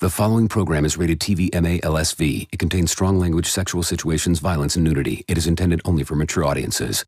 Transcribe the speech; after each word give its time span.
The 0.00 0.10
following 0.10 0.46
program 0.46 0.84
is 0.84 0.96
rated 0.96 1.18
TV 1.18 1.52
MA 1.60 1.80
LSV. 1.82 2.46
It 2.52 2.60
contains 2.60 2.92
strong 2.92 3.18
language, 3.18 3.46
sexual 3.46 3.82
situations, 3.82 4.38
violence, 4.38 4.76
and 4.76 4.84
nudity. 4.84 5.24
It 5.26 5.36
is 5.36 5.48
intended 5.48 5.80
only 5.84 6.04
for 6.04 6.14
mature 6.14 6.44
audiences. 6.44 7.04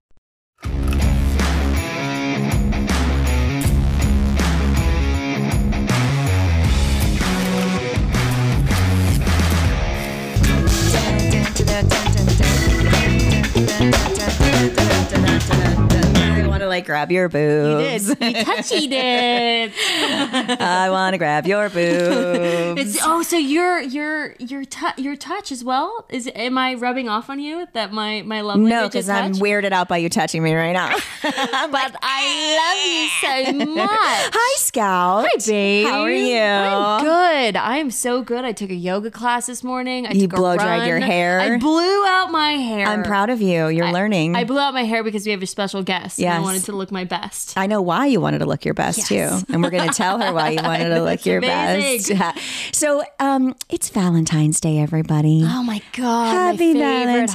I 16.71 16.77
like 16.77 16.87
grab 16.87 17.11
your 17.11 17.29
boobs. 17.29 18.09
You 18.09 18.15
did. 18.15 18.37
You 18.37 18.45
touchy 18.45 18.87
did. 18.87 19.73
I 20.61 20.89
want 20.91 21.15
to 21.15 21.19
grab 21.19 21.45
your 21.45 21.69
boobs. 21.69 22.81
It's, 22.81 22.99
oh, 23.03 23.23
so 23.23 23.37
your 23.37 23.81
your 23.81 24.37
your 24.39 24.65
tu- 24.65 25.03
your 25.03 25.17
touch 25.17 25.51
as 25.51 25.65
well? 25.65 26.07
Is 26.11 26.31
am 26.33 26.57
I 26.57 26.75
rubbing 26.75 27.09
off 27.09 27.29
on 27.29 27.41
you 27.41 27.67
that 27.73 27.93
my 27.93 28.23
my 28.23 28.41
love 28.43 28.61
no, 28.61 28.87
because 28.87 29.09
I'm 29.09 29.33
weirded 29.35 29.73
out 29.73 29.89
by 29.89 29.97
you 29.97 30.09
touching 30.09 30.45
me 30.45 30.55
right 30.55 30.73
now. 30.73 30.91
but 31.23 31.97
I 32.03 33.51
love 33.51 33.57
you 33.59 33.67
so 33.67 33.75
much. 33.75 33.91
Hi, 33.91 34.59
Scout. 34.59 35.27
Hi, 35.29 35.39
babe. 35.45 35.87
How 35.89 36.03
are 36.03 36.11
you? 36.13 36.39
I'm 36.39 37.03
good. 37.05 37.57
I 37.57 37.79
am 37.79 37.91
so 37.91 38.23
good. 38.23 38.45
I 38.45 38.53
took 38.53 38.71
a 38.71 38.75
yoga 38.75 39.11
class 39.11 39.47
this 39.47 39.65
morning. 39.65 40.07
I 40.07 40.13
You 40.13 40.23
took 40.29 40.35
a 40.35 40.37
blow 40.37 40.57
dried 40.57 40.87
your 40.87 41.01
hair? 41.01 41.41
I 41.41 41.59
blew 41.59 42.07
out 42.07 42.31
my 42.31 42.53
hair. 42.53 42.87
I'm 42.87 43.03
proud 43.03 43.29
of 43.29 43.43
you. 43.43 43.67
You're 43.67 43.91
learning. 43.93 44.37
I 44.37 44.45
blew 44.45 44.61
out 44.61 44.73
my 44.73 44.85
hair 44.85 45.03
because 45.03 45.27
we 45.27 45.33
have 45.33 45.43
a 45.43 45.47
special 45.47 45.83
guest. 45.83 46.21
and 46.21 46.45
I. 46.45 46.60
wanted 46.61 46.73
to 46.73 46.77
look 46.79 46.91
my 46.93 47.05
best. 47.05 47.55
I 47.57 47.67
know 47.67 47.81
why 47.83 48.07
you 48.07 48.21
wanted 48.21 48.39
to 48.41 48.47
look 48.47 48.65
your 48.65 48.75
best 48.75 48.99
Yes. 48.99 49.09
too, 49.09 49.47
and 49.53 49.63
we're 49.63 49.71
going 49.71 49.89
to 49.89 49.95
tell 49.95 50.19
her 50.21 50.33
why 50.33 50.51
you 50.51 50.63
wanted 50.63 50.89
to 50.91 51.03
look 51.05 51.25
your 51.27 51.39
amazing. 51.39 52.19
best. 52.19 52.39
so, 52.73 53.03
um, 53.19 53.55
it's 53.69 53.89
Valentine's 53.91 54.61
Day, 54.61 54.79
everybody. 54.79 55.43
Oh 55.45 55.63
my 55.63 55.81
god! 55.93 56.33
Happy 56.33 56.75
my 56.75 56.81
Valentine's! 56.81 57.33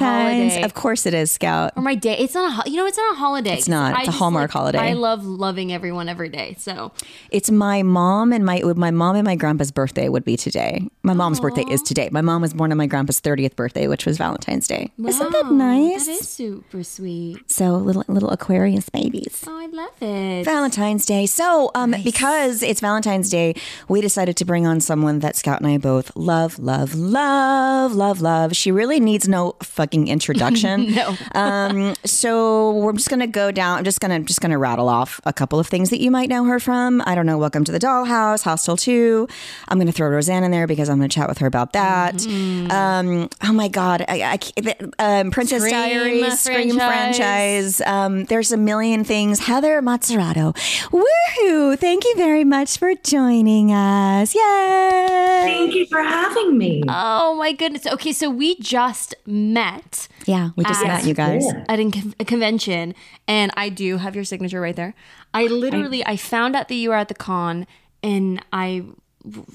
holiday. 0.54 0.62
Of 0.64 0.74
course, 0.74 1.06
it 1.06 1.14
is, 1.14 1.32
Scout. 1.32 1.74
or 1.76 1.82
my 1.82 1.96
day. 1.96 2.18
It's 2.18 2.34
not 2.34 2.66
a 2.66 2.70
you 2.70 2.78
know 2.78 2.86
it's 2.86 2.98
not 2.98 3.14
a 3.14 3.18
holiday. 3.18 3.54
It's 3.54 3.68
not. 3.68 4.00
It's 4.00 4.10
I 4.10 4.12
a 4.12 4.16
Hallmark 4.16 4.50
like, 4.50 4.52
holiday. 4.52 4.80
I 4.80 4.94
love 4.94 5.26
loving 5.26 5.72
everyone 5.74 6.10
every 6.10 6.30
day. 6.30 6.56
So 6.60 6.92
It's 7.32 7.50
my 7.52 7.84
mom 7.84 8.32
and 8.34 8.46
my 8.46 8.62
my 8.76 8.92
mom 8.92 9.16
and 9.16 9.26
my 9.26 9.36
grandpa's 9.36 9.72
birthday 9.72 10.10
would 10.10 10.26
be 10.26 10.38
today. 10.38 10.88
My 11.04 11.14
mom's 11.14 11.40
birthday 11.40 11.66
is 11.70 11.82
today. 11.82 12.10
My 12.12 12.22
mom 12.22 12.42
was 12.42 12.54
born 12.54 12.72
on 12.72 12.78
my 12.78 12.88
grandpa's 12.88 13.22
30th 13.22 13.56
birthday, 13.56 13.88
which 13.88 14.06
was 14.06 14.18
Valentine's 14.18 14.68
Day. 14.68 14.92
Isn't 15.04 15.32
that 15.32 15.52
nice? 15.52 16.06
That 16.06 16.12
is 16.14 16.28
super 16.28 16.84
sweet. 16.84 17.50
so 17.50 17.76
little 17.78 18.04
little 18.08 18.30
Aquarius 18.30 18.90
babies. 19.16 19.44
Oh, 19.48 19.58
I 19.58 19.66
love 19.68 20.02
it. 20.02 20.44
Valentine's 20.46 21.06
Day. 21.06 21.26
So, 21.26 21.72
um, 21.76 21.96
because 22.04 22.64
it's 22.64 22.80
Valentine's 22.80 23.30
Day, 23.30 23.56
we 23.88 24.02
decided 24.02 24.38
to 24.38 24.46
bring 24.46 24.68
on 24.68 24.80
someone 24.80 25.20
that 25.20 25.36
Scout 25.36 25.60
and 25.62 25.70
I 25.70 25.78
both 25.78 26.16
love, 26.16 26.60
love, 26.60 26.96
love, 26.96 27.94
love, 27.94 28.22
love. 28.22 28.56
She 28.56 28.72
really 28.72 29.00
needs 29.00 29.28
no 29.28 29.56
fucking 29.62 30.08
introduction. 30.16 30.94
No. 30.94 31.16
Um, 31.34 31.96
so 32.04 32.72
we're 32.74 32.94
just 32.94 33.10
gonna 33.10 33.28
go 33.28 33.52
down. 33.52 33.80
I'm 33.80 33.84
just 33.84 34.00
gonna 34.00 34.20
just 34.22 34.42
gonna 34.42 34.58
rattle 34.58 34.90
off 34.90 35.20
a 35.26 35.34
couple 35.34 35.60
of 35.60 35.68
things 35.68 35.90
that 35.90 36.00
you 36.00 36.12
might 36.12 36.30
know 36.30 36.44
her 36.46 36.60
from. 36.60 37.02
I 37.06 37.16
don't 37.16 37.26
know. 37.26 37.38
Welcome 37.38 37.64
to 37.66 37.72
the 37.72 37.80
Dollhouse, 37.80 38.44
Hostel 38.44 38.78
Two. 38.78 39.28
I'm 39.68 39.78
gonna 39.78 39.92
throw 39.92 40.10
Roseanne 40.10 40.44
in 40.44 40.52
there 40.52 40.68
because 40.68 40.90
I'm 40.90 40.98
gonna 40.98 41.10
chat 41.10 41.30
with 41.30 41.40
her 41.40 41.48
about 41.48 41.74
that. 41.74 42.16
Mm-hmm. 42.16 42.72
Um, 42.72 43.30
oh 43.44 43.54
my 43.54 43.68
god, 43.68 44.06
I, 44.08 44.22
I 44.24 44.62
the, 44.62 44.94
um, 45.00 45.32
Princess 45.32 45.62
Scream 45.64 45.74
Diaries, 45.74 46.40
Scream 46.40 46.76
franchise. 46.76 47.78
franchise. 47.78 47.82
Um, 47.82 48.26
there's 48.26 48.52
a 48.52 48.58
million 48.58 49.05
things. 49.06 49.40
Heather 49.40 49.82
Matarazzo. 49.82 50.54
Woohoo! 50.90 51.78
Thank 51.80 52.04
you 52.06 52.14
very 52.18 52.44
much 52.44 52.78
for 52.78 52.94
joining 52.96 53.72
us. 53.72 54.34
Yay! 54.36 55.42
Thank 55.46 55.74
you 55.76 55.86
for 55.88 56.02
having 56.02 56.58
me. 56.58 56.84
Oh 56.88 57.36
my 57.36 57.52
goodness. 57.54 57.86
Okay, 57.86 58.12
so 58.12 58.30
we 58.30 58.56
just 58.60 59.16
met 59.26 60.08
Yeah, 60.26 60.50
we 60.56 60.64
just 60.64 60.82
Yes. 60.82 60.88
met 61.04 61.08
you 61.08 61.14
guys. 61.14 61.46
Yeah. 61.46 61.64
at 61.70 61.80
a, 61.80 62.26
convention, 62.26 62.96
and 63.28 63.52
I 63.56 63.70
do 63.70 63.98
have 63.98 64.16
your 64.16 64.26
signature 64.26 64.60
right 64.60 64.76
there. 64.76 64.94
I 65.34 65.46
literally 65.46 66.06
I 66.06 66.18
found 66.18 66.56
out 66.56 66.68
that 66.68 66.76
you 66.76 66.90
were 66.90 66.96
at 66.96 67.08
the 67.10 67.14
con, 67.16 67.68
and 68.02 68.44
I 68.52 68.84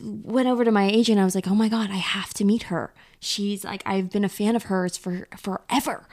went 0.01 0.49
over 0.49 0.65
to 0.65 0.71
my 0.73 0.85
agent. 0.89 1.19
I 1.21 1.25
was 1.25 1.35
like, 1.35 1.49
"Oh 1.49 1.55
my 1.55 1.69
god, 1.69 1.91
I 1.91 1.97
have 1.97 2.33
to 2.35 2.45
meet 2.45 2.65
her. 2.65 2.93
She's 3.19 3.65
like 3.65 3.83
I've 3.85 4.11
been 4.11 4.25
a 4.25 4.29
fan 4.29 4.55
of 4.57 4.65
hers 4.65 4.97
for 4.97 5.27
forever." 5.37 6.07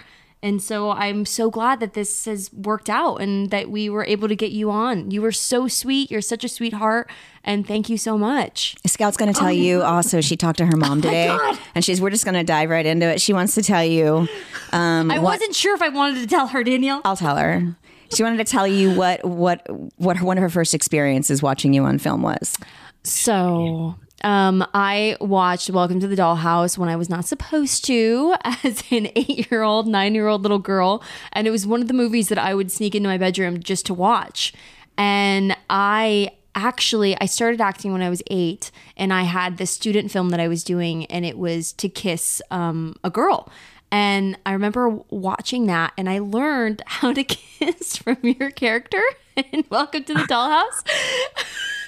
And 0.43 0.61
so 0.61 0.91
I'm 0.91 1.25
so 1.25 1.49
glad 1.49 1.79
that 1.79 1.93
this 1.93 2.25
has 2.25 2.53
worked 2.53 2.89
out 2.89 3.17
and 3.17 3.49
that 3.49 3.71
we 3.71 3.89
were 3.89 4.05
able 4.05 4.27
to 4.27 4.35
get 4.35 4.51
you 4.51 4.69
on. 4.69 5.09
You 5.09 5.23
were 5.23 5.31
so 5.31 5.67
sweet. 5.67 6.11
You're 6.11 6.21
such 6.21 6.43
a 6.43 6.47
sweetheart. 6.47 7.09
And 7.43 7.67
thank 7.67 7.89
you 7.89 7.97
so 7.97 8.17
much. 8.17 8.75
Scout's 8.85 9.17
going 9.17 9.33
to 9.33 9.39
tell 9.39 9.51
you 9.51 9.81
also. 9.81 10.21
She 10.21 10.37
talked 10.37 10.59
to 10.59 10.65
her 10.65 10.77
mom 10.77 11.01
today, 11.01 11.35
and 11.73 11.83
she's. 11.83 11.99
We're 11.99 12.11
just 12.11 12.25
going 12.25 12.35
to 12.35 12.43
dive 12.43 12.69
right 12.69 12.85
into 12.85 13.07
it. 13.07 13.19
She 13.19 13.33
wants 13.33 13.55
to 13.55 13.63
tell 13.63 13.83
you. 13.83 14.27
Um, 14.71 15.09
I 15.09 15.19
what, 15.19 15.39
wasn't 15.39 15.55
sure 15.55 15.73
if 15.73 15.81
I 15.81 15.89
wanted 15.89 16.21
to 16.21 16.27
tell 16.27 16.47
her, 16.47 16.63
Danielle. 16.63 17.01
I'll 17.03 17.17
tell 17.17 17.37
her. 17.37 17.75
She 18.13 18.23
wanted 18.23 18.37
to 18.37 18.45
tell 18.45 18.67
you 18.67 18.93
what 18.95 19.25
what 19.25 19.65
what 19.97 20.17
her, 20.17 20.25
one 20.25 20.37
of 20.37 20.41
her 20.41 20.49
first 20.49 20.73
experiences 20.73 21.41
watching 21.41 21.73
you 21.73 21.83
on 21.83 21.97
film 21.97 22.21
was. 22.21 22.57
So, 23.03 23.95
um, 24.23 24.65
I 24.73 25.17
watched 25.21 25.69
Welcome 25.69 25.99
to 25.99 26.07
the 26.07 26.15
Dollhouse 26.15 26.77
when 26.77 26.89
I 26.89 26.95
was 26.95 27.09
not 27.09 27.25
supposed 27.25 27.85
to 27.85 28.35
as 28.43 28.83
an 28.91 29.09
eight 29.15 29.51
year 29.51 29.61
old, 29.61 29.87
nine 29.87 30.15
year 30.15 30.27
old 30.27 30.41
little 30.41 30.59
girl. 30.59 31.03
And 31.33 31.47
it 31.47 31.51
was 31.51 31.67
one 31.67 31.81
of 31.81 31.87
the 31.87 31.93
movies 31.93 32.29
that 32.29 32.37
I 32.37 32.55
would 32.55 32.71
sneak 32.71 32.95
into 32.95 33.09
my 33.09 33.17
bedroom 33.17 33.61
just 33.61 33.85
to 33.87 33.93
watch. 33.93 34.53
And 34.97 35.55
I 35.69 36.31
actually 36.55 37.15
I 37.21 37.27
started 37.27 37.61
acting 37.61 37.93
when 37.93 38.01
I 38.01 38.09
was 38.09 38.23
eight 38.31 38.71
and 38.97 39.13
I 39.13 39.23
had 39.23 39.57
this 39.57 39.69
student 39.69 40.11
film 40.11 40.29
that 40.29 40.39
I 40.39 40.47
was 40.47 40.63
doing 40.63 41.05
and 41.05 41.23
it 41.23 41.37
was 41.37 41.71
to 41.73 41.87
kiss 41.87 42.41
um, 42.49 42.95
a 43.03 43.11
girl. 43.11 43.49
And 43.91 44.37
I 44.45 44.53
remember 44.53 44.99
watching 45.09 45.67
that 45.67 45.93
and 45.97 46.09
I 46.09 46.19
learned 46.19 46.81
how 46.87 47.13
to 47.13 47.23
kiss 47.23 47.97
from 47.97 48.17
your 48.23 48.49
character 48.49 49.01
in 49.35 49.65
Welcome 49.69 50.03
to 50.05 50.15
the 50.15 50.21
Dollhouse. 50.21 50.83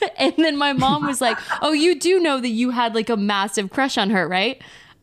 and 0.17 0.33
then 0.37 0.57
my 0.57 0.73
mom 0.73 1.05
was 1.05 1.21
like, 1.21 1.37
"Oh, 1.61 1.71
you 1.71 1.99
do 1.99 2.19
know 2.19 2.39
that 2.39 2.49
you 2.49 2.71
had 2.71 2.95
like 2.95 3.09
a 3.09 3.17
massive 3.17 3.69
crush 3.69 3.97
on 3.97 4.09
her, 4.09 4.27
right?" 4.27 4.61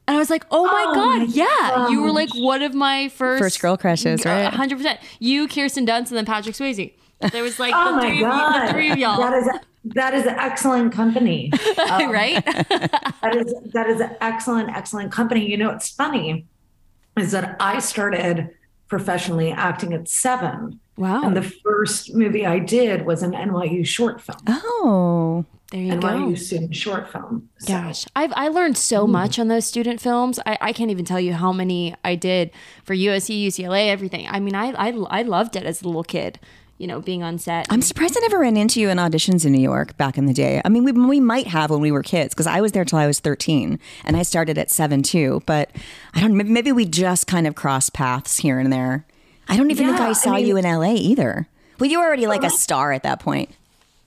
And 0.08 0.16
I 0.16 0.18
was 0.18 0.30
like, 0.30 0.44
"Oh 0.50 0.64
my 0.66 0.94
god, 0.94 1.28
yeah! 1.30 1.88
You 1.88 2.02
were 2.02 2.12
like 2.12 2.30
one 2.34 2.62
of 2.62 2.74
my 2.74 3.08
first 3.08 3.42
First 3.42 3.60
girl 3.60 3.76
crushes, 3.76 4.24
right? 4.24 4.52
Hundred 4.52 4.76
percent. 4.76 5.00
You, 5.18 5.48
Kirsten 5.48 5.86
Dunst, 5.86 6.08
and 6.08 6.18
then 6.18 6.26
Patrick 6.26 6.54
Swayze. 6.54 6.92
There 7.32 7.42
was 7.42 7.58
like 7.58 7.72
Oh 7.74 7.96
the, 7.96 7.96
my 7.96 8.08
three 8.08 8.24
of, 8.24 8.30
god, 8.30 8.68
the 8.68 8.72
three 8.72 8.90
of 8.90 8.98
y'all, 8.98 9.18
that 9.18 9.32
is 9.32 9.48
that 9.94 10.14
is 10.14 10.26
excellent 10.26 10.92
company. 10.92 11.52
Um, 11.90 12.10
right? 12.10 12.44
that 12.44 13.36
is 13.36 13.54
that 13.72 13.88
is 13.88 14.02
excellent, 14.20 14.70
excellent 14.70 15.12
company. 15.12 15.48
You 15.48 15.56
know, 15.56 15.70
it's 15.70 15.88
funny 15.88 16.46
is 17.16 17.32
that 17.32 17.56
I 17.60 17.78
started 17.78 18.50
professionally 18.88 19.50
acting 19.52 19.92
at 19.92 20.08
seven, 20.08 20.80
wow. 20.96 21.22
and 21.22 21.36
the 21.36 21.42
first 21.42 22.14
movie 22.14 22.44
I 22.46 22.58
did 22.58 23.06
was 23.06 23.22
an 23.22 23.32
NYU 23.32 23.86
short 23.86 24.20
film, 24.20 24.38
Oh, 24.46 25.44
there 25.72 25.80
you 25.80 25.92
NYU 25.92 26.00
go. 26.00 26.08
NYU 26.08 26.38
student 26.38 26.76
short 26.76 27.10
film. 27.10 27.48
So, 27.58 27.66
Gosh, 27.72 28.06
I've 28.14 28.32
I 28.36 28.48
learned 28.48 28.78
so 28.78 29.06
mm. 29.06 29.10
much 29.10 29.38
on 29.38 29.48
those 29.48 29.66
student 29.66 30.00
films. 30.00 30.38
I, 30.46 30.56
I 30.60 30.72
can't 30.72 30.90
even 30.90 31.04
tell 31.04 31.20
you 31.20 31.32
how 31.34 31.52
many 31.52 31.94
I 32.04 32.14
did 32.14 32.50
for 32.84 32.94
USC, 32.94 33.46
UCLA, 33.46 33.88
everything. 33.88 34.26
I 34.28 34.38
mean, 34.40 34.54
I 34.54 34.70
I, 34.72 34.88
I 35.10 35.22
loved 35.22 35.56
it 35.56 35.64
as 35.64 35.82
a 35.82 35.86
little 35.86 36.04
kid. 36.04 36.38
you 36.78 36.86
know, 36.86 37.00
being 37.00 37.22
on 37.22 37.38
set. 37.38 37.66
I'm 37.70 37.80
surprised 37.80 38.18
I 38.18 38.20
never 38.20 38.38
ran 38.38 38.56
into 38.58 38.80
you 38.80 38.90
in 38.90 38.98
auditions 38.98 39.46
in 39.46 39.52
New 39.52 39.62
York 39.62 39.96
back 39.96 40.18
in 40.18 40.26
the 40.26 40.34
day. 40.34 40.60
I 40.62 40.68
mean, 40.68 40.84
we, 40.84 40.92
we 40.92 41.20
might 41.20 41.46
have 41.46 41.70
when 41.70 41.80
we 41.80 41.90
were 41.90 42.02
kids 42.02 42.34
because 42.34 42.46
I 42.46 42.60
was 42.60 42.72
there 42.72 42.84
till 42.84 42.98
I 42.98 43.06
was 43.06 43.18
13 43.18 43.78
and 44.04 44.16
I 44.16 44.22
started 44.22 44.58
at 44.58 44.70
seven 44.70 45.02
too. 45.02 45.42
But 45.46 45.70
I 46.14 46.20
don't. 46.20 46.36
Maybe, 46.36 46.50
maybe 46.50 46.72
we 46.72 46.84
just 46.84 47.26
kind 47.26 47.46
of 47.46 47.54
crossed 47.54 47.94
paths 47.94 48.36
here 48.36 48.58
and 48.58 48.70
there. 48.70 49.06
I 49.48 49.56
don't 49.56 49.70
even 49.70 49.86
think 49.86 49.98
Yeah, 49.98 50.06
I 50.06 50.10
I 50.10 50.12
saw 50.12 50.34
mean- 50.34 50.46
you 50.46 50.56
in 50.56 50.64
LA 50.64 50.94
either. 50.94 51.48
Well, 51.78 51.90
you 51.90 51.98
were 51.98 52.06
already 52.06 52.26
like 52.26 52.42
a 52.42 52.50
star 52.50 52.92
at 52.92 53.02
that 53.02 53.20
point. 53.20 53.50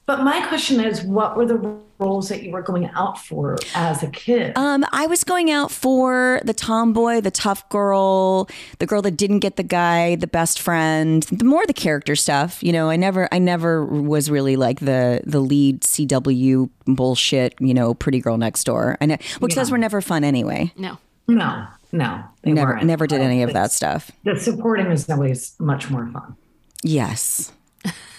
But 0.08 0.24
my 0.24 0.44
question 0.48 0.80
is, 0.84 1.04
what 1.04 1.38
were 1.38 1.46
the 1.46 1.78
roles 2.00 2.30
that 2.30 2.42
you 2.42 2.52
were 2.52 2.64
going 2.64 2.90
out 2.96 3.20
for 3.20 3.58
as 3.76 4.02
a 4.02 4.08
kid? 4.08 4.54
Um, 4.58 4.84
I 4.92 5.06
was 5.06 5.24
going 5.24 5.52
out 5.52 5.70
for 5.70 6.42
the 6.44 6.54
tomboy, 6.56 7.22
the 7.22 7.30
tough 7.30 7.70
girl, 7.70 8.50
the 8.80 8.88
girl 8.88 9.04
that 9.04 9.12
didn't 9.18 9.40
get 9.42 9.56
the 9.56 9.62
guy, 9.62 10.16
the 10.16 10.26
best 10.26 10.60
friend, 10.60 11.22
the 11.32 11.46
more 11.46 11.64
the 11.68 11.74
character 11.76 12.16
stuff. 12.16 12.64
You 12.64 12.72
know, 12.72 12.90
I 12.90 12.96
never, 12.96 13.30
I 13.32 13.38
never 13.38 13.86
was 13.86 14.32
really 14.32 14.56
like 14.56 14.80
the 14.80 15.22
the 15.28 15.42
lead 15.42 15.82
CW 15.82 16.72
bullshit. 16.88 17.54
You 17.60 17.76
know, 17.76 17.94
pretty 17.94 18.20
girl 18.20 18.38
next 18.40 18.64
door. 18.64 18.98
I 19.00 19.06
know, 19.06 19.18
which 19.38 19.54
those 19.54 19.70
were 19.70 19.78
never 19.78 20.02
fun 20.02 20.24
anyway. 20.24 20.74
no. 20.76 20.98
no, 21.28 21.68
no, 21.92 22.24
they 22.44 22.54
Never, 22.54 22.74
weren't. 22.74 22.86
never 22.86 23.08
did 23.08 23.22
any 23.22 23.44
of 23.44 23.54
that 23.54 23.72
stuff. 23.72 24.12
The 24.24 24.40
supporting 24.40 24.88
is 24.92 25.10
always 25.10 25.56
much 25.60 25.90
more 25.90 26.08
fun. 26.12 26.36
Yes. 26.84 27.52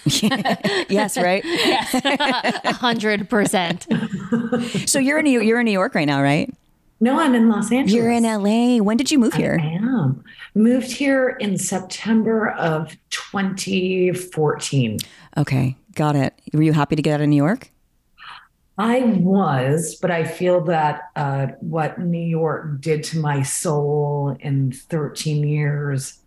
yes, 0.05 1.15
right. 1.17 1.43
A 2.65 2.73
hundred 2.73 3.29
percent. 3.29 3.85
So 4.87 4.97
you're 4.99 5.19
in 5.19 5.25
New, 5.25 5.41
you're 5.41 5.59
in 5.59 5.65
New 5.65 5.71
York 5.71 5.93
right 5.95 6.05
now, 6.07 6.21
right? 6.21 6.51
No, 6.99 7.19
I'm 7.19 7.33
in 7.35 7.49
Los 7.49 7.71
Angeles. 7.71 7.93
You're 7.93 8.11
in 8.11 8.23
LA. 8.23 8.77
When 8.83 8.97
did 8.97 9.09
you 9.11 9.17
move 9.19 9.33
here? 9.33 9.59
I 9.61 9.65
am. 9.67 10.23
Moved 10.53 10.91
here 10.91 11.29
in 11.39 11.57
September 11.57 12.49
of 12.51 12.95
2014. 13.09 14.99
Okay, 15.37 15.75
got 15.95 16.15
it. 16.15 16.33
Were 16.53 16.61
you 16.61 16.73
happy 16.73 16.95
to 16.95 17.01
get 17.01 17.13
out 17.15 17.21
of 17.21 17.27
New 17.29 17.35
York? 17.37 17.71
I 18.81 19.01
was, 19.03 19.93
but 19.93 20.09
I 20.09 20.23
feel 20.23 20.61
that 20.61 21.11
uh, 21.15 21.47
what 21.59 21.99
New 21.99 22.17
York 22.17 22.81
did 22.81 23.03
to 23.05 23.19
my 23.19 23.43
soul 23.43 24.35
in 24.39 24.71
13 24.71 25.47
years, 25.47 26.17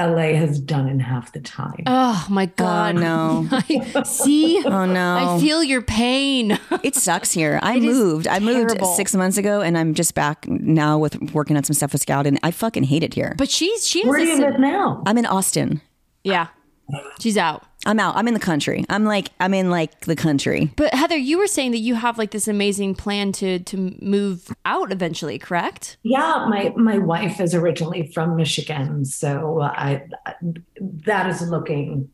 LA 0.00 0.32
has 0.32 0.58
done 0.58 0.88
in 0.88 1.00
half 1.00 1.32
the 1.32 1.40
time. 1.40 1.82
Oh 1.86 2.26
my 2.30 2.46
god. 2.46 2.94
no. 2.94 3.46
I, 3.52 4.04
see. 4.04 4.62
Oh 4.64 4.86
no. 4.86 5.36
I 5.36 5.38
feel 5.38 5.62
your 5.62 5.82
pain. 5.82 6.58
It 6.82 6.96
sucks 6.96 7.30
here. 7.30 7.60
I 7.62 7.76
It 7.76 7.84
is 7.84 7.96
moved. 7.96 8.26
I 8.26 8.38
moved 8.40 8.84
six 8.96 9.14
months 9.14 9.36
ago, 9.36 9.60
and 9.60 9.76
I'm 9.76 9.92
just 9.92 10.14
back 10.14 10.48
now 10.48 10.96
with 10.96 11.20
working 11.34 11.58
on 11.58 11.64
some 11.64 11.74
stuff 11.74 11.92
with 11.92 12.00
Scout, 12.00 12.26
and 12.26 12.40
I 12.42 12.52
fucking 12.52 12.84
hate 12.84 13.02
it 13.02 13.12
here. 13.12 13.34
But 13.36 13.50
she's 13.50 13.86
she's, 13.86 14.04
has 14.04 14.10
Where 14.10 14.18
do 14.18 14.24
you 14.24 14.38
live 14.38 14.58
now? 14.58 15.02
I'm 15.04 15.18
in 15.18 15.26
Austin. 15.26 15.82
Yeah. 16.24 16.48
She's 17.20 17.36
out. 17.36 17.64
I'm 17.84 17.98
out. 17.98 18.16
I'm 18.16 18.28
in 18.28 18.34
the 18.34 18.40
country. 18.40 18.84
I'm 18.88 19.04
like 19.04 19.30
I'm 19.40 19.54
in 19.54 19.70
like 19.70 20.00
the 20.02 20.16
country. 20.16 20.72
But 20.76 20.94
Heather, 20.94 21.16
you 21.16 21.38
were 21.38 21.46
saying 21.46 21.72
that 21.72 21.78
you 21.78 21.94
have 21.94 22.18
like 22.18 22.30
this 22.30 22.48
amazing 22.48 22.94
plan 22.94 23.32
to 23.32 23.58
to 23.60 23.96
move 24.00 24.54
out 24.64 24.92
eventually, 24.92 25.38
correct? 25.38 25.96
Yeah, 26.02 26.46
my 26.48 26.72
my 26.76 26.98
wife 26.98 27.40
is 27.40 27.54
originally 27.54 28.10
from 28.12 28.36
Michigan, 28.36 29.04
so 29.04 29.60
I 29.60 30.06
that 31.04 31.28
is 31.28 31.42
looking 31.42 32.10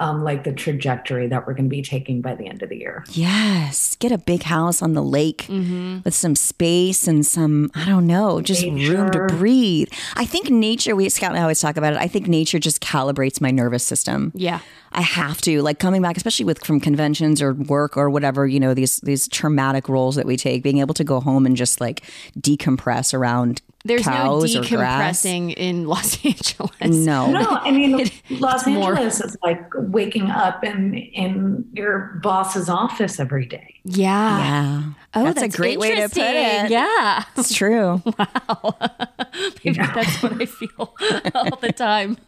um, 0.00 0.24
like 0.24 0.44
the 0.44 0.52
trajectory 0.52 1.28
that 1.28 1.46
we're 1.46 1.52
going 1.52 1.66
to 1.66 1.70
be 1.70 1.82
taking 1.82 2.22
by 2.22 2.34
the 2.34 2.46
end 2.46 2.62
of 2.62 2.70
the 2.70 2.76
year. 2.76 3.04
Yes, 3.10 3.96
get 3.96 4.10
a 4.10 4.18
big 4.18 4.42
house 4.42 4.80
on 4.82 4.94
the 4.94 5.02
lake 5.02 5.46
with 5.48 6.14
some 6.14 6.34
space 6.34 7.06
and 7.06 7.24
some 7.24 7.70
I 7.74 7.84
don't 7.86 8.06
know, 8.06 8.40
just 8.40 8.64
room 8.64 9.10
to 9.12 9.26
breathe. 9.28 9.88
I 10.16 10.24
think 10.24 10.50
nature. 10.50 10.96
We 10.96 11.08
Scout 11.10 11.30
and 11.30 11.38
I 11.38 11.42
always 11.42 11.60
talk 11.60 11.76
about 11.76 11.92
it. 11.92 11.98
I 11.98 12.08
think 12.08 12.26
nature 12.26 12.58
just 12.58 12.80
calibrates 12.80 13.40
my 13.40 13.50
nervous 13.50 13.84
system. 13.84 14.32
Yeah. 14.34 14.60
I 14.92 15.02
have 15.02 15.40
to 15.42 15.62
like 15.62 15.78
coming 15.78 16.02
back, 16.02 16.16
especially 16.16 16.46
with 16.46 16.64
from 16.64 16.80
conventions 16.80 17.40
or 17.40 17.52
work 17.52 17.96
or 17.96 18.10
whatever. 18.10 18.46
You 18.46 18.58
know 18.58 18.74
these 18.74 18.98
these 19.00 19.28
traumatic 19.28 19.88
roles 19.88 20.16
that 20.16 20.26
we 20.26 20.36
take. 20.36 20.62
Being 20.62 20.78
able 20.78 20.94
to 20.94 21.04
go 21.04 21.20
home 21.20 21.46
and 21.46 21.56
just 21.56 21.80
like 21.80 22.02
decompress 22.38 23.14
around 23.14 23.62
There's 23.84 24.04
no 24.04 24.12
cows 24.12 24.54
or 24.56 24.62
grass. 24.62 25.22
decompressing 25.22 25.54
in 25.56 25.86
Los 25.86 26.22
Angeles. 26.24 26.70
No, 27.06 27.30
No, 27.30 27.46
I 27.48 27.70
mean 27.70 28.10
Los 28.28 28.66
more- 28.66 28.90
Angeles 28.90 29.20
is 29.22 29.36
like 29.42 29.62
waking 29.74 30.30
up 30.30 30.62
in 30.64 30.94
in 30.94 31.66
your 31.72 32.20
boss's 32.22 32.68
office 32.68 33.18
every 33.18 33.46
day. 33.46 33.80
Yeah. 33.84 34.38
yeah. 34.38 34.82
Oh, 35.14 35.24
that's, 35.24 35.40
that's, 35.40 35.54
a 35.54 35.56
great 35.56 35.78
way 35.78 35.94
to 35.96 36.08
put 36.08 36.18
it. 36.18 36.70
Yeah. 36.70 37.24
It's 37.36 37.54
true. 37.54 38.02
Maybe 39.64 39.78
that's 39.78 40.22
what 40.22 40.40
I 40.40 40.44
feel 40.44 40.94
all 41.34 41.56
the 41.56 41.72
time. 41.74 42.18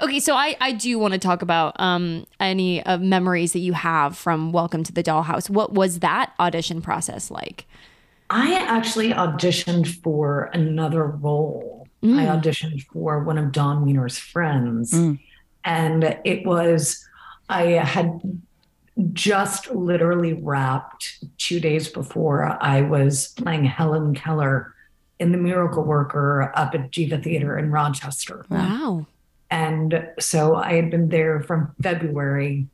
okay, 0.00 0.18
so 0.18 0.34
I, 0.34 0.56
I 0.60 0.72
do 0.72 0.98
want 0.98 1.12
to 1.14 1.18
talk 1.18 1.42
about 1.42 1.78
um, 1.78 2.26
any 2.40 2.82
uh, 2.82 2.98
memories 2.98 3.52
that 3.52 3.60
you 3.60 3.72
have 3.74 4.16
from 4.18 4.50
Welcome 4.52 4.82
to 4.84 4.92
the 4.92 5.02
Dollhouse. 5.02 5.48
What 5.48 5.72
was 5.72 6.00
that 6.00 6.32
audition 6.40 6.82
process 6.82 7.30
like? 7.30 7.66
I 8.30 8.54
actually 8.54 9.10
auditioned 9.10 10.02
for 10.02 10.50
another 10.52 11.04
role. 11.06 11.88
I 12.02 12.06
mm. 12.06 12.40
auditioned 12.42 12.82
for 12.92 13.22
one 13.22 13.38
of 13.38 13.52
Dawn 13.52 13.84
Wiener's 13.84 14.18
friends. 14.18 14.92
Mm. 14.92 15.18
And 15.64 16.18
it 16.24 16.46
was, 16.46 17.04
I 17.48 17.62
had 17.62 18.20
just 19.12 19.70
literally 19.70 20.34
wrapped 20.34 21.24
two 21.38 21.60
days 21.60 21.88
before 21.88 22.56
I 22.60 22.82
was 22.82 23.28
playing 23.36 23.64
Helen 23.64 24.14
Keller 24.14 24.74
in 25.18 25.32
The 25.32 25.38
Miracle 25.38 25.82
Worker 25.82 26.52
up 26.54 26.74
at 26.74 26.90
Geva 26.90 27.18
Theater 27.18 27.58
in 27.58 27.70
Rochester. 27.70 28.44
Wow. 28.48 29.06
And 29.50 30.08
so 30.18 30.56
I 30.56 30.74
had 30.74 30.90
been 30.90 31.08
there 31.08 31.40
from 31.40 31.74
February. 31.82 32.66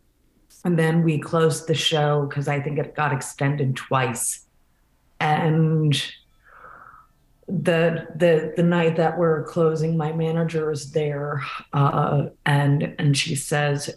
And 0.64 0.78
then 0.78 1.02
we 1.02 1.18
closed 1.18 1.66
the 1.66 1.74
show 1.74 2.26
because 2.26 2.48
I 2.48 2.60
think 2.60 2.78
it 2.78 2.94
got 2.94 3.12
extended 3.12 3.76
twice. 3.76 4.41
And 5.22 5.94
the 7.46 8.08
the 8.16 8.52
the 8.56 8.62
night 8.62 8.96
that 8.96 9.18
we're 9.18 9.44
closing, 9.44 9.96
my 9.96 10.12
manager 10.12 10.72
is 10.72 10.90
there, 10.90 11.42
uh, 11.72 12.26
and 12.44 12.94
and 12.98 13.16
she 13.16 13.36
says, 13.36 13.90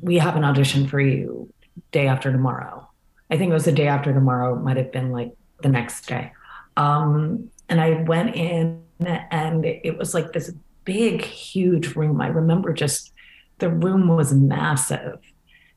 "We 0.00 0.18
have 0.18 0.34
an 0.34 0.44
audition 0.44 0.88
for 0.88 1.00
you 1.00 1.52
day 1.92 2.08
after 2.08 2.32
tomorrow." 2.32 2.88
I 3.30 3.36
think 3.36 3.50
it 3.50 3.54
was 3.54 3.66
the 3.66 3.72
day 3.72 3.86
after 3.86 4.12
tomorrow. 4.12 4.56
It 4.56 4.62
might 4.62 4.76
have 4.76 4.90
been 4.90 5.12
like 5.12 5.32
the 5.62 5.68
next 5.68 6.06
day. 6.08 6.32
Um, 6.76 7.50
and 7.68 7.80
I 7.80 8.02
went 8.02 8.34
in, 8.34 8.82
and 9.00 9.64
it 9.64 9.96
was 9.96 10.12
like 10.12 10.32
this 10.32 10.52
big, 10.84 11.22
huge 11.22 11.94
room. 11.94 12.20
I 12.20 12.28
remember 12.28 12.72
just 12.72 13.12
the 13.58 13.70
room 13.70 14.08
was 14.08 14.32
massive. 14.32 15.18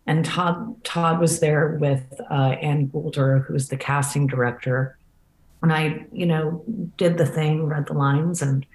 And 0.09 0.25
Todd 0.25 0.83
Todd 0.83 1.19
was 1.19 1.39
there 1.39 1.77
with 1.79 2.19
uh, 2.31 2.55
Ann 2.63 2.87
Goulder, 2.87 3.45
who 3.45 3.53
was 3.53 3.69
the 3.69 3.77
casting 3.77 4.25
director. 4.25 4.97
And 5.61 5.71
I, 5.71 6.07
you 6.11 6.25
know, 6.25 6.63
did 6.97 7.19
the 7.19 7.27
thing, 7.27 7.67
read 7.67 7.85
the 7.85 7.93
lines, 7.93 8.41
and 8.41 8.65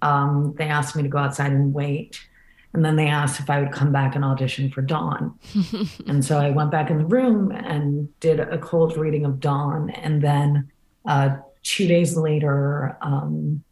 um, 0.00 0.54
they 0.56 0.64
asked 0.64 0.96
me 0.96 1.02
to 1.02 1.08
go 1.10 1.18
outside 1.18 1.52
and 1.52 1.74
wait. 1.74 2.26
And 2.72 2.82
then 2.82 2.96
they 2.96 3.08
asked 3.08 3.40
if 3.40 3.50
I 3.50 3.60
would 3.60 3.72
come 3.72 3.92
back 3.92 4.14
and 4.14 4.24
audition 4.24 4.70
for 4.70 4.80
Dawn. 4.80 5.38
and 6.06 6.24
so 6.24 6.38
I 6.38 6.48
went 6.48 6.70
back 6.70 6.88
in 6.88 6.96
the 6.96 7.04
room 7.04 7.50
and 7.50 8.18
did 8.20 8.40
a 8.40 8.56
cold 8.56 8.96
reading 8.96 9.26
of 9.26 9.38
Dawn. 9.38 9.90
And 9.90 10.22
then 10.22 10.70
uh, 11.04 11.36
two 11.62 11.88
days 11.88 12.16
later, 12.16 12.96
um, 13.02 13.62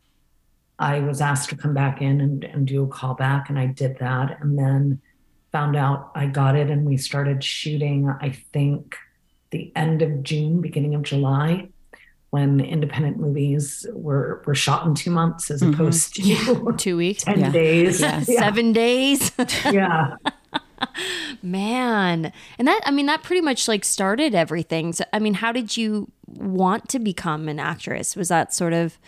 I 0.79 1.01
was 1.01 1.23
asked 1.23 1.49
to 1.49 1.57
come 1.57 1.73
back 1.73 2.03
in 2.03 2.21
and, 2.21 2.45
and 2.45 2.67
do 2.67 2.83
a 2.83 2.87
callback, 2.87 3.49
and 3.49 3.59
I 3.59 3.65
did 3.65 3.99
that. 4.01 4.43
And 4.43 4.59
then 4.59 5.01
found 5.53 5.77
out 5.77 6.11
I 6.15 6.27
got 6.27 6.57
it, 6.57 6.71
and 6.71 6.85
we 6.87 6.97
started 6.97 7.43
shooting, 7.43 8.09
I 8.21 8.31
think, 8.53 8.97
the 9.51 9.73
end 9.75 10.03
of 10.03 10.23
June, 10.23 10.61
beginning 10.61 10.95
of 10.95 11.03
July, 11.03 11.69
when 12.31 12.61
independent 12.61 13.17
movies 13.19 13.87
were, 13.93 14.43
were 14.47 14.55
shot 14.55 14.87
in 14.87 14.95
two 14.95 15.11
months 15.11 15.51
as 15.51 15.63
mm-hmm. 15.63 15.73
opposed 15.75 16.15
to 16.17 16.75
Two 16.77 16.97
weeks. 16.99 17.25
10 17.25 17.41
Yeah. 17.41 17.51
days. 17.51 18.01
Yeah. 18.01 18.25
Yeah. 18.29 18.41
Seven 18.41 18.73
days. 18.73 19.33
yeah. 19.65 20.17
Man. 21.43 22.33
And 22.59 22.69
that, 22.69 22.81
I 22.85 22.91
mean, 22.91 23.07
that 23.07 23.23
pretty 23.23 23.41
much 23.41 23.67
like 23.67 23.85
started 23.85 24.35
everything. 24.35 24.93
So, 24.93 25.05
I 25.13 25.19
mean, 25.19 25.35
how 25.35 25.53
did 25.53 25.77
you 25.77 26.11
want 26.27 26.89
to 26.91 26.99
become 26.99 27.49
an 27.49 27.59
actress? 27.59 28.15
Was 28.15 28.29
that 28.29 28.53
sort 28.53 28.75
of, 28.75 28.99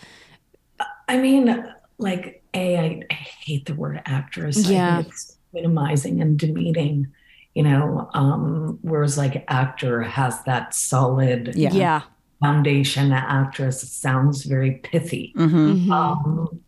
I 1.07 1.17
mean, 1.17 1.63
like, 1.99 2.43
A, 2.55 2.77
I, 2.77 3.01
I 3.09 3.13
hate 3.13 3.67
the 3.67 3.75
word 3.75 4.01
actress. 4.05 4.67
I 4.67 4.71
Yeah. 4.71 4.95
think 5.03 5.09
it's 5.09 5.37
minimizing 5.53 6.21
and 6.21 6.37
demeaning, 6.39 7.07
you 7.53 7.63
know, 7.63 8.09
um, 8.13 8.79
whereas 8.81 9.17
like 9.17 9.43
actor 9.47 10.01
has 10.01 10.43
that 10.43 10.73
solid 10.73 11.53
Yeah. 11.55 11.73
yeah. 11.73 12.01
foundation. 12.41 13.11
Actress 13.11 13.81
sounds 13.91 14.45
very 14.45 14.71
pithy. 14.83 15.33
hmm 15.35 15.45
Mhm. 15.45 15.91
Um, 15.91 16.59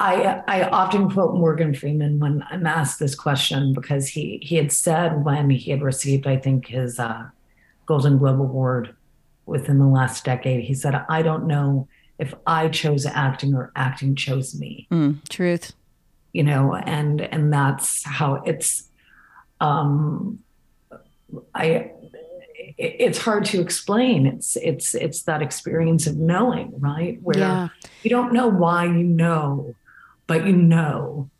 I 0.00 0.42
I 0.48 0.62
often 0.68 1.10
quote 1.10 1.34
Morgan 1.36 1.74
Freeman 1.74 2.18
when 2.18 2.42
I'm 2.50 2.66
asked 2.66 2.98
this 2.98 3.14
question 3.14 3.72
because 3.74 4.08
he 4.08 4.38
he 4.42 4.56
had 4.56 4.72
said 4.72 5.24
when 5.24 5.50
he 5.50 5.70
had 5.70 5.82
received 5.82 6.26
I 6.26 6.38
think 6.38 6.66
his 6.66 6.98
uh, 6.98 7.26
Golden 7.86 8.18
Globe 8.18 8.40
Award 8.40 8.96
within 9.46 9.78
the 9.78 9.86
last 9.86 10.24
decade 10.24 10.64
he 10.64 10.74
said 10.74 10.94
I 11.08 11.22
don't 11.22 11.46
know 11.46 11.86
if 12.18 12.34
I 12.46 12.68
chose 12.68 13.06
acting 13.06 13.54
or 13.54 13.70
acting 13.76 14.14
chose 14.16 14.58
me. 14.58 14.88
Truth. 15.28 15.72
You 16.32 16.42
know, 16.42 16.74
and 16.74 17.20
and 17.20 17.52
that's 17.52 18.04
how 18.04 18.34
it's 18.46 18.88
um 19.60 20.38
I 21.54 21.92
it's 22.78 23.18
hard 23.18 23.44
to 23.46 23.60
explain. 23.60 24.26
It's 24.26 24.56
it's 24.56 24.94
it's 24.94 25.22
that 25.22 25.42
experience 25.42 26.06
of 26.06 26.16
knowing, 26.16 26.72
right? 26.78 27.20
Where 27.22 27.38
Yeah. 27.38 27.68
you 28.02 28.10
don't 28.10 28.32
know 28.32 28.48
why 28.48 28.84
you 28.84 29.04
know, 29.04 29.74
but 30.26 30.46
you 30.46 30.52
know. 30.56 31.30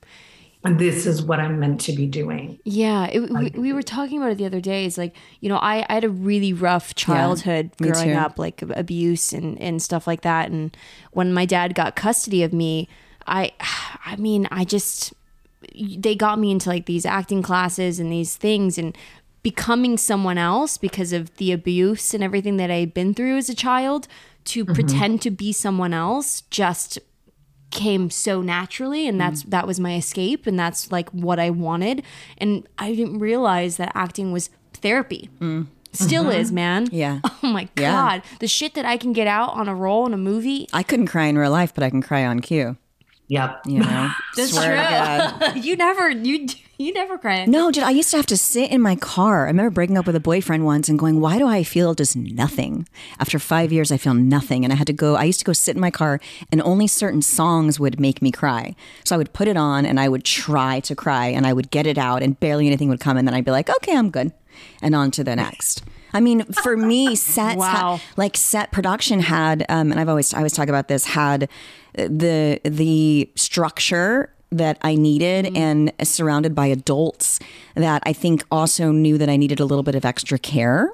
And 0.63 0.79
this 0.79 1.07
is 1.07 1.23
what 1.23 1.41
I'm 1.41 1.59
meant 1.59 1.81
to 1.83 1.93
be 1.95 2.05
doing. 2.07 2.59
Yeah, 2.65 3.07
it, 3.07 3.21
we, 3.31 3.49
we 3.59 3.73
were 3.73 3.81
talking 3.83 4.19
about 4.19 4.33
it 4.33 4.37
the 4.37 4.45
other 4.45 4.61
day. 4.61 4.85
It's 4.85 4.99
like 4.99 5.17
you 5.41 5.49
know, 5.49 5.57
I, 5.57 5.87
I 5.89 5.95
had 5.95 6.05
a 6.05 6.11
really 6.11 6.53
rough 6.53 6.95
childhood 6.95 7.71
me 7.81 7.91
growing 7.91 8.11
too. 8.11 8.15
up, 8.15 8.39
like 8.39 8.61
abuse 8.63 9.33
and 9.33 9.59
and 9.59 9.81
stuff 9.81 10.07
like 10.07 10.21
that. 10.21 10.51
And 10.51 10.77
when 11.13 11.33
my 11.33 11.47
dad 11.47 11.75
got 11.75 11.97
custody 11.97 12.43
of 12.43 12.53
me, 12.53 12.89
I 13.31 13.53
I 14.05 14.17
mean, 14.17 14.47
I 14.51 14.65
just 14.65 15.15
they 15.75 16.15
got 16.15 16.39
me 16.39 16.51
into 16.51 16.69
like 16.69 16.87
these 16.87 17.07
acting 17.07 17.43
classes 17.43 18.01
and 18.01 18.11
these 18.11 18.37
things 18.37 18.79
and 18.79 18.97
becoming 19.43 19.97
someone 19.97 20.39
else 20.39 20.77
because 20.77 21.13
of 21.13 21.35
the 21.37 21.53
abuse 21.53 22.13
and 22.13 22.23
everything 22.23 22.57
that 22.59 22.71
I 22.71 22.77
had 22.77 22.95
been 22.95 23.15
through 23.15 23.37
as 23.39 23.49
a 23.49 23.55
child 23.55 24.07
to 24.45 24.65
mm-hmm. 24.65 24.75
pretend 24.75 25.23
to 25.23 25.31
be 25.31 25.53
someone 25.53 25.95
else 25.95 26.43
just 26.51 26.99
came 27.71 28.11
so 28.11 28.43
naturally 28.43 29.07
and 29.07 29.17
mm. 29.17 29.21
that's 29.21 29.45
that 29.45 29.67
was 29.67 29.79
my 29.79 29.95
escape 29.95 30.47
and 30.47 30.59
that's 30.59 30.91
like 30.91 31.09
what 31.11 31.39
I 31.39 31.51
wanted 31.51 32.03
and 32.37 32.67
I 32.79 32.95
didn't 32.95 33.21
realize 33.21 33.77
that 33.77 33.93
acting 33.95 34.33
was 34.33 34.51
therapy. 34.73 35.31
Mm. 35.41 35.69
Still 35.93 36.25
mm-hmm. 36.25 36.41
is, 36.41 36.53
man. 36.53 36.89
Yeah. 36.91 37.21
Oh 37.43 37.47
my 37.53 37.65
god, 37.75 37.83
Yeah. 37.83 37.93
god, 37.93 38.23
the 38.41 38.47
shit 38.47 38.75
that 38.75 38.85
I 38.85 38.99
can 38.99 39.15
get 39.15 39.27
out 39.27 39.55
on 39.55 39.67
a 39.67 39.75
role 39.75 40.07
in 40.07 40.13
a 40.13 40.19
movie. 40.19 40.69
I 40.75 40.83
couldn't 40.83 41.07
cry 41.07 41.25
in 41.25 41.39
real 41.39 41.51
life, 41.51 41.73
but 41.75 41.83
I 41.83 41.89
can 41.89 42.03
cry 42.03 42.25
on 42.27 42.41
cue. 42.41 42.77
Yep. 43.31 43.67
You 43.67 43.79
know, 43.79 44.11
That's 44.37 44.51
Swear 44.51 45.39
true. 45.53 45.61
you 45.63 45.77
never 45.77 46.11
you 46.11 46.49
you 46.79 46.93
never 46.93 47.17
cry. 47.17 47.45
No, 47.45 47.71
dude, 47.71 47.85
I 47.85 47.91
used 47.91 48.11
to 48.11 48.17
have 48.17 48.27
to 48.27 48.37
sit 48.37 48.73
in 48.73 48.81
my 48.81 48.97
car. 48.97 49.45
I 49.45 49.51
remember 49.51 49.71
breaking 49.71 49.97
up 49.97 50.05
with 50.07 50.17
a 50.17 50.21
boyfriend 50.21 50.65
once 50.65 50.89
and 50.89 50.99
going, 50.99 51.21
Why 51.21 51.39
do 51.39 51.47
I 51.47 51.63
feel 51.63 51.95
just 51.95 52.17
nothing? 52.17 52.89
After 53.21 53.39
five 53.39 53.71
years, 53.73 53.93
I 53.93 53.99
feel 53.99 54.15
nothing. 54.15 54.65
And 54.65 54.73
I 54.73 54.77
had 54.77 54.89
to 54.89 54.93
go, 54.93 55.15
I 55.15 55.25
used 55.25 55.39
to 55.39 55.45
go 55.45 55.53
sit 55.53 55.77
in 55.77 55.81
my 55.81 55.93
car, 55.93 56.19
and 56.51 56.61
only 56.63 56.89
certain 56.89 57.23
songs 57.23 57.79
would 57.79 58.01
make 58.01 58.21
me 58.21 58.33
cry. 58.33 58.75
So 59.05 59.15
I 59.15 59.19
would 59.19 59.33
put 59.33 59.47
it 59.47 59.57
on 59.57 59.87
and 59.87 60.01
I 60.01 60.09
would 60.09 60.25
try 60.25 60.81
to 60.81 60.97
cry 60.97 61.27
and 61.27 61.47
I 61.47 61.53
would 61.53 61.71
get 61.71 61.87
it 61.87 61.99
out, 61.99 62.25
and 62.25 62.39
barely 62.41 62.67
anything 62.67 62.89
would 62.89 63.01
come. 63.01 63.17
And 63.17 63.29
then 63.29 63.35
I'd 63.35 63.45
be 63.45 63.53
like, 63.53 63.71
Okay, 63.71 63.95
I'm 63.97 64.11
good. 64.11 64.33
And 64.83 64.95
on 64.97 65.13
to 65.13 65.23
the 65.23 65.37
next. 65.37 65.85
I 66.13 66.19
mean, 66.21 66.43
for 66.65 66.77
me, 66.77 67.15
sets, 67.15 67.57
Wow. 67.57 67.99
ha- 67.99 68.03
like 68.17 68.37
set 68.37 68.73
production 68.73 69.21
had, 69.21 69.65
um, 69.69 69.93
and 69.93 70.01
I've 70.01 70.09
always, 70.09 70.35
I 70.35 70.39
always 70.39 70.53
talk 70.53 70.69
about 70.69 70.89
this, 70.89 71.05
had 71.05 71.49
the 71.95 72.61
the 72.65 73.31
structure 73.37 74.33
that 74.53 74.79
I 74.83 74.97
needed 74.97 75.47
mm-hmm. 75.47 75.57
and 75.57 75.93
surrounded 76.03 76.55
by 76.55 76.67
adults 76.67 77.39
that 77.75 78.03
I 78.05 78.13
think 78.13 78.45
also 78.51 78.91
knew 78.91 79.17
that 79.19 79.29
I 79.29 79.37
needed 79.37 79.61
a 79.61 79.65
little 79.65 79.85
bit 79.85 79.95
of 79.95 80.05
extra 80.05 80.39
care. 80.39 80.93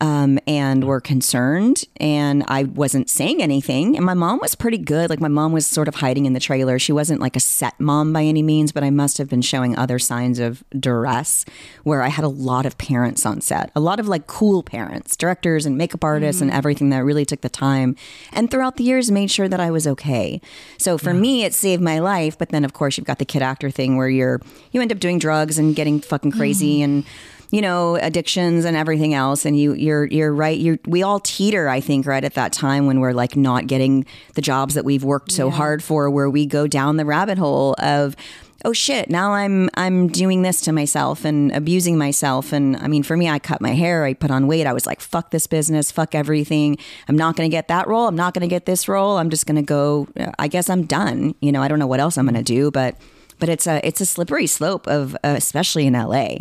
Um, 0.00 0.38
and 0.46 0.84
were 0.84 1.00
concerned, 1.00 1.82
and 1.96 2.44
I 2.46 2.62
wasn't 2.62 3.10
saying 3.10 3.42
anything. 3.42 3.96
And 3.96 4.06
my 4.06 4.14
mom 4.14 4.38
was 4.38 4.54
pretty 4.54 4.78
good. 4.78 5.10
Like 5.10 5.18
my 5.18 5.26
mom 5.26 5.50
was 5.50 5.66
sort 5.66 5.88
of 5.88 5.96
hiding 5.96 6.24
in 6.24 6.34
the 6.34 6.40
trailer. 6.40 6.78
She 6.78 6.92
wasn't 6.92 7.20
like 7.20 7.34
a 7.34 7.40
set 7.40 7.80
mom 7.80 8.12
by 8.12 8.22
any 8.22 8.40
means, 8.40 8.70
but 8.70 8.84
I 8.84 8.90
must 8.90 9.18
have 9.18 9.28
been 9.28 9.42
showing 9.42 9.76
other 9.76 9.98
signs 9.98 10.38
of 10.38 10.62
duress, 10.78 11.44
where 11.82 12.02
I 12.02 12.10
had 12.10 12.24
a 12.24 12.28
lot 12.28 12.64
of 12.64 12.78
parents 12.78 13.26
on 13.26 13.40
set, 13.40 13.72
a 13.74 13.80
lot 13.80 13.98
of 13.98 14.06
like 14.06 14.28
cool 14.28 14.62
parents, 14.62 15.16
directors 15.16 15.66
and 15.66 15.76
makeup 15.76 16.04
artists, 16.04 16.40
and 16.40 16.52
everything 16.52 16.90
that 16.90 17.02
really 17.02 17.24
took 17.24 17.40
the 17.40 17.48
time, 17.48 17.96
and 18.32 18.52
throughout 18.52 18.76
the 18.76 18.84
years 18.84 19.10
made 19.10 19.32
sure 19.32 19.48
that 19.48 19.58
I 19.58 19.72
was 19.72 19.88
okay. 19.88 20.40
So 20.76 20.96
for 20.96 21.12
me, 21.12 21.42
it 21.42 21.54
saved 21.54 21.82
my 21.82 21.98
life. 21.98 22.38
But 22.38 22.50
then, 22.50 22.64
of 22.64 22.72
course, 22.72 22.96
you've 22.96 23.06
got 23.06 23.18
the 23.18 23.24
kid 23.24 23.42
actor 23.42 23.68
thing 23.68 23.96
where 23.96 24.08
you're 24.08 24.40
you 24.70 24.80
end 24.80 24.92
up 24.92 25.00
doing 25.00 25.18
drugs 25.18 25.58
and 25.58 25.74
getting 25.74 26.00
fucking 26.00 26.30
crazy 26.30 26.82
and 26.82 27.04
you 27.50 27.60
know 27.62 27.96
addictions 27.96 28.64
and 28.64 28.76
everything 28.76 29.14
else. 29.14 29.44
And 29.44 29.58
you 29.58 29.74
you're 29.74 30.06
you're 30.06 30.32
right. 30.32 30.58
You 30.58 30.78
we 30.86 31.02
all 31.02 31.20
teeter 31.20 31.68
i 31.68 31.80
think 31.80 32.06
right 32.06 32.24
at 32.24 32.34
that 32.34 32.52
time 32.52 32.86
when 32.86 33.00
we're 33.00 33.12
like 33.12 33.36
not 33.36 33.66
getting 33.66 34.04
the 34.34 34.42
jobs 34.42 34.74
that 34.74 34.84
we've 34.84 35.04
worked 35.04 35.32
so 35.32 35.50
hard 35.50 35.82
for 35.82 36.10
where 36.10 36.28
we 36.30 36.46
go 36.46 36.66
down 36.66 36.96
the 36.96 37.04
rabbit 37.04 37.38
hole 37.38 37.74
of 37.78 38.16
oh 38.64 38.72
shit 38.72 39.08
now 39.08 39.32
i'm 39.32 39.70
i'm 39.74 40.08
doing 40.08 40.42
this 40.42 40.60
to 40.62 40.72
myself 40.72 41.24
and 41.24 41.52
abusing 41.52 41.96
myself. 41.96 42.52
And 42.52 42.76
i 42.78 42.88
mean 42.88 43.02
for 43.02 43.16
me 43.16 43.28
i 43.28 43.38
cut 43.38 43.60
my 43.60 43.72
hair 43.72 44.04
i 44.04 44.14
put 44.14 44.30
on 44.30 44.46
weight. 44.46 44.66
I 44.66 44.72
was 44.72 44.86
like 44.86 45.00
fuck 45.00 45.30
this 45.30 45.46
business 45.46 45.90
fuck 45.90 46.14
everything. 46.14 46.78
I'm 47.08 47.16
not 47.16 47.36
going 47.36 47.48
to 47.48 47.54
get 47.54 47.68
that 47.68 47.86
role. 47.86 48.08
I'm 48.08 48.16
not 48.16 48.34
going 48.34 48.42
to 48.42 48.48
get 48.48 48.66
this 48.66 48.88
role. 48.88 49.18
I'm 49.18 49.30
just 49.30 49.46
going 49.46 49.56
to 49.56 49.62
go 49.62 50.08
i 50.38 50.48
guess 50.48 50.68
i'm 50.68 50.84
done. 50.84 51.34
You 51.40 51.52
know 51.52 51.62
i 51.62 51.68
don't 51.68 51.78
know 51.78 51.86
what 51.86 52.00
else 52.00 52.16
i'm 52.18 52.26
going 52.26 52.34
to 52.34 52.42
do 52.42 52.70
but 52.70 52.96
but 53.38 53.48
it's 53.48 53.66
a 53.66 53.86
it's 53.86 54.00
a 54.00 54.06
slippery 54.06 54.46
slope 54.46 54.86
of 54.86 55.14
uh, 55.16 55.34
especially 55.36 55.86
in 55.86 55.94
LA. 55.94 56.36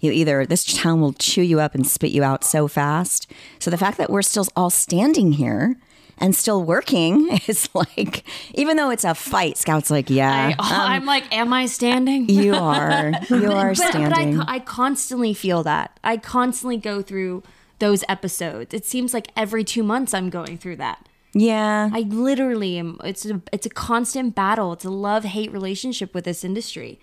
You 0.00 0.12
either 0.12 0.46
this 0.46 0.64
town 0.64 1.00
will 1.00 1.12
chew 1.12 1.42
you 1.42 1.60
up 1.60 1.74
and 1.74 1.86
spit 1.86 2.10
you 2.10 2.22
out 2.22 2.44
so 2.44 2.68
fast. 2.68 3.30
So 3.58 3.70
the 3.70 3.78
fact 3.78 3.98
that 3.98 4.10
we're 4.10 4.22
still 4.22 4.46
all 4.56 4.70
standing 4.70 5.32
here 5.32 5.76
and 6.18 6.34
still 6.34 6.62
working 6.62 7.28
is 7.46 7.68
like 7.74 8.24
even 8.54 8.76
though 8.76 8.90
it's 8.90 9.04
a 9.04 9.14
fight, 9.14 9.56
Scout's 9.56 9.90
like, 9.90 10.10
yeah, 10.10 10.54
I, 10.58 10.94
I'm 10.96 11.04
like, 11.04 11.24
am 11.34 11.52
I 11.52 11.66
standing? 11.66 12.28
you 12.28 12.54
are 12.54 13.12
you 13.30 13.50
are 13.50 13.74
but, 13.74 13.92
but 13.92 14.12
I, 14.12 14.44
I 14.46 14.58
constantly 14.60 15.34
feel 15.34 15.62
that. 15.64 15.98
I 16.04 16.16
constantly 16.16 16.76
go 16.76 17.02
through 17.02 17.42
those 17.78 18.04
episodes. 18.08 18.74
It 18.74 18.84
seems 18.84 19.14
like 19.14 19.28
every 19.36 19.64
two 19.64 19.82
months 19.82 20.12
I'm 20.14 20.30
going 20.30 20.58
through 20.58 20.76
that. 20.76 21.08
Yeah. 21.38 21.90
I 21.92 22.00
literally 22.00 22.78
am. 22.78 22.98
It's 23.04 23.26
a 23.26 23.40
it's 23.52 23.66
a 23.66 23.70
constant 23.70 24.34
battle. 24.34 24.72
It's 24.72 24.84
a 24.84 24.90
love 24.90 25.24
hate 25.24 25.52
relationship 25.52 26.14
with 26.14 26.24
this 26.24 26.44
industry 26.44 26.98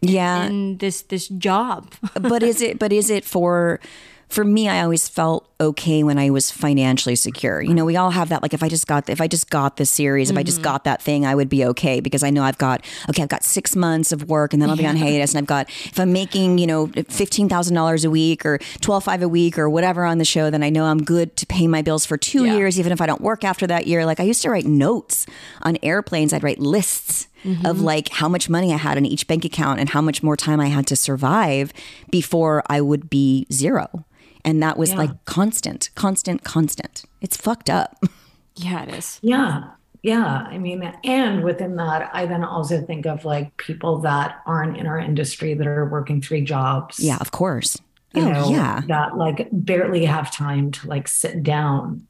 yeah. 0.00 0.42
and 0.42 0.78
this 0.78 1.02
this 1.02 1.28
job. 1.28 1.92
but 2.20 2.42
is 2.42 2.60
it 2.68 2.78
but 2.78 2.92
is 2.92 3.10
it 3.10 3.24
for 3.24 3.80
for 4.28 4.44
me 4.44 4.68
i 4.68 4.82
always 4.82 5.08
felt 5.08 5.48
okay 5.60 6.02
when 6.02 6.18
i 6.18 6.30
was 6.30 6.50
financially 6.50 7.16
secure. 7.16 7.62
You 7.62 7.74
know 7.74 7.84
we 7.84 7.96
all 7.96 8.10
have 8.10 8.28
that 8.30 8.42
like 8.42 8.52
if 8.54 8.62
i 8.62 8.68
just 8.68 8.86
got 8.86 9.08
if 9.08 9.20
i 9.20 9.28
just 9.28 9.50
got 9.50 9.76
this 9.76 9.90
series 9.90 10.30
if 10.30 10.36
i 10.36 10.42
just 10.42 10.58
mm-hmm. 10.58 10.64
got 10.64 10.84
that 10.84 11.00
thing 11.00 11.24
i 11.24 11.34
would 11.34 11.48
be 11.48 11.64
okay 11.64 12.00
because 12.00 12.22
i 12.22 12.30
know 12.30 12.42
i've 12.42 12.58
got 12.58 12.84
okay 13.08 13.22
i've 13.22 13.28
got 13.28 13.44
six 13.44 13.76
months 13.76 14.12
of 14.12 14.28
work 14.28 14.52
and 14.52 14.60
then 14.60 14.68
i'll 14.68 14.76
be 14.76 14.86
on 14.86 14.96
hiatus 14.96 15.34
and 15.34 15.38
i've 15.38 15.46
got 15.46 15.68
if 15.68 15.98
i'm 15.98 16.12
making 16.12 16.58
you 16.58 16.66
know 16.66 16.88
$15000 16.88 18.04
a 18.04 18.10
week 18.10 18.44
or 18.44 18.52
125 18.52 19.22
a 19.22 19.28
week 19.28 19.58
or 19.58 19.70
whatever 19.70 20.04
on 20.04 20.18
the 20.18 20.24
show 20.24 20.50
then 20.50 20.62
i 20.62 20.68
know 20.68 20.84
i'm 20.84 21.02
good 21.02 21.36
to 21.36 21.46
pay 21.46 21.66
my 21.66 21.82
bills 21.82 22.04
for 22.04 22.16
two 22.16 22.44
Yeah. 22.44 22.56
years 22.56 22.78
even 22.78 22.92
if 22.92 23.00
i 23.00 23.06
don't 23.06 23.20
work 23.20 23.44
after 23.44 23.66
that 23.66 23.86
year. 23.86 24.04
Like 24.06 24.20
i 24.20 24.22
used 24.22 24.42
to 24.42 24.50
write 24.50 24.66
notes 24.66 25.26
on 25.62 25.78
airplanes. 25.82 26.32
I'd 26.32 26.42
write 26.42 26.58
lists 26.58 27.28
of 27.44 27.50
mm-hmm. 27.50 27.84
like 27.84 28.08
how 28.08 28.28
much 28.28 28.48
money 28.48 28.72
I 28.72 28.78
had 28.78 28.96
in 28.96 29.04
each 29.04 29.26
bank 29.26 29.44
account 29.44 29.78
and 29.78 29.90
how 29.90 30.00
much 30.00 30.22
more 30.22 30.36
time 30.36 30.60
I 30.60 30.68
had 30.68 30.86
to 30.86 30.96
survive 30.96 31.72
before 32.10 32.62
I 32.68 32.80
would 32.80 33.10
be 33.10 33.46
zero. 33.52 34.06
And 34.44 34.62
that 34.62 34.76
was 34.76 34.94
like 34.94 35.24
constant, 35.24 35.90
constant, 35.94 36.44
constant. 36.44 37.04
It's 37.22 37.36
fucked 37.36 37.70
up. 37.70 37.96
yeah, 38.56 38.82
it 38.82 38.94
is. 38.94 39.18
Yeah. 39.22 39.70
Yeah. 40.02 40.46
I 40.46 40.58
mean, 40.58 40.82
and 41.02 41.42
within 41.42 41.76
that, 41.76 42.10
I 42.12 42.26
then 42.26 42.44
also 42.44 42.82
think 42.82 43.06
of 43.06 43.24
like 43.24 43.56
people 43.56 44.00
that 44.00 44.42
aren't 44.44 44.76
in 44.76 44.86
our 44.86 44.98
industry 44.98 45.54
that 45.54 45.66
are 45.66 45.88
working 45.88 46.20
three 46.20 46.42
jobs. 46.42 47.00
Yeah, 47.00 47.16
of 47.20 47.30
course. 47.30 47.78
You 48.12 48.22
oh, 48.22 48.32
know, 48.32 48.50
yeah. 48.50 48.82
that 48.86 49.16
like 49.16 49.48
barely 49.50 50.04
have 50.04 50.30
time 50.30 50.70
to 50.72 50.88
like 50.88 51.08
sit 51.08 51.42
down, 51.42 52.06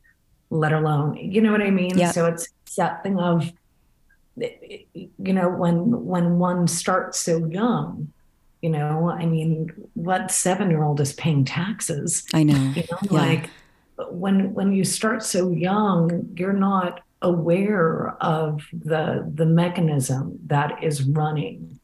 let 0.50 0.72
alone, 0.72 1.16
you 1.16 1.40
know 1.40 1.52
what 1.52 1.62
I 1.62 1.70
mean? 1.70 1.96
Yep. 1.96 2.14
So 2.14 2.26
it's 2.26 2.48
it's 2.66 2.74
that 2.76 3.04
thing 3.04 3.20
of, 3.20 3.52
you 4.36 5.32
know, 5.32 5.48
when 5.48 6.04
when 6.04 6.40
one 6.40 6.66
starts 6.66 7.20
so 7.20 7.46
young, 7.46 8.12
you 8.64 8.70
know, 8.70 9.10
I 9.10 9.26
mean, 9.26 9.70
what 9.92 10.30
seven 10.30 10.70
year 10.70 10.82
old 10.82 10.98
is 10.98 11.12
paying 11.12 11.44
taxes? 11.44 12.24
I 12.32 12.44
know. 12.44 12.54
you 12.74 12.82
know 12.90 12.98
Yeah. 13.02 13.18
like 13.26 13.50
when 14.10 14.54
when 14.54 14.72
you 14.72 14.84
start 14.84 15.22
so 15.22 15.50
young 15.50 16.30
you're 16.36 16.52
not 16.70 17.02
aware 17.22 18.16
of 18.20 18.62
the 18.72 19.30
the 19.40 19.46
mechanism 19.46 20.38
that 20.46 20.82
is 20.82 21.02
running 21.04 21.78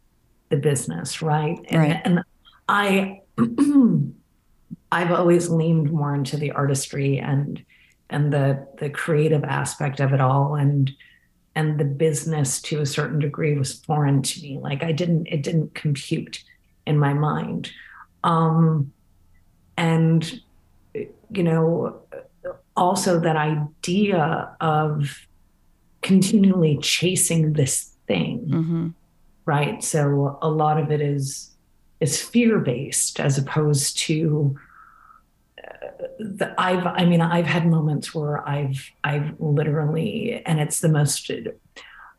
the 0.49 0.57
business 0.57 1.23
right 1.23 1.57
and, 1.69 1.79
Right. 1.81 2.01
and 2.05 2.21
i 2.69 3.21
i've 4.93 5.13
always 5.13 5.49
leaned 5.49 5.93
more 5.93 6.15
into 6.15 6.37
the 6.37 6.51
artistry 6.51 7.19
and 7.21 7.65
and 8.11 8.33
the 8.33 8.67
the 8.79 8.91
creative 8.91 9.45
aspect 9.45 10.01
of 10.01 10.13
it 10.13 10.21
all 10.21 10.57
and 10.57 10.91
and 11.55 11.79
the 11.79 11.85
business 11.85 12.61
to 12.63 12.81
a 12.81 12.87
certain 12.87 13.21
degree 13.21 13.57
was 13.57 13.75
foreign 13.85 14.21
to 14.23 14.43
me 14.43 14.59
like 14.59 14.83
i 14.83 14.91
didn't 14.91 15.27
it 15.27 15.43
didn't 15.45 15.73
compute 15.75 16.43
in 16.87 16.99
my 16.99 17.15
mind. 17.15 17.71
Um 18.25 18.93
and 19.77 20.41
you 21.31 21.43
know 21.43 22.01
also 22.77 23.21
that 23.21 23.37
idea 23.37 24.55
of 24.61 25.27
continually 26.03 26.79
chasing 26.79 27.53
this 27.53 27.95
thing 28.07 28.39
hmm 28.49 28.89
right? 29.51 29.83
So 29.83 30.39
a 30.43 30.49
lot 30.49 30.79
of 30.79 30.91
it 30.93 31.01
is 31.01 31.51
is 31.99 32.23
fear 32.23 32.61
based 32.61 33.21
as 33.21 33.37
opposed 33.37 33.99
to 33.99 34.57
uh, 35.59 36.07
the, 36.19 36.55
I've 36.57 36.87
I 36.87 37.05
mean 37.05 37.21
I've 37.21 37.47
had 37.47 37.67
moments 37.67 38.15
where 38.15 38.47
I've 38.49 38.91
I've 39.03 39.35
literally 39.41 40.43
and 40.47 40.61
it's 40.61 40.81
the 40.81 40.89
most 40.89 41.31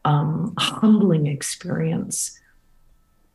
um, 0.03 0.53
humbling 0.59 1.27
experience 1.27 2.37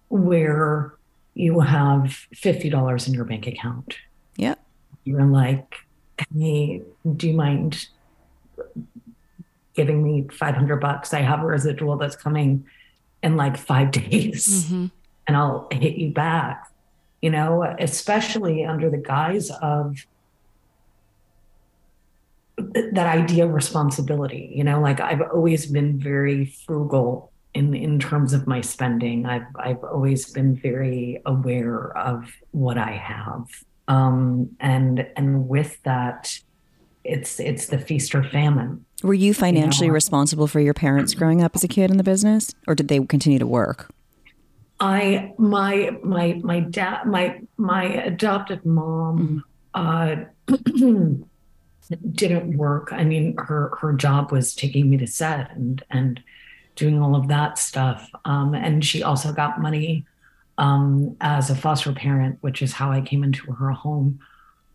where 0.08 0.95
you 1.36 1.60
have 1.60 2.26
$50 2.34 3.06
in 3.08 3.12
your 3.14 3.26
bank 3.26 3.46
account. 3.46 3.98
Yep. 4.36 4.58
You're 5.04 5.22
like, 5.24 5.74
hey, 6.34 6.80
do 7.14 7.28
you 7.28 7.34
mind 7.34 7.88
giving 9.74 10.02
me 10.02 10.26
500 10.32 10.76
bucks? 10.76 11.12
I 11.12 11.20
have 11.20 11.42
a 11.42 11.46
residual 11.46 11.98
that's 11.98 12.16
coming 12.16 12.64
in 13.22 13.36
like 13.36 13.58
five 13.58 13.90
days 14.02 14.64
Mm-hmm. 14.64 14.86
and 15.26 15.36
I'll 15.36 15.68
hit 15.70 15.96
you 15.96 16.10
back, 16.10 16.70
you 17.20 17.28
know, 17.30 17.62
especially 17.78 18.64
under 18.64 18.88
the 18.88 18.96
guise 18.96 19.50
of 19.50 20.06
that 22.56 23.06
idea 23.06 23.44
of 23.44 23.52
responsibility, 23.52 24.50
you 24.54 24.64
know, 24.64 24.80
like 24.80 25.00
I've 25.00 25.20
always 25.20 25.66
been 25.66 25.98
very 25.98 26.46
frugal 26.46 27.30
in, 27.56 27.74
in 27.74 27.98
terms 27.98 28.32
of 28.32 28.46
my 28.46 28.60
spending. 28.60 29.24
I've, 29.26 29.46
I've 29.58 29.82
always 29.82 30.30
been 30.32 30.54
very 30.54 31.20
aware 31.24 31.96
of 31.96 32.30
what 32.50 32.76
I 32.78 32.92
have. 32.92 33.46
Um, 33.88 34.50
and, 34.60 35.06
and 35.16 35.48
with 35.48 35.82
that, 35.84 36.38
it's, 37.02 37.40
it's 37.40 37.66
the 37.68 37.78
feast 37.78 38.14
or 38.14 38.22
famine. 38.24 38.84
Were 39.02 39.14
you 39.14 39.32
financially 39.32 39.86
Yeah. 39.88 39.92
responsible 39.94 40.46
for 40.46 40.60
your 40.60 40.74
parents 40.74 41.14
growing 41.14 41.42
up 41.42 41.52
as 41.54 41.64
a 41.64 41.68
kid 41.68 41.90
in 41.90 41.96
the 41.96 42.04
business, 42.04 42.52
or 42.66 42.74
did 42.74 42.88
they 42.88 43.00
continue 43.00 43.38
to 43.38 43.46
work? 43.46 43.90
I 44.78 45.32
my 45.38 45.96
my 46.04 46.34
my 46.44 46.60
dad 46.60 47.06
my 47.06 47.40
my 47.56 47.84
adopted 47.84 48.66
mom 48.66 49.42
uh 49.72 50.16
didn't 52.12 52.56
work. 52.58 52.88
I 52.92 53.04
mean 53.04 53.36
her 53.38 53.72
her 53.80 53.92
job 53.94 54.32
was 54.32 54.54
taking 54.54 54.90
me 54.90 54.96
to 54.98 55.06
set 55.06 55.54
and 55.56 55.82
and 55.90 56.20
doing 56.76 57.02
all 57.02 57.16
of 57.16 57.28
that 57.28 57.58
stuff. 57.58 58.10
Um 58.24 58.54
and 58.54 58.84
she 58.84 59.02
also 59.02 59.32
got 59.32 59.60
money 59.60 60.06
um 60.58 61.16
as 61.20 61.50
a 61.50 61.56
foster 61.56 61.92
parent, 61.92 62.38
which 62.40 62.62
is 62.62 62.72
how 62.72 62.90
I 62.92 63.00
came 63.00 63.24
into 63.24 63.50
her 63.52 63.72
home. 63.72 64.20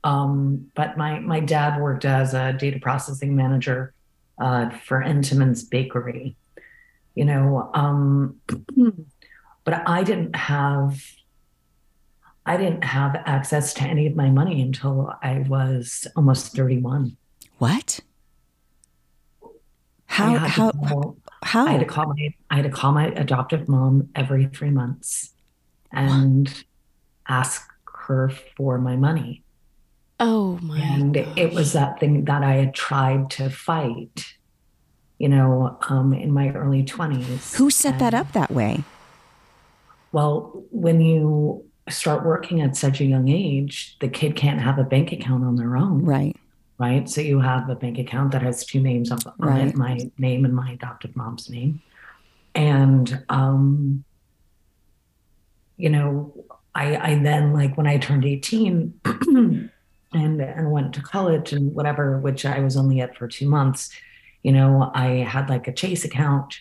Um 0.04 0.72
but 0.76 0.98
my 0.98 1.20
my 1.20 1.40
dad 1.40 1.80
worked 1.80 2.06
as 2.06 2.34
a 2.34 2.54
data 2.54 2.80
processing 2.80 3.36
manager 3.36 3.94
uh 4.40 4.70
for 4.70 5.02
Entenmann's 5.02 5.64
Bakery. 5.64 6.36
You 7.16 7.26
know, 7.26 7.72
um 7.74 8.42
but 9.64 9.88
I 9.88 10.04
didn't 10.04 10.36
have 10.36 11.02
I 12.46 12.58
didn't 12.58 12.84
have 12.84 13.16
access 13.26 13.74
to 13.76 13.84
any 13.84 14.08
of 14.08 14.16
my 14.16 14.30
money 14.30 14.62
until 14.62 15.14
I 15.22 15.46
was 15.48 16.08
almost 16.16 16.56
31. 16.56 17.16
What? 17.60 18.00
How 20.06 20.38
how 20.38 21.16
how? 21.44 21.66
I 21.68 21.72
had 21.72 21.80
to 21.80 21.86
call 21.86 22.08
my 22.08 22.34
I 22.50 22.56
had 22.58 22.64
to 22.66 22.70
call 22.70 22.92
my 22.92 23.08
adoptive 23.08 23.68
mom 23.68 24.10
every 24.16 24.46
three 24.48 24.70
months 24.70 25.34
and 25.92 26.64
ask 27.28 27.68
her 28.08 28.32
for 28.56 28.78
my 28.78 28.96
money. 28.96 29.44
Oh 30.20 30.60
my. 30.62 30.80
And 30.80 31.18
it 31.18 31.54
was 31.54 31.74
that 31.74 32.00
thing 32.00 32.26
that 32.26 32.44
I 32.44 32.54
had 32.54 32.76
tried 32.76 33.32
to 33.32 33.50
fight, 33.50 34.26
you 35.18 35.28
know, 35.28 35.78
um, 35.90 36.14
in 36.14 36.32
my 36.32 36.50
early 36.52 36.84
20s. 36.84 37.56
Who 37.56 37.70
set 37.72 37.98
that 38.00 38.14
up 38.14 38.32
that 38.34 38.52
way? 38.52 38.84
Well, 40.12 40.64
when 40.70 41.02
you 41.02 41.66
start 41.90 42.26
working 42.26 42.62
at 42.62 42.76
such 42.76 43.02
a 43.02 43.06
young 43.06 43.30
age, 43.30 43.98
the 44.00 44.08
kid 44.08 44.36
can't 44.36 44.62
have 44.62 44.78
a 44.78 44.84
bank 44.84 45.12
account 45.12 45.44
on 45.44 45.56
their 45.56 45.76
own, 45.76 46.06
Right. 46.06 46.31
Right? 46.82 47.08
So 47.08 47.22
you 47.22 47.40
have 47.40 47.70
a 47.70 47.76
bank 47.76 48.00
account 48.00 48.32
that 48.32 48.42
has 48.42 48.66
two 48.66 48.80
names 48.82 49.12
on, 49.12 49.20
Right. 49.38 49.68
it, 49.68 49.76
my 49.76 50.10
name 50.18 50.46
and 50.46 50.54
my 50.56 50.72
adopted 50.72 51.16
mom's 51.16 51.48
name. 51.48 51.82
And 52.56 53.24
um, 53.30 54.04
you 55.78 55.90
know, 55.90 56.34
I 56.74 56.96
I 57.12 57.16
then 57.16 57.54
like 57.54 57.78
when 57.78 57.88
I 57.88 57.98
turned 57.98 58.26
18 58.26 59.00
and 59.06 59.70
and 60.14 60.72
went 60.72 60.94
to 60.96 61.02
college 61.02 61.54
and 61.54 61.74
whatever, 61.74 62.20
which 62.20 62.46
I 62.46 62.60
was 62.60 62.76
only 62.76 63.00
at 63.00 63.16
for 63.16 63.28
two 63.28 63.48
months, 63.48 63.90
you 64.44 64.52
know, 64.52 64.92
I 64.96 65.08
had 65.36 65.50
like 65.50 65.68
a 65.68 65.74
Chase 65.74 66.04
account 66.04 66.58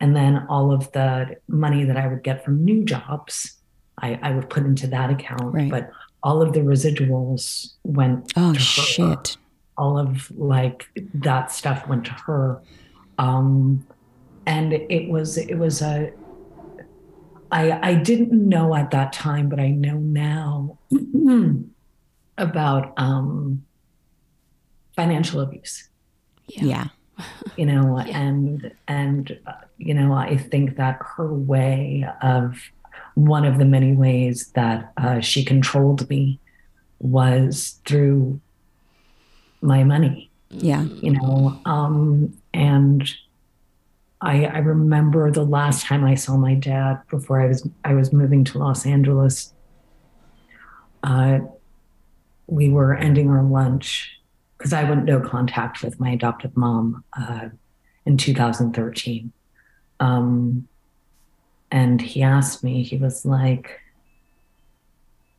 and 0.00 0.14
then 0.14 0.46
all 0.48 0.72
of 0.72 0.90
the 0.92 1.36
money 1.48 1.84
that 1.84 1.96
I 1.96 2.06
would 2.06 2.22
get 2.22 2.44
from 2.44 2.64
new 2.64 2.84
jobs, 2.84 3.54
I, 3.98 4.18
I 4.22 4.30
would 4.32 4.48
put 4.48 4.64
into 4.64 4.86
that 4.88 5.10
account. 5.10 5.52
Right. 5.52 5.70
But 5.70 5.90
all 6.22 6.40
of 6.42 6.52
the 6.52 6.60
residuals 6.60 7.72
went 7.82 8.32
Oh 8.36 8.54
shit. 8.54 9.36
All 9.76 9.98
of 9.98 10.30
like 10.36 10.86
that 11.14 11.50
stuff 11.50 11.86
went 11.88 12.04
to 12.06 12.12
her. 12.12 12.62
Um 13.18 13.86
and 14.46 14.72
it 14.72 15.08
was 15.08 15.38
it 15.38 15.54
was 15.54 15.82
a 15.82 16.12
i 17.50 17.90
i 17.90 17.94
didn't 17.94 18.32
know 18.32 18.74
at 18.74 18.90
that 18.90 19.12
time 19.12 19.48
but 19.48 19.58
i 19.58 19.70
know 19.70 19.98
now 19.98 20.78
about 22.38 22.92
um 22.96 23.64
financial 24.96 25.40
abuse. 25.40 25.88
Yeah. 26.46 26.88
you 27.56 27.64
know 27.64 27.98
and 27.98 28.72
and 28.88 29.38
uh, 29.46 29.52
you 29.78 29.94
know 29.94 30.12
i 30.12 30.36
think 30.36 30.76
that 30.76 30.98
her 31.16 31.32
way 31.32 32.04
of 32.22 32.60
one 33.14 33.44
of 33.44 33.58
the 33.58 33.64
many 33.64 33.92
ways 33.92 34.50
that 34.56 34.92
uh, 34.96 35.20
she 35.20 35.44
controlled 35.44 36.08
me 36.10 36.40
was 36.98 37.80
through 37.84 38.40
my 39.64 39.82
money 39.82 40.30
Yeah. 40.50 40.84
you 40.84 41.12
know 41.12 41.58
um 41.64 42.32
and 42.52 43.02
i 44.20 44.44
i 44.44 44.58
remember 44.58 45.30
the 45.30 45.44
last 45.44 45.84
time 45.86 46.04
i 46.04 46.14
saw 46.14 46.36
my 46.36 46.54
dad 46.54 47.00
before 47.10 47.40
i 47.40 47.46
was 47.46 47.66
i 47.84 47.94
was 47.94 48.12
moving 48.12 48.44
to 48.44 48.58
los 48.58 48.84
angeles 48.86 49.52
uh 51.02 51.38
we 52.46 52.68
were 52.68 52.94
ending 52.94 53.30
our 53.30 53.42
lunch 53.42 54.20
because 54.58 54.72
i 54.72 54.84
went 54.88 55.04
no 55.04 55.18
contact 55.20 55.82
with 55.82 55.98
my 55.98 56.10
adoptive 56.10 56.56
mom 56.56 57.02
uh 57.18 57.48
in 58.06 58.16
2013 58.16 59.32
um 60.00 60.68
and 61.70 62.00
he 62.00 62.22
asked 62.22 62.62
me 62.62 62.82
he 62.82 62.96
was 62.96 63.24
like 63.24 63.80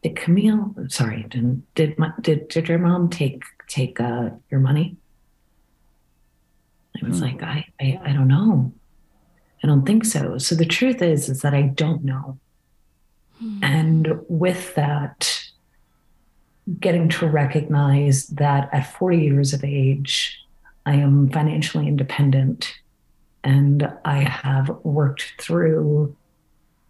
did 0.03 0.15
camille 0.15 0.73
sorry 0.87 1.23
did 1.29 1.61
did 1.75 1.97
my, 1.99 2.11
did, 2.21 2.47
did 2.47 2.67
your 2.67 2.79
mom 2.79 3.09
take 3.09 3.43
take 3.67 3.99
uh 3.99 4.29
your 4.49 4.59
money 4.59 4.97
I 7.03 7.07
was 7.07 7.21
like, 7.21 7.43
I, 7.43 7.65
I, 7.79 7.99
I 8.05 8.13
don't 8.13 8.27
know. 8.27 8.71
I 9.63 9.67
don't 9.67 9.85
think 9.85 10.05
so. 10.05 10.37
So 10.37 10.55
the 10.55 10.65
truth 10.65 11.01
is, 11.01 11.29
is 11.29 11.41
that 11.41 11.53
I 11.53 11.63
don't 11.63 12.03
know. 12.03 12.39
And 13.61 14.21
with 14.29 14.75
that, 14.75 15.41
getting 16.79 17.09
to 17.09 17.27
recognize 17.27 18.27
that 18.27 18.69
at 18.71 18.93
40 18.93 19.17
years 19.17 19.53
of 19.53 19.63
age, 19.63 20.39
I 20.85 20.95
am 20.95 21.29
financially 21.29 21.87
independent 21.87 22.73
and 23.43 23.91
I 24.05 24.21
have 24.21 24.69
worked 24.83 25.33
through 25.39 26.15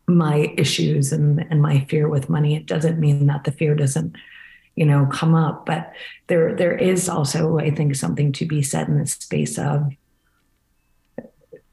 my 0.08 0.54
issues 0.58 1.12
and, 1.12 1.46
and 1.50 1.62
my 1.62 1.86
fear 1.90 2.08
with 2.08 2.30
money. 2.30 2.56
It 2.56 2.68
doesn't 2.68 3.00
mean 3.00 3.26
that 3.26 3.44
the 3.44 3.52
fear 3.52 3.74
doesn't, 3.74 4.16
you 4.76 4.86
know, 4.86 5.08
come 5.12 5.36
up, 5.36 5.66
but 5.66 5.94
there 6.28 6.56
there 6.56 6.78
is 6.78 7.10
also, 7.10 7.60
I 7.60 7.72
think, 7.72 7.96
something 7.96 8.32
to 8.34 8.46
be 8.46 8.62
said 8.62 8.88
in 8.88 9.00
the 9.00 9.06
space 9.06 9.58
of 9.58 9.92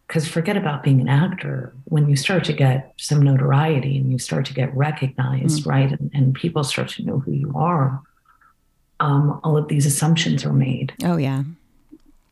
because 0.06 0.28
forget 0.28 0.56
about 0.56 0.82
being 0.82 1.00
an 1.00 1.08
actor. 1.08 1.74
When 1.84 2.08
you 2.08 2.16
start 2.16 2.44
to 2.44 2.52
get 2.52 2.92
some 2.98 3.22
notoriety 3.22 3.96
and 3.96 4.12
you 4.12 4.18
start 4.18 4.44
to 4.46 4.54
get 4.54 4.74
recognized 4.76 5.66
right 5.66 5.90
and, 5.90 6.10
and 6.14 6.34
people 6.34 6.64
start 6.64 6.88
to 6.90 7.02
know 7.02 7.18
who 7.18 7.32
you 7.32 7.52
are 7.56 8.02
um, 9.00 9.40
all 9.42 9.56
of 9.56 9.66
these 9.66 9.84
assumptions 9.84 10.44
are 10.44 10.52
made. 10.52 10.94
Oh 11.02 11.16
yeah. 11.16 11.42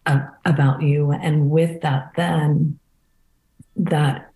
uh, 0.06 0.20
about 0.44 0.82
you. 0.82 1.10
And 1.12 1.50
with 1.50 1.80
that 1.82 2.12
then 2.16 2.78
that 3.76 4.30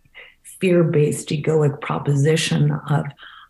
fear-based 0.61 1.29
egoic 1.29 1.81
proposition 1.81 2.71
of 2.89 3.05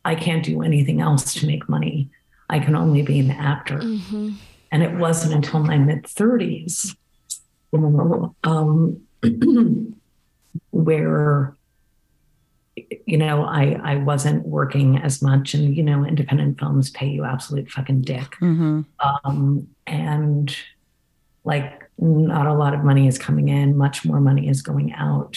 i 0.05 0.15
can't 0.15 0.45
do 0.45 0.63
anything 0.63 1.01
else 1.01 1.35
to 1.35 1.47
make 1.47 1.69
money 1.69 2.09
i 2.51 2.59
can 2.59 2.75
only 2.77 3.03
be 3.03 3.19
an 3.21 3.31
actor 3.31 3.79
Mm-hmm. 3.79 4.31
and 4.73 4.83
it 4.83 4.95
wasn't 4.97 5.35
until 5.35 5.61
my 5.61 5.79
mid 5.79 6.05
30s 6.05 6.95
um, 8.45 9.01
where 10.71 11.57
you 13.07 13.17
know 13.17 13.45
I, 13.45 13.79
I 13.83 13.97
wasn't 13.97 14.47
working 14.47 14.99
as 14.99 15.23
much 15.23 15.55
and 15.55 15.77
you 15.77 15.83
know 15.83 16.05
independent 16.05 16.59
films 16.59 16.91
pay 16.91 17.09
you 17.09 17.25
absolute 17.25 17.71
fucking 17.71 18.03
dick 18.03 18.35
hmm 18.39 18.83
um, 19.25 19.69
and 19.87 20.57
like 21.45 21.83
not 21.99 22.47
a 22.47 22.55
lot 22.55 22.75
of 22.75 22.83
money 22.85 23.07
is 23.07 23.19
coming 23.19 23.49
in 23.49 23.77
much 23.77 24.05
more 24.05 24.21
money 24.21 24.49
is 24.49 24.63
going 24.63 24.93
out 24.93 25.37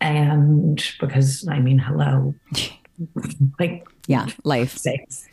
and 0.00 0.82
because 1.00 1.46
i 1.48 1.58
mean 1.60 1.78
hello 1.78 2.34
like 3.58 3.86
Yeah. 4.06 4.26
Life. 4.44 4.76
sakes. 4.76 5.26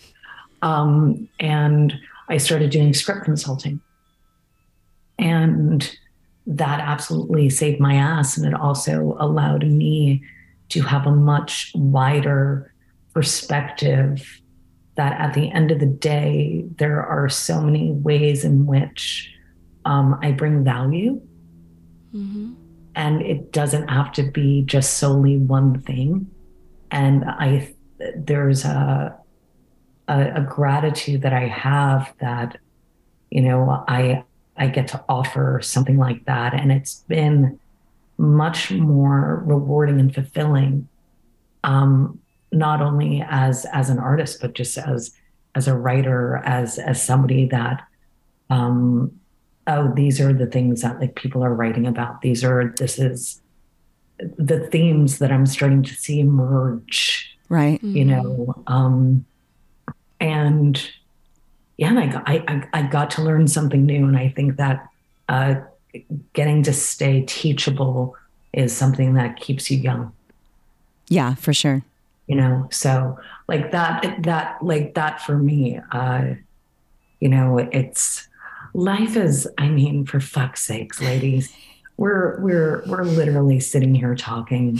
Um, 0.61 1.27
and 1.39 1.93
I 2.29 2.37
started 2.37 2.71
doing 2.71 2.93
script 2.93 3.23
consulting. 3.23 3.81
And 5.19 5.97
that 6.45 6.79
absolutely 6.79 7.49
saved 7.49 7.79
my 7.79 7.95
ass. 7.95 8.37
And 8.37 8.45
it 8.45 8.53
also 8.53 9.17
allowed 9.19 9.65
me 9.65 10.23
to 10.69 10.81
have 10.81 11.05
a 11.05 11.11
much 11.11 11.71
wider 11.75 12.73
perspective 13.13 14.41
that 14.95 15.19
at 15.19 15.33
the 15.33 15.51
end 15.51 15.71
of 15.71 15.79
the 15.79 15.85
day, 15.85 16.65
there 16.77 17.03
are 17.03 17.29
so 17.29 17.61
many 17.61 17.91
ways 17.91 18.43
in 18.43 18.65
which 18.65 19.31
um, 19.85 20.17
I 20.21 20.31
bring 20.31 20.63
value. 20.63 21.21
Mm-hmm. 22.13 22.53
And 22.95 23.21
it 23.21 23.51
doesn't 23.51 23.89
have 23.89 24.11
to 24.13 24.23
be 24.23 24.63
just 24.63 24.97
solely 24.97 25.37
one 25.37 25.81
thing. 25.81 26.29
And 26.89 27.25
I, 27.25 27.73
there's 28.15 28.65
a, 28.65 29.15
a, 30.07 30.33
a 30.35 30.41
gratitude 30.41 31.21
that 31.21 31.33
I 31.33 31.47
have 31.47 32.13
that, 32.19 32.57
you 33.29 33.41
know, 33.41 33.83
I, 33.87 34.23
I 34.55 34.67
get 34.67 34.87
to 34.89 35.03
offer 35.07 35.59
something 35.61 35.97
like 35.97 36.25
that. 36.25 36.53
And 36.53 36.71
it's 36.71 37.03
been 37.07 37.59
much 38.17 38.71
more 38.71 39.43
rewarding 39.45 39.99
and 39.99 40.13
fulfilling 40.13 40.87
um, 41.63 42.19
not 42.51 42.81
only 42.81 43.23
as 43.27 43.65
as 43.73 43.89
an 43.89 43.99
artist 43.99 44.39
but 44.41 44.53
just 44.53 44.77
as 44.77 45.11
as 45.55 45.67
a 45.67 45.75
writer 45.75 46.37
as 46.45 46.79
as 46.79 47.01
somebody 47.01 47.45
that 47.45 47.83
um 48.49 49.11
oh 49.67 49.91
these 49.95 50.21
are 50.21 50.33
the 50.33 50.45
things 50.45 50.81
that 50.81 50.99
like 50.99 51.15
people 51.15 51.43
are 51.43 51.53
writing 51.53 51.85
about. 51.85 52.21
These 52.21 52.43
are 52.43 52.73
this 52.77 52.97
is 52.97 53.41
the 54.19 54.67
themes 54.71 55.19
that 55.19 55.31
i'm 55.31 55.45
starting 55.45 55.83
to 55.83 55.93
see 55.93 56.19
emerge. 56.19 57.37
Right. 57.49 57.83
You 57.83 58.05
know 58.05 58.63
um 58.67 59.25
and 60.19 60.89
yeah 61.77 61.89
and 61.89 61.99
I, 61.99 62.07
got, 62.07 62.23
I 62.27 62.67
i 62.73 62.81
got 62.83 63.11
to 63.11 63.21
learn 63.21 63.47
something 63.47 63.85
new. 63.85 64.05
And 64.05 64.17
i 64.17 64.29
think 64.29 64.57
that 64.57 64.87
uh 65.29 65.55
getting 66.33 66.63
to 66.63 66.73
stay 66.73 67.23
teachable 67.23 68.15
is 68.53 68.75
something 68.75 69.15
that 69.15 69.37
keeps 69.37 69.71
you 69.71 69.77
young. 69.77 70.13
Yeah 71.07 71.35
for 71.35 71.53
sure. 71.53 71.83
You 72.27 72.35
know 72.35 72.67
so 72.71 73.17
like 73.47 73.71
that 73.71 74.23
that 74.23 74.61
like 74.61 74.95
that 74.95 75.21
for 75.21 75.37
me 75.37 75.79
uh 75.91 76.33
you 77.19 77.29
know 77.29 77.57
it's 77.57 78.27
life 78.73 79.15
is 79.15 79.47
i 79.57 79.67
mean 79.67 80.05
for 80.05 80.19
fuck's 80.19 80.61
sakes 80.61 81.01
ladies 81.01 81.53
we're 81.97 82.39
we're 82.41 82.83
we're 82.87 83.03
literally 83.03 83.59
sitting 83.59 83.93
here 83.95 84.15
talking 84.15 84.79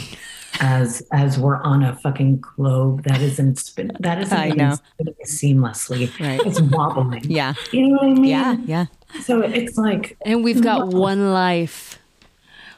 as 0.60 1.02
as 1.12 1.38
we're 1.38 1.56
on 1.62 1.82
a 1.82 1.94
fucking 1.96 2.38
globe 2.40 3.02
that 3.04 3.20
isn't 3.20 3.58
spin 3.58 3.90
that 4.00 4.20
isn't 4.22 4.36
I 4.38 4.48
know. 4.50 4.76
spinning 4.94 5.14
seamlessly 5.26 6.08
Right. 6.20 6.40
it's 6.46 6.60
wobbling 6.60 7.24
yeah 7.30 7.54
you 7.72 7.88
know 7.88 7.96
what 7.96 8.04
i 8.04 8.14
mean 8.14 8.24
yeah 8.24 8.56
yeah 8.64 8.86
so 9.22 9.40
it's 9.40 9.76
like 9.78 10.16
And 10.24 10.42
we've 10.44 10.62
got 10.62 10.88
one 10.88 11.32
life. 11.32 11.98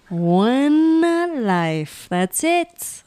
One 0.08 1.44
life. 1.46 2.06
That's 2.10 2.42
it. 2.44 3.02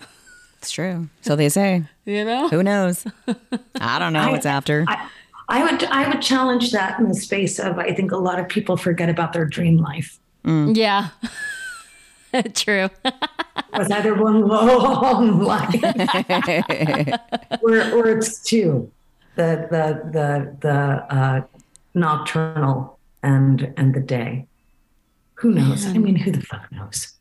it's 0.58 0.72
true 0.72 1.10
so 1.22 1.36
they 1.36 1.50
say 1.50 1.84
You 2.06 2.24
know? 2.26 2.48
who 2.50 2.63
knows 2.63 3.06
i 3.80 4.00
don't 4.00 4.13
know 4.13 4.32
what's 4.32 4.46
after 4.46 4.86
I, 4.88 5.10
I 5.50 5.63
would 5.63 5.84
I 5.84 6.08
would 6.10 6.22
challenge 6.22 6.72
that 6.72 6.98
in 7.00 7.08
the 7.10 7.13
space 7.15 7.60
of 7.60 7.78
I 7.78 7.93
think 7.93 8.12
a 8.13 8.17
lot 8.17 8.39
of 8.39 8.48
people 8.48 8.78
forget 8.78 9.10
about 9.10 9.34
their 9.34 9.46
dream 9.46 9.78
life. 9.78 10.17
Yeah. 10.45 11.10
True. 12.53 12.89
was 13.77 13.91
either 13.91 14.15
one 14.15 14.47
long 14.47 15.39
life 15.43 15.84
or, 17.62 17.91
or 17.91 18.10
it's 18.10 18.41
two 18.43 18.91
the 19.36 19.67
the 19.71 20.12
the 20.12 20.58
the 20.62 21.15
uh, 21.15 21.41
nocturnal 21.93 22.99
and 23.23 23.73
and 23.77 23.93
the 23.93 23.99
day 23.99 24.45
who 25.36 25.51
knows 25.51 25.86
i 25.88 25.93
mean 25.93 26.15
who 26.15 26.32
the 26.32 26.41
fuck 26.41 26.71
knows 26.71 27.13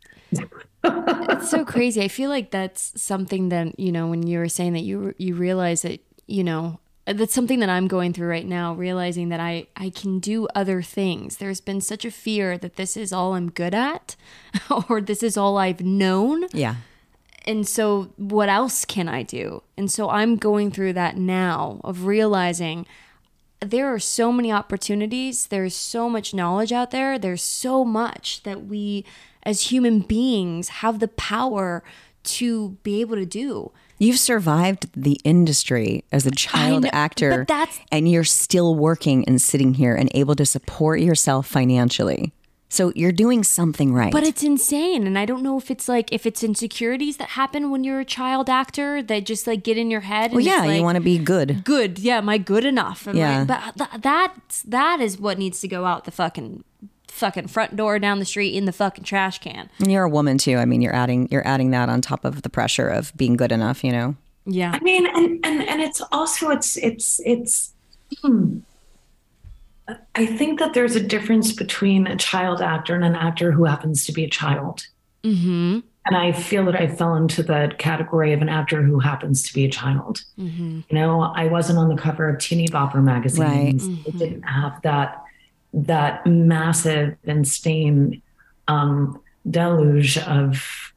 it's 0.85 1.51
so 1.51 1.65
crazy. 1.65 2.03
I 2.03 2.09
feel 2.09 2.31
like 2.31 2.51
that's 2.51 3.01
something 3.01 3.51
that 3.51 3.79
you 3.79 3.93
know 3.93 4.09
when 4.09 4.27
you 4.27 4.39
were 4.39 4.49
saying 4.49 4.73
that 4.73 4.81
you 4.81 5.15
you 5.19 5.35
realize 5.35 5.83
that 5.83 6.01
you 6.27 6.43
know 6.43 6.81
Uh, 7.07 7.13
that's 7.13 7.35
something 7.35 7.59
that 7.61 7.69
I'm 7.69 7.89
going 7.89 8.13
through 8.13 8.29
right 8.29 8.47
now. 8.47 8.75
Realizing 8.75 9.29
that 9.31 9.41
I 9.41 9.67
I 9.77 9.91
can 9.91 10.19
do 10.19 10.47
other 10.55 10.83
things. 10.83 11.37
There's 11.39 11.61
been 11.61 11.81
such 11.81 12.05
a 12.05 12.11
fear 12.11 12.57
that 12.59 12.77
this 12.77 12.97
is 12.97 13.13
all 13.13 13.35
I'm 13.35 13.51
good 13.51 13.75
at, 13.75 14.17
or 14.89 15.01
this 15.01 15.23
is 15.23 15.37
all 15.37 15.59
I've 15.59 15.81
known. 15.81 16.47
yeah 16.53 16.77
And 17.45 17.67
so, 17.67 18.13
what 18.17 18.49
else 18.49 18.85
can 18.85 19.09
I 19.09 19.23
do? 19.23 19.63
And 19.77 19.91
so, 19.91 20.11
I'm 20.11 20.37
going 20.37 20.71
through 20.71 20.93
that 20.95 21.17
now 21.17 21.81
of 21.83 22.07
realizing 22.07 22.87
there 23.61 23.93
are 23.93 23.99
so 23.99 24.33
many 24.33 24.51
opportunities. 24.53 25.47
There's 25.47 25.75
so 25.75 26.09
much 26.09 26.35
knowledge 26.35 26.73
out 26.73 26.91
there. 26.91 27.19
There's 27.19 27.43
so 27.43 27.85
much 27.85 28.43
that 28.43 28.67
we, 28.67 29.05
as 29.45 29.73
human 29.73 30.01
beings, 30.01 30.69
have 30.69 30.99
the 30.99 31.09
power 31.09 31.83
to 32.25 32.71
be 32.83 33.01
able 33.01 33.17
to 33.17 33.27
do. 33.27 33.73
You've 34.03 34.19
survived 34.19 34.89
the 34.97 35.21
industry 35.23 36.05
as 36.11 36.27
a 36.27 36.31
child 36.33 36.83
know, 36.83 36.91
actor, 36.93 37.31
but 37.39 37.49
that's- 37.49 37.79
and 37.93 38.09
you're 38.11 38.25
still 38.25 38.75
working 38.75 39.25
and 39.29 39.41
sitting 39.41 39.75
here 39.75 39.95
and 39.95 40.11
able 40.13 40.35
to 40.35 40.45
support 40.45 40.99
yourself 41.01 41.47
financially. 41.47 42.33
So 42.69 42.91
you're 42.97 43.13
doing 43.13 43.45
something 43.45 43.93
right. 43.93 44.11
But 44.11 44.25
it's 44.25 44.43
insane. 44.43 45.07
And 45.07 45.19
I 45.19 45.27
don't 45.27 45.43
know 45.43 45.59
if 45.59 45.71
it's 45.71 45.89
like, 45.89 46.11
if 46.11 46.25
it's 46.25 46.43
insecurities 46.43 47.19
that 47.19 47.29
happen 47.41 47.71
when 47.71 47.85
you're 47.85 48.01
a 48.01 48.05
child 48.05 48.49
actor 48.49 49.03
that 49.03 49.27
just 49.27 49.47
like 49.47 49.63
get 49.63 49.77
in 49.77 49.91
your 49.91 50.01
head. 50.01 50.33
well, 50.33 50.41
yeah, 50.41 50.63
like, 50.65 50.79
you 50.79 50.83
want 50.83 50.97
to 50.97 51.03
be 51.03 51.19
good. 51.19 51.65
good. 51.65 51.99
Yeah, 51.99 52.17
am 52.17 52.29
I 52.31 52.39
good 52.39 52.65
enough? 52.65 53.07
Am 53.07 53.15
I- 53.15 53.19
Yeah. 53.19 53.45
but 53.45 53.61
th- 53.77 54.03
that's 54.03 54.63
that 54.63 55.01
is 55.01 55.19
what 55.21 55.39
needs 55.39 55.61
to 55.61 55.69
go 55.69 55.85
out 55.85 56.07
the 56.07 56.11
fucking 56.11 56.65
fucking 57.13 57.49
front 57.49 57.77
door 57.77 57.99
down 57.99 58.19
the 58.19 58.25
street 58.25 58.55
in 58.55 58.65
the 58.65 58.73
fucking 58.73 59.05
trash 59.05 59.39
can. 59.39 59.71
And 59.79 59.93
you're 59.93 60.05
a 60.05 60.09
woman 60.09 60.39
too. 60.39 60.57
I 60.57 60.65
mean, 60.65 60.83
you're 60.83 60.95
adding 60.95 61.29
you're 61.31 61.47
adding 61.47 61.71
that 61.71 61.89
on 61.89 62.01
top 62.01 62.25
of 62.25 62.43
the 62.43 62.51
pressure 62.51 62.89
of 62.89 63.13
being 63.17 63.37
good 63.37 63.53
enough. 63.53 63.85
You 63.85 63.93
know. 63.93 64.17
Yeah. 64.45 64.73
i 64.75 64.81
mean 64.81 65.07
and 65.07 65.39
and 65.45 65.63
and 65.69 65.81
it's 65.81 66.03
also 66.11 66.51
it's 66.51 66.77
it's 66.79 67.21
it's 67.25 67.75
hmm. 68.23 68.59
i 70.17 70.27
think 70.27 70.59
that 70.59 70.75
there's 70.75 70.97
a 70.97 71.01
difference 71.01 71.53
between 71.53 72.09
a 72.09 72.17
child 72.17 72.61
actor 72.61 72.97
and 72.97 73.05
an 73.05 73.15
actor 73.15 73.53
who 73.53 73.67
happens 73.67 74.05
to 74.07 74.13
be 74.13 74.25
a 74.25 74.29
child 74.29 74.89
Mm-hmm. 75.25 75.79
and 76.07 76.17
I 76.17 76.33
feel 76.33 76.65
that 76.65 76.75
I 76.75 76.89
fell 76.89 77.15
into 77.15 77.45
the 77.45 77.73
category 77.79 78.33
of 78.33 78.43
an 78.43 78.49
actor 78.49 78.83
who 78.83 78.99
happens 78.99 79.45
to 79.45 79.55
be 79.55 79.65
a 79.65 79.71
child. 79.71 80.25
Mm-hmm. 80.37 80.81
You 80.89 80.95
know, 80.99 81.21
I 81.21 81.47
wasn't 81.47 81.79
on 81.79 81.89
the 81.89 81.95
cover 81.95 82.29
of 82.29 82.41
Teeny 82.41 82.67
Bopper 82.67 83.01
magazines. 83.01 83.87
Right. 83.87 84.07
It 84.07 84.19
didn't 84.19 84.43
have 84.43 84.83
that 84.83 85.23
that 85.73 86.27
massive 86.27 87.17
insane 87.25 88.23
um, 88.69 89.21
deluge 89.49 90.19
of 90.19 90.93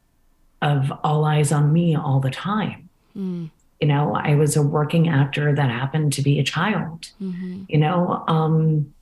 of 0.62 0.90
all 1.04 1.24
eyes 1.24 1.52
on 1.52 1.72
me 1.72 1.94
all 1.94 2.20
the 2.20 2.30
time. 2.30 2.88
Mm. 3.16 3.50
You 3.80 3.88
know, 3.88 4.14
I 4.14 4.34
was 4.34 4.56
a 4.56 4.62
working 4.62 5.08
actor 5.08 5.54
that 5.54 5.70
happened 5.70 6.14
to 6.14 6.22
be 6.22 6.38
a 6.38 6.42
child. 6.42 7.10
Mm-hmm. 7.20 7.64
You 7.68 7.78
know, 7.78 8.24
um, 8.26 8.94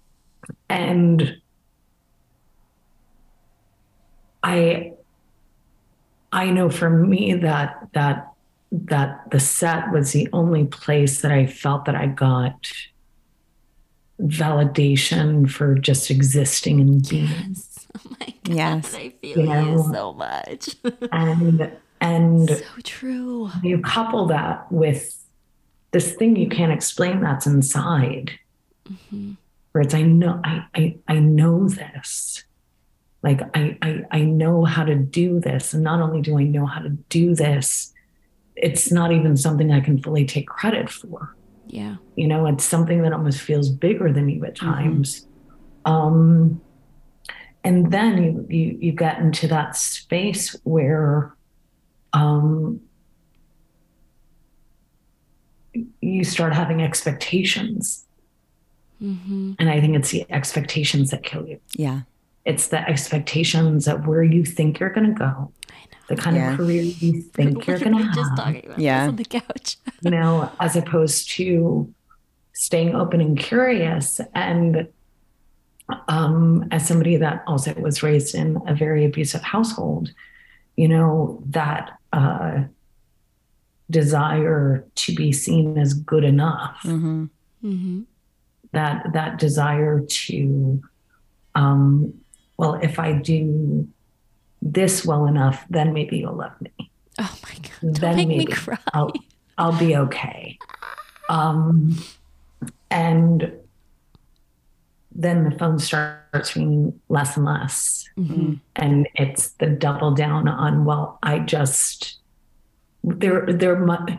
and 0.68 1.37
I 4.42 4.92
I 6.32 6.50
know 6.50 6.70
for 6.70 6.90
me 6.90 7.34
that 7.34 7.88
that 7.92 8.32
that 8.72 9.30
the 9.30 9.38
set 9.38 9.92
was 9.92 10.12
the 10.12 10.28
only 10.32 10.64
place 10.64 11.20
that 11.20 11.30
I 11.30 11.46
felt 11.46 11.84
that 11.84 11.94
I 11.94 12.06
got 12.06 12.72
validation 14.20 15.48
for 15.50 15.74
just 15.74 16.11
existing 16.11 16.81
and 16.81 17.09
being. 17.09 17.57
Oh 17.96 18.16
my 18.18 18.35
god. 18.42 18.57
Yes. 18.57 18.94
I 18.96 19.11
feel 19.11 19.38
You 19.38 19.72
you 19.72 19.85
so 19.92 20.14
much. 20.14 20.74
And 21.12 21.70
and 22.00 22.48
so 22.48 22.64
true. 22.83 23.50
you 23.62 23.81
couple 23.81 24.27
that 24.27 24.70
with 24.72 25.24
this 25.92 26.12
thing 26.14 26.35
you 26.37 26.48
can't 26.48 26.72
explain 26.72 27.20
that's 27.20 27.46
inside 27.46 28.33
mm-hmm. 28.87 29.33
where 29.72 29.83
it's 29.83 29.94
i 29.94 30.03
know 30.03 30.40
I, 30.44 30.64
I 30.74 30.96
i 31.09 31.18
know 31.20 31.68
this 31.68 32.44
like 33.22 33.40
I, 33.57 33.79
I 33.81 34.05
i 34.11 34.20
know 34.22 34.64
how 34.64 34.85
to 34.85 34.96
do 34.96 35.38
this 35.40 35.72
and 35.72 35.85
not 35.85 36.00
only 36.00 36.20
do 36.20 36.37
i 36.38 36.42
know 36.42 36.66
how 36.66 36.81
to 36.81 36.90
do 36.90 37.35
this 37.35 37.92
it's 38.57 38.90
not 38.90 39.12
even 39.12 39.37
something 39.37 39.70
i 39.70 39.81
can 39.81 40.03
fully 40.03 40.27
take 40.27 40.48
credit 40.48 40.90
for 40.90 41.37
Yeah. 41.74 41.96
you 42.14 42.28
know 42.28 42.46
it's 42.46 42.64
something 42.64 43.02
that 43.02 43.12
almost 43.12 43.40
feels 43.40 43.68
bigger 43.68 44.12
than 44.12 44.28
you 44.28 44.44
at 44.44 44.54
times 44.54 45.26
um 45.84 46.60
and 47.64 47.90
then 47.90 48.12
you 48.22 48.46
you 48.48 48.78
you 48.80 48.92
get 48.92 49.18
into 49.18 49.48
that 49.48 49.74
space 49.76 50.54
where 50.62 51.34
um 52.12 52.80
you 56.00 56.24
start 56.24 56.54
having 56.54 56.80
expectations 56.82 58.00
Mm-hmm. 59.02 59.54
and 59.58 59.68
i 59.68 59.80
think 59.80 59.96
it's 59.96 60.10
the 60.12 60.24
expectations 60.30 61.10
that 61.10 61.24
kill 61.24 61.46
you 61.48 61.58
Yeah. 61.76 62.02
It's 62.44 62.68
the 62.68 62.87
expectations 62.88 63.88
of 63.88 64.07
where 64.07 64.22
you 64.22 64.44
think 64.44 64.78
you're 64.78 64.90
going 64.90 65.07
to 65.12 65.18
go 65.18 65.50
the 66.09 66.16
kind 66.16 66.37
Yeah. 66.37 66.50
of 66.52 66.59
career 66.59 66.83
you 66.83 67.22
think 67.22 67.66
you're 67.66 67.78
going 67.78 67.92
to 67.92 67.98
were 67.98 68.04
have 68.04 68.14
just 68.14 68.37
talking 68.37 68.66
about 68.66 68.78
Yeah. 68.78 69.04
this 69.04 69.09
on 69.09 69.16
the 69.16 69.24
couch. 69.24 69.76
you 70.02 70.11
know, 70.11 70.50
as 70.61 70.76
opposed 70.76 71.30
to 71.33 71.92
staying 72.52 72.94
open 72.94 73.20
and 73.22 73.38
curious. 73.38 74.20
And 74.35 74.88
um, 76.09 76.68
as 76.70 76.87
somebody 76.87 77.16
that 77.16 77.42
also 77.46 77.72
was 77.74 78.02
raised 78.02 78.35
in 78.35 78.61
a 78.66 78.74
very 78.74 79.04
abusive 79.07 79.40
household, 79.42 80.11
you 80.76 80.88
know, 80.88 81.42
that 81.46 81.98
uh, 82.12 82.64
desire 83.90 84.85
to 84.94 85.14
be 85.14 85.33
seen 85.33 85.78
as 85.78 85.94
good 85.94 86.24
enough. 86.24 86.78
Mm-hmm. 86.85 87.24
Mm-hmm. 87.64 88.00
That 88.72 89.12
that 89.12 89.38
desire 89.38 90.00
to, 90.00 90.83
um, 91.54 92.14
well, 92.64 92.81
if 92.83 92.98
I 92.98 93.12
do 93.12 93.87
this 94.62 95.05
well 95.05 95.27
enough, 95.27 95.64
then 95.68 95.92
maybe 95.92 96.16
you'll 96.18 96.37
love 96.37 96.59
me. 96.61 96.90
Oh 97.18 97.38
my 97.42 97.55
god! 97.55 97.70
Don't 97.83 98.00
then 98.00 98.16
make 98.16 98.29
me 98.29 98.46
cry. 98.46 98.79
I'll, 98.94 99.12
I'll 99.59 99.79
be 99.79 99.94
okay. 99.96 100.59
Um, 101.29 101.98
and 102.90 103.53
then 105.14 105.44
the 105.44 105.50
phone 105.59 105.79
starts 105.79 106.57
ringing 106.57 106.98
less 107.09 107.37
and 107.37 107.44
less. 107.46 108.09
Mhm. 108.18 108.61
And 108.77 109.09
it's 109.14 109.50
the 109.50 109.66
double 109.66 110.11
down 110.12 110.48
on, 110.48 110.85
well, 110.85 111.18
I 111.22 111.38
just, 111.38 112.18
there, 113.05 113.46
there, 113.46 113.79
mu- 113.79 114.16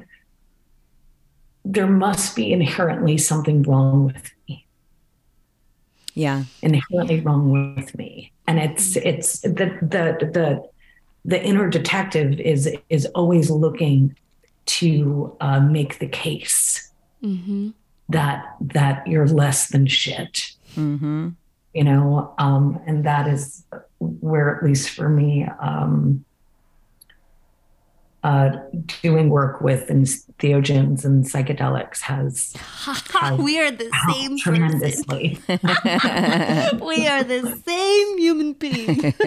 there 1.66 1.88
must 1.88 2.36
be 2.36 2.54
inherently 2.54 3.18
something 3.18 3.64
wrong 3.64 4.06
with 4.06 4.32
Yeah. 6.16 6.46
inherently 6.64 7.20
wrong 7.20 7.76
with 7.76 7.96
me. 7.98 8.32
And 8.48 8.58
it's, 8.60 8.96
it's 8.96 9.42
the, 9.42 9.78
the, 9.82 10.18
the, 10.32 10.70
the 11.24 11.44
inner 11.44 11.70
detective 11.70 12.40
is, 12.40 12.68
is 12.90 13.06
always 13.08 13.50
looking 13.52 14.16
to 14.66 15.36
uh, 15.40 15.60
make 15.60 16.00
the 16.00 16.08
case 16.08 16.82
Mm-hmm. 17.24 17.70
that 18.10 18.56
that 18.62 19.08
you're 19.08 19.28
less 19.28 19.70
than 19.70 19.88
shit 19.88 20.52
Mm-hmm. 20.76 21.30
you 21.74 21.84
know 21.84 22.34
um 22.38 22.80
and 22.86 23.04
that 23.06 23.28
is 23.28 23.64
where 24.00 24.56
at 24.58 24.64
least 24.64 24.90
for 24.90 25.10
me 25.10 25.48
um 25.60 26.25
uh 28.26 28.50
doing 29.04 29.30
work 29.30 29.62
with 29.62 29.88
entheogens 29.90 31.06
and 31.06 31.26
psychedelics 31.26 32.00
has 32.12 32.54
we 33.38 33.60
are 33.60 33.70
the 33.72 33.90
same 34.12 34.38
tremendously 34.38 35.38
We 36.86 37.08
are 37.08 37.24
the 37.24 37.62
same 37.66 38.18
human 38.18 38.54
being. 38.54 39.14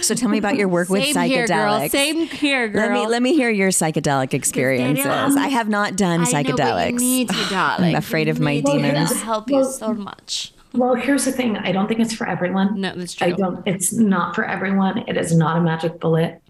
So 0.00 0.14
tell 0.14 0.28
me 0.28 0.38
about 0.38 0.56
your 0.56 0.68
work 0.68 0.88
with 0.88 1.02
Same 1.12 1.28
here, 1.28 1.46
girl. 1.46 1.80
psychedelics. 1.80 1.90
Same 1.90 2.26
here, 2.26 2.68
girl. 2.68 2.82
Let 2.88 2.92
me 2.92 3.06
let 3.06 3.22
me 3.22 3.34
hear 3.34 3.50
your 3.50 3.70
psychedelic 3.70 4.32
experiences. 4.34 5.06
I 5.06 5.48
have 5.48 5.68
not 5.68 5.96
done 5.96 6.20
I 6.20 6.24
know, 6.24 6.30
but 6.30 6.56
psychedelics. 6.56 6.92
you 6.92 6.98
need 6.98 7.28
to, 7.30 7.46
darling. 7.50 7.90
I'm 7.94 7.96
afraid 7.96 8.26
You 8.28 8.32
of 8.32 8.40
my 8.40 8.54
need 8.56 8.66
to. 8.66 8.72
demons. 8.72 9.10
It'll 9.10 9.24
help 9.24 9.50
you 9.50 9.64
so 9.64 9.92
much. 9.94 10.52
well 10.74 10.94
here's 10.94 11.24
the 11.24 11.32
thing 11.32 11.56
i 11.58 11.72
don't 11.72 11.88
think 11.88 12.00
it's 12.00 12.14
for 12.14 12.28
everyone 12.28 12.80
No, 12.80 12.94
that's 12.94 13.14
true. 13.14 13.28
i 13.28 13.30
don't 13.30 13.66
it's 13.66 13.92
not 13.94 14.34
for 14.34 14.44
everyone 14.44 14.98
it 15.08 15.16
is 15.16 15.34
not 15.34 15.56
a 15.56 15.60
magic 15.60 15.98
bullet 16.00 16.42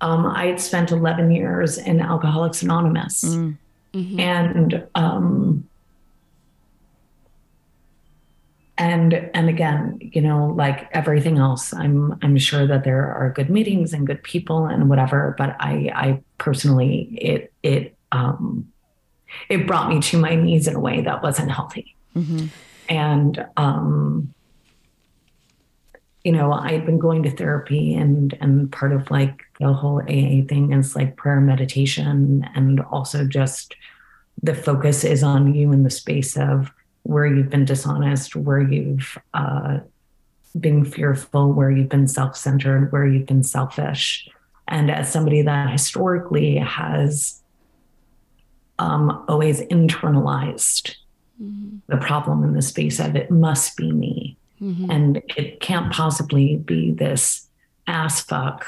um 0.00 0.26
i 0.26 0.46
had 0.46 0.60
spent 0.60 0.90
11 0.90 1.30
years 1.30 1.78
in 1.78 2.00
alcoholics 2.00 2.62
anonymous 2.62 3.24
Mm. 3.24 3.56
Mhm. 3.94 4.20
and 4.20 4.86
um 4.94 5.64
and 8.76 9.14
and 9.34 9.48
again 9.48 9.98
you 10.00 10.20
know 10.20 10.46
like 10.56 10.88
everything 10.92 11.38
else 11.38 11.72
i'm 11.72 12.18
i'm 12.22 12.36
sure 12.36 12.66
that 12.66 12.82
there 12.82 13.06
are 13.14 13.30
good 13.30 13.48
meetings 13.48 13.92
and 13.92 14.04
good 14.06 14.20
people 14.24 14.66
and 14.66 14.88
whatever 14.90 15.34
but 15.38 15.54
i 15.60 15.90
i 15.94 16.20
personally 16.38 17.08
it 17.12 17.52
it 17.62 17.96
um 18.10 18.66
it 19.48 19.66
brought 19.66 19.88
me 19.88 20.00
to 20.00 20.18
my 20.18 20.34
knees 20.34 20.66
in 20.66 20.74
a 20.74 20.80
way 20.80 21.00
that 21.02 21.22
wasn't 21.22 21.50
healthy 21.50 21.94
Mhm. 22.16 22.48
and 22.88 23.46
um 23.56 24.33
you 26.24 26.32
know 26.32 26.52
I've 26.52 26.86
been 26.86 26.98
going 26.98 27.22
to 27.24 27.30
therapy 27.30 27.94
and 27.94 28.36
and 28.40 28.72
part 28.72 28.92
of 28.92 29.10
like 29.10 29.42
the 29.60 29.72
whole 29.72 30.00
aa 30.00 30.46
thing 30.48 30.72
is 30.72 30.96
like 30.96 31.16
prayer 31.16 31.40
meditation 31.40 32.48
and 32.54 32.80
also 32.80 33.26
just 33.26 33.76
the 34.42 34.54
focus 34.54 35.04
is 35.04 35.22
on 35.22 35.54
you 35.54 35.70
in 35.72 35.82
the 35.84 35.90
space 35.90 36.36
of 36.36 36.72
where 37.04 37.26
you've 37.26 37.50
been 37.50 37.66
dishonest 37.66 38.34
where 38.34 38.60
you've 38.60 39.18
uh 39.34 39.78
been 40.58 40.84
fearful 40.84 41.52
where 41.52 41.70
you've 41.70 41.88
been 41.88 42.08
self-centered 42.08 42.90
where 42.92 43.06
you've 43.06 43.26
been 43.26 43.42
selfish 43.42 44.26
and 44.68 44.90
as 44.90 45.12
somebody 45.12 45.42
that 45.42 45.70
historically 45.70 46.56
has 46.56 47.42
um 48.78 49.24
always 49.28 49.60
internalized 49.62 50.96
Mhm. 51.42 51.80
the 51.88 51.96
problem 51.96 52.44
in 52.44 52.52
the 52.54 52.62
space 52.62 53.00
of 53.00 53.16
it 53.16 53.28
must 53.28 53.76
be 53.76 53.90
me 53.90 54.36
Mhm. 54.64 54.86
and 54.90 55.22
it 55.36 55.60
can't 55.60 55.92
possibly 55.92 56.56
be 56.56 56.92
this 56.92 57.46
ass 57.86 58.20
fuck 58.22 58.64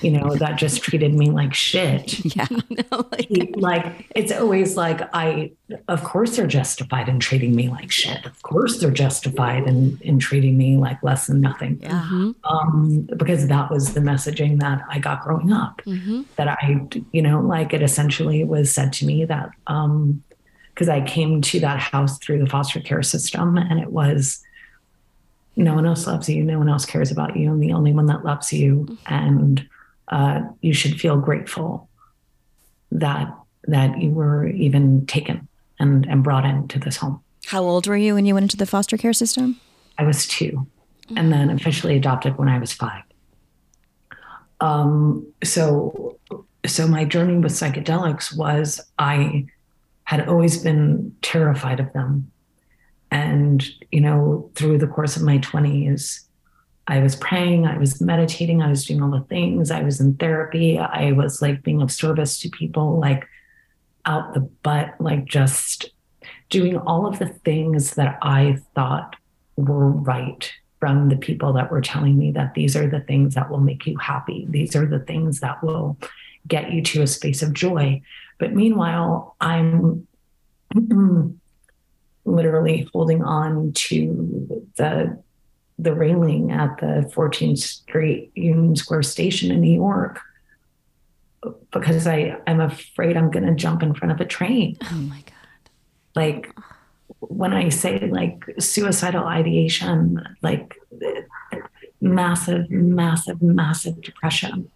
you 0.00 0.12
know 0.12 0.36
that 0.36 0.54
just 0.56 0.80
treated 0.80 1.12
me 1.12 1.28
like 1.28 1.52
shit 1.52 2.24
Yeah. 2.36 2.46
No, 2.70 3.08
like, 3.10 3.50
like 3.56 4.06
it's 4.14 4.30
always 4.32 4.76
like 4.76 5.00
i 5.12 5.50
of 5.88 6.04
course 6.04 6.36
they're 6.36 6.46
justified 6.46 7.08
in 7.08 7.18
treating 7.18 7.52
me 7.54 7.68
like 7.68 7.90
shit 7.90 8.24
of 8.24 8.40
course 8.42 8.78
they're 8.78 8.92
justified 8.92 9.64
in 9.66 9.98
in 10.02 10.20
treating 10.20 10.56
me 10.56 10.76
like 10.76 11.02
less 11.02 11.26
than 11.26 11.40
nothing 11.40 11.80
Yeah. 11.82 12.08
Mhm. 12.12 12.34
um 12.48 13.08
because 13.16 13.48
that 13.48 13.70
was 13.72 13.92
the 13.92 14.00
messaging 14.00 14.60
that 14.60 14.82
i 14.88 15.00
got 15.00 15.22
growing 15.24 15.52
up 15.52 15.82
Mhm. 15.84 16.24
that 16.36 16.48
I, 16.48 16.80
you 17.12 17.20
know, 17.22 17.40
like 17.40 17.74
it 17.74 17.82
essentially 17.82 18.44
was 18.44 18.72
said 18.72 18.92
to 18.94 19.04
me 19.06 19.24
that, 19.26 19.50
um, 19.66 20.22
because 20.70 20.88
I 20.88 21.00
came 21.02 21.40
to 21.50 21.60
that 21.60 21.78
house 21.78 22.18
through 22.18 22.38
the 22.40 22.46
foster 22.54 22.80
care 22.80 23.02
system 23.02 23.56
and 23.56 23.78
it 23.80 23.90
was, 23.92 24.42
no 25.56 25.74
one 25.74 25.86
else 25.86 26.06
loves 26.06 26.28
you, 26.28 26.42
no 26.42 26.58
one 26.58 26.68
else 26.68 26.84
cares 26.84 27.10
about 27.10 27.36
you, 27.36 27.50
I'm 27.50 27.60
the 27.60 27.72
only 27.72 27.92
one 27.92 28.06
that 28.06 28.24
loves 28.24 28.52
you, 28.52 28.98
and 29.06 29.66
uh, 30.08 30.40
you 30.60 30.72
should 30.74 31.00
feel 31.00 31.16
grateful 31.16 31.88
that 32.92 33.34
that 33.66 34.00
you 34.00 34.10
were 34.10 34.46
even 34.48 35.06
taken 35.06 35.48
and 35.78 36.06
and 36.06 36.22
brought 36.22 36.44
into 36.44 36.78
this 36.78 36.96
home. 36.96 37.20
How 37.46 37.62
old 37.62 37.86
were 37.86 37.96
you 37.96 38.14
when 38.14 38.26
you 38.26 38.34
went 38.34 38.44
into 38.44 38.56
the 38.56 38.66
foster 38.66 38.96
care 38.96 39.12
system? 39.12 39.60
I 39.98 40.04
was 40.04 40.26
two, 40.26 40.66
and 41.16 41.32
then 41.32 41.50
officially 41.50 41.96
adopted 41.96 42.36
when 42.38 42.48
I 42.48 42.58
was 42.58 42.72
five. 42.72 43.02
Um, 44.60 45.26
so, 45.42 46.18
so 46.66 46.86
my 46.86 47.04
journey 47.04 47.38
with 47.38 47.52
psychedelics 47.52 48.36
was 48.36 48.80
I 48.98 49.46
had 50.04 50.28
always 50.28 50.62
been 50.62 51.14
terrified 51.22 51.80
of 51.80 51.92
them, 51.92 52.30
and 53.14 53.64
you 53.92 54.00
know, 54.00 54.50
through 54.56 54.76
the 54.78 54.88
course 54.88 55.16
of 55.16 55.22
my 55.22 55.38
twenties, 55.38 56.26
I 56.88 56.98
was 56.98 57.14
praying, 57.14 57.64
I 57.64 57.78
was 57.78 58.00
meditating, 58.00 58.60
I 58.60 58.68
was 58.68 58.84
doing 58.84 59.00
all 59.00 59.10
the 59.12 59.24
things, 59.28 59.70
I 59.70 59.82
was 59.82 60.00
in 60.00 60.16
therapy, 60.16 60.78
I 60.80 61.12
was 61.12 61.40
like 61.40 61.62
being 61.62 61.80
of 61.80 61.92
service 61.92 62.40
to 62.40 62.50
people, 62.50 62.98
like 62.98 63.24
out 64.04 64.34
the 64.34 64.40
butt, 64.40 64.96
like 64.98 65.26
just 65.26 65.90
doing 66.50 66.76
all 66.76 67.06
of 67.06 67.20
the 67.20 67.28
things 67.28 67.94
that 67.94 68.18
I 68.20 68.58
thought 68.74 69.14
were 69.56 69.90
right 69.90 70.52
from 70.80 71.08
the 71.08 71.16
people 71.16 71.52
that 71.52 71.70
were 71.70 71.80
telling 71.80 72.18
me 72.18 72.32
that 72.32 72.54
these 72.54 72.74
are 72.74 72.88
the 72.88 73.00
things 73.00 73.36
that 73.36 73.48
will 73.48 73.60
make 73.60 73.86
you 73.86 73.96
happy. 73.98 74.44
These 74.50 74.74
are 74.74 74.86
the 74.86 74.98
things 74.98 75.38
that 75.38 75.62
will 75.62 75.96
get 76.48 76.72
you 76.72 76.82
to 76.82 77.02
a 77.02 77.06
space 77.06 77.42
of 77.42 77.52
joy. 77.52 78.02
But 78.40 78.54
meanwhile, 78.54 79.36
I'm 79.40 80.08
literally 82.24 82.88
holding 82.92 83.22
on 83.22 83.72
to 83.72 84.62
the 84.76 85.22
the 85.78 85.92
railing 85.92 86.52
at 86.52 86.78
the 86.78 87.10
14th 87.14 87.58
Street 87.58 88.30
Union 88.36 88.76
Square 88.76 89.02
station 89.02 89.50
in 89.50 89.60
New 89.60 89.74
York 89.74 90.20
because 91.72 92.06
I 92.06 92.36
I'm 92.46 92.60
afraid 92.60 93.16
I'm 93.16 93.30
going 93.30 93.46
to 93.46 93.54
jump 93.54 93.82
in 93.82 93.94
front 93.94 94.12
of 94.12 94.20
a 94.20 94.24
train 94.24 94.76
Oh 94.90 94.94
my 94.94 95.16
god. 95.26 95.70
like 96.14 96.54
when 97.20 97.52
I 97.52 97.68
say 97.70 97.98
like 98.10 98.44
suicidal 98.58 99.24
ideation, 99.24 100.22
like 100.42 100.74
massive, 102.00 102.70
massive, 102.70 103.42
massive 103.42 104.00
depression. 104.02 104.70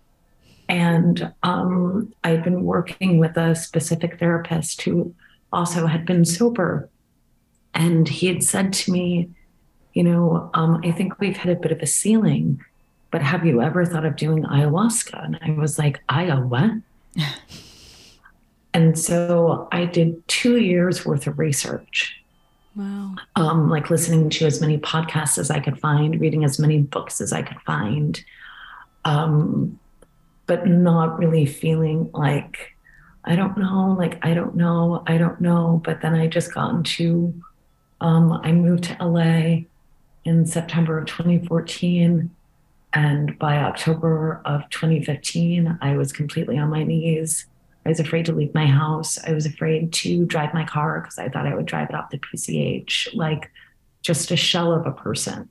And 0.69 1.33
um, 1.43 2.13
I'd 2.25 2.45
been 2.45 2.65
working 2.65 3.19
with 3.19 3.37
a 3.37 3.55
specific 3.55 4.19
therapist 4.19 4.83
who 4.83 5.15
also 5.53 5.87
had 5.87 6.05
been 6.07 6.25
sober. 6.25 6.89
And 7.75 8.09
he 8.09 8.27
had 8.27 8.43
said 8.43 8.73
to 8.75 8.93
me, 8.93 9.31
You 9.95 10.05
know, 10.05 10.51
um, 10.55 10.81
I 10.85 10.91
think 10.91 11.19
we've 11.19 11.37
hit 11.37 11.57
a 11.57 11.61
bit 11.61 11.73
of 11.73 11.81
a 11.81 11.87
ceiling, 11.87 12.65
but 13.11 13.23
have 13.23 13.47
you 13.47 13.63
ever 13.63 13.85
thought 13.85 14.05
of 14.05 14.17
doing 14.17 14.45
ayahuasca? 14.45 15.25
And 15.25 15.39
I 15.43 15.51
was 15.59 15.79
like, 15.79 16.03
what? 16.09 16.71
And 18.75 18.99
so 18.99 19.67
I 19.73 19.87
did 19.87 20.27
two 20.29 20.59
years 20.59 21.05
worth 21.05 21.27
of 21.27 21.39
research, 21.39 22.23
Wow. 22.77 23.17
um, 23.35 23.69
like 23.71 23.91
listening 23.91 24.31
to 24.31 24.47
as 24.47 24.61
many 24.61 24.79
podcasts 24.79 25.39
as 25.39 25.51
I 25.51 25.59
could 25.59 25.81
find, 25.81 26.21
reading 26.21 26.45
as 26.45 26.59
many 26.59 26.79
books 26.79 27.21
as 27.21 27.33
I 27.33 27.43
could 27.43 27.61
find, 27.63 28.23
um, 29.05 29.81
but 30.47 30.67
not 30.67 31.19
really 31.19 31.47
feeling 31.47 32.11
like, 32.13 32.77
I 33.25 33.35
don't 33.37 33.57
know, 33.59 33.97
like, 33.99 34.25
I 34.25 34.35
don't 34.35 34.55
know, 34.55 35.03
I 35.07 35.19
don't 35.19 35.41
know. 35.41 35.81
But 35.83 36.03
then 36.03 36.15
I 36.15 36.27
just 36.29 36.55
got 36.55 36.71
into, 36.71 37.35
um, 38.01 38.33
I 38.33 38.53
moved 38.53 38.85
to 38.85 38.97
LA 39.05 39.65
in 40.25 40.47
September 40.47 40.99
of 40.99 41.07
2014. 41.07 42.31
And 42.95 43.39
by 43.39 43.59
October 43.59 44.41
of 44.45 44.69
2015, 44.71 45.79
I 45.81 45.97
was 45.97 46.13
completely 46.13 46.59
on 46.59 46.71
my 46.71 46.85
knees. 46.85 47.47
I 47.85 47.91
was 47.91 48.01
afraid 48.01 48.27
to 48.27 48.33
leave 48.33 48.55
my 48.55 48.67
house. 48.67 49.19
I 49.25 49.33
was 49.33 49.47
afraid 49.47 49.93
to 49.95 50.25
drive 50.27 50.55
my 50.55 50.65
car 50.65 51.01
because 51.01 51.19
I 51.19 51.29
thought 51.29 51.47
I 51.47 51.55
would 51.55 51.67
drive 51.67 51.89
it 51.91 51.95
off 51.95 52.11
the 52.11 52.19
PCH, 52.19 53.15
like 53.15 53.51
just 54.03 54.31
a 54.31 54.37
shell 54.37 54.73
of 54.73 54.87
a 54.87 54.93
person. 54.93 55.49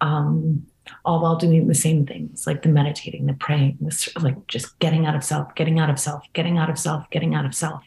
Um, 0.00 0.66
all 1.04 1.22
while 1.22 1.36
doing 1.36 1.68
the 1.68 1.74
same 1.74 2.04
things 2.04 2.46
like 2.46 2.62
the 2.62 2.68
meditating, 2.68 3.26
the 3.26 3.34
praying, 3.34 3.78
like 4.20 4.46
just 4.48 4.78
getting 4.80 5.06
out 5.06 5.14
of 5.14 5.22
self, 5.22 5.54
getting 5.54 5.78
out 5.78 5.90
of 5.90 5.98
self, 5.98 6.24
getting 6.32 6.58
out 6.58 6.68
of 6.68 6.78
self, 6.78 7.08
getting 7.10 7.34
out 7.34 7.44
of 7.44 7.54
self. 7.54 7.82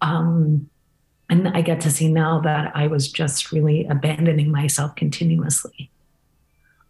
Um, 0.00 0.70
and 1.30 1.48
I 1.48 1.62
get 1.62 1.80
to 1.82 1.90
see 1.90 2.12
now 2.12 2.40
that 2.40 2.72
I 2.74 2.86
was 2.86 3.10
just 3.10 3.52
really 3.52 3.86
abandoning 3.86 4.50
myself 4.50 4.94
continuously. 4.94 5.90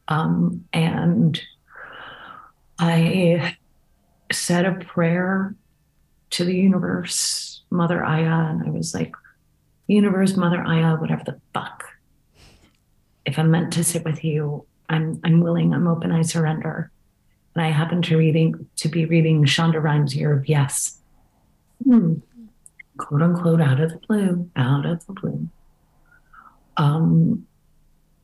Um, 0.08 0.64
and 0.72 1.40
I 2.78 3.56
said 4.32 4.66
a 4.66 4.84
prayer 4.84 5.54
to 6.30 6.44
the 6.44 6.54
universe, 6.54 7.62
Mother 7.70 8.04
Aya, 8.04 8.50
and 8.50 8.62
I 8.66 8.70
was 8.70 8.94
like, 8.94 9.14
Universe, 9.86 10.36
Mother 10.36 10.62
Aya, 10.62 10.96
whatever 10.96 11.22
the 11.24 11.40
fuck. 11.52 11.84
If 13.24 13.38
I'm 13.38 13.50
meant 13.50 13.72
to 13.74 13.84
sit 13.84 14.04
with 14.04 14.24
you, 14.24 14.66
I'm 14.88 15.20
I'm 15.24 15.40
willing, 15.40 15.72
I'm 15.72 15.86
open, 15.86 16.10
I 16.10 16.22
surrender. 16.22 16.90
And 17.54 17.64
I 17.64 17.70
happen 17.70 18.02
to 18.02 18.18
reading 18.18 18.66
to 18.76 18.88
be 18.88 19.04
reading 19.04 19.44
Shonda 19.44 19.82
Rhimes' 19.82 20.14
Year 20.14 20.32
of 20.32 20.48
Yes. 20.48 20.98
Hmm. 21.84 22.14
Quote 22.96 23.22
unquote 23.22 23.60
out 23.60 23.80
of 23.80 23.90
the 23.90 23.98
blue, 24.06 24.50
out 24.56 24.86
of 24.86 25.04
the 25.06 25.12
blue. 25.12 25.48
Um, 26.76 27.46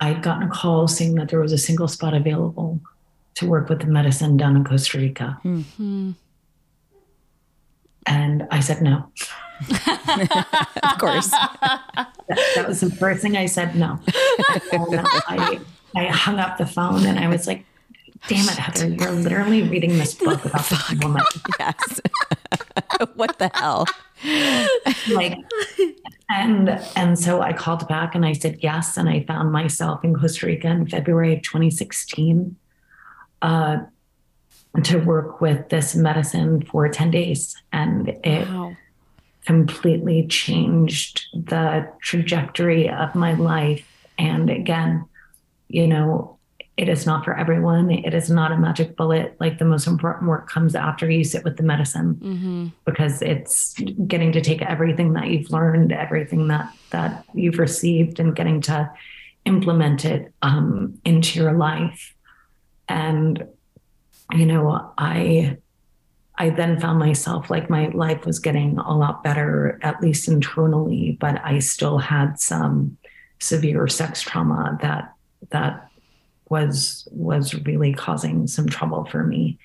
I'd 0.01 0.23
gotten 0.23 0.45
a 0.45 0.51
call 0.51 0.89
saying 0.89 1.17
that 1.17 1.29
there 1.29 1.41
was 1.41 1.53
a 1.53 1.59
single 1.59 1.89
spot 1.89 2.15
available 2.15 2.81
to 3.35 3.47
work 3.47 3.69
with 3.69 3.81
the 3.81 3.87
medicine 3.87 4.37
down 4.37 4.57
in 4.57 4.65
Costa 4.65 4.99
Rica. 4.99 5.39
Mm-hmm. 5.45 6.13
And 8.07 8.47
I 8.51 8.61
said 8.61 8.83
no. 8.83 9.11
of 9.71 10.99
course. 10.99 11.29
That, 11.31 12.13
that, 12.29 12.65
was 12.67 12.81
the 12.81 12.91
first 12.91 13.23
thing 13.23 13.37
I 13.37 13.47
said 13.47 13.77
no. 13.77 13.99
I, 14.09 15.61
I 15.95 16.07
hung 16.07 16.39
up 16.39 16.57
the 16.57 16.67
phone 16.67 17.05
and 17.05 17.19
I 17.19 17.29
was 17.29 17.47
like, 17.47 17.65
damn 18.29 18.49
it, 18.49 18.59
Heather, 18.59 18.89
you're 18.89 19.13
literally 19.13 19.63
reading 19.63 19.99
this 19.99 20.15
book 20.25 20.45
about 20.45 20.65
the 20.65 20.99
woman. 21.03 21.23
Yes. 21.59 22.01
what 23.15 23.39
the 23.39 23.51
hell? 23.55 23.87
like 25.11 25.37
and 26.31 26.69
and 26.97 27.19
so 27.19 27.41
I 27.43 27.53
called 27.53 27.87
back 27.89 28.15
and 28.15 28.25
I 28.25 28.33
said 28.33 28.59
yes. 28.61 28.97
And 28.97 29.09
I 29.09 29.25
found 29.25 29.53
myself 29.53 30.05
in 30.05 30.15
Costa 30.15 30.47
Rica 30.47 30.69
in 30.69 30.87
February 30.87 31.35
of 31.35 31.43
2016 31.43 32.57
uh, 33.43 33.79
to 34.85 34.99
work 34.99 35.41
with 35.41 35.69
this 35.69 35.95
medicine 35.95 36.63
for 36.63 36.89
10 36.89 37.11
days. 37.11 37.57
And 37.73 38.09
it 38.25 38.49
wow. 38.49 38.77
completely 39.45 40.27
changed 40.27 41.27
the 41.35 41.91
trajectory 42.03 42.89
of 42.89 43.15
my 43.15 43.35
life. 43.35 43.87
And 44.19 44.51
again, 44.51 45.07
you 45.69 45.87
know, 45.87 46.39
it 46.81 46.89
is 46.89 47.05
not 47.05 47.27
for 47.27 47.37
everyone. 47.37 47.91
It 47.91 48.15
is 48.15 48.31
not 48.31 48.53
a 48.53 48.57
magic 48.57 48.97
bullet. 48.97 49.37
Like 49.39 49.59
the 49.59 49.67
most 49.67 49.87
important 49.87 50.31
work 50.31 50.49
comes 50.49 50.75
after 50.75 51.11
you 51.11 51.25
sit 51.25 51.45
with 51.45 51.59
the 51.59 51.63
medicine 51.63 52.15
mm-hmm. 52.15 52.69
because 52.87 53.21
it's 53.21 53.75
getting 54.07 54.33
to 54.33 54.41
take 54.41 54.63
everything 54.63 55.13
that 55.13 55.27
you've 55.27 55.51
learned, 55.51 55.93
everything 55.93 56.49
that 56.49 56.75
that 56.89 57.27
you've 57.35 57.59
received, 57.59 58.19
and 58.19 58.35
getting 58.35 58.63
to 58.63 58.91
implement 59.45 60.07
it 60.07 60.33
um, 60.41 60.99
into 61.05 61.39
your 61.39 61.53
life. 61.53 62.15
And 62.89 63.47
you 64.33 64.47
know, 64.47 64.95
I 64.97 65.59
I 66.37 66.49
then 66.49 66.81
found 66.81 66.99
myself 66.99 67.51
like 67.51 67.69
my 67.69 67.89
life 67.89 68.25
was 68.25 68.39
getting 68.39 68.79
a 68.79 68.97
lot 68.97 69.23
better, 69.23 69.79
at 69.83 70.01
least 70.01 70.29
internally, 70.29 71.19
but 71.21 71.45
I 71.45 71.59
still 71.59 71.99
had 71.99 72.41
some 72.41 72.97
severe 73.39 73.87
sex 73.87 74.23
trauma 74.23 74.79
that 74.81 75.13
that 75.51 75.90
was 76.51 77.09
was 77.13 77.55
really 77.55 77.95
causing 77.95 78.47
some 78.47 78.69
trouble 78.69 79.07
for 79.07 79.25
me. 79.25 79.59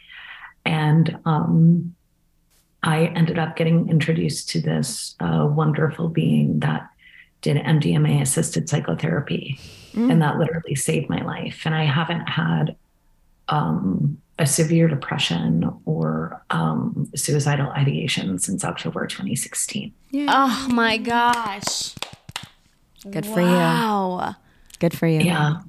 And 0.64 1.18
um, 1.26 1.96
i 2.84 3.08
ended 3.08 3.40
up 3.40 3.56
getting 3.56 3.90
introduced 3.90 4.48
to 4.50 4.62
this 4.62 5.16
uh, 5.20 5.48
wonderful 5.50 6.08
being 6.08 6.60
that 6.60 6.88
did 7.42 7.58
mdma 7.58 8.22
assisted 8.22 8.70
psychotherapy. 8.70 9.60
Mm. 9.94 10.12
and 10.12 10.22
that 10.22 10.38
literally 10.38 10.76
saved 10.76 11.10
my 11.10 11.22
life. 11.24 11.64
And 11.66 11.76
i 11.76 11.84
haven't 11.84 12.28
had 12.30 12.76
um, 13.48 14.20
a 14.38 14.46
severe 14.46 14.88
depression 14.88 15.72
or 15.86 16.44
um, 16.50 17.10
suicidal 17.16 17.70
ideation 17.70 18.40
since 18.40 18.64
october 18.64 19.08
2016 19.08 19.94
yeah. 20.12 20.26
oh 20.30 20.68
my 20.74 20.98
gosh. 20.98 21.96
Good 23.10 23.26
wow. 23.28 23.34
for 23.34 23.42
you. 23.42 23.48
Wow. 23.48 24.36
Good 24.80 24.98
for 24.98 25.06
you. 25.08 25.22
Yeah 25.22 25.62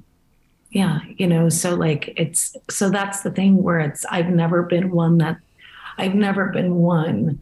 yeah 0.71 0.99
you 1.15 1.27
know 1.27 1.49
so 1.49 1.75
like 1.75 2.13
it's 2.17 2.55
so 2.69 2.89
that's 2.89 3.21
the 3.21 3.31
thing 3.31 3.61
where 3.63 3.79
it's 3.79 4.05
i've 4.05 4.29
never 4.29 4.63
been 4.63 4.91
one 4.91 5.17
that 5.17 5.37
i've 5.97 6.15
never 6.15 6.47
been 6.47 6.75
one 6.75 7.39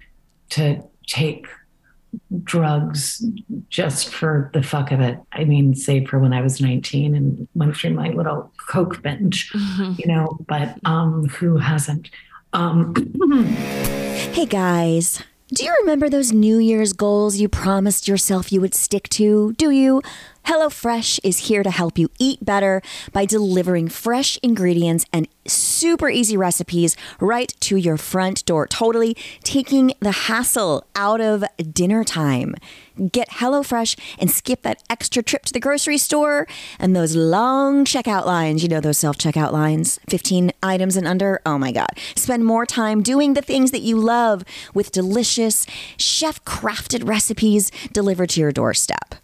to 0.49 0.81
take 1.07 1.47
drugs 2.43 3.25
just 3.69 4.09
for 4.09 4.49
the 4.53 4.63
fuck 4.63 4.91
of 4.91 5.01
it 5.01 5.19
i 5.33 5.43
mean 5.43 5.75
save 5.75 6.07
for 6.07 6.19
when 6.19 6.33
i 6.33 6.41
was 6.41 6.61
19 6.61 7.15
and 7.15 7.47
went 7.55 7.75
through 7.75 7.93
my 7.93 8.09
little 8.09 8.51
coke 8.67 9.01
binge 9.01 9.51
mm-hmm. 9.51 9.93
you 9.97 10.07
know 10.07 10.37
but 10.47 10.77
um 10.85 11.25
who 11.25 11.57
hasn't 11.57 12.09
um 12.53 12.93
hey 14.33 14.45
guys 14.45 15.21
do 15.53 15.63
you 15.63 15.75
remember 15.81 16.09
those 16.09 16.31
New 16.31 16.57
Year's 16.57 16.91
goals 16.91 17.37
you 17.37 17.47
promised 17.47 18.07
yourself 18.07 18.51
you 18.51 18.59
would 18.61 18.73
stick 18.73 19.07
to? 19.09 19.53
Do 19.53 19.69
you? 19.69 20.01
HelloFresh 20.45 21.21
is 21.23 21.47
here 21.47 21.63
to 21.63 21.71
help 21.71 21.97
you 21.97 22.07
eat 22.19 22.45
better 22.45 22.83
by 23.11 23.25
delivering 23.25 23.89
fresh 23.89 24.37
ingredients 24.43 25.03
and 25.11 25.27
super 25.47 26.07
easy 26.07 26.37
recipes 26.37 26.95
right 27.19 27.51
to 27.61 27.77
your 27.77 27.97
front 27.97 28.45
door, 28.45 28.67
totally 28.67 29.17
taking 29.43 29.93
the 30.01 30.11
hassle 30.11 30.85
out 30.95 31.19
of 31.19 31.43
dinner 31.73 32.03
time. 32.03 32.53
Get 33.11 33.29
HelloFresh 33.29 33.99
and 34.19 34.29
skip 34.29 34.61
that 34.61 34.83
extra 34.87 35.23
trip 35.23 35.45
to 35.45 35.53
the 35.53 35.59
grocery 35.59 35.97
store 35.97 36.47
and 36.77 36.95
those 36.95 37.15
long 37.15 37.83
checkout 37.83 38.27
lines. 38.27 38.61
You 38.61 38.69
know, 38.69 38.79
those 38.79 38.99
self 38.99 39.17
checkout 39.17 39.51
lines, 39.51 39.99
15 40.09 40.51
items 40.61 40.95
and 40.95 41.07
under. 41.07 41.41
Oh 41.43 41.57
my 41.57 41.71
God. 41.71 41.89
Spend 42.15 42.45
more 42.45 42.67
time 42.67 43.01
doing 43.01 43.33
the 43.33 43.41
things 43.41 43.71
that 43.71 43.81
you 43.81 43.97
love 43.97 44.43
with 44.75 44.91
delicious, 44.91 45.65
chef 45.97 46.45
crafted 46.45 47.07
recipes 47.07 47.71
delivered 47.91 48.29
to 48.29 48.41
your 48.41 48.51
doorstep. 48.51 49.15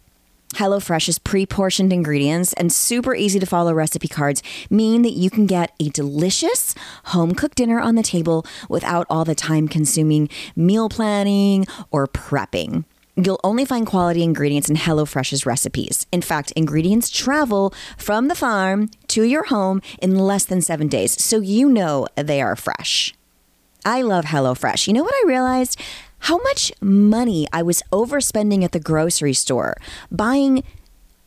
HelloFresh's 0.52 1.18
pre 1.18 1.46
portioned 1.46 1.92
ingredients 1.92 2.52
and 2.54 2.72
super 2.72 3.14
easy 3.14 3.40
to 3.40 3.46
follow 3.46 3.72
recipe 3.72 4.08
cards 4.08 4.42
mean 4.70 5.02
that 5.02 5.12
you 5.12 5.30
can 5.30 5.46
get 5.46 5.74
a 5.80 5.88
delicious 5.88 6.74
home 7.06 7.34
cooked 7.34 7.56
dinner 7.56 7.80
on 7.80 7.94
the 7.94 8.02
table 8.02 8.46
without 8.68 9.06
all 9.08 9.24
the 9.24 9.34
time 9.34 9.68
consuming 9.68 10.28
meal 10.54 10.88
planning 10.88 11.66
or 11.90 12.06
prepping. 12.06 12.84
You'll 13.14 13.40
only 13.44 13.66
find 13.66 13.86
quality 13.86 14.22
ingredients 14.22 14.70
in 14.70 14.76
HelloFresh's 14.76 15.44
recipes. 15.44 16.06
In 16.10 16.22
fact, 16.22 16.50
ingredients 16.52 17.10
travel 17.10 17.74
from 17.98 18.28
the 18.28 18.34
farm 18.34 18.88
to 19.08 19.22
your 19.22 19.44
home 19.44 19.82
in 20.00 20.16
less 20.18 20.46
than 20.46 20.62
seven 20.62 20.88
days, 20.88 21.22
so 21.22 21.40
you 21.40 21.68
know 21.68 22.06
they 22.16 22.40
are 22.40 22.56
fresh. 22.56 23.12
I 23.84 24.02
love 24.02 24.26
HelloFresh. 24.26 24.86
You 24.86 24.94
know 24.94 25.02
what 25.02 25.14
I 25.14 25.24
realized? 25.26 25.78
How 26.22 26.38
much 26.38 26.72
money 26.80 27.46
I 27.52 27.62
was 27.62 27.82
overspending 27.92 28.62
at 28.64 28.72
the 28.72 28.80
grocery 28.80 29.34
store 29.34 29.76
buying 30.10 30.64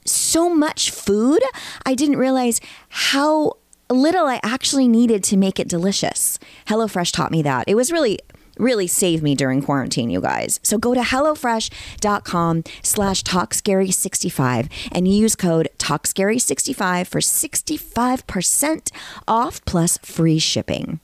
so 0.05 0.49
much 0.49 0.91
food. 0.91 1.41
I 1.85 1.95
didn't 1.95 2.17
realize 2.17 2.61
how 2.89 3.53
little 3.89 4.25
I 4.25 4.39
actually 4.43 4.87
needed 4.87 5.23
to 5.25 5.37
make 5.37 5.59
it 5.59 5.67
delicious. 5.67 6.39
HelloFresh 6.67 7.11
taught 7.11 7.31
me 7.31 7.41
that. 7.43 7.65
It 7.67 7.75
was 7.75 7.91
really 7.91 8.19
really 8.57 8.87
saved 8.87 9.21
me 9.21 9.35
during 9.35 9.61
quarantine, 9.61 10.09
you 10.09 10.21
guys. 10.21 10.61
So 10.63 10.77
go 10.77 10.93
to 10.93 11.01
HelloFresh.com 11.01 12.63
slash 12.81 13.21
TalkScary65 13.23 14.69
and 14.93 15.07
use 15.09 15.35
code 15.35 15.67
TalkScary65 15.77 17.07
for 17.07 17.19
65% 17.19 18.91
off 19.27 19.65
plus 19.65 19.97
free 19.97 20.39
shipping. 20.39 21.01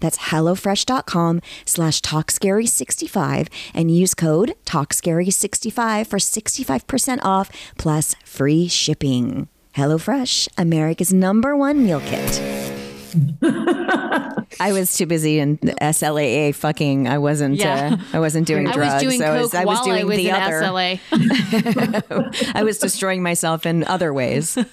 That's 0.00 0.18
HelloFresh.com 0.18 1.40
slash 1.64 2.00
TalkScary65 2.02 3.48
and 3.74 3.94
use 3.94 4.14
code 4.14 4.54
TalkScary65 4.64 6.06
for 6.06 6.18
65% 6.18 7.18
off 7.24 7.50
plus 7.78 8.14
free 8.24 8.68
shipping. 8.68 9.48
HelloFresh, 9.74 10.48
America's 10.58 11.12
number 11.12 11.56
one 11.56 11.84
meal 11.84 12.00
kit. 12.00 12.67
I 14.60 14.72
was 14.72 14.96
too 14.96 15.06
busy 15.06 15.38
in 15.38 15.58
the 15.62 15.74
SLAA 15.80 16.54
fucking. 16.54 17.08
I 17.08 17.18
wasn't. 17.18 17.56
Yeah. 17.56 17.96
Uh, 17.98 18.16
I 18.16 18.20
wasn't 18.20 18.46
doing 18.46 18.66
I 18.68 18.72
drugs. 18.72 18.94
was 18.94 19.02
doing 19.02 19.22
I 19.22 19.26
coke 19.26 19.42
was, 19.42 19.54
I 19.54 19.64
was 19.64 19.80
doing 19.82 20.00
I 20.00 20.04
was 20.04 20.16
the 20.16 20.28
in 20.28 20.34
other. 20.34 20.62
SLA. 20.62 22.52
I 22.54 22.62
was 22.62 22.78
destroying 22.78 23.22
myself 23.22 23.66
in 23.66 23.84
other 23.84 24.12
ways. 24.12 24.58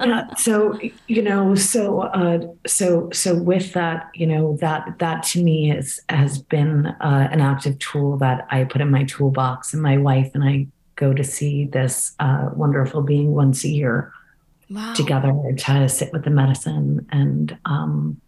Yeah, 0.00 0.32
so 0.34 0.78
you 1.08 1.22
know 1.22 1.56
so 1.56 2.02
uh 2.02 2.38
so 2.68 3.10
so 3.12 3.34
with 3.34 3.72
that 3.72 4.08
you 4.14 4.28
know 4.28 4.56
that 4.60 4.96
that 5.00 5.24
to 5.24 5.42
me 5.42 5.72
is 5.72 6.00
has 6.08 6.38
been 6.38 6.86
uh, 6.86 7.28
an 7.32 7.40
active 7.40 7.76
tool 7.80 8.16
that 8.18 8.46
i 8.48 8.62
put 8.62 8.80
in 8.80 8.92
my 8.92 9.02
toolbox 9.04 9.74
and 9.74 9.82
my 9.82 9.96
wife 9.96 10.30
and 10.34 10.44
i 10.44 10.68
go 10.94 11.12
to 11.12 11.24
see 11.24 11.64
this 11.64 12.14
uh, 12.20 12.50
wonderful 12.54 13.02
being 13.02 13.32
once 13.32 13.64
a 13.64 13.68
year 13.68 14.12
Wow. 14.70 14.92
together 14.94 15.32
to 15.56 15.88
sit 15.88 16.12
with 16.12 16.24
the 16.24 16.30
medicine 16.30 17.06
and 17.10 17.56
um 17.64 18.20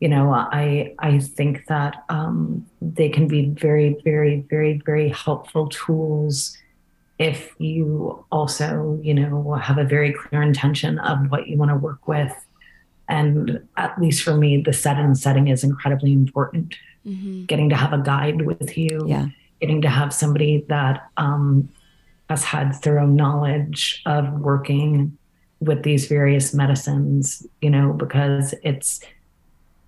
you 0.00 0.08
know 0.08 0.30
i 0.32 0.94
i 1.00 1.18
think 1.18 1.66
that 1.66 2.04
um 2.08 2.66
they 2.80 3.08
can 3.08 3.26
be 3.26 3.46
very 3.46 3.96
very 4.04 4.44
very 4.48 4.80
very 4.86 5.08
helpful 5.08 5.68
tools 5.68 6.56
if 7.18 7.52
you 7.58 8.24
also 8.30 8.98
you 9.02 9.12
know 9.12 9.54
have 9.54 9.78
a 9.78 9.84
very 9.84 10.12
clear 10.12 10.40
intention 10.40 10.98
of 11.00 11.30
what 11.30 11.48
you 11.48 11.56
want 11.58 11.70
to 11.70 11.76
work 11.76 12.06
with 12.06 12.32
and 13.08 13.66
at 13.76 13.98
least 14.00 14.22
for 14.22 14.36
me 14.36 14.62
the 14.62 14.72
set 14.72 14.98
and 14.98 15.18
setting 15.18 15.48
is 15.48 15.64
incredibly 15.64 16.12
important 16.12 16.76
Mm-hmm. 17.06 17.44
getting 17.46 17.70
to 17.70 17.76
have 17.76 17.92
a 17.94 17.98
guide 18.02 18.42
with 18.42 18.76
you 18.76 19.06
Yeah. 19.08 19.28
getting 19.60 19.80
to 19.82 19.88
have 19.88 20.12
somebody 20.12 20.64
that 20.68 21.06
um, 21.16 21.70
has 22.28 22.44
had 22.44 22.74
thorough 22.74 23.06
knowledge 23.06 24.02
of 24.06 24.32
working 24.40 25.16
with 25.60 25.82
these 25.82 26.06
various 26.06 26.54
medicines 26.54 27.46
you 27.60 27.70
know 27.70 27.92
because 27.92 28.54
it's 28.62 29.00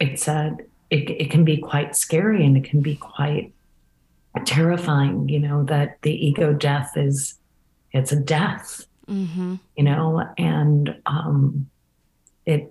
it's 0.01 0.27
a 0.27 0.57
it, 0.91 1.09
it 1.11 1.31
can 1.31 1.45
be 1.45 1.57
quite 1.57 1.95
scary 1.95 2.45
and 2.45 2.57
it 2.57 2.65
can 2.65 2.81
be 2.81 2.97
quite 2.97 3.53
terrifying 4.45 5.29
you 5.29 5.39
know 5.39 5.63
that 5.65 5.99
the 6.03 6.27
ego 6.27 6.53
death 6.53 6.97
is 6.97 7.35
it's 7.93 8.13
a 8.13 8.17
death 8.17 8.87
Mm-hmm. 9.11 9.57
you 9.77 9.83
know 9.83 10.25
and 10.39 10.97
um 11.05 11.69
it 12.47 12.71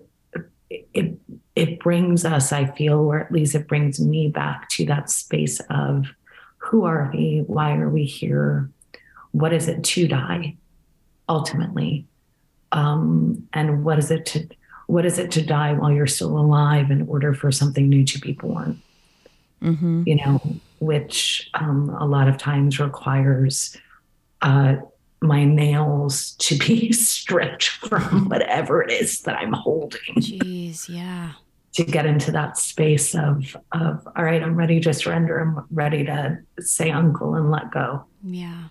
it 0.70 1.17
it 1.53 1.80
brings 1.80 2.24
us 2.24 2.53
i 2.53 2.65
feel 2.65 2.99
or 2.99 3.20
at 3.20 3.30
least 3.30 3.55
it 3.55 3.67
brings 3.67 3.99
me 3.99 4.30
back 4.30 4.70
to 4.70 4.86
that 4.86 5.09
space 5.09 5.59
of 5.70 6.05
who 6.57 6.86
are 6.86 7.11
we 7.13 7.43
why 7.45 7.76
are 7.76 7.89
we 7.89 8.05
here 8.05 8.70
what 9.32 9.53
is 9.53 9.67
it 9.67 9.84
to 9.84 10.07
die 10.07 10.55
ultimately 11.27 12.05
um 12.71 13.47
and 13.53 13.84
what 13.84 13.99
is 13.99 14.11
it 14.11 14.25
to 14.25 14.47
what 14.88 15.05
is 15.05 15.19
it 15.19 15.30
to 15.32 15.45
die 15.45 15.73
while 15.73 15.91
you're 15.91 16.07
still 16.07 16.38
alive 16.38 16.89
in 16.89 17.07
order 17.07 17.34
for 17.34 17.51
something 17.51 17.88
new 17.88 18.03
to 18.03 18.19
be 18.19 18.34
born 18.34 18.82
hmm 19.61 20.03
you 20.05 20.15
know, 20.15 20.41
which 20.80 21.49
um, 21.53 21.89
a 21.89 22.05
lot 22.05 22.27
of 22.27 22.38
times 22.38 22.80
requires 22.80 23.75
uh, 24.41 24.75
my 25.21 25.43
nails 25.43 26.32
to 26.39 26.57
be 26.57 26.91
stripped 27.11 27.67
from 27.67 28.30
whatever 28.30 28.82
it 28.82 28.91
is 28.91 29.21
that 29.21 29.36
I'm 29.36 29.53
holding 29.53 30.15
Jeez, 30.15 30.88
yeah. 30.88 31.34
to 31.73 31.84
get 31.84 32.05
into 32.05 32.32
that 32.32 32.57
space 32.57 33.13
of 33.13 33.57
of 33.73 34.07
all 34.15 34.23
right, 34.23 34.41
I'm 34.41 34.55
ready 34.55 34.80
to 34.80 34.93
surrender. 34.93 35.39
I'm 35.39 35.65
ready 35.71 36.05
to 36.05 36.39
say 36.59 36.91
uncle 36.91 37.36
and 37.36 37.51
let 37.51 37.71
go. 37.71 38.05
Yeah. 38.23 38.65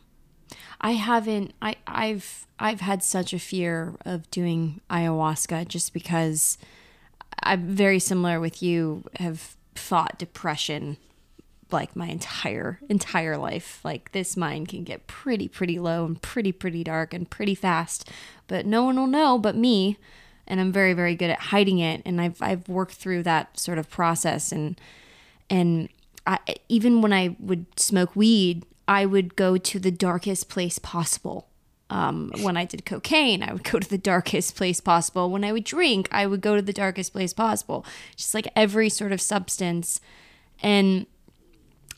I 0.81 0.93
haven't 0.93 1.55
I 1.61 1.77
I've 1.87 2.47
I've 2.59 2.81
had 2.81 3.03
such 3.03 3.33
a 3.33 3.39
fear 3.39 3.95
of 4.05 4.31
doing 4.31 4.81
ayahuasca 4.91 5.69
just 5.69 5.93
because 5.93 6.59
I'm 7.43 7.69
very 7.69 7.99
similar 7.99 8.41
with 8.41 8.63
you 8.63 9.05
have 9.17 9.57
fought 9.75 10.19
depression 10.19 10.97
like 11.71 11.95
my 11.97 12.07
entire 12.07 12.79
entire 12.89 13.37
life. 13.37 13.81
Like 13.85 14.13
this 14.13 14.37
mind 14.37 14.69
can 14.69 14.85
get 14.85 15.07
pretty 15.07 15.49
pretty 15.49 15.79
low 15.79 16.05
and 16.05 16.21
pretty 16.21 16.53
pretty 16.53 16.85
dark 16.85 17.13
and 17.13 17.29
pretty 17.29 17.55
fast, 17.55 18.09
but 18.47 18.67
no 18.67 18.85
one 18.85 18.97
will 18.97 19.07
know 19.07 19.39
but 19.39 19.57
me. 19.57 19.99
And 20.47 20.61
I'm 20.61 20.73
very 20.73 20.95
very 20.95 21.15
good 21.15 21.31
at 21.31 21.41
hiding 21.41 21.79
it 21.79 22.03
and 22.05 22.21
I've 22.21 22.41
I've 22.41 22.69
worked 22.69 22.95
through 22.95 23.25
that 23.25 23.59
sort 23.59 23.79
of 23.79 23.91
process 23.91 24.53
and 24.53 24.81
and 25.51 25.89
I, 26.27 26.39
even 26.69 27.01
when 27.01 27.13
I 27.13 27.37
would 27.41 27.67
smoke 27.81 28.15
weed, 28.15 28.65
I 28.89 29.05
would 29.05 29.37
go 29.37 29.59
to 29.59 29.79
the 29.79 29.91
darkest 29.91 30.49
place 30.49 30.79
possible. 30.79 31.47
Um, 31.91 32.33
when 32.41 32.57
I 32.57 32.65
did 32.65 32.85
cocaine, 32.85 33.43
I 33.43 33.53
would 33.53 33.65
go 33.65 33.79
to 33.79 33.89
the 33.89 33.99
darkest 33.99 34.57
place 34.57 34.81
possible. 34.81 35.31
When 35.31 35.45
I 35.45 35.53
would 35.53 35.65
drink, 35.65 36.09
I 36.11 36.27
would 36.27 36.41
go 36.41 36.57
to 36.57 36.63
the 36.63 36.73
darkest 36.73 37.13
place 37.13 37.33
possible. 37.33 37.85
Just 38.17 38.35
like 38.35 38.49
every 38.57 38.89
sort 38.89 39.13
of 39.13 39.21
substance. 39.21 40.01
And 40.63 41.07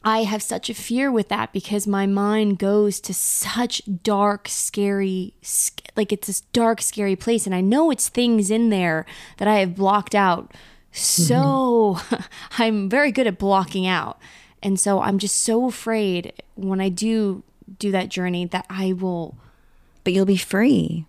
I 0.03 0.25
have 0.25 0.43
such 0.43 0.71
a 0.71 0.75
fear 0.75 1.13
with 1.13 1.29
that 1.29 1.53
because 1.53 1.87
my 1.87 2.07
mind 2.07 2.59
goes 2.59 3.01
to 3.01 3.15
such 3.15 3.83
dark, 4.03 4.49
scary, 4.49 5.35
sc- 5.43 5.89
like 5.97 6.13
it's 6.13 6.27
this 6.27 6.41
dark, 6.41 6.81
scary 6.81 7.17
place. 7.17 7.47
And 7.47 7.55
I 7.55 7.61
know 7.61 7.91
it's 7.91 8.09
things 8.09 8.51
in 8.51 8.71
there 8.71 9.07
that 9.39 9.49
I 9.49 9.59
have 9.59 9.77
blocked 9.77 10.15
out. 10.15 10.53
So 10.93 11.99
I'm 12.59 12.89
very 12.89 13.13
good 13.13 13.27
at 13.27 13.39
blocking 13.39 13.87
out. 13.87 14.19
And 14.63 14.79
so 14.79 15.01
I'm 15.01 15.19
just 15.19 15.37
so 15.43 15.67
afraid 15.67 16.33
when 16.55 16.81
I 16.81 16.89
do 16.91 17.43
do 17.79 17.91
that 17.93 18.09
journey 18.09 18.45
that 18.47 18.67
I 18.69 18.93
will. 18.93 19.37
But 20.05 20.13
you'll 20.13 20.27
be 20.27 20.37
free. 20.37 21.07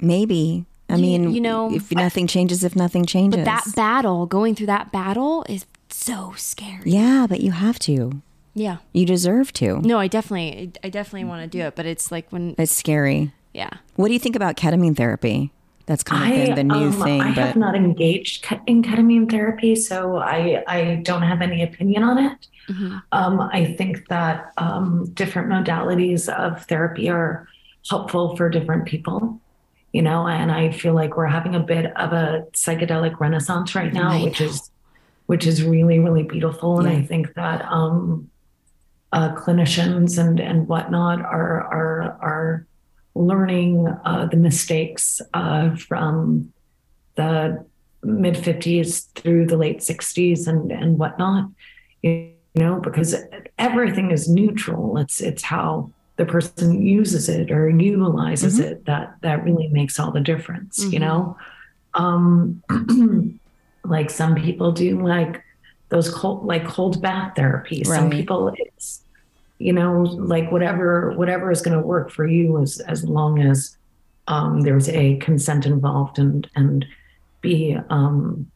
Maybe. 0.00 0.64
I 0.90 0.96
mean, 0.96 1.34
you 1.34 1.40
know, 1.40 1.72
if 1.74 1.92
nothing 1.92 2.26
changes, 2.26 2.64
if 2.64 2.74
nothing 2.74 3.04
changes. 3.04 3.38
But 3.40 3.44
that 3.44 3.64
battle, 3.76 4.24
going 4.26 4.54
through 4.54 4.68
that 4.68 4.90
battle 4.90 5.44
is 5.48 5.66
so 5.90 6.32
scary. 6.36 6.90
yeah, 6.90 7.26
but 7.28 7.40
you 7.40 7.52
have 7.52 7.78
to. 7.80 8.22
Yeah. 8.54 8.78
You 8.92 9.04
deserve 9.04 9.52
to. 9.54 9.80
No, 9.82 9.98
I 9.98 10.08
definitely, 10.08 10.72
I 10.82 10.88
definitely 10.88 11.28
want 11.28 11.42
to 11.42 11.58
do 11.58 11.62
it. 11.64 11.76
But 11.76 11.84
it's 11.86 12.10
like 12.10 12.30
when, 12.30 12.54
It's 12.58 12.72
scary. 12.72 13.32
yeah. 13.52 13.70
What 13.96 14.08
do 14.08 14.14
you 14.14 14.18
think 14.18 14.34
about 14.34 14.56
ketamine 14.56 14.96
therapy? 14.96 15.52
That's 15.88 16.02
kind 16.02 16.50
of 16.50 16.54
been 16.54 16.68
the 16.68 16.74
new 16.74 16.88
um, 16.88 17.02
thing, 17.02 17.22
I 17.22 17.34
but 17.34 17.46
have 17.46 17.56
not 17.56 17.74
engaged 17.74 18.46
in 18.66 18.82
ketamine 18.82 19.30
therapy, 19.30 19.74
so 19.74 20.18
I 20.18 20.62
I 20.68 20.96
don't 20.96 21.22
have 21.22 21.40
any 21.40 21.62
opinion 21.62 22.02
on 22.02 22.18
it. 22.18 22.46
Um, 23.12 23.40
I 23.40 23.74
think 23.78 24.06
that 24.08 24.52
um, 24.58 25.10
different 25.14 25.48
modalities 25.48 26.28
of 26.28 26.66
therapy 26.66 27.08
are 27.08 27.48
helpful 27.88 28.36
for 28.36 28.50
different 28.50 28.84
people, 28.84 29.40
you 29.94 30.02
know, 30.02 30.28
and 30.28 30.52
I 30.52 30.72
feel 30.72 30.92
like 30.92 31.16
we're 31.16 31.24
having 31.24 31.54
a 31.54 31.60
bit 31.60 31.86
of 31.96 32.12
a 32.12 32.46
psychedelic 32.52 33.18
renaissance 33.18 33.74
right 33.74 33.90
now, 33.90 34.10
I 34.10 34.22
which 34.22 34.42
is 34.42 34.70
which 35.24 35.46
is 35.46 35.64
really 35.64 35.98
really 35.98 36.22
beautiful, 36.22 36.80
and 36.80 36.88
I 36.88 37.00
think 37.00 37.32
that 37.32 37.64
um, 37.64 38.28
uh, 39.12 39.34
clinicians 39.36 40.18
and 40.18 40.38
and 40.38 40.68
whatnot 40.68 41.22
are 41.22 41.62
are 41.62 42.18
are 42.20 42.66
learning 43.18 43.88
uh, 44.04 44.26
the 44.26 44.36
mistakes 44.36 45.20
uh, 45.34 45.74
from 45.76 46.52
the 47.16 47.64
mid 48.02 48.34
50s 48.34 49.12
through 49.14 49.46
the 49.46 49.56
late 49.56 49.78
60s 49.78 50.46
and 50.46 50.70
and 50.70 50.98
whatnot 50.98 51.50
you 52.02 52.32
know 52.54 52.80
because 52.80 53.14
everything 53.58 54.10
is 54.10 54.28
neutral. 54.28 54.98
It's 54.98 55.20
it's 55.20 55.42
how 55.42 55.90
the 56.16 56.24
person 56.24 56.82
uses 56.82 57.28
it 57.28 57.50
or 57.50 57.68
utilizes 57.68 58.58
it 58.58 58.84
that 58.86 59.16
that 59.22 59.44
really 59.44 59.68
makes 59.68 59.98
all 60.00 60.10
the 60.12 60.20
difference 60.20 60.78
you 60.92 60.98
know? 60.98 61.36
Um 61.94 62.62
like 63.84 64.10
some 64.10 64.34
people 64.34 64.72
do 64.72 65.00
like 65.02 65.42
those 65.88 66.10
cold 66.10 66.44
like 66.44 66.66
cold 66.66 67.00
bath 67.00 67.32
therapy. 67.36 67.82
Some 67.84 68.10
people 68.10 68.52
it's 68.56 69.02
you 69.58 69.72
know 69.72 70.02
like 70.02 70.50
whatever 70.52 71.12
whatever 71.12 71.50
is 71.50 71.60
going 71.60 71.76
to 71.76 71.86
work 71.86 72.10
for 72.10 72.26
you 72.26 72.60
as 72.60 72.80
as 72.80 73.04
long 73.04 73.40
as 73.40 73.76
um 74.26 74.60
there's 74.62 74.88
a 74.88 75.16
consent 75.16 75.66
involved 75.66 76.18
and 76.18 76.48
and 76.54 76.84
be 77.40 77.76
um 77.90 78.50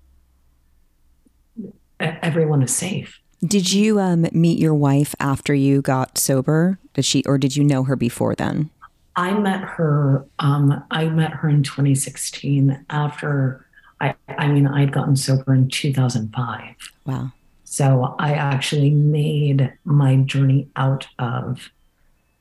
everyone 2.01 2.63
is 2.63 2.75
safe 2.75 3.23
did 3.45 3.73
you 3.73 3.99
um, 3.99 4.27
meet 4.33 4.59
your 4.59 4.75
wife 4.75 5.17
after 5.19 5.53
you 5.53 5.83
got 5.83 6.17
sober? 6.17 6.79
Did 6.95 7.05
she, 7.05 7.25
or 7.25 7.39
did 7.39 7.57
you 7.57 7.65
know 7.65 7.83
her 7.83 7.97
before 7.97 8.37
then? 8.37 8.71
I 9.17 9.35
met 9.35 9.63
her. 9.63 10.25
Um, 10.39 10.83
I 10.93 11.07
met 11.07 11.33
her 11.33 11.49
in 11.49 11.65
2016 11.65 12.85
after 12.89 13.67
I. 14.01 14.15
I 14.29 14.47
mean, 14.47 14.69
I'd 14.69 14.93
gotten 14.93 15.17
sober 15.17 15.53
in 15.53 15.69
2005. 15.69 16.75
Wow. 17.05 17.33
So 17.73 18.15
I 18.19 18.35
actually 18.35 18.91
made 18.91 19.73
my 19.87 20.17
journey 20.17 20.69
out 20.77 21.07
of 21.19 21.71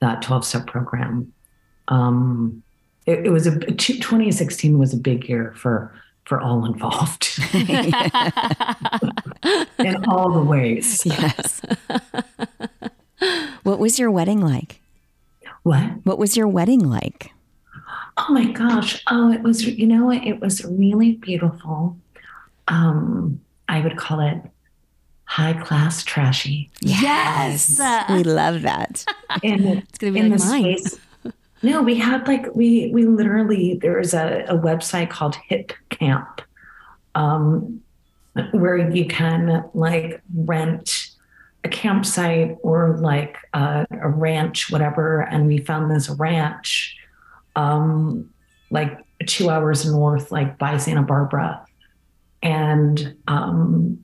that 0.01 0.21
12 0.21 0.43
step 0.43 0.67
program. 0.67 1.32
Um, 1.88 2.63
it, 3.05 3.27
it 3.27 3.29
was 3.29 3.47
a 3.47 3.57
2016 3.57 4.77
was 4.77 4.93
a 4.93 4.97
big 4.97 5.29
year 5.29 5.53
for 5.55 5.93
for 6.25 6.41
all 6.41 6.65
involved 6.65 7.39
in 7.53 7.93
all 10.09 10.34
the 10.34 10.43
ways. 10.45 11.05
Yes. 11.05 11.61
what 13.63 13.79
was 13.79 13.97
your 13.97 14.11
wedding 14.11 14.41
like? 14.41 14.82
What? 15.63 15.91
What 16.03 16.19
was 16.19 16.36
your 16.36 16.49
wedding 16.49 16.89
like? 16.89 17.32
Oh 18.17 18.27
my 18.34 18.51
gosh. 18.51 19.01
Oh, 19.09 19.32
it 19.32 19.43
was, 19.43 19.65
you 19.65 19.88
know, 19.88 20.11
it 20.11 20.41
was 20.41 20.65
really 20.65 21.13
beautiful. 21.13 21.95
Um, 22.67 23.39
I 23.69 23.79
would 23.79 23.95
call 23.95 24.19
it 24.19 24.41
high 25.32 25.53
class 25.53 26.03
trashy. 26.03 26.69
Yes. 26.82 27.79
we 28.09 28.23
love 28.23 28.63
that. 28.63 29.05
In, 29.41 29.65
It's 29.89 29.97
gonna 29.97 30.11
be 30.11 30.19
in 30.19 30.29
like 30.32 30.39
the 30.41 30.45
mine. 30.45 30.77
space. 30.77 30.99
No, 31.63 31.84
we 31.84 31.93
had 31.93 32.27
like 32.27 32.47
we 32.55 32.89
we 32.91 33.05
literally 33.05 33.75
there 33.75 33.99
was 33.99 34.15
a, 34.15 34.45
a 34.49 34.57
website 34.57 35.11
called 35.11 35.36
Hip 35.47 35.73
Camp, 35.89 36.41
um, 37.13 37.82
where 38.51 38.77
you 38.77 39.05
can 39.05 39.63
like 39.75 40.23
rent 40.34 41.11
a 41.63 41.69
campsite 41.69 42.57
or 42.63 42.97
like 42.97 43.38
uh, 43.53 43.86
a 43.91 44.09
ranch, 44.09 44.71
whatever. 44.71 45.21
And 45.21 45.45
we 45.45 45.59
found 45.59 45.91
this 45.91 46.09
ranch, 46.09 46.97
um, 47.55 48.34
like 48.71 48.97
two 49.27 49.51
hours 49.51 49.86
north, 49.86 50.32
like 50.32 50.57
by 50.57 50.77
Santa 50.77 51.03
Barbara, 51.03 51.63
and 52.41 53.13
um, 53.27 54.03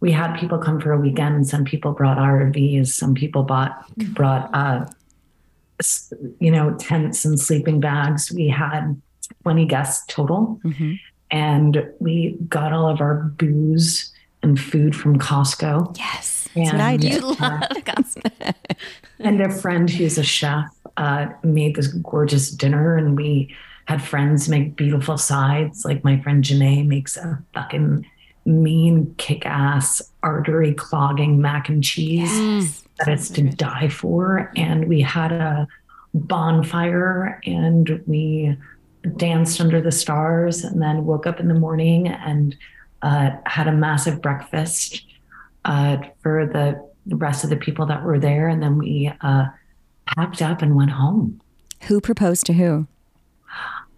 we 0.00 0.10
had 0.12 0.38
people 0.38 0.58
come 0.58 0.80
for 0.80 0.92
a 0.92 0.98
weekend. 0.98 1.34
And 1.36 1.46
some 1.46 1.64
people 1.64 1.92
brought 1.92 2.18
RVs, 2.18 2.88
some 2.88 3.14
people 3.14 3.42
bought 3.42 3.84
brought 4.14 4.50
uh, 4.54 4.86
you 6.38 6.50
know 6.50 6.74
tents 6.74 7.24
and 7.24 7.38
sleeping 7.38 7.80
bags. 7.80 8.30
We 8.32 8.48
had 8.48 9.00
twenty 9.42 9.64
guests 9.66 10.04
total 10.08 10.60
Mhm. 10.64 10.98
and 11.30 11.86
we 12.00 12.36
got 12.48 12.72
all 12.72 12.88
of 12.88 13.00
our 13.00 13.14
booze 13.14 14.12
and 14.42 14.58
food 14.58 14.94
from 14.96 15.18
Costco. 15.18 15.96
Yes. 15.98 16.48
That's 16.54 16.72
what 16.72 16.80
I 16.80 16.92
And, 16.92 17.00
do. 17.02 17.36
uh, 17.38 17.60
and 19.20 19.40
a 19.40 19.50
friend 19.50 19.88
who's 19.88 20.18
a 20.18 20.22
chef 20.24 20.64
uh, 20.96 21.26
made 21.44 21.76
this 21.76 21.86
gorgeous 21.88 22.50
dinner, 22.50 22.96
and 22.96 23.16
we 23.16 23.54
had 23.84 24.02
friends 24.02 24.48
make 24.48 24.74
beautiful 24.76 25.16
sides. 25.16 25.84
Like 25.84 26.02
my 26.02 26.18
friend 26.20 26.42
Janae 26.42 26.84
makes 26.86 27.16
a 27.16 27.40
fucking 27.54 28.04
mean, 28.44 29.14
kick 29.16 29.46
ass, 29.46 30.02
artery 30.22 30.74
clogging 30.74 31.40
mac 31.40 31.68
and 31.68 31.82
cheese 31.82 32.82
that 32.98 33.08
is 33.08 33.30
to 33.30 33.42
die 33.42 33.88
for. 33.88 34.52
And 34.56 34.88
we 34.88 35.00
had 35.00 35.32
a 35.32 35.68
bonfire 36.14 37.40
and 37.44 38.02
we 38.06 38.56
danced 39.16 39.60
under 39.60 39.80
the 39.80 39.92
stars 39.92 40.64
and 40.64 40.82
then 40.82 41.06
woke 41.06 41.26
up 41.26 41.40
in 41.40 41.48
the 41.48 41.54
morning 41.54 42.08
and 42.08 42.56
uh, 43.02 43.30
had 43.46 43.66
a 43.66 43.72
massive 43.72 44.20
breakfast 44.20 45.04
uh, 45.64 45.98
for 46.22 46.46
the, 46.46 46.86
the 47.06 47.16
rest 47.16 47.44
of 47.44 47.50
the 47.50 47.56
people 47.56 47.86
that 47.86 48.04
were 48.04 48.18
there. 48.18 48.48
And 48.48 48.62
then 48.62 48.76
we 48.78 49.10
uh, 49.20 49.46
packed 50.06 50.42
up 50.42 50.62
and 50.62 50.76
went 50.76 50.90
home. 50.90 51.40
Who 51.82 52.00
proposed 52.00 52.46
to 52.46 52.52
who? 52.52 52.86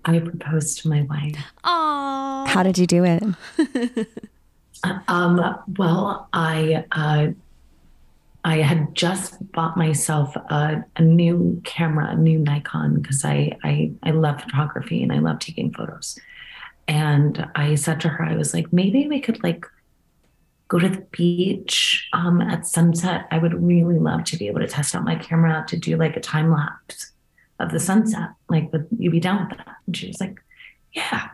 I 0.05 0.19
proposed 0.19 0.81
to 0.81 0.89
my 0.89 1.03
wife. 1.03 1.37
Aww. 1.65 2.47
How 2.49 2.63
did 2.63 2.79
you 2.79 2.87
do 2.87 3.05
it? 3.05 3.23
Um, 4.85 5.41
well, 5.79 6.29
I 6.33 6.85
uh, 6.93 7.29
I 8.45 8.57
had 8.57 8.95
just 8.95 9.53
bought 9.53 9.77
myself 9.77 10.35
a, 10.35 10.85
a 10.97 11.03
new 11.03 11.61
camera, 11.65 12.11
a 12.11 12.17
new 12.17 12.39
Nikon, 12.39 13.01
because 13.01 13.25
I, 13.25 13.57
I 13.63 13.93
I 14.03 14.11
love 14.11 14.43
photography 14.43 15.03
and 15.03 15.13
I 15.13 15.19
love 15.19 15.39
taking 15.39 15.73
photos. 15.73 16.19
And 16.89 17.49
I 17.55 17.77
said 17.77 18.01
to 18.01 18.09
her, 18.09 18.25
I 18.25 18.37
was 18.37 18.53
like, 18.53 18.73
maybe 18.73 19.07
we 19.07 19.21
could 19.21 19.43
like 19.45 19.65
go 20.67 20.81
to 20.81 20.89
the 20.89 21.07
beach 21.13 22.09
um, 22.13 22.41
at 22.41 22.67
sunset. 22.67 23.29
I 23.31 23.39
would 23.39 23.63
really 23.63 23.99
love 23.99 24.25
to 24.25 24.37
be 24.37 24.49
able 24.49 24.61
to 24.61 24.67
test 24.67 24.97
out 24.97 25.05
my 25.05 25.15
camera 25.15 25.65
to 25.69 25.77
do 25.77 25.97
like 25.97 26.17
a 26.17 26.21
time 26.21 26.51
lapse 26.51 27.13
of 27.61 27.71
the 27.71 27.79
sunset. 27.79 28.31
Like, 28.49 28.73
would 28.73 28.89
you 28.99 29.11
be 29.11 29.21
down 29.21 29.49
with 29.49 29.59
that? 29.59 29.77
And 29.87 29.97
she 29.97 30.09
was 30.09 30.21
like, 30.21 30.43
yeah 30.93 31.29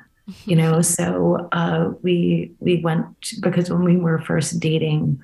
you 0.45 0.57
know 0.57 0.83
so 0.83 1.49
uh, 1.53 1.91
we 2.03 2.53
we 2.61 2.81
went 2.83 3.07
because 3.41 3.71
when 3.71 3.85
we 3.85 3.97
were 3.97 4.21
first 4.21 4.61
dating 4.61 5.21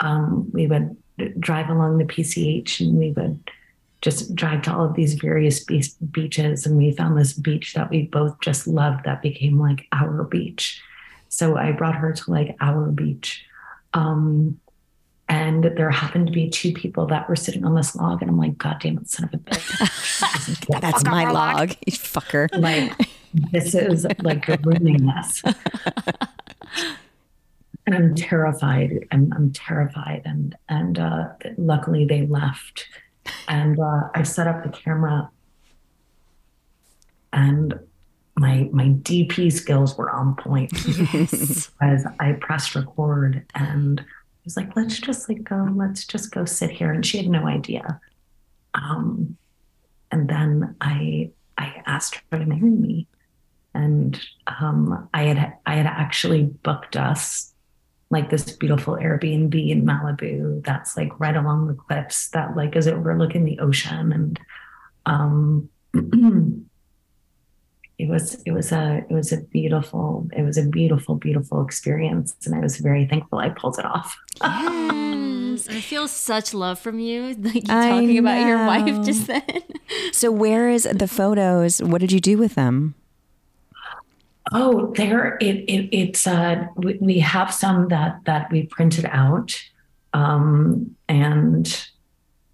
um, 0.00 0.50
we 0.52 0.66
would 0.66 0.96
drive 1.38 1.70
along 1.70 1.98
the 1.98 2.04
pch 2.04 2.80
and 2.80 2.98
we 2.98 3.12
would 3.12 3.38
just 4.04 4.34
drive 4.34 4.60
to 4.60 4.72
all 4.72 4.84
of 4.84 4.94
these 4.94 5.14
various 5.14 5.64
be- 5.64 5.82
beaches. 6.10 6.66
And 6.66 6.76
we 6.76 6.92
found 6.92 7.18
this 7.18 7.32
beach 7.32 7.72
that 7.72 7.88
we 7.88 8.02
both 8.02 8.38
just 8.40 8.66
loved 8.66 9.06
that 9.06 9.22
became 9.22 9.58
like 9.58 9.86
our 9.92 10.24
beach. 10.24 10.82
So 11.30 11.56
i 11.56 11.72
brought 11.72 11.94
her 11.96 12.12
to 12.12 12.30
like 12.30 12.54
our 12.60 12.90
beach. 12.90 13.46
Um, 13.94 14.60
and 15.26 15.64
there 15.64 15.90
happened 15.90 16.26
to 16.26 16.34
be 16.34 16.50
two 16.50 16.74
people 16.74 17.06
that 17.06 17.30
were 17.30 17.34
sitting 17.34 17.64
on 17.64 17.74
this 17.74 17.96
log. 17.96 18.20
And 18.20 18.30
i'm 18.30 18.36
like 18.36 18.58
god 18.58 18.76
damn 18.80 18.98
it 18.98 19.08
son 19.08 19.24
of 19.24 19.32
a 19.32 19.38
bitch. 19.38 20.66
That's 20.80 21.04
my 21.04 21.30
log, 21.30 21.70
you 21.86 21.92
fucker. 21.92 22.48
like 22.60 23.08
this 23.52 23.74
is 23.74 24.06
like 24.22 24.46
you're 24.46 24.58
ruining 24.62 25.06
this 25.06 25.42
and 27.86 27.94
i'm 27.94 28.14
terrified. 28.14 29.06
I'm, 29.12 29.32
I'm 29.34 29.52
terrified. 29.52 30.22
And 30.24 30.56
and 30.68 30.98
uh, 30.98 31.28
luckily 31.56 32.04
they 32.04 32.26
left. 32.26 32.86
And 33.48 33.78
uh, 33.78 34.08
i 34.14 34.22
set 34.22 34.46
up 34.46 34.62
the 34.62 34.70
camera. 34.70 35.30
And 37.32 37.78
my 38.36 38.68
my 38.72 38.88
dp 38.88 39.52
skills 39.52 39.96
were 39.96 40.10
on 40.10 40.36
point. 40.36 40.72
As 41.80 42.06
i 42.20 42.32
pressed 42.32 42.74
record 42.74 43.44
and 43.54 44.00
I 44.00 44.44
was 44.44 44.56
like 44.58 44.76
let's 44.76 44.98
just 44.98 45.28
like 45.28 45.42
go 45.44 45.68
let's 45.74 46.06
just 46.06 46.32
go 46.32 46.44
sit 46.44 46.70
here. 46.70 46.92
And 46.92 47.04
she 47.04 47.18
had 47.18 47.28
no 47.28 47.46
idea. 47.46 48.00
Um 48.74 49.36
and 50.10 50.28
then 50.28 50.76
i 50.80 51.30
i 51.58 51.82
asked 51.86 52.22
her 52.30 52.38
to 52.38 52.46
marry 52.46 52.70
me 52.70 53.06
and 53.74 54.20
um, 54.46 55.08
I 55.12 55.24
had 55.24 55.54
I 55.66 55.74
had 55.74 55.86
actually 55.86 56.44
booked 56.44 56.96
us 56.96 57.52
like 58.10 58.30
this 58.30 58.56
beautiful 58.56 58.94
Airbnb 58.94 59.70
in 59.70 59.84
Malibu 59.84 60.64
that's 60.64 60.96
like 60.96 61.18
right 61.18 61.36
along 61.36 61.66
the 61.66 61.74
cliffs 61.74 62.28
that 62.30 62.56
like 62.56 62.76
is 62.76 62.86
overlooking 62.86 63.44
the 63.44 63.58
ocean 63.58 64.12
and 64.12 64.40
um, 65.06 65.68
it 67.98 68.08
was 68.08 68.42
it 68.46 68.52
was 68.52 68.72
a 68.72 69.04
it 69.08 69.12
was 69.12 69.32
a 69.32 69.40
beautiful 69.40 70.28
it 70.36 70.42
was 70.42 70.56
a 70.58 70.64
beautiful 70.64 71.16
beautiful 71.16 71.64
experience 71.64 72.34
and 72.44 72.54
I 72.54 72.60
was 72.60 72.78
very 72.78 73.06
thankful 73.06 73.38
I 73.38 73.48
pulled 73.50 73.78
it 73.78 73.84
off. 73.84 74.16
Yes. 74.40 75.68
I 75.70 75.80
feel 75.80 76.08
such 76.08 76.54
love 76.54 76.78
from 76.78 76.98
you. 76.98 77.34
Like 77.34 77.68
you 77.68 77.74
I 77.74 77.90
talking 77.90 78.18
about 78.18 78.46
your 78.46 78.66
wife 78.66 79.04
just 79.04 79.26
then. 79.26 79.42
So 80.12 80.30
where 80.32 80.70
is 80.70 80.84
the 80.90 81.06
photos? 81.06 81.80
What 81.80 82.00
did 82.00 82.10
you 82.10 82.18
do 82.18 82.38
with 82.38 82.54
them? 82.54 82.94
Oh, 84.52 84.92
there 84.96 85.36
it, 85.40 85.64
it 85.68 85.88
it's 85.96 86.26
uh 86.26 86.66
we, 86.76 86.98
we 87.00 87.18
have 87.20 87.52
some 87.52 87.88
that 87.88 88.20
that 88.26 88.50
we 88.52 88.66
printed 88.66 89.06
out 89.06 89.58
um 90.12 90.94
and 91.08 91.88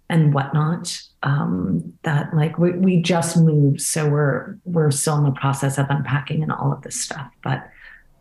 and 0.09 0.33
whatnot. 0.33 1.01
Um 1.23 1.93
that 2.03 2.33
like 2.33 2.57
we, 2.57 2.71
we 2.71 3.01
just 3.01 3.37
moved, 3.37 3.81
so 3.81 4.09
we're 4.09 4.57
we're 4.63 4.91
still 4.91 5.17
in 5.17 5.25
the 5.25 5.31
process 5.31 5.77
of 5.77 5.87
unpacking 5.89 6.41
and 6.43 6.51
all 6.51 6.71
of 6.71 6.81
this 6.81 6.99
stuff. 6.99 7.29
But 7.43 7.69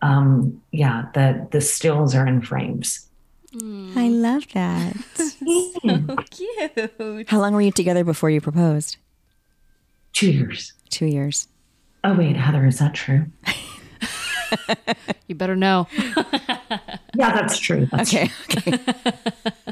um 0.02 0.60
yeah, 0.72 1.06
the 1.14 1.46
the 1.52 1.60
stills 1.60 2.14
are 2.14 2.26
in 2.26 2.42
frames. 2.42 3.06
I 3.96 4.08
love 4.08 4.46
that. 4.54 4.96
so 5.16 6.16
Cute. 6.30 7.28
How 7.28 7.40
long 7.40 7.52
were 7.52 7.60
you 7.60 7.72
together 7.72 8.04
before 8.04 8.30
you 8.30 8.40
proposed? 8.40 8.96
Two 10.12 10.30
years. 10.30 10.72
Two 10.88 11.06
years. 11.06 11.48
Oh 12.04 12.14
wait, 12.16 12.36
Heather, 12.36 12.66
is 12.66 12.78
that 12.78 12.94
true? 12.94 13.26
You 15.28 15.34
better 15.36 15.54
know. 15.56 15.86
Yeah, 17.16 17.32
that's 17.34 17.58
true. 17.58 17.86
That's 17.90 18.12
Okay. 18.14 18.30
Okay. 18.50 18.78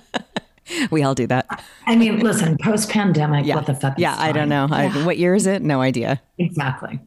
we 0.90 1.02
all 1.04 1.14
do 1.14 1.26
that. 1.28 1.46
I 1.86 1.94
mean, 1.96 2.18
listen, 2.20 2.56
post 2.62 2.90
pandemic, 2.90 3.46
Yeah. 3.46 3.54
what 3.56 3.66
the 3.66 3.74
fuck? 3.74 3.96
is 3.98 4.02
Yeah, 4.02 4.14
I 4.18 4.32
don't 4.32 4.48
fine? 4.50 4.70
know. 4.70 4.76
I, 4.76 5.04
what 5.04 5.18
year 5.18 5.34
is 5.36 5.46
it? 5.46 5.62
No 5.62 5.80
idea. 5.80 6.20
Exactly. 6.38 6.98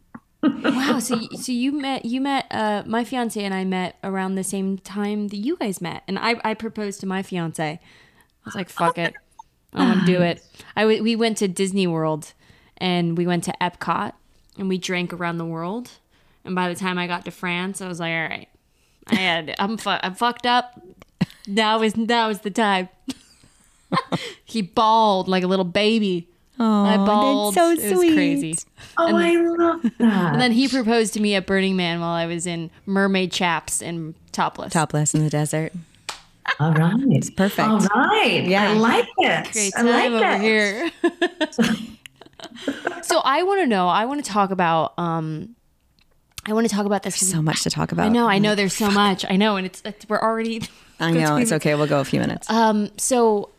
wow. 0.44 1.00
So 1.00 1.20
so 1.36 1.52
you 1.52 1.74
met 1.74 2.06
you 2.06 2.20
met 2.22 2.46
uh, 2.50 2.84
my 2.86 3.04
fiance 3.04 3.42
and 3.44 3.54
I 3.54 3.64
met 3.66 3.98
around 4.04 4.36
the 4.36 4.44
same 4.44 4.78
time 4.80 5.28
that 5.28 5.38
you 5.38 5.56
guys 5.58 5.82
met, 5.82 6.04
and 6.08 6.18
I 6.18 6.36
I 6.44 6.54
proposed 6.56 7.00
to 7.02 7.06
my 7.06 7.22
fiance. 7.24 7.64
I 7.64 7.80
was 8.46 8.56
like, 8.56 8.70
fuck 8.70 8.98
it, 8.98 9.14
I 9.74 9.84
want 9.86 10.00
to 10.00 10.06
do 10.06 10.22
it. 10.22 10.44
I 10.76 10.82
w- 10.82 11.04
we 11.04 11.16
went 11.16 11.38
to 11.38 11.48
Disney 11.48 11.86
World, 11.88 12.34
and 12.78 13.18
we 13.18 13.28
went 13.28 13.44
to 13.46 13.54
Epcot, 13.62 14.14
and 14.62 14.70
we 14.70 14.78
drank 14.78 15.12
around 15.12 15.40
the 15.40 15.46
world. 15.46 15.90
And 16.46 16.56
by 16.56 16.70
the 16.70 16.76
time 16.76 16.98
I 16.98 17.08
got 17.08 17.26
to 17.26 17.32
France, 17.32 17.82
I 17.82 17.88
was 17.88 18.00
like, 18.00 18.14
all 18.14 18.22
right, 18.30 18.48
I 19.08 19.16
had 19.16 19.56
I'm 19.60 19.76
fu- 19.78 19.90
I'm 19.90 20.14
fucked 20.16 20.46
up. 20.46 20.80
Now 21.48 21.82
is 21.82 21.98
now 21.98 22.30
is 22.30 22.40
the 22.42 22.52
time. 22.52 22.88
he 24.46 24.62
bawled 24.62 25.28
like 25.28 25.44
a 25.44 25.48
little 25.48 25.66
baby. 25.66 26.28
Oh, 26.60 26.86
I 26.86 26.96
bawled. 26.98 27.56
so 27.56 27.72
It 27.72 27.80
was 27.82 28.00
sweet. 28.00 28.14
crazy. 28.14 28.56
Oh, 28.98 29.16
I 29.16 29.36
love 29.36 29.82
that. 29.98 30.34
And 30.34 30.40
then 30.42 30.52
he 30.52 30.68
proposed 30.68 31.14
to 31.16 31.20
me 31.20 31.34
at 31.34 31.48
Burning 31.48 31.76
Man 31.76 32.00
while 32.00 32.12
I 32.14 32.28
was 32.28 32.46
in 32.46 32.70
mermaid 32.86 33.32
chaps 33.32 33.82
and 33.82 34.14
topless. 34.32 34.72
Topless 34.74 35.16
in 35.16 35.24
the 35.24 35.30
desert. 35.32 35.74
All 36.60 36.74
right. 36.74 36.94
It's 37.10 37.32
perfect. 37.32 37.68
All 37.68 37.80
right. 37.80 38.44
Yeah. 38.46 38.72
I 38.72 38.74
like 38.74 39.08
it. 39.18 39.52
Great 39.52 39.74
I 39.76 39.82
time 39.82 40.14
like 40.14 40.24
over 40.24 40.36
it. 40.36 40.42
here. 40.42 40.92
So 43.04 43.20
I 43.24 43.44
want 43.44 43.62
to 43.62 43.68
know. 43.68 43.88
I 43.88 44.06
want 44.06 44.24
to 44.24 44.32
talk 44.32 44.52
about. 44.52 44.94
um 44.98 45.56
I 46.46 46.54
want 46.54 46.68
to 46.68 46.74
talk 46.74 46.86
about 46.88 47.04
this. 47.04 47.16
So 47.18 47.42
much 47.42 47.62
to 47.64 47.70
talk 47.70 47.92
about. 47.92 48.08
I 48.08 48.10
know. 48.10 48.28
I 48.28 48.40
know. 48.40 48.56
There's 48.56 48.74
so 48.74 48.90
much. 48.90 49.26
I 49.30 49.36
know, 49.36 49.58
and 49.58 49.66
it's, 49.68 49.82
it's 49.86 50.08
we're 50.10 50.20
already. 50.20 50.64
I 51.00 51.12
know. 51.20 51.36
It's 51.38 51.52
okay. 51.52 51.76
We'll 51.76 51.88
go 51.88 52.00
a 52.00 52.06
few 52.06 52.20
minutes. 52.20 52.50
Um. 52.50 52.90
So 52.98 53.50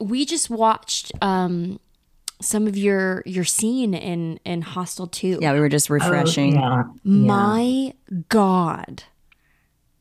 we 0.00 0.24
just 0.24 0.48
watched 0.50 1.12
um 1.20 1.78
some 2.40 2.66
of 2.66 2.76
your 2.76 3.22
your 3.26 3.44
scene 3.44 3.92
in 3.94 4.40
in 4.44 4.62
Hostel 4.62 5.06
Two. 5.08 5.38
yeah, 5.42 5.52
we 5.52 5.60
were 5.60 5.68
just 5.68 5.90
refreshing. 5.90 6.54
Yeah. 6.56 6.84
My 7.04 7.92
God. 8.28 9.02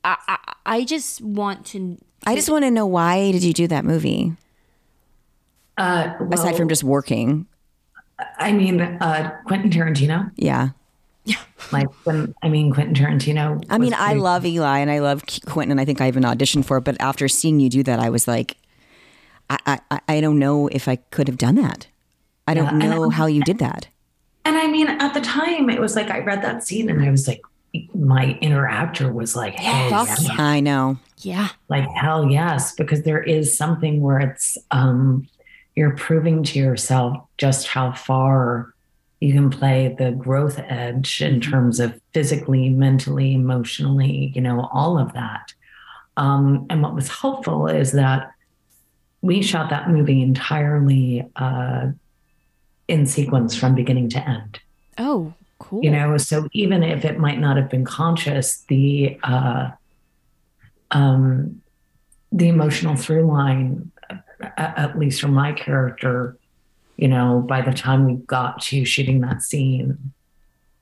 I, 0.03 0.17
I 0.27 0.37
I 0.65 0.83
just 0.85 1.21
want 1.21 1.65
to. 1.67 1.97
I 2.25 2.35
just 2.35 2.49
want 2.49 2.63
to 2.65 2.71
know 2.71 2.85
why 2.85 3.31
did 3.31 3.43
you 3.43 3.51
do 3.53 3.67
that 3.67 3.83
movie 3.83 4.33
Uh, 5.77 6.13
well, 6.19 6.33
aside 6.33 6.55
from 6.55 6.69
just 6.69 6.83
working? 6.83 7.45
I 8.37 8.51
mean, 8.51 8.81
uh, 8.81 9.31
Quentin 9.45 9.69
Tarantino. 9.69 10.31
Yeah. 10.35 10.69
Yeah. 11.25 11.35
Like, 11.71 11.87
when, 12.05 12.33
I 12.41 12.49
mean, 12.49 12.73
Quentin 12.73 12.95
Tarantino. 12.95 13.63
I 13.69 13.77
mean, 13.77 13.93
I 13.95 14.13
love 14.13 14.45
Eli 14.45 14.79
and 14.79 14.89
I 14.89 14.99
love 14.99 15.23
Quentin, 15.45 15.71
and 15.71 15.79
I 15.79 15.85
think 15.85 16.01
I 16.01 16.07
even 16.07 16.23
auditioned 16.23 16.65
for 16.65 16.77
it. 16.77 16.83
But 16.83 16.97
after 16.99 17.27
seeing 17.27 17.59
you 17.59 17.69
do 17.69 17.83
that, 17.83 17.99
I 17.99 18.09
was 18.09 18.27
like, 18.27 18.57
I, 19.49 19.79
I, 19.91 19.99
I- 20.07 20.21
don't 20.21 20.39
know 20.39 20.67
if 20.67 20.87
I 20.87 20.95
could 20.95 21.27
have 21.27 21.37
done 21.37 21.55
that. 21.55 21.87
I 22.47 22.53
don't 22.55 22.79
Yeah, 22.81 22.87
know 22.89 23.09
how 23.09 23.27
you 23.27 23.43
did 23.43 23.59
that. 23.59 23.87
And 24.45 24.57
I 24.57 24.65
mean, 24.67 24.87
at 24.87 25.13
the 25.13 25.21
time, 25.21 25.69
it 25.69 25.79
was 25.79 25.95
like 25.95 26.09
I 26.09 26.19
read 26.19 26.41
that 26.41 26.63
scene 26.63 26.89
and 26.89 27.03
I 27.05 27.11
was 27.11 27.27
like, 27.27 27.41
my 27.93 28.37
inner 28.41 28.67
actor 28.67 29.13
was 29.13 29.35
like, 29.35 29.53
hey, 29.53 29.89
Fuck 29.89 30.09
yeah. 30.23 30.35
I 30.39 30.59
know. 30.59 30.97
Yeah. 31.19 31.49
like 31.69 31.87
hell 31.91 32.29
yes, 32.31 32.73
because 32.73 33.03
there 33.03 33.21
is 33.21 33.55
something 33.55 34.01
where 34.01 34.19
it's 34.19 34.57
um, 34.71 35.27
you're 35.75 35.95
proving 35.95 36.43
to 36.43 36.59
yourself 36.59 37.17
just 37.37 37.67
how 37.67 37.91
far 37.93 38.73
you 39.19 39.33
can 39.33 39.49
play 39.49 39.95
the 39.97 40.11
growth 40.11 40.59
edge 40.59 41.21
in 41.21 41.39
terms 41.39 41.79
of 41.79 41.99
physically, 42.13 42.69
mentally, 42.69 43.33
emotionally, 43.33 44.31
you 44.35 44.41
know, 44.41 44.67
all 44.73 44.97
of 44.97 45.13
that. 45.13 45.53
Um, 46.17 46.65
and 46.69 46.81
what 46.81 46.95
was 46.95 47.07
helpful 47.07 47.67
is 47.67 47.91
that 47.93 48.31
we 49.21 49.41
shot 49.41 49.69
that 49.69 49.89
movie 49.89 50.21
entirely 50.21 51.25
uh, 51.35 51.91
in 52.87 53.05
sequence 53.05 53.55
from 53.55 53.75
beginning 53.75 54.09
to 54.09 54.27
end 54.27 54.59
Oh, 54.97 55.33
cool. 55.59 55.81
you 55.83 55.89
know 55.91 56.17
so 56.17 56.47
even 56.51 56.83
if 56.83 57.05
it 57.05 57.17
might 57.19 57.39
not 57.39 57.55
have 57.55 57.69
been 57.69 57.85
conscious 57.85 58.65
the 58.67 59.17
uh 59.23 59.69
um 60.91 61.61
the 62.31 62.47
emotional 62.49 62.95
through 62.95 63.25
line 63.27 63.91
at, 64.57 64.77
at 64.77 64.99
least 64.99 65.21
for 65.21 65.27
my 65.27 65.51
character 65.51 66.37
you 66.97 67.07
know 67.07 67.43
by 67.47 67.61
the 67.61 67.71
time 67.73 68.05
we 68.05 68.15
got 68.25 68.61
to 68.61 68.85
shooting 68.85 69.21
that 69.21 69.41
scene 69.41 69.97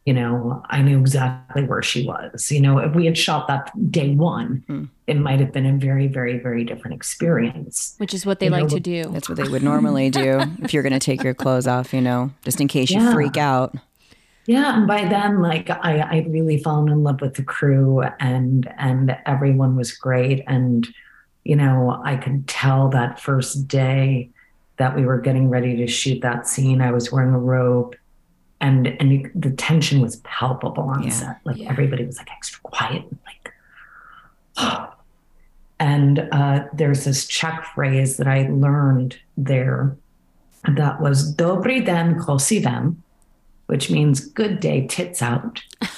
you 0.05 0.14
know 0.14 0.64
i 0.70 0.82
knew 0.82 0.99
exactly 0.99 1.64
where 1.64 1.82
she 1.84 2.05
was 2.05 2.51
you 2.51 2.60
know 2.62 2.80
if 2.80 2.93
we 2.95 3.05
had 3.05 3.18
shot 3.18 3.47
that 3.47 3.72
day 3.91 4.16
one 4.16 4.64
Hmm. 4.68 4.86
it 5.07 5.16
might 5.18 5.39
have 5.39 5.51
been 5.51 5.66
a 5.66 5.74
very 5.74 6.07
very 6.07 6.38
very 6.39 6.64
different 6.64 6.95
experience 6.95 7.95
Which 7.97 8.14
is 8.14 8.26
what 8.26 8.39
they 8.39 8.47
You 8.47 8.51
like 8.53 8.64
know, 8.64 8.70
to 8.70 8.80
do. 8.80 9.03
That's 9.12 9.30
what 9.30 9.38
they 9.38 9.47
would 9.47 9.64
normally 9.64 10.10
do 10.10 10.39
if 10.64 10.74
you're 10.74 10.84
going 10.84 10.93
to 10.93 10.99
take 10.99 11.22
your 11.24 11.34
clothes 11.34 11.68
off, 11.68 11.93
you 11.93 12.01
know, 12.01 12.32
just 12.43 12.60
in 12.62 12.68
case 12.68 12.89
you 12.89 13.12
freak 13.12 13.38
out. 13.38 13.76
Yeah, 14.45 14.78
and 14.78 14.88
by 14.88 15.05
then, 15.05 15.41
like 15.41 15.70
I, 15.70 15.99
I 15.99 16.26
really 16.28 16.57
fallen 16.57 16.89
in 16.91 17.03
love 17.03 17.22
with 17.22 17.36
the 17.36 17.43
crew, 17.43 18.01
and 18.20 18.68
and 18.80 19.16
everyone 19.28 19.76
was 19.76 19.91
great, 19.91 20.43
and 20.47 20.88
you 21.44 21.56
know 21.56 22.00
I 22.04 22.16
could 22.18 22.48
tell 22.48 22.90
that 22.90 23.20
first 23.20 23.68
day 23.68 24.30
that 24.78 24.96
we 24.96 25.06
were 25.06 25.20
getting 25.20 25.50
ready 25.50 25.76
to 25.78 25.88
shoot 25.88 26.22
that 26.22 26.48
scene. 26.48 26.82
I 26.82 26.92
was 26.92 27.12
wearing 27.12 27.34
a 27.34 27.40
robe, 27.40 27.96
and 28.62 28.88
and 28.88 29.12
you, 29.12 29.32
the 29.36 29.52
tension 29.52 30.02
was 30.02 30.18
palpable 30.18 30.84
on 30.84 31.04
Yeah. 31.04 31.10
set. 31.10 31.40
Like 31.44 31.58
Yeah. 31.58 31.70
everybody 31.70 32.06
was 32.06 32.18
like 32.18 32.30
extra 32.32 32.62
quiet, 32.62 33.04
and 33.10 33.20
like. 33.26 33.54
And 35.82 36.28
uh, 36.34 36.66
there's 36.74 37.06
this 37.06 37.26
Czech 37.26 37.64
phrase 37.74 38.18
that 38.18 38.28
I 38.28 38.50
learned 38.50 39.18
there 39.38 39.96
that 40.68 41.00
was 41.00 41.34
"Dobrý 41.34 41.86
den, 41.86 42.20
kozy 42.20 42.62
ven," 42.62 43.02
which 43.68 43.90
means 43.90 44.20
good 44.20 44.60
day, 44.60 44.88
tits 44.88 45.22
out. 45.22 45.62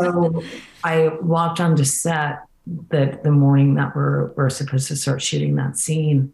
so 0.00 0.42
I 0.82 1.08
walked 1.20 1.60
onto 1.60 1.84
set 1.84 2.38
the, 2.66 3.18
the 3.22 3.30
morning 3.30 3.74
that 3.74 3.94
we're, 3.94 4.32
we're 4.32 4.50
supposed 4.50 4.88
to 4.88 4.96
start 4.96 5.22
shooting 5.22 5.54
that 5.56 5.78
scene. 5.78 6.32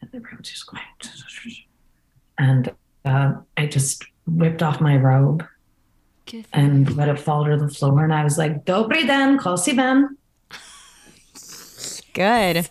And 0.00 0.10
everyone 0.14 0.38
was 0.38 0.48
just 0.48 0.66
quiet. 0.66 0.84
And 2.38 2.72
uh, 3.04 3.34
I 3.56 3.66
just 3.66 4.04
whipped 4.26 4.62
off 4.62 4.80
my 4.80 4.96
robe 4.96 5.46
Good. 6.26 6.46
and 6.52 6.96
let 6.96 7.08
it 7.08 7.18
fall 7.18 7.44
to 7.44 7.56
the 7.56 7.68
floor. 7.68 8.02
And 8.02 8.12
I 8.12 8.24
was 8.24 8.38
like, 8.38 8.64
Dobry 8.64 9.06
den, 9.06 9.38
kozy 9.38 9.76
ven. 9.76 10.16
Good. 12.14 12.68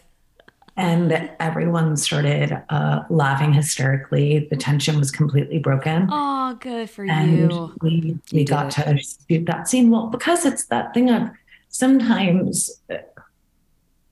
And 0.78 1.30
everyone 1.40 1.98
started 1.98 2.64
uh, 2.70 3.04
laughing 3.10 3.54
hysterically. 3.54 4.48
The 4.50 4.56
tension 4.56 4.98
was 4.98 5.12
completely 5.12 5.60
broken. 5.60 6.08
Oh, 6.10 6.58
good 6.60 6.90
for 6.90 7.06
and 7.06 7.52
you. 7.52 7.76
we 7.82 8.18
we 8.32 8.44
did 8.46 8.50
got 8.50 8.72
to 8.72 8.98
shoot 8.98 9.46
that 9.46 9.68
scene. 9.68 9.92
Well, 9.92 10.08
because 10.08 10.46
it's 10.46 10.66
that 10.68 10.94
thing 10.94 11.10
of 11.10 11.30
sometimes 11.72 12.70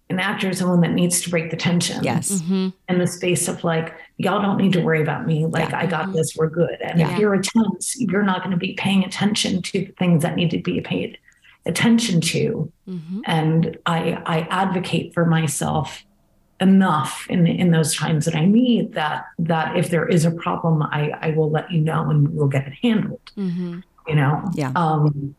an 0.10 0.20
actor 0.20 0.50
is 0.50 0.58
someone 0.58 0.82
that 0.82 0.92
needs 0.94 1.22
to 1.22 1.30
break 1.30 1.52
the 1.52 1.58
tension. 1.58 2.04
Yes. 2.04 2.42
hmm 2.42 2.70
In 2.88 2.98
the 2.98 3.06
space 3.06 3.48
of 3.48 3.64
like, 3.64 3.94
y'all 4.18 4.42
don't 4.42 4.58
need 4.58 4.74
to 4.74 4.82
worry 4.82 5.02
about 5.04 5.28
me. 5.28 5.46
Like, 5.46 5.72
I 5.74 5.86
got 5.86 6.14
this. 6.14 6.36
We're 6.36 6.50
good. 6.50 6.78
And 6.82 7.00
Yeah. 7.00 7.12
if 7.12 7.20
you're 7.20 7.36
a 7.36 7.42
tense, 7.44 7.96
you're 8.00 8.24
not 8.24 8.40
going 8.40 8.52
to 8.52 8.58
be 8.58 8.74
paying 8.74 9.04
attention 9.04 9.62
to 9.62 9.86
the 9.86 9.92
things 10.00 10.24
that 10.24 10.36
need 10.36 10.50
to 10.52 10.62
be 10.62 10.82
paid 10.82 11.18
attention 11.66 12.22
to. 12.22 12.72
hmm 12.88 13.22
And 13.26 13.78
I 13.86 14.00
I 14.26 14.38
advocate 14.50 15.14
for 15.14 15.26
myself 15.26 16.04
enough 16.62 17.26
in 17.30 17.46
in 17.46 17.72
those 17.72 17.96
times 17.96 18.26
that 18.26 18.36
I 18.36 18.46
need 18.46 18.94
that 18.94 19.26
that 19.38 19.78
if 19.78 19.90
there 19.92 20.08
is 20.08 20.26
a 20.26 20.32
problem, 20.32 20.82
I 20.82 21.12
I 21.22 21.30
will 21.32 21.52
let 21.52 21.70
you 21.72 21.82
know 21.82 22.10
and 22.10 22.30
we'll 22.30 22.48
get 22.48 22.66
it 22.68 22.74
handled 22.82 23.22
hmm 23.36 23.80
you 24.08 24.16
know 24.16 24.50
Yeah. 24.56 24.72
um 24.76 25.36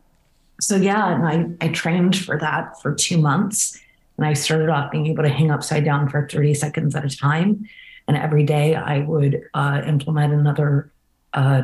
so 0.61 0.75
yeah 0.75 1.13
and 1.13 1.27
i 1.61 1.65
i 1.65 1.67
trained 1.69 2.15
for 2.15 2.37
that 2.37 2.79
for 2.81 2.93
two 2.95 3.17
months 3.17 3.79
and 4.17 4.25
i 4.25 4.33
started 4.33 4.69
off 4.69 4.91
being 4.91 5.07
able 5.07 5.23
to 5.23 5.29
hang 5.29 5.51
upside 5.51 5.83
down 5.83 6.07
for 6.07 6.27
30 6.27 6.53
seconds 6.53 6.95
at 6.95 7.03
a 7.03 7.09
time 7.09 7.67
and 8.07 8.15
every 8.15 8.43
day 8.43 8.75
i 8.75 8.99
would 8.99 9.41
uh, 9.53 9.81
implement 9.85 10.31
another 10.33 10.91
uh, 11.33 11.63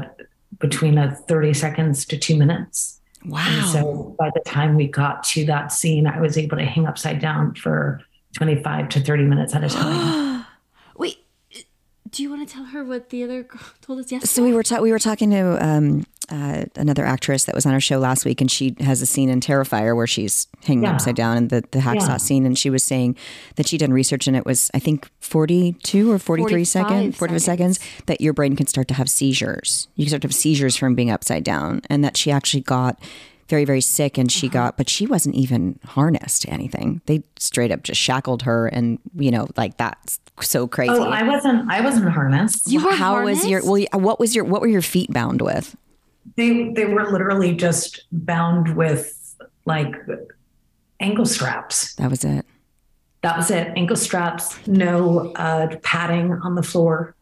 between 0.59 0.97
a 0.97 1.11
30 1.11 1.53
seconds 1.53 2.05
to 2.05 2.17
two 2.17 2.35
minutes 2.35 2.95
Wow. 3.25 3.45
and 3.47 3.65
so 3.65 4.15
by 4.17 4.29
the 4.33 4.41
time 4.45 4.75
we 4.75 4.87
got 4.87 5.23
to 5.23 5.45
that 5.45 5.71
scene 5.71 6.07
i 6.07 6.19
was 6.19 6.37
able 6.37 6.57
to 6.57 6.65
hang 6.65 6.85
upside 6.85 7.19
down 7.19 7.55
for 7.55 8.01
25 8.37 8.89
to 8.89 8.99
30 8.99 9.23
minutes 9.23 9.55
at 9.55 9.63
a 9.63 9.69
time 9.69 10.27
do 12.17 12.23
you 12.23 12.29
want 12.31 12.47
to 12.47 12.51
tell 12.51 12.63
her 12.65 12.83
what 12.83 13.09
the 13.11 13.23
other 13.23 13.43
girl 13.43 13.61
told 13.81 13.99
us 13.99 14.11
yesterday? 14.11 14.27
So 14.31 14.43
we 14.43 14.51
were 14.53 14.63
ta- 14.63 14.81
we 14.81 14.91
were 14.91 14.97
talking 14.99 15.29
to 15.29 15.63
um, 15.63 16.05
uh, 16.29 16.65
another 16.75 17.05
actress 17.05 17.43
that 17.45 17.53
was 17.53 17.65
on 17.67 17.73
our 17.73 17.79
show 17.79 17.99
last 17.99 18.25
week, 18.25 18.41
and 18.41 18.49
she 18.49 18.75
has 18.79 19.01
a 19.03 19.05
scene 19.05 19.29
in 19.29 19.39
Terrifier 19.39 19.95
where 19.95 20.07
she's 20.07 20.47
hanging 20.63 20.83
Yeah. 20.85 20.93
upside 20.93 21.15
down 21.15 21.37
in 21.37 21.47
the 21.49 21.63
the 21.71 21.79
hacksaw 21.79 22.07
Yeah. 22.07 22.17
scene, 22.17 22.45
and 22.47 22.57
she 22.57 22.71
was 22.71 22.83
saying 22.83 23.15
that 23.55 23.67
she'd 23.67 23.77
done 23.81 23.93
research, 23.93 24.27
and 24.27 24.35
it 24.35 24.45
was 24.45 24.71
I 24.73 24.79
think 24.79 25.07
forty 25.19 25.73
two 25.83 26.11
or 26.11 26.17
43 26.17 26.65
45 26.65 26.67
second, 26.67 27.15
45 27.15 27.41
seconds. 27.41 27.79
that 28.07 28.19
your 28.19 28.33
brain 28.33 28.55
can 28.55 28.65
start 28.65 28.87
to 28.87 28.95
have 28.95 29.09
seizures. 29.09 29.87
You 29.95 30.05
can 30.05 30.09
start 30.09 30.21
to 30.23 30.27
have 30.27 30.35
seizures 30.35 30.75
from 30.75 30.95
being 30.95 31.11
upside 31.11 31.43
down, 31.43 31.81
and 31.89 32.03
that 32.03 32.17
she 32.17 32.31
actually 32.31 32.61
got 32.61 32.99
very 33.49 33.65
very 33.65 33.81
sick, 33.81 34.17
and 34.17 34.29
Uh-huh. 34.29 34.39
she 34.39 34.49
got, 34.49 34.77
but 34.77 34.89
she 34.89 35.05
wasn't 35.07 35.35
even 35.35 35.79
harnessed 35.85 36.41
to 36.43 36.49
anything. 36.49 37.01
They 37.05 37.23
straight 37.39 37.71
up 37.71 37.83
just 37.83 37.99
shackled 38.01 38.43
her, 38.43 38.67
and 38.67 38.99
you 39.15 39.31
know 39.31 39.47
like 39.57 39.77
that's 39.77 40.19
so 40.41 40.67
crazy. 40.67 40.93
oh 40.93 41.03
i 41.09 41.23
wasn't 41.23 41.67
i 41.71 41.81
wasn't 41.81 42.07
harnessed 42.09 42.67
You 42.71 42.85
were 42.85 42.93
How 42.93 43.23
was 43.23 43.47
your 43.47 43.63
well? 43.65 43.83
What 43.93 44.19
was 44.19 44.35
your 44.35 44.43
what 44.45 44.61
were 44.61 44.67
your 44.67 44.83
feet 44.83 45.11
bound 45.11 45.41
with? 45.41 45.75
they 46.35 46.69
they 46.73 46.85
were 46.85 47.09
literally 47.09 47.55
just 47.55 48.03
bound 48.11 48.75
with 48.75 49.35
like 49.65 49.95
ankle 50.99 51.25
straps 51.25 51.95
That 51.95 52.09
was 52.11 52.23
it. 52.23 52.45
that 53.21 53.35
was 53.37 53.49
it 53.49 53.69
ankle 53.75 53.95
straps 53.95 54.55
no 54.67 55.31
uh 55.37 55.75
padding 55.81 56.33
on 56.43 56.53
the 56.55 56.61
floor 56.63 57.15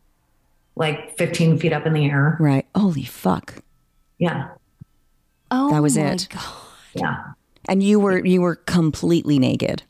like 0.76 1.18
15 1.18 1.58
feet 1.60 1.72
up 1.72 1.86
in 1.86 1.94
the 1.94 2.06
air 2.06 2.36
Right. 2.40 2.66
Holy 2.76 3.04
fuck. 3.06 3.56
yeah 4.18 4.50
Oh, 5.52 5.70
That 5.72 5.82
was 5.82 5.98
my 5.98 6.12
it. 6.12 6.28
God. 6.32 6.44
yeah 6.96 7.24
And 7.68 7.82
you 7.84 8.00
were 8.00 8.26
you 8.26 8.42
were 8.42 8.56
completely 8.56 9.40
naked, 9.40 9.84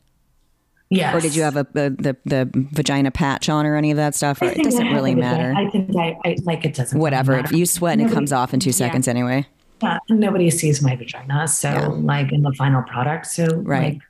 yes 0.90 1.14
or 1.14 1.20
did 1.20 1.34
you 1.34 1.42
have 1.42 1.56
a, 1.56 1.60
a 1.74 1.90
the 1.90 2.16
the 2.24 2.50
vagina 2.72 3.10
patch 3.10 3.48
on 3.48 3.66
or 3.66 3.76
any 3.76 3.90
of 3.90 3.96
that 3.96 4.14
stuff? 4.14 4.40
Or 4.42 4.46
it 4.46 4.62
doesn't 4.62 4.86
really 4.92 5.14
matter. 5.14 5.52
i 5.56 5.68
think 5.70 5.94
i, 5.96 6.16
I 6.24 6.36
like 6.44 6.64
it 6.64 6.74
doesn't 6.74 6.96
matter. 6.96 7.02
Whatever. 7.02 7.32
really 7.32 7.44
If 7.44 7.52
you 7.52 7.66
sweat 7.66 7.98
and 7.98 8.08
it 8.08 8.12
comes 8.14 8.32
off 8.32 8.52
in 8.54 8.60
two 8.60 8.72
seconds 8.72 9.08
anyway. 9.08 9.46
yeah, 9.82 9.98
nobody 10.08 10.50
sees 10.50 10.80
my 10.82 10.94
vagina 10.96 11.48
so 11.48 11.68
Yeah. 11.70 11.86
like 11.88 12.32
in 12.32 12.42
the 12.42 12.52
final 12.52 12.82
product 12.82 13.26
so 13.26 13.46
Right. 13.56 13.94
like 13.94 14.02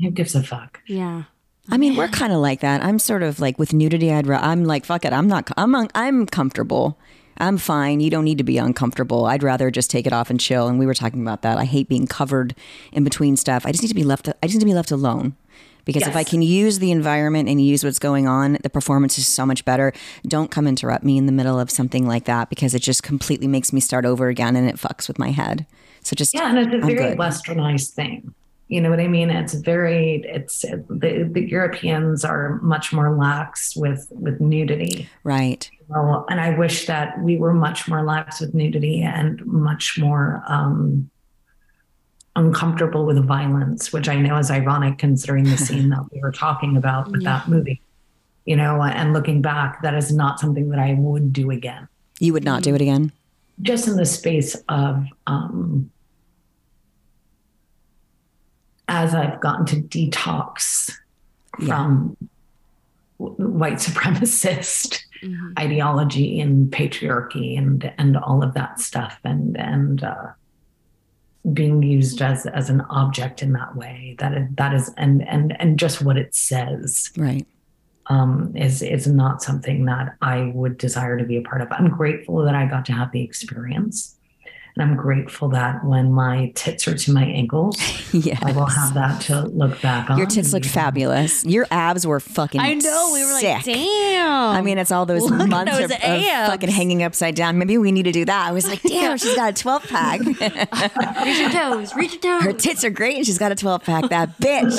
who 0.00 0.10
gives 0.10 0.34
a 0.34 0.42
fuck 0.42 0.80
Yeah. 0.86 1.24
I 1.68 1.78
mean, 1.78 1.96
we're 1.96 2.06
kind 2.06 2.32
of 2.32 2.38
like 2.38 2.60
that. 2.60 2.84
I'm 2.84 3.00
sort 3.00 3.24
of 3.24 3.40
like 3.40 3.58
with 3.58 3.72
nudity. 3.72 4.12
I'd 4.12 4.28
ra- 4.28 4.38
I'm 4.40 4.62
like 4.64 4.84
fuck 4.84 5.04
it. 5.04 5.12
I'm 5.12 5.26
not. 5.26 5.50
I'm 5.56 5.74
I'm 5.96 6.24
comfortable 6.24 6.96
I'm 7.38 7.58
fine. 7.58 8.00
You 8.00 8.10
don't 8.10 8.24
need 8.24 8.38
to 8.38 8.44
be 8.44 8.58
uncomfortable. 8.58 9.26
I'd 9.26 9.42
rather 9.42 9.70
just 9.70 9.90
take 9.90 10.06
it 10.06 10.12
off 10.12 10.30
and 10.30 10.40
chill. 10.40 10.68
And 10.68 10.78
we 10.78 10.86
were 10.86 10.94
talking 10.94 11.20
about 11.22 11.42
that. 11.42 11.58
I 11.58 11.64
hate 11.64 11.88
being 11.88 12.06
covered 12.06 12.54
in 12.92 13.04
between 13.04 13.36
stuff. 13.36 13.66
I 13.66 13.72
just 13.72 13.82
need 13.82 13.88
to 13.88 13.94
be 13.94 14.04
left. 14.04 14.28
I 14.28 14.32
just 14.46 14.54
need 14.54 14.60
to 14.60 14.66
be 14.66 14.74
left 14.74 14.90
alone. 14.90 15.36
Because 15.84 16.02
if 16.02 16.16
I 16.16 16.24
can 16.24 16.42
use 16.42 16.80
the 16.80 16.90
environment 16.90 17.48
and 17.48 17.64
use 17.64 17.84
what's 17.84 18.00
going 18.00 18.26
on, 18.26 18.58
the 18.64 18.68
performance 18.70 19.18
is 19.18 19.28
so 19.28 19.46
much 19.46 19.64
better. 19.64 19.92
Don't 20.26 20.50
come 20.50 20.66
interrupt 20.66 21.04
me 21.04 21.16
in 21.16 21.26
the 21.26 21.32
middle 21.32 21.60
of 21.60 21.70
something 21.70 22.08
like 22.08 22.24
that 22.24 22.50
because 22.50 22.74
it 22.74 22.80
just 22.82 23.04
completely 23.04 23.46
makes 23.46 23.72
me 23.72 23.78
start 23.78 24.04
over 24.04 24.26
again 24.26 24.56
and 24.56 24.68
it 24.68 24.74
fucks 24.76 25.06
with 25.06 25.16
my 25.16 25.30
head. 25.30 25.64
So 26.02 26.16
just 26.16 26.34
Yeah, 26.34 26.48
and 26.48 26.58
it's 26.58 26.72
a 26.74 26.78
I'm 26.78 26.86
very 26.96 27.10
good. 27.10 27.18
westernized 27.18 27.90
thing. 27.90 28.34
You 28.66 28.80
know 28.80 28.90
what 28.90 28.98
I 28.98 29.06
mean? 29.06 29.30
It's 29.30 29.54
very. 29.54 30.24
It's 30.26 30.62
the, 30.62 31.28
the 31.32 31.48
Europeans 31.48 32.24
are 32.24 32.58
much 32.62 32.92
more 32.92 33.16
lax 33.16 33.76
with 33.76 34.08
with 34.10 34.40
nudity. 34.40 35.08
right. 35.22 35.70
And 35.88 36.40
I 36.40 36.56
wish 36.56 36.86
that 36.86 37.20
we 37.20 37.36
were 37.36 37.54
much 37.54 37.88
more 37.88 38.02
lax 38.02 38.40
with 38.40 38.54
nudity 38.54 39.02
and 39.02 39.44
much 39.46 39.98
more 39.98 40.42
um, 40.48 41.10
uncomfortable 42.34 43.06
with 43.06 43.24
violence, 43.24 43.92
which 43.92 44.08
I 44.08 44.16
know 44.16 44.36
is 44.38 44.50
ironic 44.50 44.98
considering 44.98 45.44
the 45.44 45.56
scene 45.56 45.88
that 45.90 46.04
we 46.12 46.20
were 46.20 46.32
talking 46.32 46.76
about 46.76 47.10
with 47.10 47.24
that 47.24 47.48
movie. 47.48 47.80
You 48.44 48.56
know, 48.56 48.82
and 48.82 49.12
looking 49.12 49.42
back, 49.42 49.82
that 49.82 49.94
is 49.94 50.12
not 50.12 50.38
something 50.38 50.68
that 50.70 50.78
I 50.78 50.94
would 50.94 51.32
do 51.32 51.50
again. 51.50 51.88
You 52.20 52.32
would 52.32 52.44
not 52.44 52.62
do 52.62 52.74
it 52.74 52.80
again. 52.80 53.12
Just 53.62 53.88
in 53.88 53.96
the 53.96 54.06
space 54.06 54.54
of 54.68 55.04
um, 55.26 55.90
as 58.88 59.14
I've 59.14 59.40
gotten 59.40 59.66
to 59.66 59.76
detox 59.76 60.92
from 61.64 62.16
w- 63.18 63.48
white 63.48 63.74
supremacist 63.74 65.05
ideology 65.58 66.40
and 66.40 66.70
patriarchy 66.70 67.56
and 67.58 67.92
and 67.98 68.16
all 68.16 68.42
of 68.42 68.54
that 68.54 68.80
stuff 68.80 69.18
and 69.24 69.56
and 69.56 70.02
uh, 70.04 70.26
being 71.52 71.82
used 71.82 72.20
as 72.22 72.46
as 72.46 72.70
an 72.70 72.80
object 72.90 73.42
in 73.42 73.52
that 73.52 73.76
way 73.76 74.16
that 74.18 74.32
is 74.36 74.48
that 74.56 74.74
is 74.74 74.92
and 74.96 75.26
and 75.28 75.56
and 75.60 75.78
just 75.78 76.02
what 76.02 76.16
it 76.16 76.34
says 76.34 77.10
Right. 77.16 77.46
um, 78.08 78.52
is 78.56 78.82
is 78.82 79.06
not 79.06 79.42
something 79.42 79.84
that 79.86 80.16
I 80.20 80.50
would 80.54 80.76
desire 80.78 81.16
to 81.16 81.24
be 81.24 81.36
a 81.36 81.42
part 81.42 81.60
of. 81.60 81.68
I'm 81.70 81.88
grateful 81.88 82.44
that 82.44 82.54
I 82.54 82.66
got 82.66 82.84
to 82.86 82.92
have 82.92 83.12
the 83.12 83.22
experience, 83.22 84.15
and 84.76 84.90
I'm 84.90 84.96
grateful 84.96 85.48
that 85.50 85.84
when 85.84 86.12
my 86.12 86.52
tits 86.54 86.86
are 86.86 86.94
to 86.94 87.12
my 87.12 87.24
ankles, 87.24 87.78
Yes. 88.12 88.42
I 88.42 88.52
will 88.52 88.66
have 88.66 88.94
that 88.94 89.20
to 89.22 89.42
look 89.42 89.80
back 89.82 90.10
on. 90.10 90.18
Your 90.18 90.26
tits 90.26 90.52
look 90.52 90.64
fabulous. 90.64 91.44
Your 91.44 91.66
abs 91.70 92.06
were 92.06 92.20
fucking. 92.20 92.60
I 92.60 92.74
know. 92.74 93.10
We 93.12 93.24
were 93.24 93.32
like, 93.32 93.64
damn. 93.64 94.54
I 94.54 94.60
mean, 94.62 94.78
it's 94.78 94.90
all 94.90 95.06
those 95.06 95.22
Look 95.22 95.48
months 95.48 95.72
those 95.72 95.84
of, 95.90 95.92
of 95.92 96.22
fucking 96.22 96.70
hanging 96.70 97.02
upside 97.02 97.34
down. 97.34 97.58
Maybe 97.58 97.78
we 97.78 97.92
need 97.92 98.04
to 98.04 98.12
do 98.12 98.24
that. 98.24 98.48
I 98.48 98.52
was 98.52 98.66
like, 98.66 98.82
damn, 98.82 99.18
she's 99.18 99.34
got 99.34 99.50
a 99.50 99.62
12 99.62 99.82
pack. 99.84 100.20
reach 101.24 101.38
your 101.38 101.50
toes. 101.50 101.94
Reach 101.94 102.12
your 102.12 102.20
toes. 102.22 102.42
Her 102.44 102.52
tits 102.52 102.84
are 102.84 102.90
great 102.90 103.16
and 103.16 103.26
she's 103.26 103.38
got 103.38 103.52
a 103.52 103.54
12 103.54 103.82
pack. 103.84 104.08
That 104.10 104.38
bitch. 104.38 104.78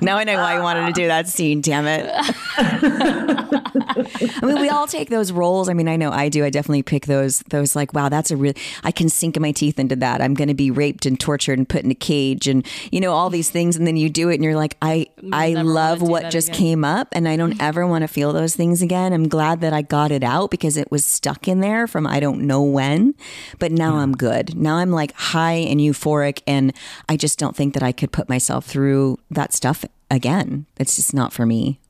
now 0.02 0.16
I 0.16 0.24
know 0.24 0.36
why 0.36 0.56
you 0.56 0.62
wanted 0.62 0.86
to 0.86 0.92
do 0.92 1.06
that 1.06 1.28
scene, 1.28 1.60
damn 1.60 1.86
it. 1.86 2.10
I 2.58 4.40
mean, 4.42 4.60
we 4.60 4.68
all 4.68 4.86
take 4.86 5.08
those 5.10 5.32
roles. 5.32 5.68
I 5.68 5.74
mean, 5.74 5.88
I 5.88 5.96
know 5.96 6.10
I 6.10 6.28
do. 6.28 6.44
I 6.44 6.50
definitely 6.50 6.82
pick 6.82 7.06
those, 7.06 7.40
those 7.48 7.74
like, 7.74 7.92
wow, 7.94 8.08
that's 8.08 8.30
a 8.30 8.36
real, 8.36 8.54
I 8.84 8.90
can 8.90 9.08
sink 9.08 9.38
my 9.38 9.52
teeth 9.52 9.78
into 9.78 9.96
that. 9.96 10.20
I'm 10.20 10.34
going 10.34 10.48
to 10.48 10.54
be 10.54 10.70
raped 10.70 11.06
and 11.06 11.18
tortured 11.18 11.58
and 11.58 11.68
put 11.68 11.84
in 11.84 11.90
a 11.90 11.94
cage 11.94 12.48
and, 12.48 12.66
you 12.90 13.00
know, 13.00 13.12
all 13.12 13.30
these 13.30 13.50
things. 13.50 13.76
And 13.76 13.86
then 13.86 13.96
you 13.96 14.08
do 14.08 14.28
it 14.30 14.34
and 14.34 14.44
you're 14.44 14.56
like, 14.56 14.76
I, 14.82 15.06
I 15.32 15.54
love 15.54 16.02
what 16.02 16.30
just 16.30 16.48
again. 16.48 16.58
came 16.60 16.84
up 16.84 17.08
and 17.12 17.28
I 17.28 17.36
don't 17.36 17.60
ever 17.60 17.86
want 17.86 18.02
to 18.02 18.08
feel 18.08 18.32
those 18.32 18.56
things 18.56 18.82
again. 18.82 19.12
I'm 19.12 19.28
glad 19.28 19.60
that 19.60 19.72
I 19.72 19.82
got 19.82 20.10
it 20.10 20.22
out 20.24 20.50
because 20.50 20.76
it 20.76 20.90
was 20.90 21.04
stuck 21.04 21.48
in 21.48 21.60
there 21.60 21.86
from 21.86 22.06
I 22.06 22.20
don't 22.20 22.42
know 22.42 22.62
when. 22.62 23.14
But 23.58 23.72
now 23.72 23.96
I'm 23.96 24.12
good. 24.12 24.56
Now 24.56 24.76
I'm 24.76 24.90
like 24.90 25.12
high 25.12 25.54
and 25.54 25.80
euphoric 25.80 26.42
and 26.46 26.72
I 27.08 27.16
just 27.16 27.38
don't 27.38 27.56
think 27.56 27.74
that 27.74 27.82
I 27.82 27.92
could 27.92 28.12
put 28.12 28.28
myself 28.28 28.64
through 28.66 29.18
that 29.30 29.52
stuff 29.52 29.84
again. 30.10 30.66
It's 30.78 30.96
just 30.96 31.12
not 31.14 31.32
for 31.32 31.46
me. 31.46 31.80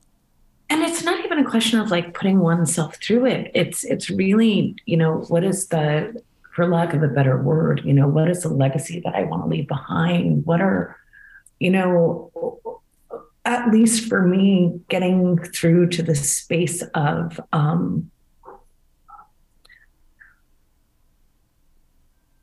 and 0.69 0.83
it's 0.83 1.03
not 1.03 1.23
even 1.23 1.39
a 1.39 1.49
question 1.49 1.79
of 1.79 1.91
like 1.91 2.13
putting 2.13 2.39
oneself 2.39 2.97
through 3.01 3.25
it 3.25 3.49
it's 3.55 3.85
it's 3.85 4.09
really 4.09 4.75
you 4.85 4.97
know 4.97 5.19
what 5.29 5.43
is 5.43 5.67
the 5.67 6.21
for 6.57 6.67
lack 6.67 6.95
of 6.95 7.03
a 7.03 7.07
better 7.07 7.39
word 7.39 7.81
you 7.85 7.93
know 7.93 8.07
what 8.07 8.27
is 8.27 8.41
the 8.41 8.49
legacy 8.49 8.99
that 9.05 9.13
i 9.13 9.23
want 9.23 9.43
to 9.43 9.47
leave 9.47 9.67
behind 9.67 10.43
what 10.47 10.59
are 10.59 10.97
you 11.59 11.69
know 11.69 12.31
at 13.45 13.71
least 13.71 14.09
for 14.09 14.27
me 14.27 14.81
getting 14.89 15.37
through 15.37 15.87
to 15.87 16.01
the 16.01 16.15
space 16.15 16.81
of 16.95 17.39
um 17.53 18.09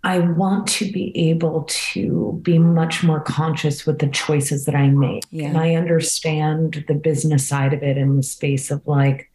I 0.07 0.19
want 0.19 0.67
to 0.69 0.93
be 0.93 1.31
able 1.31 1.65
to 1.67 2.39
be 2.43 2.59
much 2.59 3.03
more 3.03 3.21
conscious 3.21 3.87
with 3.87 4.01
the 4.01 4.07
choices 4.09 4.67
that 4.67 4.75
I 4.75 4.89
make. 4.89 5.25
Yeah. 5.31 5.47
And 5.47 5.57
I 5.57 5.77
understand 5.77 6.85
the 6.87 6.95
business 6.95 7.49
side 7.49 7.73
of 7.73 7.83
it 7.83 7.97
in 7.97 8.19
the 8.19 8.23
space 8.23 8.71
of 8.71 8.87
like, 8.87 9.31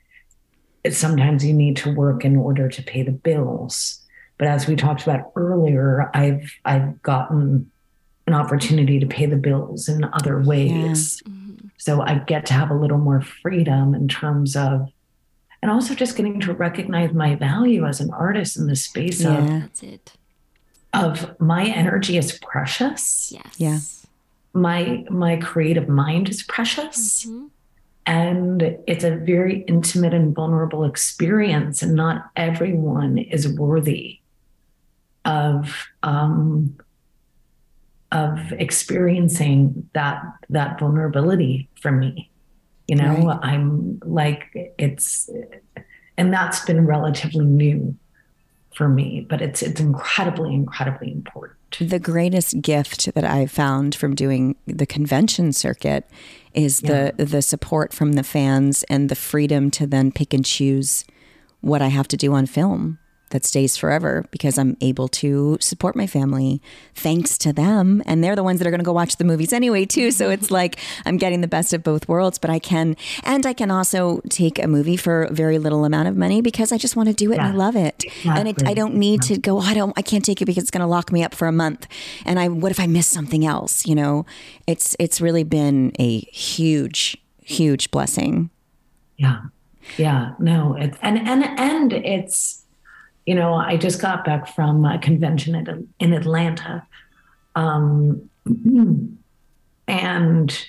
sometimes 0.91 1.43
you 1.43 1.55
need 1.55 1.75
to 1.77 1.91
work 1.91 2.23
in 2.23 2.37
order 2.37 2.69
to 2.69 2.83
pay 2.83 3.01
the 3.01 3.11
bills. 3.11 3.98
But 4.39 4.47
as 4.47 4.67
we 4.67 4.75
talked 4.75 5.03
about 5.03 5.31
earlier, 5.35 6.09
I've 6.15 6.51
I've 6.65 6.99
gotten 7.03 7.69
an 8.25 8.33
opportunity 8.33 8.99
to 8.99 9.05
pay 9.05 9.25
the 9.25 9.35
bills 9.35 9.89
in 9.89 10.03
other 10.13 10.39
ways. 10.39 11.21
Mm-hmm. 11.21 11.67
So 11.77 12.01
I 12.01 12.19
get 12.19 12.45
to 12.47 12.53
have 12.53 12.71
a 12.71 12.75
little 12.75 12.97
more 12.97 13.21
freedom 13.21 13.93
in 13.93 14.07
terms 14.07 14.55
of 14.55 14.91
and 15.61 15.69
also 15.69 15.93
just 15.93 16.15
getting 16.15 16.39
to 16.41 16.53
recognize 16.53 17.11
my 17.13 17.35
value 17.35 17.85
as 17.85 17.99
an 17.99 18.11
artist 18.11 18.57
in 18.57 18.67
the 18.67 18.75
space 18.75 19.25
of 19.25 19.45
That's 19.45 19.83
it. 19.83 20.13
of 20.93 21.39
my 21.39 21.65
energy 21.65 22.17
is 22.17 22.39
precious 22.41 23.31
Yes. 23.31 23.55
Yeah. 23.57 23.79
my 24.53 25.05
my 25.09 25.35
creative 25.35 25.89
mind 25.89 26.29
is 26.29 26.43
precious 26.43 27.25
mm-hmm. 27.25 27.47
and 28.05 28.77
it's 28.87 29.03
a 29.03 29.17
very 29.17 29.61
intimate 29.67 30.13
and 30.13 30.33
vulnerable 30.33 30.85
experience 30.85 31.81
and 31.81 31.93
not 31.93 32.29
everyone 32.37 33.17
is 33.17 33.47
worthy 33.47 34.19
of 35.25 35.87
um 36.03 36.77
of 38.11 38.51
experiencing 38.53 39.87
that 39.93 40.21
that 40.49 40.79
vulnerability 40.79 41.69
for 41.81 41.91
me. 41.91 42.29
You 42.87 42.95
know 42.95 43.27
Right. 43.27 43.39
i'm 43.43 43.99
like 44.03 44.45
it's 44.79 45.29
and 46.17 46.33
that's 46.33 46.65
been 46.65 46.87
relatively 46.87 47.45
new 47.45 47.95
for 48.73 48.89
me 48.89 49.27
but 49.29 49.41
it's 49.43 49.61
it's 49.61 49.79
incredibly 49.79 50.53
incredibly 50.55 51.11
important. 51.11 51.55
The 51.79 51.99
greatest 51.99 52.61
gift 52.63 53.13
that 53.13 53.23
I've 53.23 53.51
found 53.51 53.93
from 53.93 54.15
doing 54.15 54.55
the 54.65 54.87
convention 54.87 55.53
circuit 55.53 56.09
is 56.55 56.79
the 56.79 57.13
the 57.17 57.43
support 57.43 57.93
from 57.93 58.13
the 58.13 58.23
fans 58.23 58.81
and 58.89 59.07
the 59.07 59.15
freedom 59.15 59.69
to 59.71 59.85
then 59.85 60.11
pick 60.11 60.33
and 60.33 60.43
choose 60.43 61.05
what 61.61 61.83
I 61.83 61.89
have 61.89 62.07
to 62.07 62.17
do 62.17 62.33
on 62.33 62.47
film 62.47 62.97
that 63.29 63.45
stays 63.45 63.77
forever 63.77 64.25
because 64.31 64.57
I'm 64.57 64.77
able 64.81 65.07
to 65.09 65.57
support 65.59 65.95
my 65.95 66.07
family 66.07 66.61
thanks 66.95 67.37
to 67.39 67.53
them. 67.53 68.01
And 68.05 68.23
they're 68.23 68.35
the 68.35 68.43
ones 68.43 68.59
that 68.59 68.67
are 68.67 68.71
going 68.71 68.79
to 68.79 68.85
go 68.85 68.93
watch 68.93 69.17
the 69.17 69.23
movies 69.23 69.53
anyway 69.53 69.85
too. 69.85 70.11
So 70.11 70.29
it's 70.29 70.51
like 70.59 70.79
I'm 71.05 71.17
getting 71.17 71.41
the 71.41 71.47
best 71.47 71.73
of 71.73 71.83
both 71.83 72.07
worlds 72.07 72.37
but 72.37 72.49
I 72.49 72.59
can 72.59 72.95
and 73.23 73.45
I 73.45 73.53
can 73.53 73.71
also 73.71 74.21
take 74.29 74.59
a 74.59 74.67
movie 74.67 74.97
for 74.97 75.23
a 75.23 75.33
very 75.33 75.59
little 75.59 75.85
amount 75.85 76.07
of 76.07 76.17
money 76.17 76.41
because 76.41 76.71
I 76.71 76.77
just 76.77 76.95
want 76.95 77.09
to 77.09 77.15
do 77.15 77.31
it 77.31 77.39
and 77.39 77.47
I 77.47 77.51
love 77.51 77.75
it. 77.75 78.05
And 78.25 78.47
it, 78.47 78.67
I 78.67 78.73
don't 78.73 78.95
need 78.95 79.21
to 79.23 79.37
go 79.37 79.57
oh, 79.57 79.61
I 79.61 79.73
don't 79.73 79.93
I 79.97 80.01
can't 80.01 80.23
take 80.23 80.41
it 80.41 80.45
because 80.45 80.63
it's 80.63 80.71
going 80.71 80.81
to 80.81 80.87
lock 80.87 81.11
me 81.11 81.23
up 81.23 81.35
for 81.35 81.47
a 81.47 81.51
month. 81.51 81.87
And 82.25 82.39
I 82.39 82.47
what 82.47 82.71
if 82.71 82.79
I 82.79 82.87
miss 82.87 83.07
something 83.07 83.45
else 83.45 83.85
you 83.85 83.95
know? 83.95 84.25
It's 84.67 84.95
it's 84.99 85.21
really 85.21 85.43
been 85.43 85.91
a 85.99 86.19
huge 86.19 87.17
huge 87.49 87.91
blessing. 87.91 88.49
Yeah. 89.17 89.41
Yeah. 89.97 90.33
No, 90.39 90.75
it's 90.79 90.97
and 91.01 91.17
and 91.17 91.43
and 91.43 91.93
it's 91.93 92.63
you 93.29 93.35
know, 93.35 93.53
I 93.53 93.77
just 93.77 94.01
got 94.01 94.25
back 94.25 94.47
from 94.47 94.83
a 94.85 94.97
convention 94.97 95.53
at, 95.53 95.67
in 95.99 96.13
Atlanta. 96.13 96.87
Um 97.53 98.27
and 99.87 100.67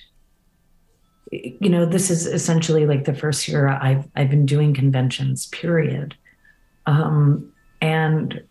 you 1.33 1.71
know, 1.71 1.87
this 1.87 2.11
is 2.11 2.27
essentially 2.27 2.85
like 2.85 3.05
the 3.05 3.15
first 3.15 3.49
year 3.49 3.67
I've 3.67 4.07
I've 4.15 4.29
been 4.29 4.45
doing 4.45 4.75
conventions, 4.75 5.47
period. 5.47 6.15
Um 6.85 7.51
and 7.81 8.43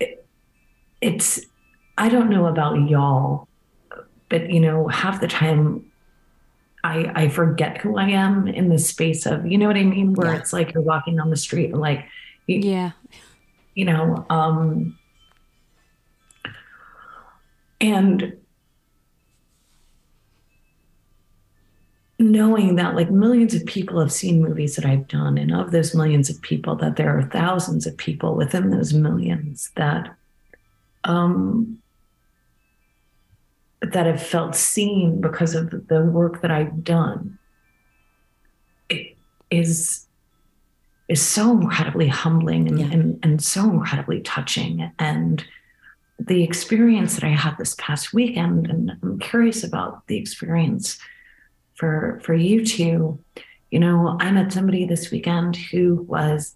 it, 0.00 0.26
it's 1.00 1.42
I 1.96 2.08
don't 2.08 2.28
know 2.28 2.46
about 2.46 2.90
y'all, 2.90 3.46
but 4.28 4.50
you 4.50 4.58
know, 4.58 4.88
half 4.88 5.20
the 5.20 5.28
time 5.28 5.92
I 6.84 7.10
I 7.14 7.28
forget 7.28 7.78
who 7.78 7.96
I 7.96 8.10
am 8.10 8.46
in 8.46 8.68
the 8.68 8.78
space 8.78 9.26
of 9.26 9.46
you 9.46 9.58
know 9.58 9.66
what 9.66 9.76
I 9.76 9.82
mean, 9.84 10.12
where 10.12 10.32
Yeah. 10.32 10.38
it's 10.38 10.52
like 10.52 10.72
you're 10.74 10.82
walking 10.82 11.16
down 11.16 11.30
the 11.30 11.36
street 11.36 11.70
and 11.72 11.80
like 11.80 12.04
you, 12.46 12.58
Yeah. 12.60 12.90
you 13.74 13.86
know, 13.86 14.24
um 14.30 14.96
and 17.80 18.34
knowing 22.18 22.76
that 22.76 22.94
like 22.94 23.10
millions 23.10 23.54
of 23.54 23.64
people 23.66 23.98
have 24.00 24.12
seen 24.12 24.40
movies 24.42 24.76
that 24.76 24.84
I've 24.86 25.08
done, 25.08 25.36
and 25.36 25.52
of 25.52 25.72
those 25.72 25.94
millions 25.94 26.30
of 26.30 26.40
people, 26.42 26.76
that 26.76 26.96
there 26.96 27.16
are 27.18 27.22
thousands 27.24 27.86
of 27.86 27.96
people 27.96 28.36
within 28.36 28.70
those 28.70 28.92
millions 28.94 29.70
that 29.76 30.14
um, 31.04 31.78
that 33.92 34.06
have 34.06 34.22
felt 34.22 34.54
seen 34.54 35.20
because 35.20 35.54
of 35.54 35.70
the 35.88 36.02
work 36.02 36.40
that 36.42 36.50
I've 36.50 36.84
done. 36.84 37.38
It 38.88 39.16
is 39.50 40.06
is 41.06 41.20
so 41.20 41.50
incredibly 41.50 42.08
humbling 42.08 42.66
and, 42.66 42.80
Yeah. 42.80 42.86
and, 42.86 43.18
and 43.22 43.42
so 43.44 43.70
incredibly 43.70 44.20
touching. 44.20 44.90
And 44.98 45.44
the 46.18 46.42
experience 46.42 47.16
that 47.16 47.24
I 47.24 47.34
had 47.34 47.58
this 47.58 47.74
past 47.78 48.14
weekend, 48.14 48.68
and 48.68 48.92
I'm 49.02 49.18
curious 49.18 49.62
about 49.64 50.06
the 50.06 50.16
experience 50.16 50.98
for 51.74 52.20
for 52.24 52.34
you 52.34 52.64
two. 52.64 53.18
You 53.70 53.80
know, 53.80 54.16
I 54.20 54.30
met 54.30 54.52
somebody 54.52 54.86
this 54.86 55.10
weekend 55.10 55.56
who 55.56 56.06
was 56.08 56.54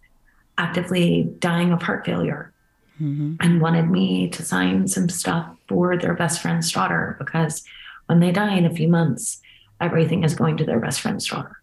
actively 0.57 1.29
dying 1.41 1.73
of 1.73 1.83
heart 1.83 2.07
failure 2.07 2.53
Mm-hmm. 3.01 3.37
and 3.41 3.61
wanted 3.61 3.89
me 3.91 4.29
to 4.31 4.43
sign 4.43 4.89
some 4.89 5.09
stuff 5.09 5.47
for 5.69 5.97
their 5.97 6.15
best 6.15 6.41
friend's 6.43 6.73
daughter 6.73 7.17
because 7.19 7.63
when 8.07 8.21
they 8.21 8.33
die 8.33 8.57
in 8.57 8.67
a 8.67 8.75
few 8.75 8.89
months, 8.89 9.41
everything 9.81 10.25
is 10.25 10.35
going 10.35 10.57
to 10.57 10.65
their 10.65 10.81
best 10.81 11.01
friend's 11.01 11.27
daughter. 11.27 11.61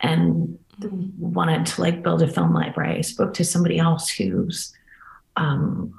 And 0.00 0.58
wanted 1.18 1.66
to 1.66 1.80
like 1.80 2.02
build 2.02 2.22
a 2.22 2.28
film 2.28 2.52
library. 2.52 2.98
I 2.98 3.00
spoke 3.02 3.34
to 3.34 3.44
somebody 3.44 3.78
else 3.78 4.08
who's 4.08 4.72
um 5.36 5.98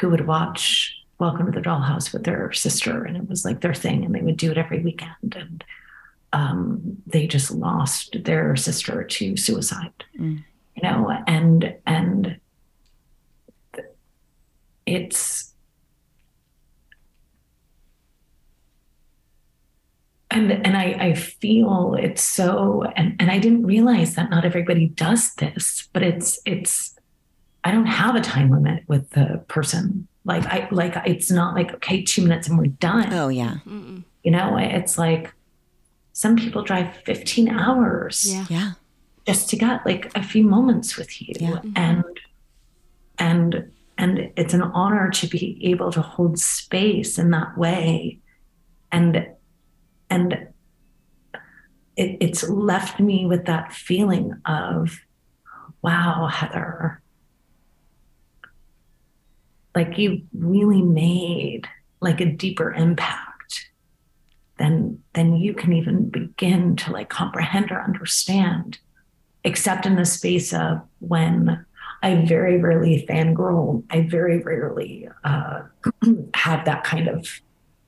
who 0.00 0.10
would 0.10 0.26
watch 0.26 0.94
Welcome 1.18 1.46
to 1.46 1.52
the 1.52 1.60
Dollhouse 1.68 2.12
with 2.12 2.22
their 2.22 2.52
sister, 2.52 3.04
and 3.04 3.16
it 3.16 3.28
was 3.28 3.44
like 3.44 3.60
their 3.60 3.74
thing, 3.74 4.04
and 4.04 4.14
they 4.14 4.20
would 4.20 4.36
do 4.36 4.52
it 4.52 4.56
every 4.58 4.78
weekend. 4.84 5.34
And 5.34 5.64
um, 6.32 6.96
they 7.08 7.26
just 7.26 7.50
lost 7.50 8.16
their 8.24 8.54
sister 8.54 9.02
to 9.02 9.36
suicide, 9.36 10.04
Mm. 10.16 10.44
you 10.76 10.82
know, 10.84 11.10
and 11.26 11.74
and 11.86 12.38
it's 14.94 15.52
and 20.30 20.52
and 20.52 20.76
I, 20.76 20.84
I 21.00 21.14
feel 21.14 21.96
it's 21.98 22.22
so 22.22 22.84
and, 22.96 23.16
and 23.18 23.30
I 23.30 23.38
didn't 23.38 23.64
realize 23.66 24.14
that 24.16 24.30
not 24.30 24.44
everybody 24.44 24.88
does 24.88 25.34
this, 25.34 25.88
but 25.92 26.02
it's 26.02 26.38
it's 26.44 26.94
I 27.64 27.70
don't 27.72 27.86
have 27.86 28.14
a 28.14 28.20
time 28.20 28.50
limit 28.50 28.84
with 28.86 29.10
the 29.10 29.42
person. 29.48 30.06
Like 30.24 30.44
I 30.46 30.68
like 30.70 30.94
it's 31.06 31.30
not 31.30 31.54
like 31.54 31.72
okay, 31.76 32.02
two 32.02 32.22
minutes 32.22 32.48
and 32.48 32.58
we're 32.58 32.66
done. 32.66 33.12
Oh 33.12 33.28
yeah, 33.28 33.56
You 33.66 34.30
know, 34.30 34.56
it's 34.58 34.98
like 34.98 35.32
some 36.12 36.36
people 36.36 36.62
drive 36.62 36.94
15 37.06 37.48
hours 37.48 38.26
Yeah. 38.30 38.44
yeah. 38.50 38.72
just 39.26 39.48
to 39.50 39.56
get 39.56 39.86
like 39.86 40.10
a 40.16 40.22
few 40.22 40.42
moments 40.44 40.96
with 40.96 41.22
you 41.22 41.34
Yeah. 41.38 41.48
Mm-hmm. 41.50 41.72
and 41.76 42.04
and 43.18 43.70
and 43.98 44.30
it's 44.36 44.54
an 44.54 44.62
honor 44.62 45.10
to 45.10 45.26
be 45.26 45.58
able 45.64 45.90
to 45.90 46.00
hold 46.00 46.38
space 46.38 47.18
in 47.18 47.30
that 47.32 47.58
way. 47.58 48.20
And 48.92 49.26
and 50.08 50.48
it, 51.96 52.16
it's 52.20 52.48
left 52.48 53.00
me 53.00 53.26
with 53.26 53.46
that 53.46 53.72
feeling 53.72 54.40
of 54.46 55.00
wow 55.82 56.28
heather. 56.28 57.02
Like 59.74 59.98
you 59.98 60.22
really 60.32 60.82
made 60.82 61.68
like 62.00 62.20
a 62.20 62.32
deeper 62.32 62.72
impact 62.72 63.70
than 64.58 65.02
than 65.12 65.36
you 65.36 65.54
can 65.54 65.72
even 65.72 66.08
begin 66.08 66.76
to 66.76 66.92
like 66.92 67.08
comprehend 67.08 67.72
or 67.72 67.82
understand 67.82 68.78
except 69.42 69.86
in 69.86 69.96
the 69.96 70.04
space 70.04 70.52
of 70.52 70.80
when 71.00 71.64
I 72.02 72.14
very 72.26 72.60
rarely 72.60 73.04
fangirl. 73.08 73.82
I 73.90 74.02
very 74.02 74.38
rarely 74.38 75.08
uh, 75.24 75.62
have 76.34 76.64
that 76.64 76.84
kind 76.84 77.08
of 77.08 77.28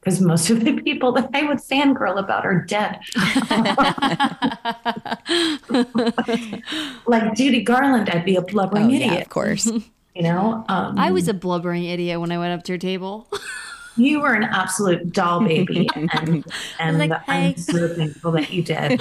because 0.01 0.21
most 0.21 0.49
of 0.49 0.65
the 0.65 0.81
people 0.81 1.13
that 1.13 1.29
I 1.35 1.43
would 1.43 1.59
fangirl 1.59 2.19
about 2.19 2.47
are 2.47 2.63
dead. 2.65 2.99
like 7.07 7.35
Judy 7.35 7.63
Garland, 7.63 8.09
I'd 8.09 8.25
be 8.25 8.37
a 8.37 8.41
Oh 8.41 8.45
blubbering 8.45 8.91
yeah, 8.91 9.07
idiot. 9.07 9.23
of 9.23 9.29
course. 9.29 9.71
You 10.13 10.25
know, 10.25 10.65
um, 10.69 10.99
I 10.99 11.13
was 11.13 11.29
a 11.29 11.33
blubbering 11.33 11.85
idiot 11.85 12.21
when 12.21 12.33
I 12.33 12.39
went 12.39 12.53
up 12.53 12.65
to 12.65 12.73
your 12.73 12.79
table. 12.79 13.29
you 13.97 14.21
were 14.21 14.35
an 14.35 14.43
absolute 14.43 15.13
doll 15.13 15.41
baby, 15.41 15.89
and 15.95 16.45
and 16.81 16.99
like, 16.99 17.13
I'm 17.29 17.53
"Hey." 17.53 17.55
so 17.55 17.95
thankful 17.95 18.33
that 18.33 18.51
you 18.51 18.65
did. 18.65 19.01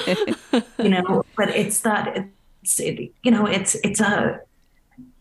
you 0.78 0.90
know, 0.90 1.26
but 1.36 1.50
it's 1.50 1.80
that 1.80 2.26
it's 2.62 2.80
it, 2.80 3.12
you 3.24 3.32
know 3.32 3.48
it's 3.48 3.74
it's 3.84 4.00
a 4.00 4.40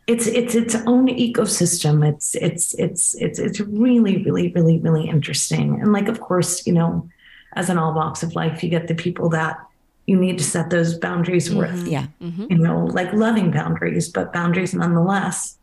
it's 0.09 0.27
it's 0.27 0.55
its 0.55 0.75
own 0.75 1.07
ecosystem. 1.09 2.05
It's 2.05 2.35
it's 2.35 2.73
it's 2.75 3.15
it's 3.15 3.39
it's 3.39 3.61
really 3.61 4.17
really 4.25 4.51
really 4.53 4.79
really 4.79 5.07
interesting. 5.07 5.81
And 5.83 5.93
like 5.93 6.09
of 6.09 6.19
course, 6.21 6.67
you 6.67 6.73
know, 6.73 7.09
as 7.55 7.69
in 7.69 7.77
all 7.77 7.93
walks 7.93 8.23
of 8.23 8.35
life, 8.35 8.65
you 8.65 8.71
get 8.71 8.89
the 8.89 8.95
people 8.95 9.29
that 9.29 9.59
you 10.07 10.19
need 10.19 10.39
to 10.39 10.45
set 10.45 10.71
those 10.71 10.97
boundaries 10.99 11.51
mm-hmm. 11.51 11.59
with. 11.59 11.87
Yeah. 11.87 12.07
Mm-hmm. 12.23 12.47
You 12.49 12.57
know, 12.57 12.87
like 12.87 13.13
loving 13.13 13.51
boundaries, 13.51 14.09
but 14.09 14.33
boundaries 14.33 14.73
nonetheless. 14.73 15.59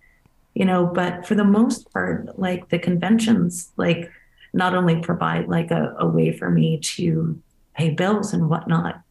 You 0.53 0.65
know, 0.65 0.85
but 0.85 1.25
for 1.25 1.33
the 1.33 1.43
most 1.43 1.91
part, 1.91 2.37
like 2.37 2.69
the 2.69 2.77
conventions, 2.77 3.71
like 3.77 4.11
not 4.53 4.75
only 4.75 5.01
provide 5.01 5.47
like 5.47 5.71
a, 5.71 5.95
a 5.97 6.07
way 6.07 6.31
for 6.31 6.51
me 6.51 6.77
to 6.95 7.41
pay 7.73 7.89
bills 7.89 8.31
and 8.31 8.47
whatnot, 8.47 9.01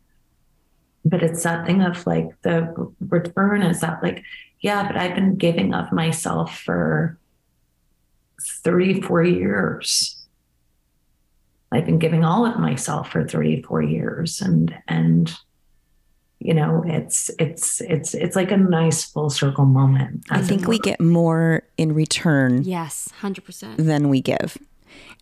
but 1.04 1.24
it's 1.24 1.42
that 1.42 1.66
thing 1.66 1.82
of 1.82 2.06
like 2.06 2.30
the 2.42 2.92
return 3.08 3.62
is 3.62 3.80
that 3.80 4.02
like 4.02 4.22
yeah 4.64 4.86
but 4.86 4.96
i've 4.96 5.14
been 5.14 5.36
giving 5.36 5.74
of 5.74 5.92
myself 5.92 6.58
for 6.58 7.18
three, 8.64 9.00
four 9.00 9.22
years 9.22 10.26
i've 11.70 11.84
been 11.84 11.98
giving 11.98 12.24
all 12.24 12.46
of 12.46 12.58
myself 12.58 13.12
for 13.12 13.28
three, 13.28 13.62
four 13.62 13.82
years 13.82 14.40
and 14.40 14.74
and 14.88 15.36
you 16.40 16.54
know 16.54 16.82
it's 16.86 17.30
it's 17.38 17.82
it's 17.82 18.14
it's 18.14 18.34
like 18.34 18.50
a 18.50 18.56
nice 18.56 19.04
full 19.04 19.30
circle 19.30 19.66
moment 19.66 20.24
I 20.30 20.40
think 20.40 20.66
we 20.66 20.78
get 20.78 21.00
more 21.00 21.62
in 21.76 21.94
return 21.94 22.64
yes, 22.64 23.08
100%. 23.20 23.76
than 23.76 24.08
we 24.08 24.20
give. 24.20 24.58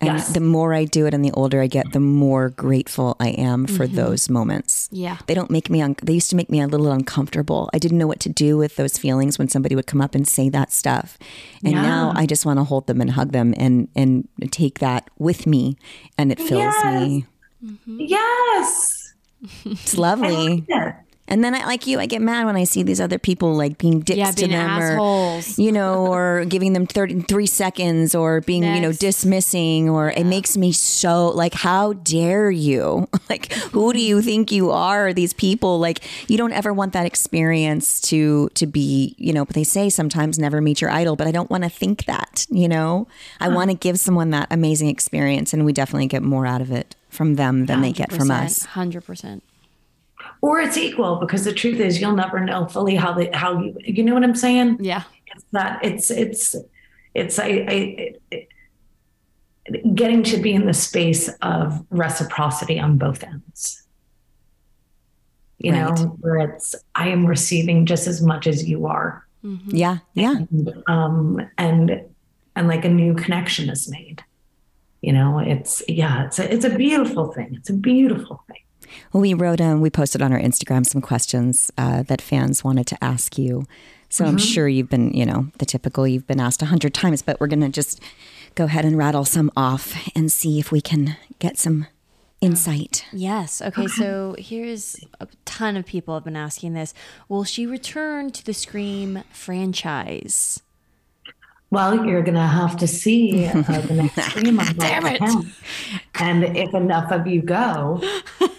And 0.01 0.17
Yes. 0.17 0.33
the 0.33 0.39
more 0.39 0.73
I 0.73 0.85
do 0.85 1.05
it 1.05 1.13
and 1.13 1.23
the 1.23 1.31
older 1.31 1.61
I 1.61 1.67
get, 1.67 1.93
the 1.93 1.99
more 1.99 2.49
grateful 2.49 3.15
I 3.19 3.29
am 3.29 3.67
for 3.67 3.85
mm-hmm. 3.85 3.95
those 3.95 4.29
moments. 4.29 4.89
Yeah. 4.91 5.17
They 5.27 5.33
don't 5.33 5.49
make 5.51 5.69
me, 5.69 5.81
un- 5.81 5.95
they 6.01 6.13
used 6.13 6.29
to 6.31 6.35
make 6.35 6.49
me 6.49 6.59
a 6.61 6.67
little 6.67 6.91
uncomfortable. 6.91 7.69
I 7.73 7.79
didn't 7.79 7.97
know 7.97 8.07
what 8.07 8.19
to 8.21 8.29
do 8.29 8.57
with 8.57 8.75
those 8.75 8.97
feelings 8.97 9.37
when 9.37 9.47
somebody 9.47 9.75
would 9.75 9.87
come 9.87 10.01
up 10.01 10.15
and 10.15 10.27
say 10.27 10.49
that 10.49 10.71
stuff. 10.73 11.17
And 11.63 11.73
now 11.73 12.11
I 12.15 12.25
just 12.25 12.45
want 12.45 12.59
to 12.59 12.63
hold 12.63 12.87
them 12.87 12.99
and 13.01 13.11
hug 13.11 13.31
them 13.31 13.53
and, 13.57 13.87
and 13.95 14.27
take 14.51 14.79
that 14.79 15.09
with 15.19 15.47
me. 15.47 15.77
And 16.17 16.31
it 16.31 16.39
fills 16.39 16.75
me. 16.83 17.25
yes 17.85 19.13
mm-hmm. 19.43 19.71
It's 19.71 19.97
I 19.97 20.01
lovely. 20.01 20.47
like 20.47 20.63
it. 20.67 20.95
And 21.33 21.43
then 21.43 21.55
I 21.55 21.65
like 21.65 21.87
you, 21.87 21.99
I 21.99 22.05
get 22.05 22.21
mad 22.21 22.45
when 22.45 22.55
I 22.55 22.63
see 22.63 22.83
these 22.83 23.01
other 23.01 23.17
people 23.17 23.55
like 23.55 23.79
being 23.79 24.01
dicks 24.01 24.17
Yeah, 24.19 24.29
to 24.29 24.47
them 24.47 24.69
assholes. 24.69 25.57
or 25.57 25.61
you 25.63 25.71
know, 25.71 26.05
or 26.13 26.45
giving 26.45 26.73
them 26.73 26.85
33 26.85 27.47
seconds 27.47 28.13
or 28.13 28.41
being, 28.41 28.61
you 28.61 28.79
know, 28.79 28.91
dismissing 28.91 29.89
or 29.89 30.11
it 30.11 30.25
makes 30.25 30.55
me 30.55 30.71
so 30.71 31.29
like 31.29 31.55
how 31.55 31.93
dare 31.93 32.51
you? 32.51 33.09
like 33.31 33.51
who 33.71 33.93
do 33.93 33.99
you 33.99 34.21
think 34.21 34.51
you 34.51 34.69
are 34.69 35.11
these 35.11 35.33
people 35.33 35.79
like 35.79 36.01
you 36.29 36.37
don't 36.37 36.53
ever 36.53 36.71
want 36.71 36.93
that 36.93 37.07
experience 37.07 37.99
to 38.01 38.49
to 38.53 38.67
be, 38.67 39.15
you 39.17 39.33
know, 39.33 39.43
but 39.43 39.55
they 39.55 39.63
say 39.63 39.89
sometimes 39.89 40.37
never 40.37 40.61
meet 40.61 40.81
your 40.81 40.91
idol, 40.91 41.15
but 41.15 41.25
I 41.25 41.31
don't 41.31 41.49
want 41.49 41.63
to 41.63 41.69
think 41.71 42.05
that, 42.05 42.45
you 42.51 42.67
know. 42.67 43.07
I 43.39 43.47
want 43.49 43.71
to 43.71 43.75
give 43.75 43.97
someone 43.97 44.29
that 44.29 44.49
amazing 44.51 44.89
experience 44.89 45.51
and 45.51 45.65
we 45.65 45.73
definitely 45.73 46.05
get 46.05 46.21
more 46.21 46.45
out 46.45 46.61
of 46.61 46.69
it 46.71 46.95
from 47.09 47.37
them 47.37 47.65
than 47.65 47.81
they 47.81 47.91
get 47.91 48.11
from 48.11 48.29
us. 48.29 48.67
100%. 48.67 49.41
Or 50.43 50.59
it's 50.59 50.77
equal 50.77 51.15
because 51.23 51.45
the 51.45 51.53
truth 51.53 51.79
is 51.79 51.99
you'll 52.01 52.15
never 52.15 52.39
know 52.39 52.67
fully 52.67 52.95
how 52.95 53.13
the 53.13 53.29
how 53.33 53.59
you 53.61 53.75
you 53.79 54.03
know 54.03 54.13
what 54.13 54.23
i'm 54.23 54.35
saying? 54.35 54.77
Yeah. 54.81 55.03
it's 55.33 55.45
that 55.51 55.79
it's 55.83 56.11
it's 56.11 56.55
it's 57.15 57.39
I, 57.39 57.45
I 57.45 57.77
it, 58.05 58.21
it- 58.31 58.47
getting 59.95 60.23
to 60.23 60.37
be 60.37 60.51
in 60.53 60.65
the 60.65 60.73
space 60.73 61.29
of 61.41 61.85
reciprocity 61.89 62.77
on 62.85 62.97
both 62.97 63.23
ends. 63.23 63.87
You 65.59 65.71
Right. 65.71 65.97
know 65.97 66.05
where 66.19 66.39
it's 66.39 66.75
i 66.95 67.07
am 67.07 67.25
receiving 67.25 67.85
just 67.85 68.05
as 68.07 68.21
much 68.21 68.45
as 68.47 68.67
you 68.71 68.85
are. 68.87 69.25
Yeah, 69.67 69.97
yeah. 70.13 70.35
um 70.87 71.39
and 71.57 72.01
and 72.55 72.67
like 72.67 72.83
a 72.85 72.89
new 72.89 73.13
connection 73.23 73.69
is 73.69 73.89
made. 73.89 74.19
You 75.01 75.13
know 75.13 75.39
it's 75.39 75.81
yeah 75.87 76.25
it's 76.25 76.39
a, 76.39 76.53
it's 76.53 76.65
a 76.65 76.75
beautiful 76.85 77.31
thing. 77.31 77.49
It's 77.57 77.69
a 77.69 77.73
beautiful 77.91 78.37
thing. 78.47 78.57
Well, 78.57 78.72
we 79.11 79.33
wrote, 79.33 79.61
um, 79.61 79.81
we 79.81 79.89
posted 79.89 80.21
on 80.21 80.33
our 80.33 80.39
Instagram 80.39 80.85
some 80.85 81.01
questions 81.01 81.71
uh, 81.77 82.03
that 82.03 82.21
fans 82.21 82.63
wanted 82.63 82.87
to 82.87 83.03
ask 83.03 83.37
you. 83.37 83.65
So 84.09 84.25
I'm 84.25 84.37
sure 84.37 84.67
you've 84.67 84.89
been, 84.89 85.11
you 85.13 85.25
know, 85.25 85.47
the 85.57 85.65
typical 85.65 86.07
you've 86.07 86.27
been 86.27 86.39
asked 86.39 86.61
a 86.61 86.65
hundred 86.65 86.93
times, 86.93 87.23
but 87.23 87.39
we're 87.39 87.47
going 87.47 87.61
to 87.61 87.69
just 87.69 87.99
go 88.53 88.65
ahead 88.65 88.85
and 88.85 88.95
rattle 88.95 89.25
some 89.25 89.51
off 89.57 89.95
and 90.15 90.31
see 90.31 90.59
if 90.59 90.71
we 90.71 90.81
can 90.81 91.17
get 91.39 91.57
some 91.57 91.87
insight. 92.41 93.05
Yes. 93.11 93.61
Okay. 93.61 93.87
So 93.87 94.35
here's 94.37 95.03
a 95.19 95.27
ton 95.45 95.77
of 95.77 95.85
people 95.85 96.13
have 96.13 96.25
been 96.25 96.35
asking 96.35 96.73
this. 96.73 96.93
Will 97.29 97.43
she 97.43 97.65
return 97.65 98.31
to 98.31 98.45
the 98.45 98.53
Scream 98.53 99.23
franchise? 99.31 100.61
Well, 101.73 102.05
you're 102.05 102.21
going 102.21 102.35
to 102.35 102.41
have 102.41 102.77
to 102.77 102.87
see 102.87 103.47
uh, 103.47 103.63
the 103.63 103.93
next 104.15 104.29
Scream 104.29 104.59
on 104.59 104.75
Damn 104.75 105.07
it. 105.07 105.21
And 106.13 106.43
if 106.55 106.71
enough 106.75 107.11
of 107.11 107.25
you 107.25 107.41
go, 107.41 107.99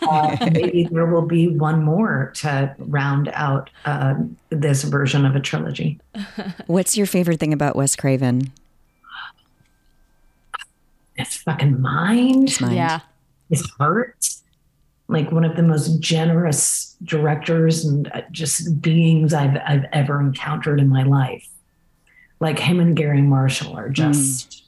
uh, 0.02 0.36
maybe 0.50 0.88
there 0.90 1.06
will 1.06 1.24
be 1.24 1.46
one 1.46 1.84
more 1.84 2.32
to 2.38 2.74
round 2.76 3.30
out 3.34 3.70
uh, 3.84 4.16
this 4.50 4.82
version 4.82 5.24
of 5.24 5.36
a 5.36 5.40
trilogy. 5.40 6.00
What's 6.66 6.96
your 6.96 7.06
favorite 7.06 7.38
thing 7.38 7.52
about 7.52 7.76
Wes 7.76 7.94
Craven? 7.94 8.50
His 11.14 11.36
fucking 11.36 11.80
mind. 11.80 12.48
His 12.48 12.60
mind. 12.60 12.74
Yeah. 12.74 12.98
His 13.48 13.64
heart. 13.78 14.28
Like 15.06 15.30
one 15.30 15.44
of 15.44 15.54
the 15.54 15.62
most 15.62 16.00
generous 16.00 16.96
directors 17.04 17.84
and 17.84 18.10
uh, 18.10 18.22
just 18.32 18.82
beings 18.82 19.32
I've 19.32 19.56
I've 19.64 19.84
ever 19.92 20.20
encountered 20.20 20.80
in 20.80 20.88
my 20.88 21.04
life 21.04 21.46
like 22.44 22.58
him 22.58 22.78
and 22.78 22.94
Garry 22.94 23.22
Marshall 23.22 23.74
are 23.76 23.88
just. 23.88 24.62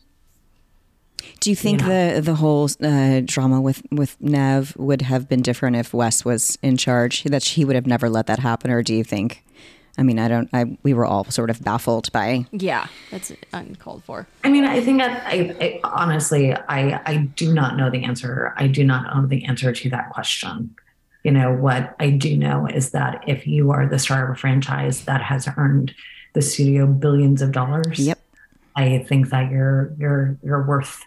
Do 1.41 1.51
you 1.51 1.57
think 1.57 1.83
You 1.83 1.87
know. 1.87 2.15
the 2.15 2.21
the 2.23 2.35
whole 2.37 2.69
uh, 2.83 3.21
drama 3.25 3.61
with 3.61 3.83
with 3.93 4.17
Neve 4.21 4.75
would 4.77 5.03
have 5.03 5.29
been 5.29 5.43
different 5.43 5.77
if 5.77 5.93
Wes 5.95 6.25
was 6.25 6.59
in 6.63 6.77
charge? 6.77 7.23
That 7.25 7.45
he 7.45 7.65
would 7.65 7.77
have 7.77 7.87
never 7.87 8.09
let 8.09 8.27
that 8.27 8.39
happen, 8.41 8.71
or 8.71 8.83
do 8.83 8.95
you 8.95 9.05
think? 9.05 9.45
I 9.99 10.03
mean, 10.03 10.19
I 10.19 10.29
don't. 10.29 10.49
I 10.53 10.77
we 10.83 10.95
were 10.95 11.05
all 11.07 11.25
sort 11.25 11.51
of 11.51 11.63
baffled 11.63 12.11
by. 12.13 12.47
Yeah. 12.51 12.87
That's 13.11 13.33
uncalled 13.53 14.03
for. 14.05 14.27
I 14.45 14.49
mean, 14.51 14.65
I 14.65 14.81
think 14.81 14.99
that 14.99 15.23
I, 15.27 15.55
I 15.61 15.81
honestly, 15.85 16.55
I 16.55 17.01
I 17.05 17.17
do 17.37 17.53
not 17.53 17.77
know 17.77 17.91
the 17.91 18.05
answer. 18.05 18.53
I 18.57 18.67
do 18.67 18.83
not 18.85 19.15
know 19.15 19.27
the 19.27 19.45
answer 19.45 19.73
to 19.73 19.91
that 19.91 20.11
question. 20.11 20.75
You 21.23 21.33
know 21.33 21.53
what 21.53 21.95
I 21.99 22.11
do 22.11 22.37
know 22.37 22.67
is 22.67 22.91
that 22.91 23.25
if 23.27 23.47
you 23.47 23.73
are 23.73 23.87
the 23.87 23.99
star 23.99 24.25
of 24.25 24.31
a 24.31 24.39
franchise 24.39 25.05
that 25.05 25.23
has 25.23 25.49
earned 25.57 25.95
the 26.37 26.43
studio 26.43 26.87
billions 26.87 27.41
of 27.41 27.51
dollars, 27.51 27.99
Yep. 27.99 28.19
I 28.77 28.99
think 29.09 29.31
that 29.31 29.51
you're 29.51 29.95
you're 29.99 30.37
you're 30.45 30.63
worth 30.67 31.03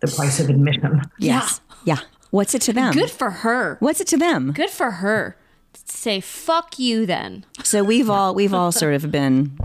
the 0.00 0.08
price 0.16 0.40
of 0.40 0.48
admission. 0.48 1.02
Yes. 1.18 1.60
Yeah. 1.84 1.98
What's 2.30 2.54
it 2.54 2.62
to 2.62 2.72
them? 2.72 2.94
Good 2.94 3.10
for 3.10 3.30
her. 3.44 3.76
What's 3.80 4.00
it 4.00 4.06
to 4.08 4.16
them? 4.16 4.52
Good 4.52 4.70
for 4.70 4.90
her. 5.04 5.36
Say 5.84 6.20
fuck 6.20 6.78
you 6.78 7.04
then. 7.06 7.44
So 7.64 7.84
we've 7.84 8.08
all 8.10 8.34
we've 8.34 8.54
all 8.54 8.72
sort 8.72 8.94
of 8.94 9.10
been 9.10 9.56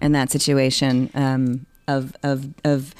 in 0.00 0.12
that 0.12 0.30
situation 0.30 1.10
um, 1.14 1.66
of 1.86 2.16
of 2.22 2.48
of 2.64 2.94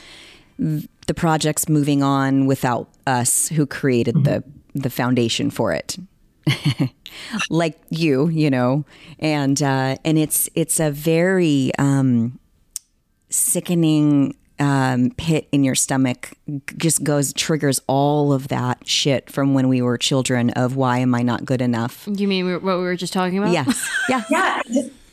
the 0.59 1.15
projects 1.15 1.69
moving 1.69 2.03
on 2.03 2.47
without 2.47 2.89
us 3.07 3.49
who 3.49 3.65
created 3.67 4.25
the 4.25 4.45
the 4.75 4.91
foundation 4.91 5.51
for 5.51 5.73
it. 5.73 5.97
like 7.51 7.79
you, 7.91 8.29
you 8.29 8.51
know, 8.51 8.85
and 9.19 9.63
uh, 9.63 9.97
and 10.05 10.19
it's 10.19 10.49
it's 10.55 10.81
a 10.81 10.91
very 10.91 11.73
um, 11.79 12.39
sickening 13.31 14.37
um, 14.59 15.11
pit 15.17 15.49
in 15.53 15.65
your 15.65 15.75
stomach. 15.75 16.33
Just 16.77 17.05
goes 17.05 17.33
triggers 17.33 17.81
all 17.87 18.33
of 18.33 18.49
that 18.49 18.87
shit 18.87 19.31
from 19.31 19.55
when 19.55 19.69
we 19.69 19.83
were 19.83 19.99
children. 19.99 20.51
Of 20.51 20.77
why 20.77 20.99
am 20.99 21.15
I 21.15 21.23
not 21.23 21.45
good 21.45 21.63
enough? 21.63 22.09
You 22.11 22.29
mean 22.29 22.53
what 22.53 22.63
we 22.63 22.83
were 22.83 22.97
just 22.97 23.13
talking 23.13 23.39
about? 23.39 23.53
Yes, 23.53 23.89
yeah, 24.09 24.25
Yeah, 24.31 24.63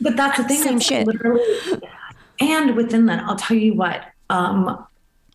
but 0.00 0.16
that's 0.16 0.38
the 0.38 0.44
thing. 0.44 0.62
Same 0.62 0.80
shit. 0.80 1.08
And 2.38 2.76
within 2.76 3.06
that, 3.06 3.24
I'll 3.24 3.36
tell 3.36 3.56
you 3.56 3.74
what. 3.74 4.02
Um, 4.28 4.86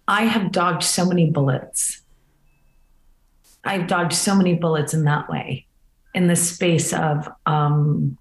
I 0.08 0.24
have 0.24 0.52
dodged 0.52 0.84
so 0.84 1.06
many 1.06 1.30
bullets. 1.30 2.02
I've 3.64 3.88
dodged 3.88 4.14
so 4.14 4.36
many 4.36 4.56
bullets 4.56 4.94
in 4.94 5.04
that 5.06 5.30
way, 5.30 5.66
in 6.14 6.28
the 6.28 6.36
space 6.36 6.94
of 6.94 7.30
um, 7.46 8.18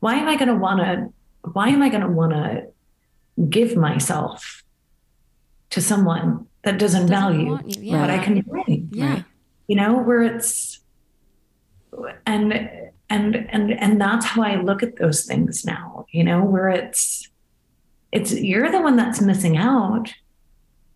why 0.00 0.16
am 0.16 0.28
I 0.28 0.36
going 0.36 0.48
to 0.48 0.56
want 0.56 0.80
to? 0.80 1.12
Why 1.52 1.68
am 1.68 1.82
I 1.82 1.88
going 1.88 2.02
to 2.02 2.08
want 2.08 2.32
to 2.32 2.66
give 3.48 3.76
myself 3.76 4.62
to 5.70 5.80
someone 5.80 6.46
that 6.62 6.78
doesn't, 6.78 7.08
value 7.08 7.46
want 7.50 7.76
you, 7.76 7.90
yeah. 7.92 8.00
what 8.00 8.10
I 8.10 8.18
can 8.18 8.40
bring? 8.42 8.88
Yeah. 8.92 9.22
you 9.66 9.76
know 9.76 9.98
where 10.02 10.22
it's 10.22 10.80
and 12.26 12.52
and 13.10 13.36
and 13.36 13.72
and 13.72 14.00
that's 14.00 14.24
how 14.26 14.42
i 14.42 14.56
look 14.56 14.82
at 14.82 14.96
those 14.96 15.24
things 15.24 15.64
now 15.64 16.06
you 16.10 16.24
know 16.24 16.42
where 16.42 16.68
it's 16.68 17.28
it's 18.10 18.32
you're 18.32 18.70
the 18.70 18.80
one 18.80 18.96
that's 18.96 19.20
missing 19.20 19.56
out 19.56 20.12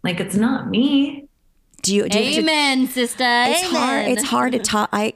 like 0.03 0.21
it's 0.21 0.37
not 0.37 0.69
me 0.69 1.26
Do 1.87 1.95
you? 1.95 2.09
Do 2.09 2.19
you 2.19 2.25
have 2.25 2.35
to- 2.35 2.41
Amen, 2.41 2.89
sister. 2.89 3.25
it's 3.25 3.65
Amen. 3.69 3.81
hard. 3.81 4.07
It's 4.09 4.25
hard 4.25 4.53
to 4.53 4.59
talk. 4.59 4.89
I. 4.93 5.15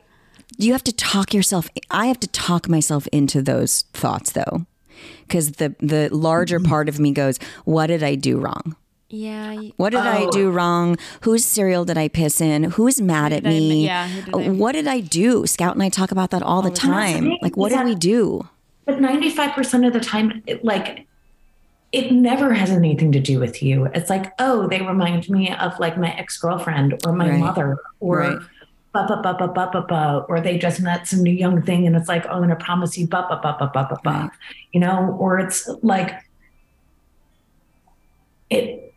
You 0.58 0.72
have 0.72 0.84
to 0.84 0.92
talk 0.92 1.32
yourself. 1.32 1.68
I 1.90 2.06
have 2.06 2.20
to 2.20 2.26
talk 2.28 2.68
myself 2.68 3.06
into 3.12 3.40
those 3.42 3.82
thoughts 3.94 4.32
though, 4.32 4.66
because 5.26 5.52
the 5.52 5.74
the 5.80 6.08
larger 6.14 6.58
Mm-hmm. 6.58 6.68
part 6.68 6.88
of 6.88 6.98
me 7.00 7.12
goes, 7.12 7.38
"What 7.64 7.86
did 7.86 8.02
I 8.02 8.14
do 8.14 8.38
wrong? 8.38 8.76
Yeah. 9.08 9.54
y- 9.54 9.72
What 9.76 9.90
did 9.90 10.00
I 10.00 10.24
Oh. 10.26 10.30
do 10.30 10.50
wrong? 10.50 10.96
Whose 11.22 11.44
cereal 11.44 11.84
did 11.84 11.98
I 11.98 12.06
piss 12.08 12.40
in? 12.40 12.62
Who's 12.64 13.00
mad 13.00 13.32
at 13.32 13.42
did 13.42 13.52
I 13.52 13.58
me? 13.58 13.84
yeah, 13.86 14.08
did 14.26 14.34
I- 14.34 14.48
What 14.50 14.72
did 14.72 14.86
I 14.86 15.00
do? 15.00 15.46
Scout 15.46 15.74
and 15.74 15.82
I 15.82 15.88
talk 15.88 16.12
about 16.12 16.30
that 16.30 16.42
all 16.42 16.62
the 16.62 16.70
time. 16.70 17.24
time. 17.24 17.38
Like, 17.42 17.56
what 17.56 17.70
did 17.70 17.84
we 17.84 17.94
do? 17.96 18.46
but 18.86 19.00
95% 19.00 19.86
of 19.86 19.92
the 19.92 20.00
time 20.00 20.42
it, 20.46 20.64
like 20.64 21.06
it 21.92 22.12
never 22.12 22.52
has 22.54 22.70
anything 22.70 23.10
to 23.12 23.20
do 23.20 23.40
with 23.40 23.62
you 23.62 23.86
it's 23.94 24.10
like 24.10 24.32
oh 24.38 24.68
they 24.68 24.80
remind 24.80 25.28
me 25.28 25.52
of 25.54 25.78
like 25.80 25.96
my 25.98 26.12
ex-girlfriend 26.16 26.94
or 27.04 27.12
my 27.12 27.28
Right. 27.30 27.40
mother 27.40 27.78
or 27.98 28.18
Right. 28.18 28.38
ba 28.92 29.06
ba 29.08 29.20
ba 29.22 29.34
ba 29.38 29.48
ba 29.48 29.70
ba 29.72 29.82
ba 29.88 30.24
or 30.28 30.40
they 30.40 30.56
just 30.58 30.80
met 30.80 31.06
some 31.06 31.22
new 31.22 31.32
young 31.32 31.62
thing 31.62 31.86
and 31.86 31.96
it's 31.96 32.08
like 32.08 32.24
oh, 32.26 32.34
i'm 32.34 32.42
gonna 32.42 32.56
promise 32.56 32.96
you 32.98 33.06
ba 33.06 33.26
ba 33.28 33.40
ba 33.42 33.56
ba 33.58 33.70
ba 33.74 33.86
ba 33.90 33.98
ba 34.04 34.30
you 34.72 34.80
know 34.80 35.16
or 35.18 35.38
it's 35.38 35.68
like 35.82 36.12
it, 38.50 38.94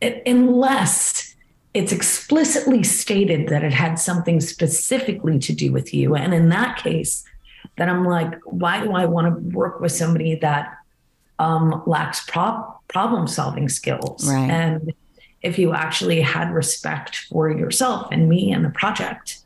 it 0.00 0.22
unless 0.26 1.34
it's 1.72 1.92
explicitly 1.92 2.82
stated 2.82 3.48
that 3.48 3.62
it 3.62 3.72
had 3.72 3.98
something 3.98 4.40
specifically 4.40 5.38
to 5.38 5.54
do 5.54 5.72
with 5.72 5.94
you 5.94 6.14
and 6.16 6.34
in 6.34 6.48
that 6.48 6.76
case 6.78 7.24
then 7.76 7.88
i'm 7.88 8.04
like 8.04 8.34
why 8.44 8.82
do 8.82 8.92
i 8.92 9.04
want 9.06 9.26
to 9.26 9.56
work 9.56 9.80
with 9.80 9.92
somebody 9.92 10.34
that 10.34 10.74
um, 11.40 11.82
lacks 11.86 12.20
prob- 12.30 12.76
problem 12.88 13.26
solving 13.26 13.68
skills 13.68 14.28
Right. 14.28 14.50
and 14.50 14.92
if 15.42 15.58
you 15.58 15.72
actually 15.72 16.20
had 16.20 16.52
respect 16.52 17.16
for 17.30 17.50
yourself 17.50 18.08
and 18.12 18.28
me 18.28 18.52
and 18.52 18.62
the 18.64 18.70
project 18.82 19.38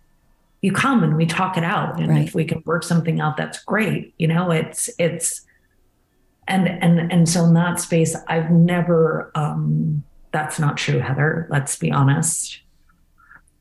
you 0.61 0.73
come 0.73 1.03
and 1.05 1.17
we 1.17 1.27
talk 1.27 1.57
it 1.57 1.63
out 1.65 2.01
and 2.01 2.09
Right. 2.11 2.27
if 2.27 2.35
we 2.35 2.45
can 2.45 2.63
work 2.67 2.83
something 2.83 3.21
out 3.21 3.37
that's 3.37 3.63
great 3.65 4.13
you 4.19 4.27
know 4.27 4.51
it's 4.51 4.91
it's 4.99 5.43
and 6.49 6.69
and 6.69 7.13
and 7.13 7.29
so 7.29 7.45
in 7.45 7.55
that 7.55 7.79
space 7.81 8.17
i've 8.29 8.51
never 8.51 9.31
um 9.35 10.03
that's 10.33 10.59
not 10.59 10.77
true 10.77 10.99
heather 10.99 11.47
let's 11.51 11.77
be 11.79 11.91
honest 11.93 12.61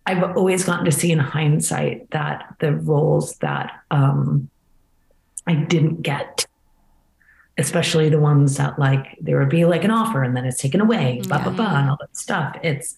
i've 0.08 0.24
always 0.38 0.64
gotten 0.66 0.86
to 0.86 0.92
see 0.92 1.12
in 1.12 1.20
hindsight 1.20 2.10
that 2.12 2.56
the 2.60 2.72
roles 2.74 3.38
that 3.40 3.72
um 3.92 4.50
i 5.46 5.54
didn't 5.54 6.02
get 6.02 6.46
especially 7.58 8.10
the 8.10 8.20
ones 8.20 8.58
that 8.58 8.80
like 8.80 9.18
there 9.22 9.38
would 9.40 9.50
be 9.50 9.66
like 9.66 9.84
an 9.84 9.92
offer 9.92 10.24
and 10.24 10.36
then 10.36 10.46
it's 10.46 10.60
taken 10.60 10.82
away 10.82 11.22
blah 11.28 11.42
blah 11.44 11.52
blah 11.52 11.80
and 11.80 11.90
all 11.90 11.98
that 12.00 12.16
stuff. 12.18 12.56
It's 12.64 12.98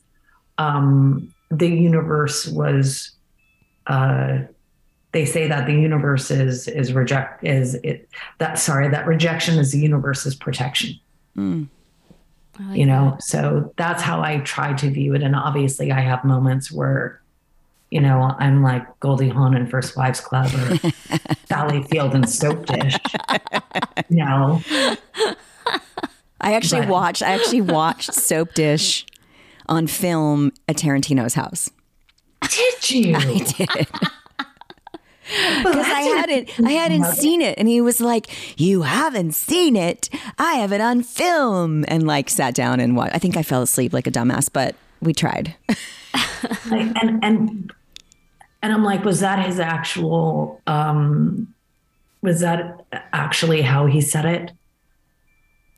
um 0.58 1.34
the 1.52 1.68
universe 1.68 2.48
was 2.48 3.12
uh 3.88 4.40
they 5.12 5.26
say 5.26 5.48
that 5.48 5.66
the 5.66 5.74
universe 5.74 6.32
is 6.32 6.68
is 6.68 6.94
reject 6.94 7.44
is 7.44 7.76
it 7.76 8.10
that 8.38 8.58
sorry 8.58 8.90
that 8.90 9.06
rejection 9.06 9.60
is 9.60 9.72
the 9.72 9.80
universe's 9.80 10.36
protection. 10.36 11.00
Mm. 11.38 11.68
Like 12.60 12.78
you 12.78 12.86
know 12.86 13.18
so 13.20 13.74
that's 13.76 14.02
how 14.02 14.22
i 14.22 14.38
try 14.40 14.74
to 14.74 14.90
view 14.90 15.14
it. 15.16 15.22
And 15.22 15.36
obviously 15.36 15.92
i 15.92 16.00
have 16.00 16.24
moments 16.24 16.72
where 16.72 17.22
you 17.96 18.02
know 18.02 18.18
i'm 18.40 18.62
like 18.62 18.84
goldie 19.00 19.30
hawn 19.30 19.56
in 19.56 19.66
first 19.68 19.96
wives 19.96 20.20
club 20.20 20.48
or 20.54 20.78
sally 21.48 21.82
field 21.84 22.14
in 22.14 22.28
soap 22.28 22.66
dish 22.66 22.96
you 24.10 24.24
know 24.26 24.62
I 26.42 26.54
actually 26.54 26.82
But- 26.82 26.90
watched. 26.90 27.24
I 27.24 27.32
actually 27.32 27.62
watched 27.62 28.14
Soap 28.14 28.54
Dish 28.54 29.06
on 29.68 29.88
film 29.88 30.52
at 30.68 30.76
Tarantino's 30.76 31.34
house. 31.34 31.72
did 32.42 32.92
you 32.92 33.16
I 33.16 33.38
did. 33.40 33.68
Because 35.58 35.88
I 35.88 36.02
hadn't, 36.20 36.50
I 36.64 36.72
hadn't 36.74 37.06
seen 37.16 37.42
it, 37.42 37.58
and 37.58 37.68
he 37.68 37.82
was 37.82 38.00
like, 38.00 38.28
"You 38.60 38.84
haven't 38.84 39.34
seen 39.34 39.76
it? 39.76 40.08
I 40.38 40.56
have 40.56 40.72
it 40.72 40.82
on 40.82 41.02
film." 41.02 41.84
And 41.88 42.06
like 42.06 42.30
sat 42.30 42.54
down 42.54 42.80
and 42.80 42.96
watched. 42.96 43.16
I 43.16 43.18
think 43.18 43.36
I 43.38 43.42
fell 43.42 43.64
asleep 43.64 43.92
like 43.92 44.06
a 44.06 44.12
dumbass, 44.12 44.50
but 44.54 44.76
we 45.02 45.14
tried. 45.14 45.56
And 46.72 47.24
and 47.24 47.72
and 48.66 48.74
I'm 48.74 48.84
like, 48.84 49.06
was 49.06 49.20
that 49.20 49.46
his 49.46 49.60
actual? 49.60 50.60
um 50.66 51.54
Was 52.22 52.40
that 52.40 52.84
actually 53.14 53.62
how 53.62 53.86
he 53.86 54.02
said 54.02 54.26
it? 54.26 54.52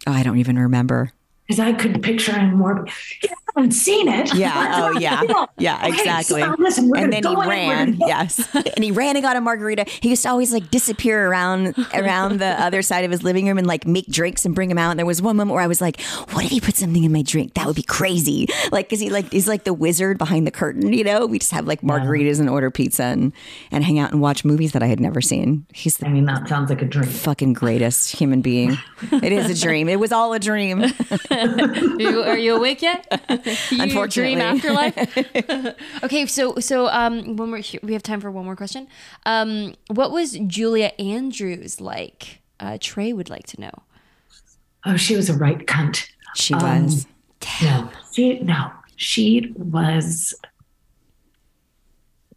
Oh, 0.08 0.14
I 0.14 0.24
don't 0.24 0.38
even 0.38 0.58
remember. 0.58 1.12
Because 1.46 1.60
I 1.60 1.74
could 1.74 2.02
picture 2.02 2.32
him 2.32 2.56
more. 2.56 2.88
Yeah, 3.22 3.34
haven't 3.58 3.72
seen 3.72 4.08
it. 4.08 4.34
Yeah. 4.34 4.66
Oh, 4.78 5.00
yeah. 5.00 5.22
Yeah, 5.58 5.78
Okay, 5.88 5.90
exactly. 6.00 6.42
so 6.42 6.56
listen, 6.60 6.92
and 6.96 7.12
then 7.12 7.24
he 7.24 7.36
go 7.36 7.42
in 7.42 7.50
and 7.52 8.00
ran. 8.00 8.08
Yes. 8.08 8.48
and 8.56 8.84
he 8.84 8.92
ran 8.92 9.16
and 9.16 9.24
got 9.24 9.36
a 9.36 9.42
margarita. 9.42 9.86
He 10.02 10.10
used 10.10 10.24
to 10.24 10.30
always 10.30 10.54
like 10.54 10.70
disappear 10.70 11.28
around 11.30 11.76
around 11.94 12.40
the 12.40 12.48
other 12.64 12.82
side 12.82 13.06
of 13.06 13.12
his 13.12 13.24
living 13.24 13.48
room 13.48 13.58
and 13.58 13.66
like 13.66 13.88
make 13.88 14.08
drinks 14.08 14.46
and 14.46 14.54
bring 14.54 14.70
them 14.70 14.78
out. 14.78 14.92
And 14.92 15.00
there 15.00 15.06
was 15.06 15.22
one 15.22 15.36
moment 15.36 15.56
where 15.56 15.64
I 15.64 15.68
was 15.68 15.82
like, 15.82 16.00
what 16.32 16.46
if 16.46 16.52
he 16.52 16.60
put 16.62 16.76
something 16.76 17.04
in 17.04 17.12
my 17.12 17.22
drink? 17.24 17.54
That 17.56 17.66
would 17.66 17.76
be 17.76 17.84
crazy. 17.84 18.48
Like, 18.72 18.90
cause 18.90 19.00
he 19.00 19.10
like, 19.10 19.32
he's 19.32 19.48
like 19.48 19.64
the 19.64 19.74
wizard 19.74 20.18
behind 20.18 20.46
the 20.46 20.52
curtain, 20.52 20.94
you 20.94 21.04
know? 21.04 21.26
We 21.26 21.40
just 21.40 21.52
have 21.52 21.66
like 21.66 21.82
margaritas 21.82 22.40
and 22.40 22.50
order 22.50 22.70
pizza 22.70 23.04
and, 23.04 23.34
and 23.72 23.84
hang 23.84 23.98
out 24.00 24.12
and 24.12 24.22
watch 24.22 24.46
movies 24.46 24.74
that 24.74 24.84
I 24.84 24.88
had 24.88 25.00
never 25.00 25.22
seen. 25.22 25.66
He's 25.74 25.98
the 25.98 26.06
I 26.08 26.10
mean, 26.10 26.26
that 26.26 26.48
sounds 26.48 26.70
like 26.70 26.82
a 26.82 26.86
dream. 26.86 27.10
fucking 27.10 27.54
greatest 27.54 28.16
human 28.16 28.42
being. 28.42 28.78
It 29.12 29.32
is 29.32 29.50
a 29.50 29.66
dream. 29.66 29.90
It 29.90 30.00
was 30.00 30.12
all 30.12 30.34
a 30.34 30.40
dream. 30.40 30.84
Are 31.32 31.56
you, 32.00 32.22
are 32.24 32.38
you 32.38 32.56
awake 32.56 32.82
yet? 32.82 33.06
you 33.72 33.82
Unfortunately. 33.84 34.36
dream 34.36 34.42
afterlife. 34.42 35.78
okay, 36.04 36.26
so 36.26 36.56
so 36.60 36.88
um, 36.88 37.36
one 37.36 37.50
more. 37.50 37.62
We 37.84 37.94
have 37.94 38.04
time 38.04 38.22
for 38.22 38.32
one 38.32 38.46
more 38.46 38.56
question. 38.56 38.88
Um, 39.26 39.76
what 39.90 40.12
was 40.12 40.38
Julie 40.48 40.92
Andrews 41.00 41.80
like? 41.82 42.42
Uh, 42.60 42.78
Trey 42.80 43.14
would 43.14 43.30
like 43.30 43.46
to 43.48 43.62
know. 43.62 43.72
Oh, 44.86 44.98
she 44.98 45.16
was 45.16 45.30
a 45.30 45.38
right 45.38 45.66
cunt. 45.66 46.08
She 46.36 46.54
Um, 46.54 46.84
was. 46.86 47.06
No, 47.62 47.90
she 48.14 48.40
no, 48.40 48.72
she 48.96 49.54
was 49.58 50.34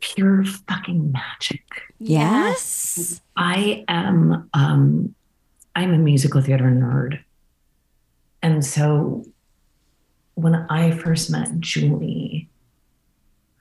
pure 0.01 0.45
fucking 0.45 1.13
magic. 1.13 1.63
Yes. 1.99 3.21
I 3.37 3.85
am 3.89 4.49
um 4.55 5.15
I'm 5.77 5.93
a 5.95 5.99
musical 5.99 6.41
theater 6.41 6.65
nerd. 6.65 7.21
And 8.43 8.65
so 8.65 9.25
when 10.43 10.55
I 10.55 10.91
first 10.91 11.31
met 11.31 11.61
Julie, 11.61 12.49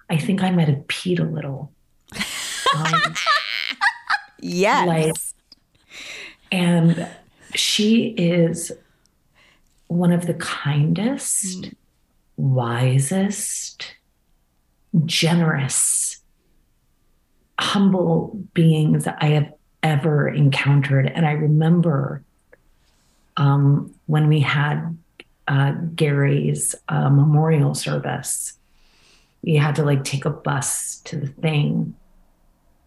I 0.09 0.17
think 0.17 0.41
I 0.43 0.51
might 0.51 0.67
have 0.67 0.87
peed 0.87 1.19
a 1.19 1.23
little. 1.23 1.71
Um, 2.75 2.93
Yes. 4.41 4.87
like 4.87 5.13
and 6.51 7.07
she 7.55 8.07
is 8.17 8.71
one 9.87 10.11
of 10.13 10.27
the 10.27 10.33
kindest, 10.35 11.71
wisest, 12.37 13.95
generous, 15.05 16.21
humble 17.59 18.39
beings 18.53 19.07
I 19.07 19.25
have 19.25 19.51
ever 19.83 20.29
encountered. 20.29 21.07
And 21.07 21.25
I 21.25 21.31
remember 21.33 22.23
um, 23.37 23.93
when 24.05 24.27
we 24.27 24.39
had 24.39 24.97
uh, 25.49 25.71
Gary's 25.95 26.75
uh, 26.87 27.09
memorial 27.09 27.73
service, 27.73 28.53
we 29.41 29.55
had 29.55 29.75
to 29.75 29.83
like 29.83 30.03
take 30.03 30.25
a 30.25 30.29
bus 30.29 30.99
to 31.05 31.17
the 31.17 31.27
thing. 31.27 31.95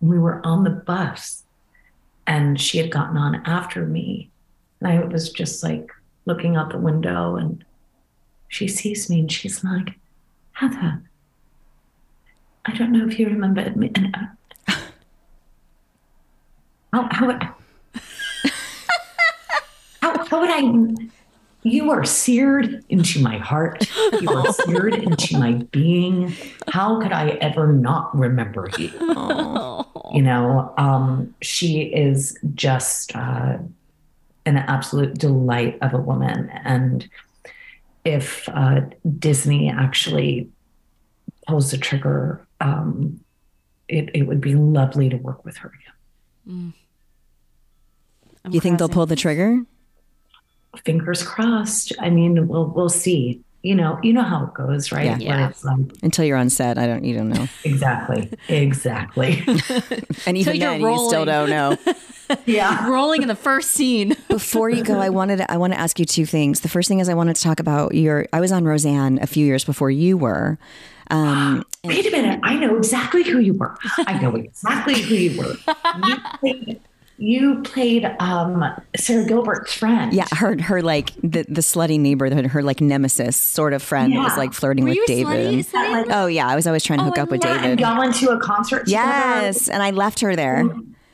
We 0.00 0.18
were 0.18 0.40
on 0.46 0.64
the 0.64 0.70
bus 0.70 1.42
and 2.26 2.60
she 2.60 2.78
had 2.78 2.90
gotten 2.90 3.16
on 3.16 3.42
after 3.46 3.84
me. 3.84 4.30
And 4.80 4.92
I 4.92 5.04
was 5.04 5.30
just 5.30 5.62
like 5.62 5.90
looking 6.24 6.56
out 6.56 6.70
the 6.70 6.78
window 6.78 7.36
and 7.36 7.64
she 8.48 8.68
sees 8.68 9.10
me 9.10 9.20
and 9.20 9.32
she's 9.32 9.64
like, 9.64 9.98
Heather, 10.52 11.02
I 12.64 12.74
don't 12.74 12.92
know 12.92 13.08
if 13.08 13.18
you 13.18 13.26
remember 13.26 13.68
me. 13.74 13.90
And, 13.94 14.16
uh, 14.68 14.74
how, 16.92 17.08
how, 17.10 17.26
would, 17.26 17.42
how, 20.00 20.24
how 20.26 20.40
would 20.40 20.50
I? 20.50 21.08
You 21.64 21.90
are 21.92 22.04
seared 22.04 22.84
into 22.88 23.22
my 23.22 23.38
heart. 23.38 23.88
You 24.20 24.28
are 24.30 24.52
seared 24.64 24.94
into 24.94 25.38
my 25.38 25.52
being. 25.70 26.34
How 26.68 27.00
could 27.00 27.12
I 27.12 27.30
ever 27.40 27.72
not 27.72 28.16
remember 28.16 28.68
you? 28.78 28.90
You 30.12 30.22
know, 30.22 30.74
um, 30.76 31.34
she 31.40 31.82
is 31.82 32.36
just 32.54 33.14
uh, 33.14 33.58
an 34.44 34.56
absolute 34.56 35.14
delight 35.14 35.78
of 35.82 35.94
a 35.94 35.98
woman. 35.98 36.50
And 36.64 37.08
if 38.04 38.48
uh, 38.48 38.82
Disney 39.18 39.70
actually 39.70 40.50
pulls 41.46 41.70
the 41.70 41.78
trigger, 41.78 42.44
um, 42.60 43.20
it, 43.88 44.10
it 44.14 44.22
would 44.22 44.40
be 44.40 44.54
lovely 44.56 45.08
to 45.08 45.16
work 45.16 45.44
with 45.44 45.58
her 45.58 45.72
again. 46.44 46.72
You 48.50 48.60
think 48.60 48.78
they'll 48.78 48.88
pull 48.88 49.06
the 49.06 49.16
trigger? 49.16 49.64
Fingers 50.84 51.22
crossed. 51.22 51.92
I 52.00 52.10
mean, 52.10 52.48
we'll 52.48 52.66
we'll 52.66 52.88
see. 52.88 53.42
You 53.62 53.76
know, 53.76 53.96
you 54.02 54.12
know 54.12 54.22
how 54.24 54.46
it 54.46 54.54
goes, 54.54 54.90
right? 54.90 55.04
Yeah. 55.04 55.18
Yeah. 55.18 55.48
it's 55.48 55.64
like, 55.64 55.78
Until 56.02 56.24
you're 56.24 56.36
on 56.36 56.50
set, 56.50 56.78
I 56.78 56.86
don't. 56.88 57.04
You 57.04 57.16
don't 57.16 57.28
know. 57.28 57.46
exactly, 57.64 58.28
exactly. 58.48 59.40
And 60.26 60.36
even 60.36 60.56
you're 60.56 60.70
then, 60.70 60.80
you 60.80 61.08
still 61.08 61.24
don't 61.24 61.48
know. 61.48 61.76
yeah. 62.46 62.88
Rolling 62.88 63.22
in 63.22 63.28
the 63.28 63.36
first 63.36 63.70
scene. 63.70 64.16
Before 64.28 64.68
you 64.68 64.82
go, 64.82 64.98
I 64.98 65.10
wanted 65.10 65.36
to, 65.38 65.50
I 65.50 65.58
want 65.58 65.74
to 65.74 65.78
ask 65.78 66.00
you 66.00 66.04
two 66.04 66.26
things. 66.26 66.60
The 66.60 66.68
first 66.68 66.88
thing 66.88 66.98
is 66.98 67.08
I 67.08 67.14
wanted 67.14 67.36
to 67.36 67.42
talk 67.42 67.60
about 67.60 67.94
your. 67.94 68.26
I 68.32 68.40
was 68.40 68.50
on 68.50 68.64
Roseanne 68.64 69.20
a 69.22 69.28
few 69.28 69.46
years 69.46 69.64
before 69.64 69.90
you 69.92 70.16
were. 70.16 70.58
Um, 71.10 71.64
Wait 71.84 72.04
a 72.06 72.10
minute. 72.10 72.40
I 72.42 72.56
know 72.56 72.76
exactly 72.76 73.22
who 73.22 73.38
you 73.38 73.54
were. 73.54 73.76
I 73.98 74.20
know 74.20 74.34
exactly 74.34 75.00
who 75.00 75.14
you 75.14 75.38
were. 75.38 75.54
You 76.06 76.16
played, 76.40 76.80
you 77.22 77.62
played 77.62 78.04
um, 78.18 78.64
Sara 78.96 79.24
Gilbert's 79.24 79.72
friend. 79.74 80.12
yeah, 80.12 80.26
her 80.32 80.60
her 80.60 80.82
like 80.82 81.14
the 81.22 81.44
the 81.48 81.60
slutty 81.60 81.98
neighbor, 82.00 82.28
her, 82.34 82.48
her 82.48 82.62
like 82.62 82.80
nemesis 82.80 83.36
sort 83.36 83.72
of 83.72 83.82
friend 83.82 84.12
that 84.12 84.18
was 84.18 84.36
like 84.36 84.52
flirting 84.52 84.84
Were 84.84 84.90
with 84.90 84.96
you 84.96 85.06
David. 85.06 85.64
slutty? 85.66 85.70
slutty? 85.70 86.06
Oh 86.10 86.26
yeah, 86.26 86.48
I 86.48 86.54
was 86.56 86.66
always 86.66 86.82
trying 86.82 86.98
to 86.98 87.04
hook 87.04 87.18
up 87.18 87.30
with 87.30 87.44
love- 87.44 87.60
David. 87.62 87.80
Y'all 87.80 87.96
went 87.98 88.14
to 88.16 88.30
a 88.30 88.40
concert 88.40 88.86
together. 88.86 89.08
Yes, 89.08 89.68
and 89.68 89.82
I 89.82 89.90
left 89.92 90.20
her 90.20 90.34
there. 90.34 90.68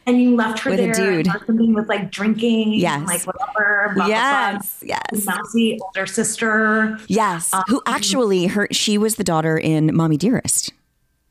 And 0.07 0.23
you 0.23 0.37
left 0.37 0.61
her 0.61 0.71
With 0.71 0.81
a 0.81 0.93
dude. 0.95 1.27
and 1.27 1.41
something 1.47 1.75
with 1.75 1.87
like 1.87 2.11
drinking. 2.11 2.73
Yes. 2.73 2.97
and, 3.01 3.07
Like 3.07 3.27
whatever. 3.27 3.93
blah, 3.95 4.07
blah, 4.07 4.07
blah. 4.07 4.07
Yes, 4.07 4.83
yes. 4.83 5.27
Mousy 5.27 5.79
older 5.83 6.07
sister. 6.07 6.99
Yes, 7.09 7.53
Um, 7.53 7.63
who 7.67 7.83
actually 7.85 8.47
her 8.47 8.69
she 8.73 8.97
was 8.97 9.17
the 9.17 9.25
daughter 9.25 9.59
in 9.59 9.95
Mommie 9.95 10.17
Dearest, 10.17 10.73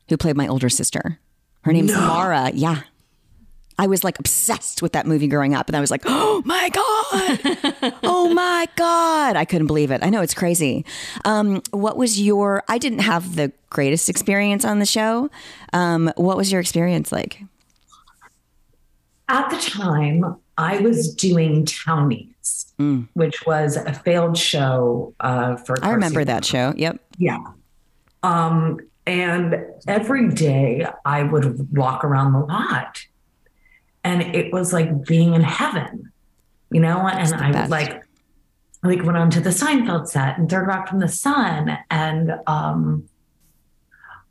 who 0.08 0.16
played 0.16 0.36
my 0.36 0.46
older 0.46 0.68
sister. 0.68 1.18
Her 1.62 1.72
name's 1.72 1.92
Mara. 1.92 2.52
Yeah. 2.54 2.82
I 3.78 3.86
was 3.86 4.02
like 4.02 4.18
obsessed 4.18 4.82
with 4.82 4.92
that 4.92 5.06
movie 5.06 5.28
growing 5.28 5.54
up 5.54 5.68
and 5.68 5.76
I 5.76 5.80
was 5.80 5.90
like, 5.90 6.02
"Oh 6.04 6.42
my 6.44 6.68
god. 6.70 7.98
oh 8.02 8.28
my 8.34 8.68
god." 8.76 9.36
I 9.36 9.44
couldn't 9.44 9.66
believe 9.66 9.90
it. 9.90 10.02
I 10.02 10.10
know 10.10 10.20
it's 10.20 10.34
crazy. 10.34 10.84
Um, 11.24 11.62
what 11.70 11.96
was 11.96 12.20
your 12.20 12.64
I 12.68 12.78
didn't 12.78 13.00
have 13.00 13.36
the 13.36 13.52
greatest 13.70 14.08
experience 14.08 14.64
on 14.64 14.78
the 14.78 14.86
show. 14.86 15.30
Um, 15.72 16.12
what 16.16 16.36
was 16.36 16.50
your 16.50 16.60
experience 16.60 17.12
like? 17.12 17.42
At 19.28 19.50
the 19.50 19.58
time, 19.58 20.36
I 20.56 20.78
was 20.78 21.14
doing 21.14 21.66
Townies, 21.66 22.72
which 23.12 23.44
was 23.46 23.76
a 23.76 23.92
failed 23.92 24.38
show 24.38 25.14
uh, 25.20 25.56
for. 25.56 25.76
Mm. 25.76 25.84
I 25.84 25.90
remember 25.90 26.24
that 26.24 26.44
show. 26.44 26.72
Yep. 26.76 27.00
Yeah. 27.18 27.38
Um, 28.22 28.80
and 29.06 29.64
every 29.86 30.28
day 30.30 30.86
I 31.04 31.22
would 31.22 31.76
walk 31.76 32.04
around 32.04 32.32
the 32.32 32.40
lot, 32.40 33.06
and 34.08 34.34
it 34.34 34.52
was 34.52 34.72
like 34.72 35.04
being 35.04 35.34
in 35.34 35.42
heaven, 35.42 36.10
you 36.70 36.80
know. 36.80 37.06
And 37.06 37.34
I 37.34 37.52
best. 37.52 37.70
like, 37.70 38.02
like 38.82 39.02
went 39.04 39.16
onto 39.18 39.40
the 39.40 39.50
Seinfeld 39.50 40.08
set 40.08 40.38
and 40.38 40.48
Third 40.48 40.66
Rock 40.66 40.88
from 40.88 41.00
the 41.00 41.08
Sun, 41.08 41.76
and 41.90 42.32
um, 42.46 43.08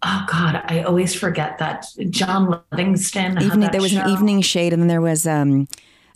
oh 0.03 0.25
god, 0.29 0.63
I 0.65 0.83
always 0.83 1.13
forget 1.13 1.57
that 1.59 1.85
John 2.09 2.61
Livingston. 2.71 3.33
had 3.35 3.43
Evening 3.43 3.59
that 3.61 3.71
there 3.71 3.81
was 3.81 3.93
an 3.93 4.09
evening 4.09 4.41
shade 4.41 4.73
and 4.73 4.81
then 4.81 4.87
there 4.87 5.01
was 5.01 5.27
um 5.27 5.67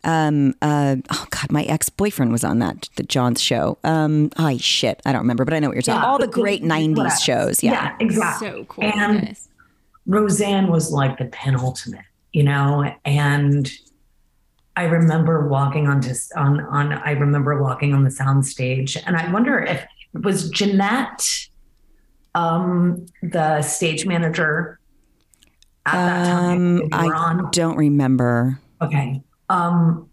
um 0.04 0.56
uh 0.64 0.96
oh 1.12 1.28
god 1.30 1.52
my 1.52 1.64
ex-boyfriend 1.66 2.32
was 2.32 2.44
on 2.44 2.58
that 2.60 2.90
the 2.96 3.04
John's 3.04 3.42
show. 3.42 3.78
Um 3.84 4.32
oh 4.38 4.58
shit, 4.58 5.02
I 5.06 5.12
don't 5.12 5.22
remember, 5.22 5.46
but 5.46 5.54
I 5.54 5.60
know 5.60 5.68
what 5.68 5.76
you're 5.76 5.84
talking. 5.84 6.02
Yeah, 6.02 6.08
All 6.08 6.18
the 6.18 6.28
but 6.28 6.34
great 6.34 6.64
90s 6.64 6.96
whatever. 6.98 7.16
shows. 7.18 7.64
Yeah. 7.64 7.96
exactly. 8.00 8.48
So 8.50 8.66
cool. 8.66 8.84
And 8.86 9.22
guys. 9.22 9.48
Roseanne 10.08 10.68
was 10.68 10.92
like 10.92 11.20
the 11.20 11.26
penultimate, 11.26 12.06
you 12.34 12.44
know, 12.44 12.92
and 13.06 13.72
I 14.76 14.86
remember 14.86 15.48
walking 15.48 15.88
onto 15.88 16.14
on 16.36 16.62
on 16.62 16.94
I 16.94 17.12
remember 17.12 17.62
walking 17.62 17.94
on 17.94 18.04
the 18.04 18.12
sound 18.12 18.46
stage 18.46 18.96
and 19.06 19.18
I 19.18 19.32
wonder 19.32 19.60
if 19.60 19.86
was 20.14 20.50
Jeanette 20.50 21.28
um 22.36 23.06
the 23.22 23.62
stage 23.62 24.06
manager 24.06 24.80
at 25.86 25.94
that 25.94 26.26
time 26.28 26.82
Um 26.82 26.90
I 26.94 27.08
on? 27.08 27.52
don't 27.52 27.78
remember. 27.78 28.60
Okay. 28.82 29.22
Um, 29.50 30.10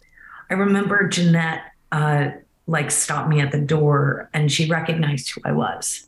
I 0.50 0.54
remember 0.54 1.06
Jeanette 1.08 1.62
uh, 1.92 2.30
like 2.66 2.90
stopped 2.90 3.28
me 3.28 3.40
at 3.40 3.52
the 3.52 3.60
door 3.60 4.28
and 4.34 4.50
she 4.50 4.68
recognized 4.68 5.30
who 5.30 5.40
I 5.44 5.52
was. 5.52 6.06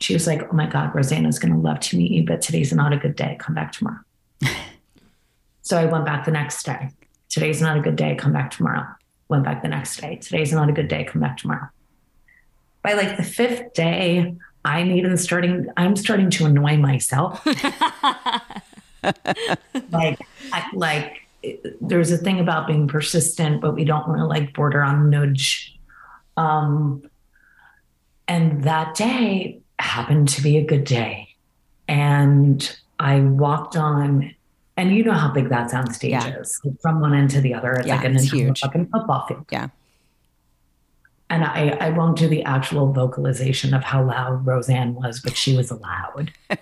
She 0.00 0.14
was 0.14 0.26
like, 0.26 0.42
"Oh 0.50 0.54
my 0.54 0.66
God, 0.66 0.94
Roseanne's 0.94 1.38
going 1.38 1.52
to 1.54 1.58
love 1.58 1.80
to 1.80 1.96
meet 1.96 2.10
you, 2.12 2.24
but 2.24 2.40
today's 2.42 2.72
not 2.72 2.92
a 2.92 2.96
good 2.96 3.16
day. 3.16 3.36
Come 3.40 3.54
back 3.54 3.72
tomorrow." 3.72 3.98
so 5.72 5.78
I 5.78 5.86
went 5.86 6.04
back 6.04 6.26
the 6.26 6.30
next 6.30 6.64
day. 6.64 6.90
Today's 7.30 7.62
not 7.62 7.78
a 7.78 7.80
good 7.80 7.96
day. 7.96 8.14
Come 8.14 8.30
back 8.30 8.50
tomorrow. 8.50 8.84
Went 9.30 9.42
back 9.42 9.62
the 9.62 9.68
next 9.68 9.98
day. 9.98 10.16
Today's 10.16 10.52
not 10.52 10.68
a 10.68 10.72
good 10.72 10.86
day. 10.86 11.04
Come 11.04 11.22
back 11.22 11.38
tomorrow. 11.38 11.66
By 12.82 12.92
like 12.92 13.16
the 13.16 13.22
fifth 13.22 13.72
day, 13.72 14.36
I'm 14.66 14.90
even 14.90 15.16
starting, 15.16 15.68
I'm 15.78 15.96
starting 15.96 16.28
to 16.28 16.44
annoy 16.44 16.76
myself. 16.76 17.42
like, 17.46 17.58
I, 20.52 20.66
like, 20.74 21.22
there's 21.80 22.12
a 22.12 22.18
thing 22.18 22.38
about 22.38 22.66
being 22.66 22.86
persistent, 22.86 23.62
but 23.62 23.74
we 23.74 23.86
don't 23.86 24.06
want 24.06 24.20
to 24.20 24.26
like 24.26 24.52
border 24.52 24.82
on 24.82 25.08
nudge. 25.08 25.74
Um, 26.36 27.08
and 28.28 28.64
that 28.64 28.94
day 28.94 29.62
happened 29.78 30.28
to 30.28 30.42
be 30.42 30.58
a 30.58 30.64
good 30.66 30.84
day. 30.84 31.34
And 31.88 32.78
I 33.00 33.20
walked 33.20 33.74
on, 33.74 34.34
and 34.76 34.94
you 34.94 35.04
know 35.04 35.12
how 35.12 35.30
big 35.32 35.48
that 35.50 35.70
sound 35.70 35.94
stage 35.94 36.10
Yeah. 36.12 36.38
is 36.40 36.60
from 36.80 37.00
one 37.00 37.14
end 37.14 37.30
to 37.30 37.40
the 37.40 37.54
other. 37.54 37.72
It's 37.72 37.86
Yeah, 37.86 37.96
like 37.96 38.04
an 38.06 38.14
it's 38.16 38.24
entire 38.24 38.40
huge. 38.46 38.60
fucking 38.60 38.86
football 38.86 39.26
field. 39.26 39.46
Yeah. 39.50 39.68
And 41.30 41.44
I, 41.44 41.70
I 41.80 41.90
won't 41.90 42.18
do 42.18 42.28
the 42.28 42.42
actual 42.44 42.92
vocalization 42.92 43.72
of 43.72 43.82
how 43.82 44.04
loud 44.04 44.46
Roseanne 44.46 44.94
was, 44.94 45.20
but 45.20 45.34
she 45.36 45.56
was 45.56 45.70
loud. 45.72 46.30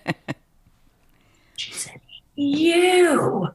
she 1.57 1.73
said, 1.73 2.01
You. 2.37 3.49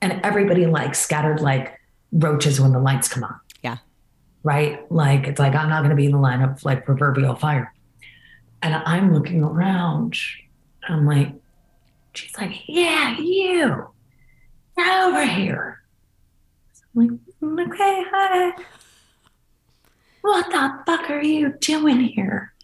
And 0.00 0.20
everybody 0.22 0.66
like 0.66 0.94
scattered 0.94 1.40
like 1.40 1.78
roaches 2.12 2.60
when 2.60 2.72
the 2.72 2.78
lights 2.78 3.08
come 3.08 3.24
on. 3.24 3.40
Yeah. 3.62 3.78
Right? 4.44 4.90
Like 4.90 5.26
it's 5.26 5.40
like 5.40 5.54
I'm 5.56 5.68
not 5.68 5.82
gonna 5.82 5.96
be 5.96 6.06
in 6.06 6.12
the 6.12 6.18
line 6.18 6.42
of 6.42 6.64
like 6.64 6.84
proverbial 6.84 7.34
fire. 7.34 7.72
And 8.62 8.74
I'm 8.74 9.12
looking 9.12 9.42
around. 9.42 10.16
I'm 10.88 11.06
like, 11.06 11.32
she's 12.18 12.36
like, 12.36 12.62
Yeah, 12.66 13.18
you. 13.18 13.88
Get 14.76 15.00
over 15.00 15.24
here. 15.24 15.82
I'm 16.96 17.02
like, 17.02 17.18
mm, 17.42 17.72
okay, 17.72 18.04
hi. 18.10 18.52
What 20.22 20.50
the 20.50 20.82
fuck 20.86 21.10
are 21.10 21.22
you 21.22 21.54
doing 21.60 22.00
here? 22.00 22.54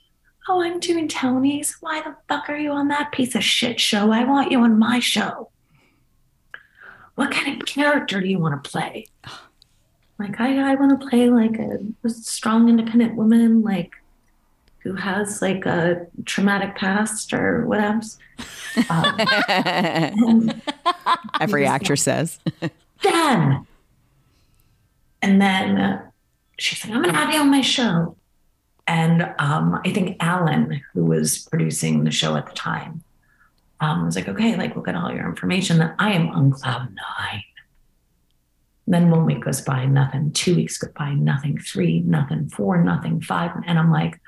Oh, 0.48 0.62
I'm 0.62 0.78
doing 0.78 1.08
Townies. 1.08 1.76
Why 1.80 2.02
the 2.02 2.16
fuck 2.28 2.48
are 2.50 2.56
you 2.56 2.70
on 2.70 2.88
that 2.88 3.12
piece 3.12 3.34
of 3.34 3.42
shit 3.42 3.80
show? 3.80 4.12
I 4.12 4.24
want 4.24 4.50
you 4.52 4.60
on 4.60 4.78
my 4.78 4.98
show. 5.00 5.50
What 7.14 7.30
kind 7.30 7.60
of 7.60 7.66
character 7.66 8.20
do 8.20 8.28
you 8.28 8.38
want 8.38 8.62
to 8.62 8.70
play? 8.70 9.06
Like, 10.18 10.40
I, 10.40 10.72
I 10.72 10.74
want 10.74 11.00
to 11.00 11.08
play 11.08 11.30
like 11.30 11.58
a 11.58 12.08
strong, 12.08 12.68
independent 12.68 13.16
woman, 13.16 13.62
like 13.62 13.92
who 14.84 14.94
has 14.94 15.40
like 15.42 15.64
a 15.66 16.06
traumatic 16.26 16.76
past 16.76 17.32
or 17.32 17.66
whatever. 17.66 18.00
Um, 18.90 19.20
and 19.46 20.62
Every 21.40 21.64
actress 21.64 22.02
says. 22.02 22.40
Then, 23.04 23.66
And 25.22 25.40
then 25.40 25.78
uh, 25.78 26.02
she's 26.58 26.84
like, 26.84 26.92
I'm 26.92 27.04
to 27.04 27.12
have 27.12 27.32
you 27.32 27.38
on 27.38 27.50
my 27.52 27.60
show. 27.60 28.16
And 28.88 29.32
um, 29.38 29.80
I 29.84 29.92
think 29.92 30.16
Alan, 30.18 30.82
who 30.92 31.04
was 31.04 31.46
producing 31.50 32.02
the 32.02 32.10
show 32.10 32.34
at 32.34 32.46
the 32.46 32.52
time, 32.54 33.04
um, 33.80 34.06
was 34.06 34.16
like, 34.16 34.28
okay, 34.28 34.56
like, 34.56 34.74
we'll 34.74 34.84
get 34.84 34.96
all 34.96 35.12
your 35.12 35.28
information. 35.28 35.78
Then 35.78 35.94
I 35.98 36.12
am 36.12 36.30
on 36.30 36.50
cloud 36.50 36.88
nine. 36.94 37.44
Then 38.86 39.10
one 39.10 39.24
week 39.24 39.44
goes 39.44 39.60
by, 39.60 39.86
nothing. 39.86 40.32
Two 40.32 40.56
weeks 40.56 40.78
go 40.78 40.88
by, 40.96 41.14
nothing. 41.14 41.58
Three, 41.58 42.00
nothing. 42.00 42.48
Four, 42.48 42.82
nothing. 42.82 43.20
Five. 43.20 43.52
And 43.66 43.78
I'm 43.78 43.92
like, 43.92 44.20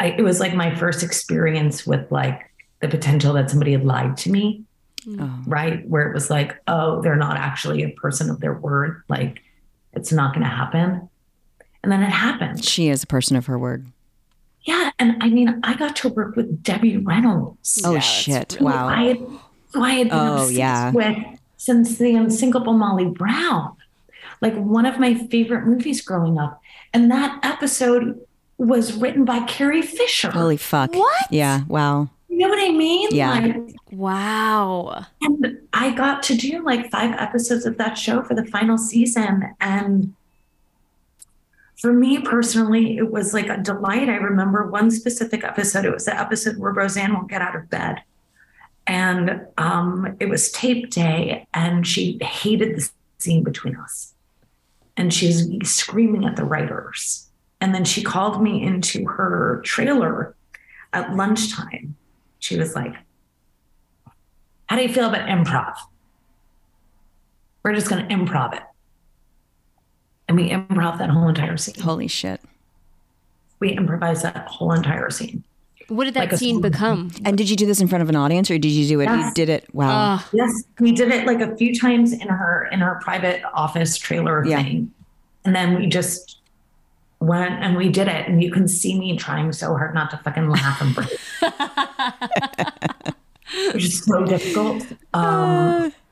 I, 0.00 0.06
it 0.18 0.22
was 0.22 0.40
like 0.40 0.54
my 0.54 0.74
first 0.74 1.02
experience 1.02 1.86
with 1.86 2.10
like 2.10 2.50
the 2.80 2.88
potential 2.88 3.34
that 3.34 3.50
somebody 3.50 3.72
had 3.72 3.84
lied 3.84 4.16
to 4.18 4.30
me 4.30 4.64
mm. 5.06 5.20
Oh. 5.20 5.42
right? 5.46 5.86
Where 5.88 6.08
it 6.08 6.14
was 6.14 6.30
like, 6.30 6.56
oh, 6.66 7.02
they're 7.02 7.16
not 7.16 7.36
actually 7.36 7.82
a 7.82 7.90
person 7.90 8.30
of 8.30 8.40
their 8.40 8.54
word. 8.54 9.02
Like, 9.08 9.42
it's 9.92 10.12
not 10.12 10.34
going 10.34 10.44
to 10.44 10.50
happen. 10.50 11.08
And 11.82 11.90
then 11.90 12.02
it 12.02 12.10
happened. 12.10 12.64
She 12.64 12.88
is 12.88 13.02
a 13.02 13.06
person 13.06 13.36
of 13.36 13.46
her 13.46 13.58
word. 13.58 13.86
Yeah. 14.62 14.90
And 14.98 15.22
I 15.22 15.28
mean, 15.28 15.60
I 15.62 15.74
got 15.74 15.96
to 15.96 16.08
work 16.08 16.36
with 16.36 16.62
Debbie 16.62 16.98
Reynolds. 16.98 17.80
Oh 17.84 17.98
shit! 17.98 18.54
who 18.54 18.66
Wow. 18.66 18.88
I 18.88 19.02
had, 19.04 19.16
who 19.72 19.82
I 19.82 19.90
had 19.92 20.08
been 20.10 20.18
Oh, 20.18 20.34
obsessed 20.34 20.52
yeah. 20.52 20.92
with 20.92 21.16
since 21.56 21.96
the 21.96 22.14
unsinkable 22.14 22.74
Molly 22.74 23.06
Brown. 23.06 23.74
Like 24.42 24.54
one 24.54 24.84
of 24.84 24.98
my 24.98 25.14
favorite 25.14 25.66
movies 25.66 26.02
growing 26.02 26.38
up. 26.38 26.60
And 26.92 27.10
that 27.10 27.40
episode 27.42 28.20
was 28.66 28.94
written 28.94 29.24
by 29.24 29.40
Carrie 29.46 29.82
Fisher. 29.82 30.30
Holy 30.30 30.56
fuck! 30.56 30.94
What? 30.94 31.26
Yeah. 31.30 31.62
Wow. 31.66 32.10
you 32.28 32.38
know 32.38 32.48
what 32.48 32.58
I 32.58 32.70
mean? 32.70 33.08
Yeah. 33.10 33.30
Like, 33.30 33.74
Wow. 33.90 35.06
And 35.20 35.58
I 35.72 35.90
got 35.92 36.22
to 36.24 36.36
do 36.36 36.62
like 36.64 36.90
five 36.90 37.14
episodes 37.18 37.66
of 37.66 37.76
that 37.78 37.98
show 37.98 38.22
for 38.22 38.34
the 38.34 38.44
final 38.44 38.78
season. 38.78 39.54
And 39.60 40.14
for 41.80 41.92
me 41.92 42.20
personally, 42.20 42.98
it 42.98 43.10
was 43.10 43.34
like 43.34 43.48
a 43.48 43.56
delight. 43.56 44.08
I 44.08 44.16
remember 44.16 44.66
one 44.66 44.90
specific 44.90 45.42
episode. 45.42 45.84
It 45.84 45.92
was 45.92 46.04
the 46.04 46.18
episode 46.18 46.58
where 46.58 46.72
Roseanne 46.72 47.14
won't 47.14 47.28
get 47.28 47.42
out 47.42 47.56
of 47.56 47.68
bed. 47.70 48.02
And 48.86 49.46
um, 49.56 50.16
it 50.20 50.28
was 50.28 50.50
tape 50.50 50.90
day, 50.90 51.46
and 51.54 51.86
she 51.86 52.18
hated 52.20 52.76
the 52.76 52.90
scene 53.18 53.44
between 53.44 53.76
us. 53.76 54.14
And 54.96 55.14
she 55.14 55.28
was 55.28 55.70
screaming 55.70 56.24
at 56.24 56.36
the 56.36 56.44
writers. 56.44 57.29
And 57.60 57.74
then 57.74 57.84
she 57.84 58.02
called 58.02 58.42
me 58.42 58.62
into 58.62 59.04
her 59.06 59.60
trailer 59.64 60.34
at 60.92 61.14
lunchtime. 61.14 61.96
She 62.38 62.58
was 62.58 62.74
like, 62.74 62.94
how 64.66 64.76
do 64.76 64.82
you 64.82 64.88
feel 64.88 65.08
about 65.08 65.28
improv? 65.28 65.74
We're 67.62 67.74
just 67.74 67.88
going 67.90 68.06
to 68.08 68.14
improv 68.14 68.54
it. 68.54 68.62
And 70.28 70.36
we 70.38 70.48
improv 70.50 70.98
that 70.98 71.10
whole 71.10 71.28
entire 71.28 71.56
scene. 71.56 71.74
Holy 71.82 72.06
shit! 72.06 72.40
We 73.58 73.70
improvised 73.72 74.22
that 74.22 74.46
whole 74.46 74.72
entire 74.72 75.10
scene. 75.10 75.42
What 75.88 76.04
did 76.04 76.14
that 76.14 76.30
Like 76.30 76.38
scene 76.38 76.54
song. 76.56 76.62
become? 76.62 77.10
And 77.24 77.36
did 77.36 77.50
you 77.50 77.56
do 77.56 77.66
this 77.66 77.80
in 77.80 77.88
front 77.88 78.02
of 78.02 78.08
an 78.08 78.14
audience, 78.14 78.48
or 78.48 78.56
did 78.56 78.70
you 78.70 78.86
do 78.86 79.00
it? 79.00 79.10
You 79.10 79.32
did 79.34 79.48
it. 79.48 79.66
Wow. 79.74 79.88
Ah, 79.90 80.28
Yes, 80.32 80.62
we 80.78 80.92
did 80.92 81.10
it 81.10 81.26
like 81.26 81.40
a 81.40 81.56
few 81.56 81.76
times 81.78 82.12
in 82.12 82.28
her 82.28 82.68
in 82.70 82.78
her 82.78 83.00
private 83.02 83.42
office 83.52 83.98
trailer 83.98 84.46
Yeah. 84.46 84.62
thing. 84.62 84.92
And 85.44 85.54
then 85.54 85.74
we 85.74 85.88
just 85.88 86.39
went 87.20 87.62
and 87.62 87.76
we 87.76 87.88
did 87.88 88.08
it. 88.08 88.28
And 88.28 88.42
you 88.42 88.50
can 88.50 88.66
see 88.66 88.98
me 88.98 89.16
trying 89.16 89.52
so 89.52 89.76
hard 89.76 89.94
not 89.94 90.10
to 90.10 90.16
fucking 90.18 90.48
laugh 90.48 90.80
and 90.80 90.94
break. 90.94 91.10
Which 93.74 93.84
is 93.84 94.04
so 94.04 94.24
difficult. 94.24 94.86
Um, 95.12 95.92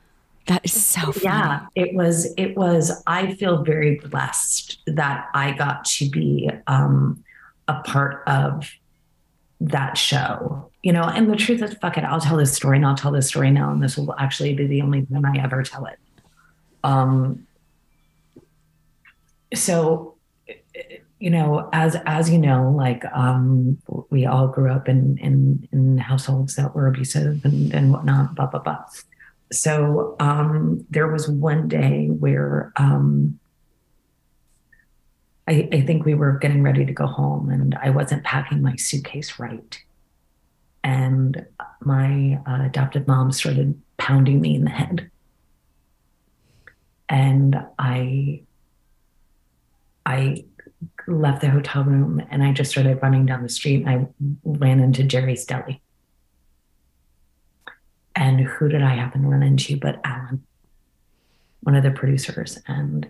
that 0.49 0.65
is 0.65 0.85
so 0.85 1.13
funny. 1.13 1.25
yeah 1.25 1.67
it 1.75 1.95
was 1.95 2.33
it 2.37 2.57
was 2.57 3.03
i 3.07 3.35
feel 3.35 3.63
very 3.63 3.97
blessed 3.97 4.79
that 4.87 5.29
i 5.35 5.53
got 5.53 5.85
to 5.85 6.09
be 6.09 6.51
um 6.67 7.23
a 7.69 7.75
part 7.83 8.27
of 8.27 8.73
that 9.61 9.99
show 9.99 10.71
you 10.83 10.93
know 10.93 11.03
and 11.03 11.31
the 11.31 11.37
truth 11.37 11.63
is 11.63 11.75
fuck 11.75 11.99
it 11.99 12.05
i'll 12.05 12.21
tell 12.21 12.37
this 12.37 12.55
story 12.55 12.79
and 12.79 12.87
i'll 12.87 12.97
tell 12.97 13.13
this 13.13 13.29
story 13.29 13.51
now 13.51 13.71
and 13.71 13.83
this 13.83 13.99
will 13.99 14.15
actually 14.19 14.55
be 14.55 14.67
the 14.67 14.81
only 14.81 15.05
time 15.07 15.25
i 15.27 15.39
ever 15.39 15.63
tell 15.63 15.85
it 15.85 15.99
um 16.83 17.47
so 19.55 20.15
you 21.19 21.31
know 21.31 21.69
as 21.73 21.97
as 22.07 22.31
you 22.31 22.39
know 22.39 22.73
like 22.77 23.05
um 23.13 23.77
we 24.11 24.25
all 24.25 24.47
grew 24.47 24.71
up 24.71 24.89
in 24.89 25.19
in 25.19 25.69
in 25.73 25.99
households 25.99 26.55
that 26.57 26.75
were 26.75 26.87
abusive 26.87 27.45
and 27.45 27.75
and 27.75 27.93
whatnot 27.93 28.35
blah 28.35 28.47
blah 28.47 28.61
blah 28.61 28.85
so 29.51 30.17
um, 30.21 30.85
there 30.91 31.09
was 31.09 31.29
one 31.29 31.69
day 31.69 32.09
where 32.09 32.73
um, 32.77 33.39
I, 35.47 35.69
I 35.73 35.81
think 35.81 36.05
we 36.05 36.15
were 36.15 36.33
getting 36.33 36.63
ready 36.63 36.85
to 36.85 36.93
go 36.93 37.07
home 37.07 37.49
and 37.51 37.75
I 37.83 37.91
wasn't 37.91 38.25
packing 38.25 38.61
my 38.61 38.77
suitcase 38.77 39.39
right. 39.39 39.83
And 40.85 41.47
my 41.81 42.41
uh, 42.47 42.65
adopted 42.65 43.07
mom 43.07 43.33
started 43.33 43.81
pounding 43.97 44.41
me 44.41 44.55
in 44.55 44.65
the 44.65 44.71
head. 44.71 45.11
And 47.09 47.57
I, 47.79 48.43
I 50.05 50.45
left 51.09 51.41
the 51.41 51.51
hotel 51.51 51.85
room 51.85 52.23
and 52.31 52.43
I 52.43 52.53
just 52.53 52.71
started 52.71 53.01
running 53.03 53.27
down 53.27 53.43
the 53.43 53.49
street 53.49 53.85
and 53.85 53.89
I 53.89 54.07
ran 54.45 54.81
into 54.81 55.03
Jerry's 55.03 55.45
Deli. 55.45 55.83
And 58.15 58.41
who 58.41 58.69
did 58.69 58.83
I 58.83 58.95
happen 58.95 59.23
to 59.23 59.29
run 59.29 59.43
into 59.43 59.77
but 59.77 60.01
Alan, 60.05 60.45
one 61.61 61.77
of 61.77 61.83
the 61.83 61.91
producers? 61.91 62.59
And 62.67 63.09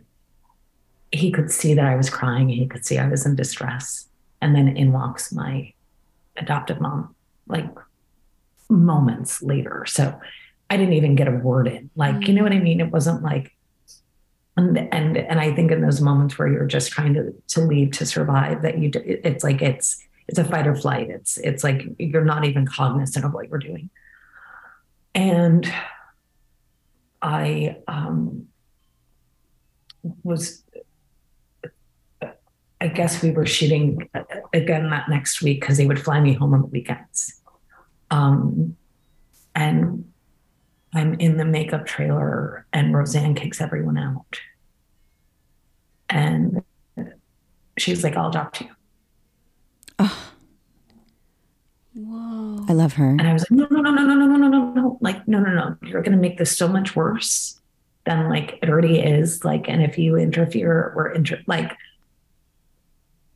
he 1.10 1.30
could 1.32 1.50
see 1.50 1.74
that 1.74 1.84
I 1.84 1.96
was 1.96 2.10
crying. 2.10 2.48
He 2.48 2.66
could 2.66 2.84
see 2.84 2.98
I 2.98 3.08
was 3.08 3.24
in 3.24 3.34
distress. 3.34 4.06
And 4.40 4.54
then 4.54 4.76
in 4.76 4.92
walks 4.92 5.32
my 5.32 5.72
adoptive 6.36 6.80
mom, 6.80 7.14
like 7.46 7.68
moments 8.68 9.42
later. 9.42 9.84
So 9.86 10.20
I 10.70 10.76
didn't 10.76 10.94
even 10.94 11.14
get 11.14 11.28
a 11.28 11.32
word 11.32 11.66
in. 11.66 11.90
Like, 11.96 12.28
you 12.28 12.34
know 12.34 12.42
mm. 12.42 12.44
what 12.44 12.52
I 12.52 12.60
mean? 12.60 12.80
It 12.80 12.92
wasn't 12.92 13.22
like, 13.22 13.52
and 14.58 14.76
and 14.92 15.16
and 15.16 15.40
I 15.40 15.54
think 15.54 15.70
in 15.70 15.80
those 15.80 16.00
moments 16.00 16.36
where 16.36 16.48
you're 16.48 16.66
just 16.66 16.90
trying 16.90 17.14
to 17.14 17.32
to 17.48 17.60
leave 17.60 17.92
to 17.92 18.04
survive, 18.04 18.62
that 18.62 18.78
you, 18.78 18.90
it's 18.94 19.44
like 19.44 19.62
it's 19.62 20.04
it's 20.26 20.38
a 20.38 20.44
fight 20.44 20.66
or 20.66 20.74
flight. 20.74 21.08
It's 21.10 21.38
it's 21.38 21.62
like 21.62 21.84
you're 21.98 22.24
not 22.24 22.44
even 22.44 22.66
cognizant 22.66 23.24
of 23.24 23.32
what 23.32 23.48
you're 23.48 23.58
doing. 23.58 23.88
And 25.14 25.72
I 27.22 27.76
um, 27.86 28.48
was, 30.22 30.62
I 32.80 32.88
guess 32.88 33.22
we 33.22 33.30
were 33.30 33.46
shooting 33.46 34.08
again 34.52 34.90
that 34.90 35.08
next 35.08 35.40
week 35.40 35.60
because 35.60 35.76
they 35.76 35.86
would 35.86 36.02
fly 36.02 36.20
me 36.20 36.32
home 36.32 36.54
on 36.54 36.62
the 36.62 36.66
weekends. 36.66 37.40
Um, 38.10 38.76
and 39.54 40.04
I'm 40.94 41.14
in 41.14 41.36
the 41.36 41.44
makeup 41.44 41.86
trailer, 41.86 42.66
and 42.72 42.94
Roseanne 42.94 43.34
kicks 43.34 43.60
everyone 43.60 43.98
out. 43.98 44.40
And 46.10 46.62
she's 47.76 48.02
like, 48.02 48.16
I'll 48.16 48.28
adopt 48.30 48.60
you. 48.60 48.68
Oh. 49.98 50.32
Whoa. 51.94 52.64
I 52.68 52.72
love 52.72 52.92
her. 52.94 53.10
And 53.10 53.22
I 53.22 53.32
was 53.32 53.42
like, 53.42 53.50
no, 53.50 53.66
no, 53.70 53.80
no, 53.80 53.90
no, 53.90 54.04
no, 54.04 54.14
no, 54.14 54.26
no, 54.26 54.36
no, 54.36 54.48
no, 54.48 54.72
no. 54.72 54.98
Like, 55.00 55.26
no, 55.26 55.40
no, 55.40 55.52
no. 55.52 55.76
You're 55.82 56.02
going 56.02 56.16
to 56.16 56.18
make 56.18 56.38
this 56.38 56.56
so 56.56 56.68
much 56.68 56.94
worse 56.94 57.60
than 58.04 58.28
like 58.28 58.58
it 58.62 58.70
already 58.70 59.00
is. 59.00 59.44
Like, 59.44 59.68
and 59.68 59.82
if 59.82 59.98
you 59.98 60.16
interfere 60.16 60.92
or 60.96 61.12
inter, 61.12 61.40
like, 61.46 61.72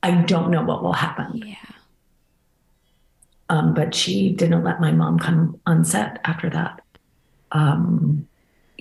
I 0.03 0.12
don't 0.23 0.51
know 0.51 0.62
what 0.62 0.82
will 0.82 0.93
happen. 0.93 1.43
Yeah. 1.44 1.57
Um, 3.49 3.74
but 3.74 3.94
she 3.94 4.32
didn't 4.32 4.65
let 4.65 4.81
my 4.81 4.93
mom 4.93 5.19
come 5.19 5.61
on 5.66 5.85
set 5.85 6.20
after 6.24 6.49
that. 6.51 6.81
Um, 7.53 8.27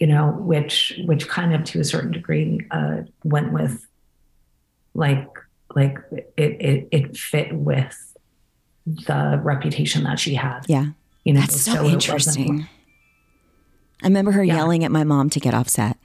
you 0.02 0.08
know, 0.08 0.32
which 0.40 0.94
which 1.06 1.28
kind 1.30 1.54
of 1.54 1.64
to 1.66 1.80
a 1.80 1.84
certain 1.84 2.12
degree 2.12 2.60
uh, 2.72 3.04
went 3.24 3.54
with 3.54 3.86
like 4.96 5.28
like 5.76 5.98
it 6.12 6.34
it 6.60 6.88
it 6.92 7.16
fit 7.18 7.54
with 7.54 7.96
the 8.86 9.40
reputation 9.44 10.04
that 10.06 10.20
she 10.20 10.34
had. 10.34 10.62
Yeah. 10.68 10.88
You 11.24 11.34
know, 11.34 11.42
That's 11.42 11.62
so, 11.62 11.74
wasn't- 11.84 11.94
interesting. 11.94 12.68
I 14.04 14.08
remember 14.08 14.32
her 14.32 14.44
Yeah. 14.44 14.56
yelling 14.56 14.84
at 14.84 14.92
my 14.92 15.04
mom 15.04 15.30
to 15.30 15.40
get 15.40 15.54
offset. 15.54 15.98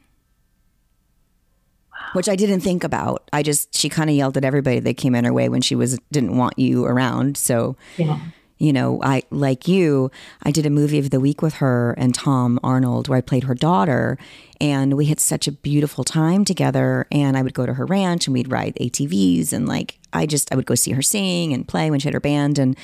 Which 2.13 2.29
I 2.29 2.37
didn't 2.37 2.61
think 2.61 2.85
about. 2.85 3.29
I 3.33 3.43
just 3.43 3.75
she 3.75 3.89
kind 3.89 4.09
of 4.11 4.17
yelled 4.17 4.37
at 4.37 4.45
everybody 4.45 4.79
that 4.81 4.99
came 4.99 5.15
in 5.15 5.25
her 5.25 5.33
way 5.33 5.49
when 5.49 5.63
she 5.63 5.75
was 5.75 5.99
didn't 6.13 6.37
want 6.37 6.59
you 6.59 6.85
around. 6.85 7.37
So 7.39 7.77
Yeah. 7.97 8.21
You 8.59 8.73
know, 8.73 9.01
I 9.03 9.23
like 9.31 9.69
you, 9.69 10.11
I 10.43 10.51
did 10.51 10.65
a 10.65 10.71
movie 10.71 10.99
of 10.99 11.11
the 11.11 11.21
week 11.21 11.43
with 11.43 11.55
her 11.55 11.95
and 11.99 12.15
Tom 12.15 12.59
Arnold 12.63 13.09
where 13.09 13.19
I 13.19 13.21
played 13.21 13.45
her 13.45 13.55
daughter 13.55 14.17
and 14.61 14.95
we 14.95 15.07
had 15.07 15.21
such 15.21 15.47
a 15.47 15.53
beautiful 15.53 16.05
time 16.05 16.45
together 16.45 17.07
and 17.13 17.37
I 17.37 17.43
would 17.43 17.53
go 17.53 17.67
to 17.67 17.75
her 17.75 17.85
ranch 17.85 18.27
and 18.27 18.35
we'd 18.35 18.51
ride 18.51 18.75
ATVs 18.77 19.53
and 19.53 19.69
like 19.69 19.99
I 20.13 20.25
just 20.25 20.51
I 20.53 20.57
would 20.57 20.67
go 20.67 20.75
see 20.75 20.93
her 20.93 21.03
sing 21.03 21.53
and 21.53 21.69
play 21.69 21.91
when 21.91 22.01
she 22.01 22.09
had 22.09 22.15
her 22.15 22.21
band 22.21 22.59
and 22.59 22.77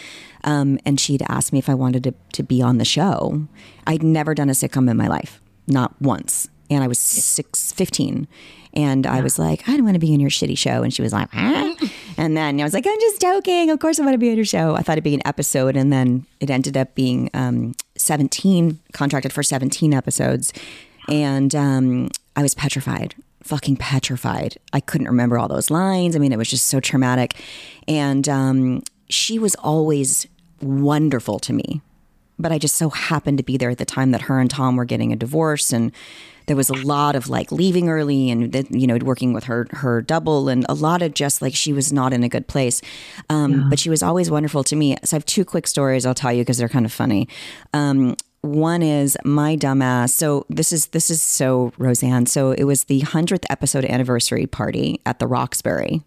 um 0.45 0.79
and 0.85 1.01
she'd 1.01 1.23
asked 1.29 1.53
me 1.53 1.59
if 1.59 1.71
I 1.71 1.75
wanted 1.75 2.05
to 2.05 2.15
to 2.35 2.43
be 2.43 2.61
on 2.61 2.79
the 2.79 2.85
show. 2.85 3.47
I'd 3.87 4.03
never 4.03 4.35
done 4.35 4.51
a 4.51 4.53
sitcom 4.53 4.91
in 4.91 4.97
my 4.97 5.09
life, 5.09 5.41
not 5.67 6.01
once. 6.01 6.49
And 6.71 6.83
I 6.83 6.89
was 6.89 6.99
six, 6.99 7.73
15. 7.73 8.27
And 8.75 9.07
I 9.07 9.21
was 9.21 9.39
like, 9.39 9.69
I 9.69 9.73
don't 9.73 9.85
want 9.85 9.95
to 9.95 10.01
be 10.01 10.15
in 10.15 10.21
your 10.21 10.31
shitty 10.31 10.57
show. 10.57 10.83
And 10.83 10.93
she 10.93 11.03
was 11.03 11.13
like, 11.13 11.29
huh? 11.33 11.75
and 12.17 12.37
then 12.37 12.61
I 12.61 12.65
was 12.65 12.73
like, 12.73 12.87
I'm 12.87 13.01
just 13.01 13.21
joking. 13.21 13.71
Of 13.71 13.79
course 13.81 14.01
I 14.01 14.05
want 14.05 14.15
to 14.15 14.19
be 14.19 14.31
in 14.31 14.37
your 14.37 14.45
show. 14.45 14.75
I 14.75 14.83
thought 14.83 14.93
it'd 14.93 15.05
be 15.05 15.15
an 15.15 15.27
episode. 15.27 15.77
And 15.77 15.93
then 15.93 16.27
it 16.41 16.51
ended 16.51 16.77
up 16.77 16.95
being 16.95 17.31
um, 17.35 17.75
17, 17.97 18.79
contracted 18.93 19.33
for 19.33 19.43
17 19.43 19.93
episodes. 19.93 20.53
And 21.09 21.55
um, 21.55 22.09
I 22.37 22.43
was 22.43 22.55
petrified, 22.55 23.15
fucking 23.43 23.77
petrified. 23.77 24.57
I 24.73 24.81
couldn't 24.81 25.09
remember 25.09 25.39
all 25.39 25.49
those 25.49 25.71
lines. 25.71 26.17
I 26.17 26.19
mean, 26.19 26.33
it 26.33 26.39
was 26.39 26.49
just 26.49 26.69
so 26.69 26.81
traumatic. 26.81 27.35
And 27.87 28.29
um, 28.29 28.83
she 29.11 29.39
was 29.39 29.55
always 29.57 30.27
wonderful 30.61 31.39
to 31.41 31.53
me 31.53 31.83
but 32.43 32.53
I 32.53 32.59
just 32.59 32.77
so 32.77 32.91
happened 32.91 33.39
to 33.39 33.45
be 33.45 33.57
there 33.57 33.71
at 33.71 33.79
the 33.79 33.85
time 33.85 34.11
that 34.11 34.23
her 34.23 34.39
and 34.39 34.51
Tom 34.51 34.77
were 34.77 34.85
getting 34.85 35.13
a 35.13 35.17
divorce 35.17 35.73
and 35.73 35.93
there 36.47 36.57
was 36.57 36.69
a 36.69 36.75
lot 36.75 37.15
of 37.15 37.29
like 37.29 37.53
leaving 37.53 37.89
early 37.89 38.31
and 38.31 38.67
you 38.71 38.87
know 38.87 38.99
working 39.03 39.33
with 39.33 39.45
her 39.45 39.69
her 39.71 40.03
double 40.03 40.49
and 40.49 40.67
a 40.69 40.75
lot 40.75 41.01
of 41.01 41.15
just 41.15 41.41
like 41.41 41.55
she 41.55 41.73
was 41.73 41.93
not 41.93 42.13
in 42.13 42.25
a 42.25 42.29
good 42.29 42.49
place. 42.49 42.83
Um, 43.31 43.71
but 43.71 43.79
she 43.79 43.89
was 43.89 44.03
always 44.03 44.31
wonderful 44.31 44.65
to 44.65 44.77
me. 44.77 44.97
So 45.05 45.15
I 45.15 45.19
have 45.19 45.27
two 45.27 45.45
quick 45.45 45.67
stories 45.67 46.05
I'll 46.05 46.15
tell 46.15 46.33
you 46.33 46.43
because 46.43 46.59
they're 46.59 46.69
kind 46.69 46.85
of 46.85 46.93
funny. 46.93 47.29
Um, 47.73 48.17
one 48.41 48.83
is 48.83 49.17
my 49.25 49.57
dumbass 49.57 50.11
so 50.11 50.45
this 50.49 50.73
is 50.73 50.87
this 50.89 51.11
is 51.11 51.23
so 51.23 51.73
Roseanne 51.79 52.27
so 52.27 52.51
it 52.51 52.65
was 52.65 52.85
the 52.85 53.01
100th 53.03 53.45
episode 53.49 53.85
anniversary 53.85 54.49
party 54.49 55.01
at 55.07 55.21
the 55.21 55.29
Roxbury 55.29 56.03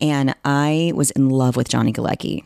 and 0.00 0.34
I 0.44 0.92
was 0.94 1.10
in 1.12 1.30
love 1.30 1.56
with 1.56 1.68
Johnny 1.68 1.92
Galecki. 1.92 2.44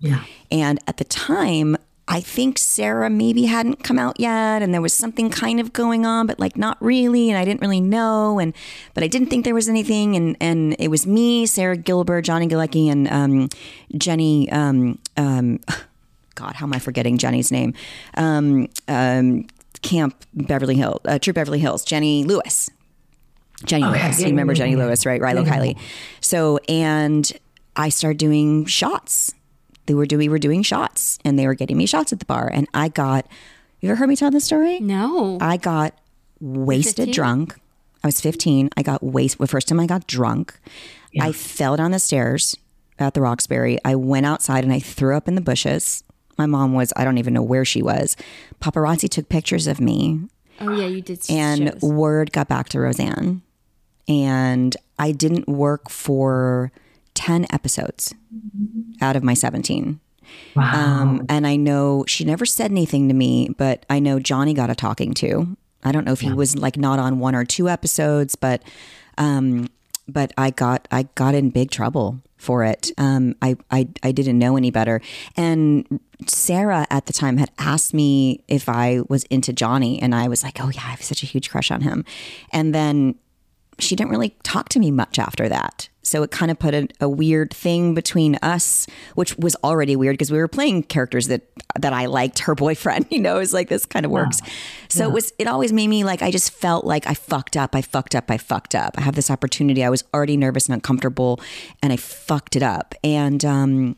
Yeah. 0.00 0.24
and 0.50 0.80
at 0.88 0.96
the 0.96 1.04
time, 1.04 1.76
I 2.08 2.20
think 2.20 2.58
Sara 2.58 3.08
maybe 3.08 3.44
hadn't 3.44 3.84
come 3.84 3.98
out 3.98 4.18
yet, 4.18 4.60
and 4.60 4.74
there 4.74 4.82
was 4.82 4.92
something 4.92 5.30
kind 5.30 5.60
of 5.60 5.72
going 5.72 6.04
on, 6.04 6.26
but 6.26 6.38
like 6.40 6.56
not 6.56 6.76
really, 6.80 7.30
and 7.30 7.38
I 7.38 7.44
didn't 7.44 7.60
really 7.60 7.80
know, 7.80 8.38
and 8.38 8.52
but 8.92 9.04
I 9.04 9.06
didn't 9.06 9.28
think 9.28 9.44
there 9.44 9.54
was 9.54 9.68
anything, 9.68 10.16
and 10.16 10.36
and 10.40 10.74
it 10.78 10.88
was 10.88 11.06
me, 11.06 11.46
Sara 11.46 11.76
Gilbert, 11.76 12.22
Johnny 12.22 12.48
Galecki, 12.48 12.90
and 12.90 13.08
um, 13.08 13.48
Jenny. 13.96 14.50
Um, 14.50 14.98
um, 15.16 15.60
God, 16.34 16.54
how 16.56 16.66
am 16.66 16.72
I 16.72 16.78
forgetting 16.78 17.18
Jenny's 17.18 17.52
name? 17.52 17.74
Um, 18.16 18.68
um, 18.88 19.46
Camp 19.82 20.16
Beverly 20.34 20.74
Hills, 20.76 21.00
uh, 21.04 21.18
Troop 21.18 21.34
Beverly 21.36 21.58
Hills, 21.60 21.84
Jenny 21.84 22.24
Lewis. 22.24 22.68
Jenny 23.64 23.84
Okay. 23.84 24.02
Lewis. 24.02 24.18
Yeah, 24.20 24.26
You 24.26 24.32
remember 24.32 24.54
Jenny. 24.54 24.74
Lewis, 24.74 25.06
right? 25.06 25.20
Rilo 25.20 25.44
Yeah. 25.46 25.56
Kiley. 25.56 25.78
So, 26.20 26.58
and 26.68 27.30
I 27.76 27.90
started 27.90 28.18
doing 28.18 28.64
shots. 28.64 29.34
They 29.92 29.94
were 29.94 30.06
doing, 30.06 30.20
we 30.20 30.28
were 30.30 30.38
doing 30.38 30.62
shots 30.62 31.18
and 31.22 31.38
they 31.38 31.46
were 31.46 31.52
getting 31.52 31.76
me 31.76 31.84
shots 31.84 32.14
at 32.14 32.18
the 32.18 32.24
bar. 32.24 32.50
And 32.50 32.66
I 32.72 32.88
got, 32.88 33.26
you 33.80 33.90
ever 33.90 33.96
heard 33.96 34.08
me 34.08 34.16
tell 34.16 34.30
this 34.30 34.46
story? 34.46 34.80
No. 34.80 35.36
I 35.38 35.58
got 35.58 35.94
wasted 36.40 37.08
15? 37.08 37.12
drunk. 37.12 37.60
I 38.02 38.06
was 38.06 38.18
15. 38.18 38.70
I 38.74 38.82
got 38.82 39.02
wasted. 39.02 39.40
The 39.40 39.48
first 39.48 39.68
time 39.68 39.78
I 39.78 39.84
got 39.84 40.06
drunk, 40.06 40.58
I 41.20 41.32
fell 41.32 41.76
down 41.76 41.90
the 41.90 41.98
stairs 41.98 42.56
at 42.98 43.12
the 43.12 43.20
Roxbury. 43.20 43.78
I 43.84 43.94
went 43.96 44.24
outside 44.24 44.64
and 44.64 44.72
I 44.72 44.78
threw 44.78 45.14
up 45.14 45.28
in 45.28 45.34
the 45.34 45.42
bushes. 45.42 46.02
My 46.38 46.46
mom 46.46 46.72
was, 46.72 46.90
I 46.96 47.04
don't 47.04 47.18
even 47.18 47.34
know 47.34 47.42
where 47.42 47.66
she 47.66 47.82
was. 47.82 48.16
Paparazzi 48.62 49.10
took 49.10 49.28
pictures 49.28 49.66
of 49.66 49.78
me 49.78 50.22
oh 50.58 50.70
yeah, 50.70 50.86
you 50.86 51.02
did. 51.02 51.20
and 51.28 51.68
shows. 51.68 51.82
word 51.82 52.32
got 52.32 52.48
back 52.48 52.70
to 52.70 52.80
Roseanne. 52.80 53.42
And 54.08 54.74
I 54.98 55.12
didn't 55.12 55.48
work 55.48 55.90
for 55.90 56.72
10 57.22 57.46
episodes 57.50 58.12
out 59.00 59.14
of 59.14 59.22
my 59.22 59.32
17. 59.32 60.00
Wow. 60.56 60.72
Um, 60.74 61.26
and 61.28 61.46
I 61.46 61.54
know 61.54 62.04
she 62.08 62.24
never 62.24 62.44
said 62.44 62.72
anything 62.72 63.06
to 63.06 63.14
me, 63.14 63.54
but 63.56 63.86
I 63.88 64.00
know 64.00 64.18
Johnny 64.18 64.54
got 64.54 64.70
a 64.70 64.74
talking 64.74 65.14
to. 65.14 65.56
I 65.84 65.92
don't 65.92 66.04
know 66.04 66.14
if 66.14 66.20
he 66.20 66.32
was 66.32 66.58
like 66.58 66.76
not 66.76 66.98
on 66.98 67.20
one 67.20 67.36
or 67.36 67.44
two 67.44 67.68
episodes, 67.68 68.34
but 68.34 68.64
um, 69.18 69.68
but 70.08 70.32
I 70.36 70.50
got 70.50 70.88
I 70.90 71.04
got 71.14 71.36
in 71.36 71.50
big 71.50 71.70
trouble 71.70 72.20
for 72.38 72.64
it. 72.64 72.90
Um, 72.98 73.36
I, 73.40 73.56
I 73.70 73.86
I 74.02 74.10
didn't 74.10 74.40
know 74.40 74.56
any 74.56 74.72
better, 74.72 75.00
and 75.36 76.00
Sara 76.26 76.88
at 76.90 77.06
the 77.06 77.12
time 77.12 77.36
had 77.36 77.52
asked 77.56 77.94
me 77.94 78.42
if 78.48 78.68
I 78.68 79.02
was 79.08 79.22
into 79.24 79.52
Johnny, 79.52 80.02
and 80.02 80.12
I 80.12 80.26
was 80.26 80.42
like, 80.42 80.60
oh 80.60 80.70
yeah, 80.70 80.82
I 80.86 80.90
have 80.90 81.02
such 81.02 81.22
a 81.22 81.26
huge 81.26 81.50
crush 81.50 81.70
on 81.70 81.82
him, 81.82 82.04
and 82.52 82.74
then 82.74 83.14
she 83.78 83.96
didn't 83.96 84.10
really 84.10 84.36
talk 84.42 84.68
to 84.70 84.78
me 84.78 84.90
much 84.90 85.18
after 85.18 85.48
that. 85.48 85.88
So 86.04 86.22
it 86.22 86.30
kind 86.30 86.50
of 86.50 86.58
put 86.58 86.74
a, 86.74 86.88
a 87.00 87.08
weird 87.08 87.54
thing 87.54 87.94
between 87.94 88.36
us, 88.42 88.86
which 89.14 89.36
was 89.38 89.56
already 89.62 89.94
weird 89.94 90.14
because 90.14 90.32
we 90.32 90.38
were 90.38 90.48
playing 90.48 90.82
characters 90.84 91.28
that 91.28 91.42
that 91.78 91.92
I 91.92 92.06
liked. 92.06 92.40
Her 92.40 92.54
boyfriend, 92.56 93.06
you 93.10 93.20
know, 93.20 93.38
is 93.38 93.52
like 93.52 93.68
this 93.68 93.86
kind 93.86 94.04
of 94.04 94.10
works. 94.10 94.40
So 94.88 95.08
it 95.08 95.12
was. 95.12 95.32
It 95.38 95.46
always 95.46 95.72
made 95.72 95.88
me 95.88 96.04
like 96.04 96.20
I 96.20 96.30
just 96.30 96.50
felt 96.50 96.84
like 96.84 97.06
I 97.06 97.14
fucked 97.14 97.56
up. 97.56 97.74
I 97.74 97.82
fucked 97.82 98.14
up. 98.14 98.30
I 98.30 98.36
fucked 98.36 98.74
up. 98.74 98.98
I 98.98 99.02
have 99.02 99.14
this 99.14 99.30
opportunity. 99.30 99.84
I 99.84 99.90
was 99.90 100.04
already 100.12 100.36
nervous 100.36 100.66
and 100.66 100.74
uncomfortable, 100.74 101.40
and 101.82 101.92
I 101.92 101.96
fucked 101.96 102.56
it 102.56 102.62
up. 102.62 102.94
And 103.04 103.44
um, 103.44 103.96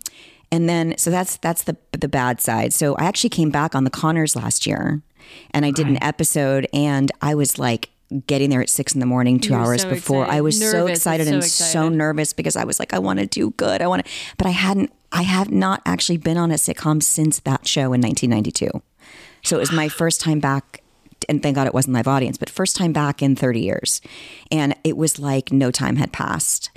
and 0.53 0.69
then 0.69 0.97
so 0.99 1.11
that's 1.11 1.39
that's 1.39 1.65
the 1.65 1.77
the 1.93 2.09
bad 2.09 2.41
side. 2.41 2.75
So 2.75 2.95
I 2.97 3.05
actually 3.05 3.31
came 3.31 3.51
back 3.51 3.75
on 3.75 3.85
the 3.85 3.91
Connors 3.91 4.37
last 4.37 4.67
year, 4.67 5.03
and 5.53 5.65
I 5.65 5.71
did 5.71 5.87
an 5.87 6.03
episode, 6.03 6.69
and 6.73 7.11
I 7.23 7.35
was 7.35 7.59
like 7.59 7.91
getting 8.27 8.51
there 8.51 8.61
at 8.63 8.69
six 8.69 8.95
in 8.95 9.01
the 9.01 9.07
morning, 9.07 9.39
two 9.41 9.53
You 9.53 9.59
were 9.59 9.65
hours 9.65 9.83
so 9.83 9.91
before. 9.91 10.25
I 10.25 10.39
excited. 10.39 10.43
was 10.43 10.71
so 10.71 10.87
excited 10.87 11.27
so 11.27 11.33
and 11.35 11.45
so 11.45 11.89
nervous 11.89 12.33
because 12.33 12.57
I 12.57 12.65
was 12.65 12.79
like, 12.79 12.93
I 12.95 12.99
want 12.99 13.19
to 13.21 13.27
do 13.27 13.51
good. 13.53 13.83
I 13.83 13.87
want 13.87 14.05
to, 14.05 14.13
but 14.37 14.47
I 14.47 14.51
hadn't. 14.51 14.93
I 15.13 15.23
have 15.23 15.51
not 15.51 15.81
actually 15.87 16.17
been 16.17 16.37
on 16.37 16.51
a 16.51 16.55
sitcom 16.55 17.03
since 17.03 17.39
that 17.41 17.67
show 17.69 17.93
in 17.93 18.01
1992. 18.01 18.69
So 19.43 19.57
it 19.57 19.61
was 19.61 19.71
my 19.73 19.89
first 19.89 20.21
time 20.21 20.41
back. 20.41 20.81
And 21.29 21.43
thank 21.43 21.55
God 21.55 21.67
it 21.67 21.73
wasn't 21.73 21.95
live 21.95 22.09
audience, 22.09 22.37
but 22.37 22.51
first 22.51 22.77
time 22.77 22.93
back 22.93 23.23
in 23.23 23.37
30 23.37 23.61
years. 23.61 24.01
And 24.51 24.75
it 24.85 24.97
was 24.97 25.19
like 25.19 25.53
no 25.53 25.71
time 25.71 25.97
had 25.97 26.13
passed. 26.13 26.71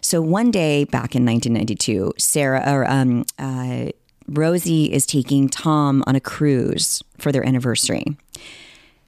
So 0.00 0.20
one 0.20 0.50
day 0.50 0.84
back 0.84 1.14
in 1.14 1.24
1992, 1.24 2.12
Sara 2.18 2.62
or 2.66 2.84
um, 2.90 3.24
uh, 3.38 3.86
Rosie 4.28 4.92
is 4.92 5.06
taking 5.06 5.48
Tom 5.48 6.02
on 6.06 6.16
a 6.16 6.20
cruise 6.20 7.02
for 7.16 7.30
their 7.32 7.46
anniversary. 7.46 8.04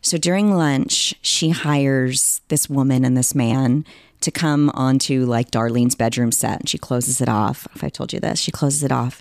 So 0.06 0.18
during 0.18 0.54
lunch, 0.54 1.16
she 1.20 1.50
hires 1.50 2.40
this 2.46 2.70
woman 2.70 3.04
and 3.04 3.16
this 3.16 3.34
man 3.34 3.84
to 4.20 4.30
come 4.30 4.70
onto 4.72 5.24
like 5.24 5.50
Darlene's 5.50 5.96
bedroom 5.96 6.30
set. 6.30 6.60
And 6.60 6.68
she 6.68 6.78
closes 6.78 7.20
it 7.20 7.28
off. 7.28 7.66
If 7.74 7.82
I 7.82 7.88
told 7.88 8.12
you 8.12 8.20
this, 8.20 8.38
she 8.38 8.52
closes 8.52 8.84
it 8.84 8.92
off. 8.92 9.20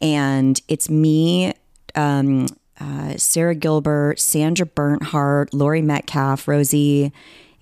And 0.00 0.60
it's 0.66 0.90
me, 0.90 1.52
um, 1.94 2.48
uh, 2.80 3.16
Sara 3.16 3.54
Gilbert, 3.54 4.18
Sandra 4.18 4.66
Bernhard, 4.66 5.54
Laurie 5.54 5.82
Metcalf, 5.82 6.48
Rosie, 6.48 7.12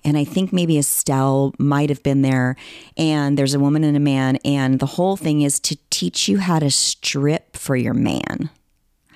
and 0.03 0.17
I 0.17 0.23
think 0.23 0.51
maybe 0.51 0.79
Estelle 0.79 1.53
might 1.59 1.89
have 1.89 2.01
been 2.01 2.23
there. 2.23 2.55
And 2.97 3.37
there's 3.37 3.53
a 3.53 3.59
woman 3.59 3.83
and 3.83 3.95
a 3.95 3.99
man, 3.99 4.37
and 4.43 4.79
the 4.79 4.87
whole 4.87 5.15
thing 5.15 5.43
is 5.43 5.59
to 5.59 5.77
teach 5.91 6.27
you 6.27 6.39
how 6.39 6.57
to 6.57 6.71
strip 6.71 7.55
for 7.55 7.75
your 7.75 7.93
man. 7.93 8.49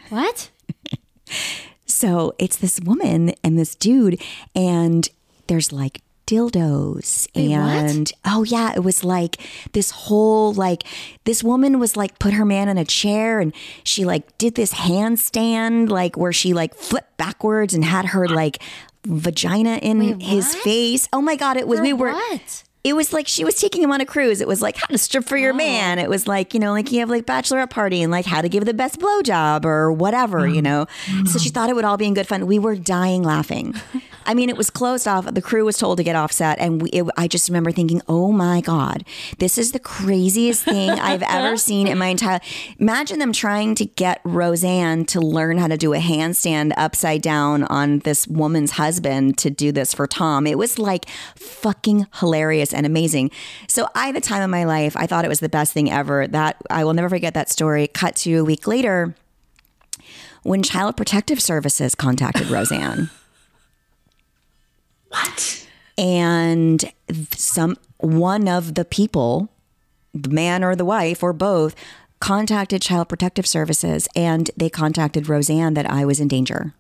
What? 0.10 0.52
So 1.88 2.36
it's 2.38 2.58
this 2.58 2.80
woman 2.82 3.34
and 3.44 3.58
this 3.58 3.74
dude, 3.76 4.22
and 4.54 5.10
there's 5.48 5.72
like 5.72 6.02
dildos 6.28 7.26
Wait, 7.36 7.52
what? 7.52 7.58
and 7.58 8.12
oh 8.26 8.44
yeah 8.44 8.74
it 8.76 8.84
was 8.84 9.02
like 9.06 9.38
this 9.72 9.92
whole 9.92 10.54
like 10.54 10.84
this 11.24 11.42
woman 11.42 11.80
was 11.80 11.96
like 11.96 12.20
put 12.20 12.34
her 12.34 12.44
man 12.44 12.68
in 12.68 12.78
a 12.78 12.84
chair 12.84 13.40
and 13.40 13.54
she 13.86 14.04
like 14.04 14.38
did 14.38 14.54
this 14.56 14.74
handstand 14.74 15.90
like 15.90 16.18
where 16.18 16.34
she 16.34 16.54
like 16.54 16.76
flipped 16.76 17.16
backwards 17.16 17.74
and 17.74 17.86
had 17.86 18.08
her 18.08 18.28
like 18.28 18.62
vagina 19.06 19.78
in 19.78 20.00
Wait, 20.00 20.22
his 20.22 20.54
face 20.54 21.08
oh 21.14 21.22
my 21.22 21.38
god 21.38 21.56
it 21.56 21.66
was 21.66 21.80
For 21.80 21.84
we 21.84 21.94
were 21.94 22.12
what? 22.12 22.64
It 22.88 22.96
was 22.96 23.12
like 23.12 23.28
she 23.28 23.44
was 23.44 23.56
taking 23.56 23.84
him 23.84 23.92
on 23.92 24.00
a 24.00 24.06
cruise. 24.06 24.40
It 24.40 24.48
was 24.48 24.62
like 24.62 24.78
how 24.78 24.88
to 24.88 24.98
strip 24.98 25.26
for 25.26 25.38
Oh. 25.38 25.42
your 25.42 25.54
man. 25.54 26.00
Oh. 26.00 26.04
It 26.04 26.10
was 26.10 26.28
like, 26.28 26.54
you 26.54 26.60
know, 26.60 26.72
like 26.72 26.92
you 26.92 27.00
have 27.02 27.10
like 27.10 27.26
bachelorette 27.26 27.70
party 27.70 28.02
and 28.02 28.12
like 28.12 28.26
how 28.26 28.42
to 28.42 28.50
give 28.50 28.66
the 28.66 28.74
best 28.74 29.00
blowjob 29.00 29.66
or 29.66 29.92
whatever, 29.92 30.48
you 30.48 30.60
oh, 30.60 30.62
know. 30.62 30.86
So 31.26 31.38
she 31.40 31.50
thought 31.50 31.70
it 31.70 31.76
would 31.76 31.86
all 31.86 31.98
be 31.98 32.06
in 32.06 32.14
good 32.14 32.28
fun. 32.28 32.48
We 32.48 32.60
were 32.60 32.76
dying 32.76 33.24
laughing. 33.24 33.76
I 34.28 34.34
mean, 34.34 34.50
it 34.50 34.58
was 34.58 34.70
closed 34.70 35.08
off. 35.08 35.26
The 35.34 35.42
crew 35.42 35.64
was 35.64 35.78
told 35.78 35.98
to 35.98 36.04
get 36.04 36.16
off 36.16 36.34
set. 36.34 36.60
And 36.60 36.82
we, 36.82 36.90
it, 36.90 37.06
I 37.16 37.30
just 37.30 37.48
remember 37.48 37.72
thinking, 37.72 38.02
oh 38.10 38.34
my 38.34 38.60
God, 38.60 39.06
this 39.40 39.58
is 39.58 39.72
the 39.72 39.80
craziest 39.80 40.66
thing 40.66 40.90
I've 40.90 41.24
ever 41.24 41.56
seen 41.58 41.88
in 41.88 41.98
my 41.98 42.08
entire 42.08 42.42
Imagine 42.78 43.20
them 43.20 43.32
trying 43.32 43.74
to 43.76 43.86
get 43.86 44.20
Roseanne 44.26 45.06
to 45.06 45.22
learn 45.22 45.58
how 45.58 45.68
to 45.68 45.78
do 45.78 45.94
a 45.94 46.00
handstand 46.00 46.74
upside 46.76 47.22
down 47.22 47.64
on 47.64 48.00
this 48.00 48.28
woman's 48.28 48.72
husband 48.72 49.38
to 49.40 49.50
do 49.50 49.72
this 49.72 49.94
for 49.94 50.06
Tom. 50.06 50.46
It 50.46 50.58
was 50.58 50.78
like 50.78 51.08
fucking 51.36 52.08
hilarious 52.20 52.74
and 52.74 52.86
amazing. 52.86 53.32
So 53.68 53.88
I, 53.96 54.10
at 54.10 54.16
the 54.16 54.22
time 54.22 54.44
of 54.44 54.50
my 54.50 54.66
life, 54.66 54.98
I 54.98 55.08
thought 55.08 55.24
it 55.24 55.30
was 55.30 55.40
the 55.40 55.50
best 55.50 55.72
thing 55.72 55.90
ever. 55.90 56.28
That 56.28 56.58
I 56.70 56.84
will 56.84 56.94
never 56.94 57.08
forget 57.08 57.34
that 57.36 57.50
story. 57.50 57.88
Cut 57.88 58.18
to 58.18 58.36
a 58.36 58.44
week 58.44 58.68
later 58.68 59.16
when 60.44 60.64
Child 60.64 60.98
Protective 60.98 61.42
Services 61.42 61.96
contacted 61.96 62.48
Roseanne. 62.48 63.10
What? 65.10 65.68
and 65.98 66.92
some 67.32 67.78
one 67.98 68.48
of 68.48 68.76
the 68.76 68.86
people 68.86 69.50
the 70.14 70.30
man 70.30 70.64
or 70.64 70.76
the 70.76 70.86
wife 70.86 71.24
or 71.24 71.34
both 71.34 71.76
contacted 72.20 72.82
child 72.82 73.10
protective 73.10 73.48
services 73.48 74.08
and 74.16 74.52
they 74.56 74.70
contacted 74.70 75.28
roseanne 75.28 75.74
that 75.74 75.90
i 75.90 76.06
was 76.06 76.20
in 76.20 76.28
danger 76.28 76.74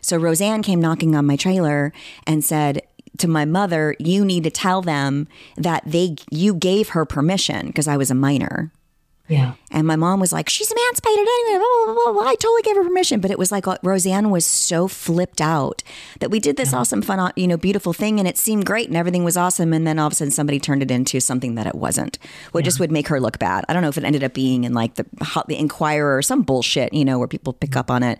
so 0.00 0.16
roseanne 0.16 0.62
came 0.62 0.80
knocking 0.80 1.14
on 1.14 1.26
my 1.26 1.36
trailer 1.36 1.92
and 2.26 2.44
said 2.44 2.82
to 3.18 3.28
my 3.28 3.44
mother 3.44 3.94
you 3.98 4.24
need 4.24 4.42
to 4.44 4.50
tell 4.50 4.82
them 4.82 5.28
that 5.56 5.82
they 5.86 6.16
you 6.30 6.54
gave 6.54 6.90
her 6.90 7.04
permission 7.04 7.68
because 7.68 7.88
i 7.88 7.96
was 7.96 8.10
a 8.10 8.14
minor 8.14 8.72
Yeah. 9.32 9.54
and 9.70 9.86
my 9.86 9.96
mom 9.96 10.20
was 10.20 10.32
like, 10.32 10.48
she's 10.48 10.70
emancipated 10.70 11.26
anyway. 11.26 11.58
Blah, 11.86 11.94
blah, 11.94 12.12
blah. 12.12 12.22
I 12.28 12.34
totally 12.34 12.62
gave 12.62 12.76
her 12.76 12.84
permission. 12.84 13.20
But 13.20 13.30
it 13.30 13.38
was 13.38 13.50
like 13.50 13.66
uh, 13.66 13.78
Roseanne 13.82 14.30
was 14.30 14.44
so 14.44 14.88
flipped 14.88 15.40
out 15.40 15.82
that 16.20 16.30
we 16.30 16.38
did 16.40 16.56
this 16.56 16.72
awesome, 16.74 17.02
fun, 17.02 17.18
uh, 17.18 17.32
you 17.36 17.46
know, 17.48 17.56
beautiful 17.56 17.92
thing. 17.92 18.18
And 18.18 18.28
it 18.28 18.36
seemed 18.38 18.66
great 18.66 18.88
and 18.88 18.96
everything 18.96 19.24
was 19.24 19.36
awesome. 19.36 19.72
And 19.72 19.86
then 19.86 19.98
all 19.98 20.06
of 20.08 20.12
a 20.12 20.16
sudden 20.16 20.30
somebody 20.30 20.60
turned 20.60 20.82
it 20.82 20.90
into 20.90 21.20
something 21.20 21.54
that 21.56 21.66
it 21.66 21.74
wasn't, 21.74 22.18
which 22.52 22.64
just 22.64 22.78
would 22.80 22.92
make 22.92 23.08
her 23.08 23.20
look 23.20 23.38
bad. 23.38 23.64
I 23.68 23.72
don't 23.72 23.82
know 23.82 23.88
if 23.88 23.98
it 23.98 24.04
ended 24.04 24.22
up 24.24 24.34
being 24.34 24.64
in 24.64 24.72
like 24.74 24.94
the, 24.96 25.06
hot- 25.22 25.48
the 25.48 25.56
Inquirer 25.58 26.16
or 26.16 26.22
some 26.22 26.42
bullshit, 26.42 26.92
you 26.92 27.04
know, 27.04 27.18
where 27.18 27.28
people 27.28 27.52
pick 27.52 27.76
up 27.76 27.90
on 27.90 28.02
it. 28.02 28.18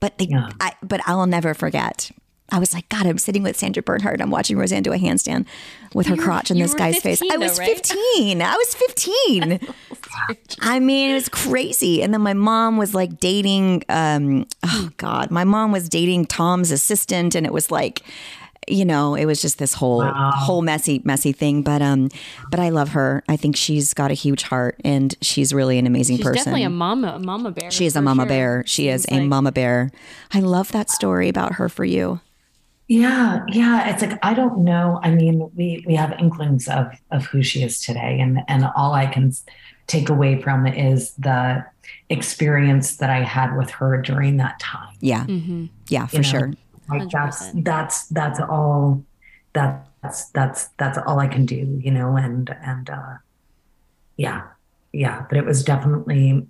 But 0.00 0.18
they, 0.18 0.26
Yeah. 0.30 0.50
I, 0.60 0.72
but 0.82 1.00
I'll 1.06 1.26
never 1.26 1.54
forget. 1.54 2.10
I 2.52 2.58
was 2.58 2.74
like, 2.74 2.88
God, 2.90 3.06
I'm 3.06 3.16
sitting 3.16 3.42
with 3.42 3.58
Sandra 3.58 3.82
Bernhard. 3.82 4.20
I'm 4.20 4.30
watching 4.30 4.58
Roseanne 4.58 4.82
do 4.82 4.92
a 4.92 4.98
handstand 4.98 5.46
with 5.94 6.06
her 6.06 6.16
crotch 6.16 6.50
in 6.50 6.58
this 6.58 6.74
guy's 6.74 7.00
face. 7.00 7.18
15 7.20 7.32
I 7.32 7.36
though, 7.36 7.42
was 7.42 7.58
right? 7.58 7.74
15. 7.74 8.42
I 8.42 8.56
was 8.56 8.74
15. 8.74 9.60
I 10.60 10.78
mean, 10.78 11.10
it 11.10 11.14
was 11.14 11.30
crazy. 11.30 12.02
And 12.02 12.12
then 12.12 12.20
my 12.20 12.34
mom 12.34 12.76
was 12.76 12.94
like 12.94 13.18
dating, 13.18 13.84
um, 13.88 14.46
oh 14.64 14.90
God, 14.98 15.30
my 15.30 15.44
mom 15.44 15.72
was 15.72 15.88
dating 15.88 16.26
Tom's 16.26 16.70
assistant. 16.70 17.34
And 17.34 17.46
it 17.46 17.54
was 17.54 17.70
like, 17.70 18.02
you 18.68 18.84
know, 18.84 19.14
it 19.14 19.24
was 19.24 19.40
just 19.40 19.58
this 19.58 19.72
whole, 19.72 20.04
whole 20.04 20.60
messy, 20.60 21.00
messy 21.04 21.32
thing. 21.32 21.62
But, 21.62 21.80
um, 21.80 22.10
but 22.50 22.60
I 22.60 22.68
love 22.68 22.90
her. 22.90 23.24
I 23.28 23.36
think 23.36 23.56
she's 23.56 23.94
got 23.94 24.10
a 24.10 24.14
huge 24.14 24.42
heart 24.42 24.78
and 24.84 25.16
she's 25.22 25.54
really 25.54 25.78
an 25.78 25.86
amazing 25.86 26.18
person. 26.18 26.34
She's 26.34 26.44
person. 26.44 26.52
definitely 26.52 26.64
a 26.64 26.70
mama, 26.70 27.14
a 27.16 27.18
mama 27.18 27.50
bear. 27.50 27.70
she 27.70 27.86
is 27.86 27.96
a 27.96 28.02
mama 28.02 28.22
sure. 28.24 28.28
bear. 28.28 28.64
She 28.66 28.88
is 28.88 29.06
a 29.10 29.20
like- 29.20 29.28
mama 29.28 29.52
bear. 29.52 29.90
I 30.32 30.40
love 30.40 30.70
that 30.72 30.90
story 30.90 31.30
about 31.30 31.54
her 31.54 31.68
for 31.70 31.84
you. 31.84 32.20
Yeah, 32.92 33.40
yeah. 33.48 33.88
It's 33.88 34.02
like 34.02 34.18
I 34.22 34.34
don't 34.34 34.58
know. 34.64 35.00
I 35.02 35.10
mean, 35.10 35.50
we 35.54 35.82
we 35.86 35.94
have 35.94 36.12
inklings 36.18 36.68
of 36.68 36.92
of 37.10 37.24
who 37.24 37.42
she 37.42 37.62
is 37.62 37.80
today, 37.80 38.20
and 38.20 38.40
and 38.48 38.66
all 38.76 38.92
I 38.92 39.06
can 39.06 39.32
take 39.86 40.10
away 40.10 40.42
from 40.42 40.66
it 40.66 40.76
is 40.76 41.14
the 41.14 41.64
experience 42.10 42.98
that 42.98 43.08
I 43.08 43.22
had 43.22 43.56
with 43.56 43.70
her 43.70 43.96
during 44.02 44.36
that 44.36 44.60
time. 44.60 44.94
Yeah. 45.00 45.24
Mm-hmm. 45.24 45.66
Yeah, 45.88 46.06
for 46.06 46.16
You 46.16 46.22
know, 46.22 46.28
sure. 46.28 46.52
Like 46.90 47.08
that's 47.10 47.46
100%. 47.46 47.64
that's 47.64 48.08
that's 48.08 48.40
all 48.40 49.02
that's 49.54 50.26
that's 50.36 50.68
that's 50.76 50.98
all 51.06 51.18
I 51.18 51.28
can 51.28 51.46
do, 51.46 51.80
you 51.82 51.90
know. 51.90 52.16
And 52.16 52.54
and 52.62 52.90
uh, 52.90 53.14
yeah, 54.18 54.42
yeah. 54.92 55.24
But 55.30 55.38
it 55.38 55.46
was 55.46 55.64
definitely 55.64 56.46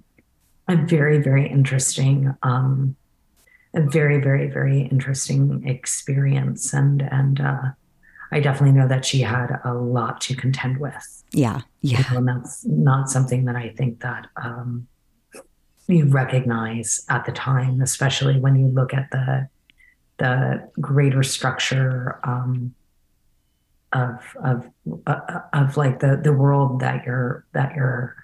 a 0.66 0.74
very 0.74 1.19
very 1.23 1.48
interesting. 1.48 2.35
um 2.43 2.97
a 3.74 3.80
very 3.80 4.20
very 4.20 4.48
very 4.48 4.82
interesting 4.82 5.66
experience 5.66 6.72
and 6.74 7.02
and 7.10 7.40
uh 7.40 7.62
i 8.30 8.40
definitely 8.40 8.78
know 8.78 8.88
that 8.88 9.04
she 9.04 9.20
had 9.20 9.58
a 9.64 9.74
lot 9.74 10.20
to 10.20 10.34
contend 10.34 10.78
with 10.78 11.22
Yeah. 11.32 11.60
Yeah. 11.80 12.04
and 12.14 12.28
that's 12.28 12.64
not 12.66 13.08
something 13.10 13.44
that 13.46 13.56
i 13.56 13.70
think 13.70 14.00
that 14.00 14.26
um 14.36 14.86
you 15.88 16.06
recognize 16.06 17.04
at 17.08 17.24
the 17.24 17.32
time 17.32 17.80
especially 17.80 18.38
when 18.38 18.56
you 18.56 18.68
look 18.68 18.94
at 18.94 19.10
the 19.10 19.48
the 20.18 20.68
greater 20.80 21.22
structure 21.22 22.20
um 22.24 22.74
of 23.92 24.20
of 24.42 24.70
uh, 25.06 25.40
of 25.52 25.76
like 25.76 26.00
the 26.00 26.20
the 26.22 26.32
world 26.32 26.80
that 26.80 27.04
you're 27.04 27.44
that 27.52 27.74
you're 27.74 28.16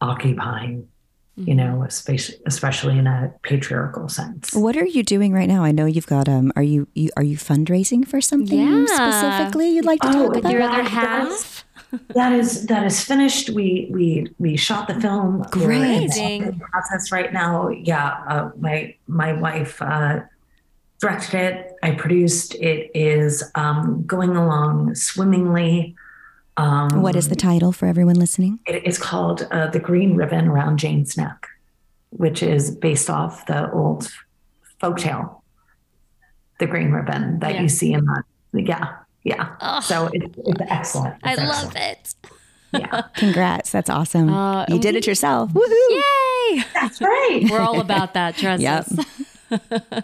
occupying 0.00 0.88
you 1.36 1.54
know 1.54 1.82
especially 1.86 2.36
especially 2.46 2.98
in 2.98 3.06
a 3.06 3.30
patriarchal 3.42 4.08
sense 4.08 4.54
What 4.54 4.74
are 4.76 4.86
you 4.86 5.02
doing 5.02 5.32
right 5.34 5.48
now? 5.48 5.62
I 5.64 5.70
know 5.70 5.84
you've 5.84 6.06
got 6.06 6.28
um. 6.28 6.50
Are 6.56 6.62
you, 6.62 6.88
you 6.94 7.10
are 7.16 7.22
you 7.22 7.36
fundraising 7.36 8.08
for 8.08 8.20
something 8.22 8.58
Yeah. 8.58 8.86
specifically 8.86 9.68
you'd 9.70 9.84
like 9.84 10.00
to 10.00 10.08
Oh, 10.08 10.12
talk 10.12 10.28
With 10.30 10.38
about? 10.38 10.52
your 10.52 10.62
That- 10.62 10.80
other 10.80 10.88
half. 10.88 11.64
that 12.14 12.32
is 12.32 12.66
that 12.66 12.84
is 12.86 13.02
finished. 13.04 13.50
We 13.50 13.88
we 13.92 14.26
we 14.38 14.56
shot 14.56 14.88
the 14.88 14.98
film. 15.00 15.44
We're 15.54 15.68
the 15.68 15.74
Amazing. 15.76 16.58
process 16.58 17.12
right 17.12 17.32
now. 17.32 17.68
Yeah, 17.68 18.08
uh, 18.28 18.50
my 18.58 18.94
my 19.06 19.32
wife 19.34 19.80
uh, 19.82 20.20
directed 21.00 21.34
it. 21.40 21.76
I 21.82 21.90
produced. 21.92 22.54
It 22.56 22.90
is 22.94 23.44
um, 23.54 24.02
going 24.06 24.36
along 24.36 24.94
swimmingly. 24.94 25.94
Um, 26.56 27.02
What 27.02 27.16
is 27.16 27.28
the 27.28 27.36
title 27.36 27.72
for 27.72 27.86
everyone 27.86 28.16
listening? 28.16 28.60
It 28.66 28.86
is 28.86 28.98
called 28.98 29.46
uh, 29.50 29.66
the 29.68 29.78
Green 29.80 30.16
Ribbon 30.16 30.48
Around 30.48 30.78
Jane's 30.78 31.16
Neck, 31.16 31.46
which 32.10 32.42
is 32.42 32.70
based 32.70 33.10
off 33.10 33.44
the 33.46 33.70
old 33.72 34.10
folktale, 34.82 35.40
the 36.58 36.66
Green 36.66 36.90
Ribbon 36.92 37.40
that 37.40 37.54
Yeah. 37.54 37.62
you 37.62 37.68
see 37.68 37.92
in 37.92 38.04
that. 38.06 38.22
Yeah, 38.54 38.94
yeah. 39.22 39.54
Ugh. 39.60 39.82
So 39.82 40.06
it, 40.12 40.22
it's 40.38 40.60
excellent. 40.68 41.16
I 41.22 41.32
It's 41.34 41.42
love 41.42 41.72
it. 41.76 42.14
Yeah, 42.72 43.02
Congrats, 43.16 43.70
that's 43.70 43.90
awesome. 43.90 44.32
Uh, 44.32 44.64
you 44.68 44.78
did 44.78 44.94
we- 44.94 44.98
it 44.98 45.06
yourself. 45.06 45.50
Woohoo! 45.52 45.90
Yay! 45.90 46.64
that's 46.74 47.00
right. 47.02 47.46
We're 47.50 47.60
all 47.60 47.80
about 47.80 48.14
that. 48.14 48.36
Trust 48.36 48.62
Yep. 48.68 48.86
us. 48.98 49.06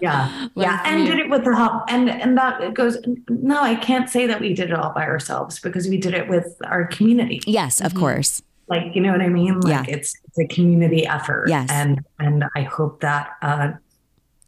yeah 0.00 0.48
yeah 0.56 0.82
and 0.84 1.06
did 1.06 1.18
it 1.18 1.28
with 1.30 1.44
the 1.44 1.54
help 1.54 1.82
and 1.88 2.08
and 2.10 2.36
that 2.38 2.74
goes 2.74 2.96
no 3.28 3.60
i 3.62 3.74
can't 3.74 4.08
say 4.08 4.26
that 4.26 4.40
we 4.40 4.54
did 4.54 4.70
it 4.70 4.74
all 4.74 4.92
by 4.92 5.04
ourselves 5.04 5.58
because 5.60 5.88
we 5.88 5.96
did 5.98 6.14
it 6.14 6.28
with 6.28 6.56
our 6.64 6.86
community 6.86 7.40
Yes, 7.46 7.80
of 7.80 7.94
course. 7.94 8.42
like 8.68 8.94
you 8.94 9.00
know 9.00 9.12
what 9.12 9.20
i 9.22 9.28
mean 9.28 9.60
like 9.60 9.88
Yeah. 9.88 9.94
it's 9.96 10.14
it's 10.24 10.38
a 10.38 10.46
community 10.54 11.06
effort 11.06 11.48
Yes. 11.48 11.68
and 11.70 12.00
and 12.18 12.44
i 12.54 12.62
hope 12.62 13.00
that 13.00 13.30
uh 13.42 13.72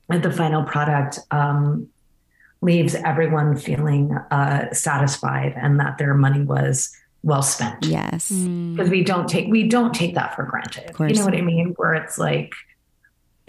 the 0.08 0.30
final 0.30 0.62
product 0.64 1.18
um 1.30 1.88
leaves 2.60 2.94
everyone 2.94 3.56
feeling 3.56 4.12
uh 4.30 4.72
satisfied 4.72 5.52
and 5.56 5.78
that 5.80 5.98
their 5.98 6.14
money 6.14 6.42
was 6.42 6.94
well 7.22 7.42
spent 7.42 7.84
Yes. 7.86 8.30
Because 8.30 8.90
we 8.90 9.02
don't 9.02 9.28
take 9.28 9.48
we 9.48 9.66
don't 9.68 9.94
take 9.94 10.14
that 10.14 10.34
for 10.36 10.44
granted. 10.44 10.90
You 11.00 11.14
know 11.18 11.24
what 11.24 11.34
I 11.34 11.40
mean? 11.40 11.72
Where 11.78 11.94
it's 11.94 12.18
like 12.18 12.52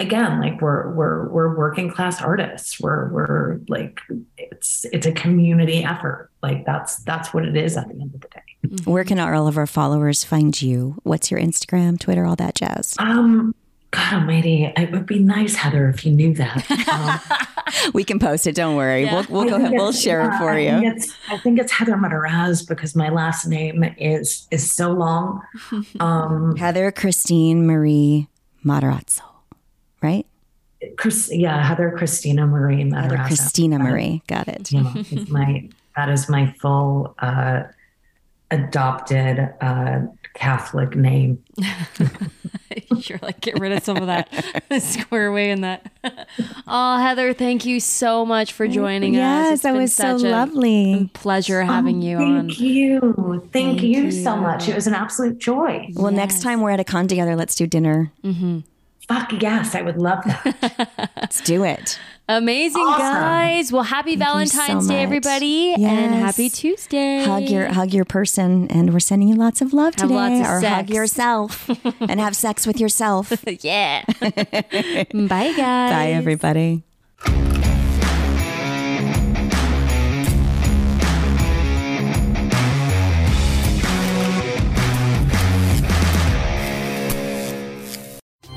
again, 0.00 0.40
like 0.40 0.60
we're 0.60 0.92
we're 0.92 1.28
we're 1.28 1.56
working 1.56 1.90
class 1.90 2.20
artists. 2.22 2.80
We're 2.80 3.08
we're 3.10 3.60
like 3.68 4.00
it's 4.36 4.84
it's 4.92 5.06
a 5.06 5.12
community 5.12 5.84
effort. 5.84 6.30
Like 6.42 6.64
that's 6.64 6.96
that's 7.04 7.32
what 7.32 7.44
it 7.44 7.56
is 7.56 7.76
at 7.76 7.88
the 7.88 7.94
end 7.94 8.14
of 8.14 8.20
the 8.20 8.28
day. 8.28 8.42
Where 8.84 9.04
can 9.04 9.18
all 9.18 9.46
of 9.46 9.56
our 9.58 9.66
followers 9.66 10.24
find 10.24 10.60
you? 10.60 10.96
What's 11.04 11.30
your 11.30 11.40
Instagram, 11.40 12.00
Twitter, 12.00 12.24
all 12.26 12.36
that 12.36 12.54
jazz? 12.54 12.96
Um 12.98 13.54
God 13.92 14.14
almighty, 14.14 14.64
it 14.76 14.90
would 14.90 15.06
be 15.06 15.20
nice, 15.20 15.54
Heather, 15.54 15.88
if 15.88 16.04
you 16.04 16.12
knew 16.12 16.34
that. 16.34 16.70
Um, 16.90 17.92
we 17.94 18.04
can 18.04 18.18
post 18.18 18.46
it. 18.46 18.54
Don't 18.54 18.76
worry. 18.76 19.04
Yeah. 19.04 19.24
We'll, 19.30 19.44
we'll 19.44 19.48
go 19.48 19.56
ahead. 19.56 19.72
We'll 19.72 19.92
share 19.92 20.28
it 20.28 20.36
for 20.38 20.50
I 20.50 20.58
you. 20.58 20.70
think 20.70 20.96
it's, 20.96 21.16
I 21.30 21.38
think 21.38 21.58
it's 21.60 21.72
Heather 21.72 21.94
Mataraz 21.94 22.68
because 22.68 22.94
my 22.96 23.08
last 23.08 23.46
name 23.46 23.84
is 23.96 24.48
is 24.50 24.70
so 24.70 24.92
long. 24.92 25.40
Um, 26.00 26.56
Heather 26.56 26.90
Christine 26.92 27.66
Marie 27.66 28.28
Matarazzo, 28.64 29.22
right? 30.02 30.26
Chris, 30.98 31.30
yeah, 31.32 31.62
Heather 31.66 31.92
Christina 31.96 32.46
Marie 32.46 32.84
Matarazzo. 32.84 33.02
Heather 33.02 33.16
Christina 33.26 33.78
Marie. 33.78 34.22
Got 34.26 34.48
it. 34.48 34.70
Yeah, 34.72 34.92
my 35.28 35.68
that 35.96 36.08
is 36.10 36.28
my 36.28 36.52
full 36.60 37.14
uh, 37.18 37.62
adopted 38.50 39.38
uh, 39.60 40.00
Catholic 40.34 40.94
name. 40.94 41.42
You're 43.08 43.18
like, 43.22 43.40
get 43.40 43.58
rid 43.58 43.72
of 43.72 43.82
some 43.84 43.96
of 43.96 44.06
that, 44.06 44.28
square 44.82 45.26
away 45.26 45.50
in 45.50 45.62
that. 45.62 45.90
oh, 46.66 46.98
Heather, 46.98 47.32
thank 47.32 47.64
you 47.64 47.80
so 47.80 48.24
much 48.26 48.52
for 48.52 48.68
joining 48.68 49.14
us. 49.16 49.18
Yes, 49.20 49.52
It's 49.54 49.62
that 49.62 49.72
been 49.72 49.82
was 49.82 49.94
so 49.94 50.18
such 50.18 50.26
a 50.26 50.30
lovely. 50.30 51.10
pleasure 51.14 51.62
having 51.62 52.02
Oh, 52.02 52.06
you 52.06 52.18
thank 52.18 52.38
on. 52.38 52.48
you, 52.50 53.00
thank, 53.52 53.52
Thank 53.52 53.82
you, 53.82 54.10
so 54.10 54.34
you. 54.34 54.40
much. 54.42 54.68
It 54.68 54.74
was 54.74 54.86
an 54.86 54.94
absolute 54.94 55.38
joy. 55.38 55.88
Well, 55.94 56.12
next 56.12 56.42
time 56.42 56.60
we're 56.60 56.70
at 56.70 56.80
a 56.80 56.84
con 56.84 57.08
together, 57.08 57.34
let's 57.36 57.54
do 57.54 57.66
dinner. 57.66 58.12
Fuck 59.08 59.40
yes, 59.40 59.74
I 59.74 59.82
would 59.82 59.98
love 59.98 60.24
that. 60.24 61.10
Let's 61.16 61.40
do 61.42 61.62
it. 61.64 61.98
Amazing, 62.28 62.82
Awesome. 62.82 62.98
guys. 63.00 63.72
Well, 63.72 63.84
happy 63.84 64.12
you 64.12 64.18
so 64.18 64.24
Valentine's 64.24 64.88
Day, 64.88 64.94
much. 64.96 65.02
everybody, 65.04 65.74
and 65.74 66.12
happy 66.16 66.50
Tuesday. 66.50 67.22
Hug 67.24 67.44
your 67.48 67.68
hug 67.72 67.92
your 67.94 68.04
person, 68.04 68.66
and 68.68 68.92
we're 68.92 68.98
sending 68.98 69.28
you 69.28 69.36
lots 69.36 69.60
of 69.60 69.72
love 69.72 69.94
Have 69.94 70.08
today. 70.08 70.14
lots 70.14 70.48
of 70.48 70.64
or 70.64 70.68
hug 70.68 70.90
yourself 70.90 71.70
and 72.00 72.18
have 72.18 72.34
sex 72.34 72.66
with 72.66 72.80
yourself. 72.80 73.32
yeah. 73.60 74.02
Bye, 74.10 75.04
guys. 75.12 75.92
Bye, 75.92 76.10
everybody. 76.14 76.82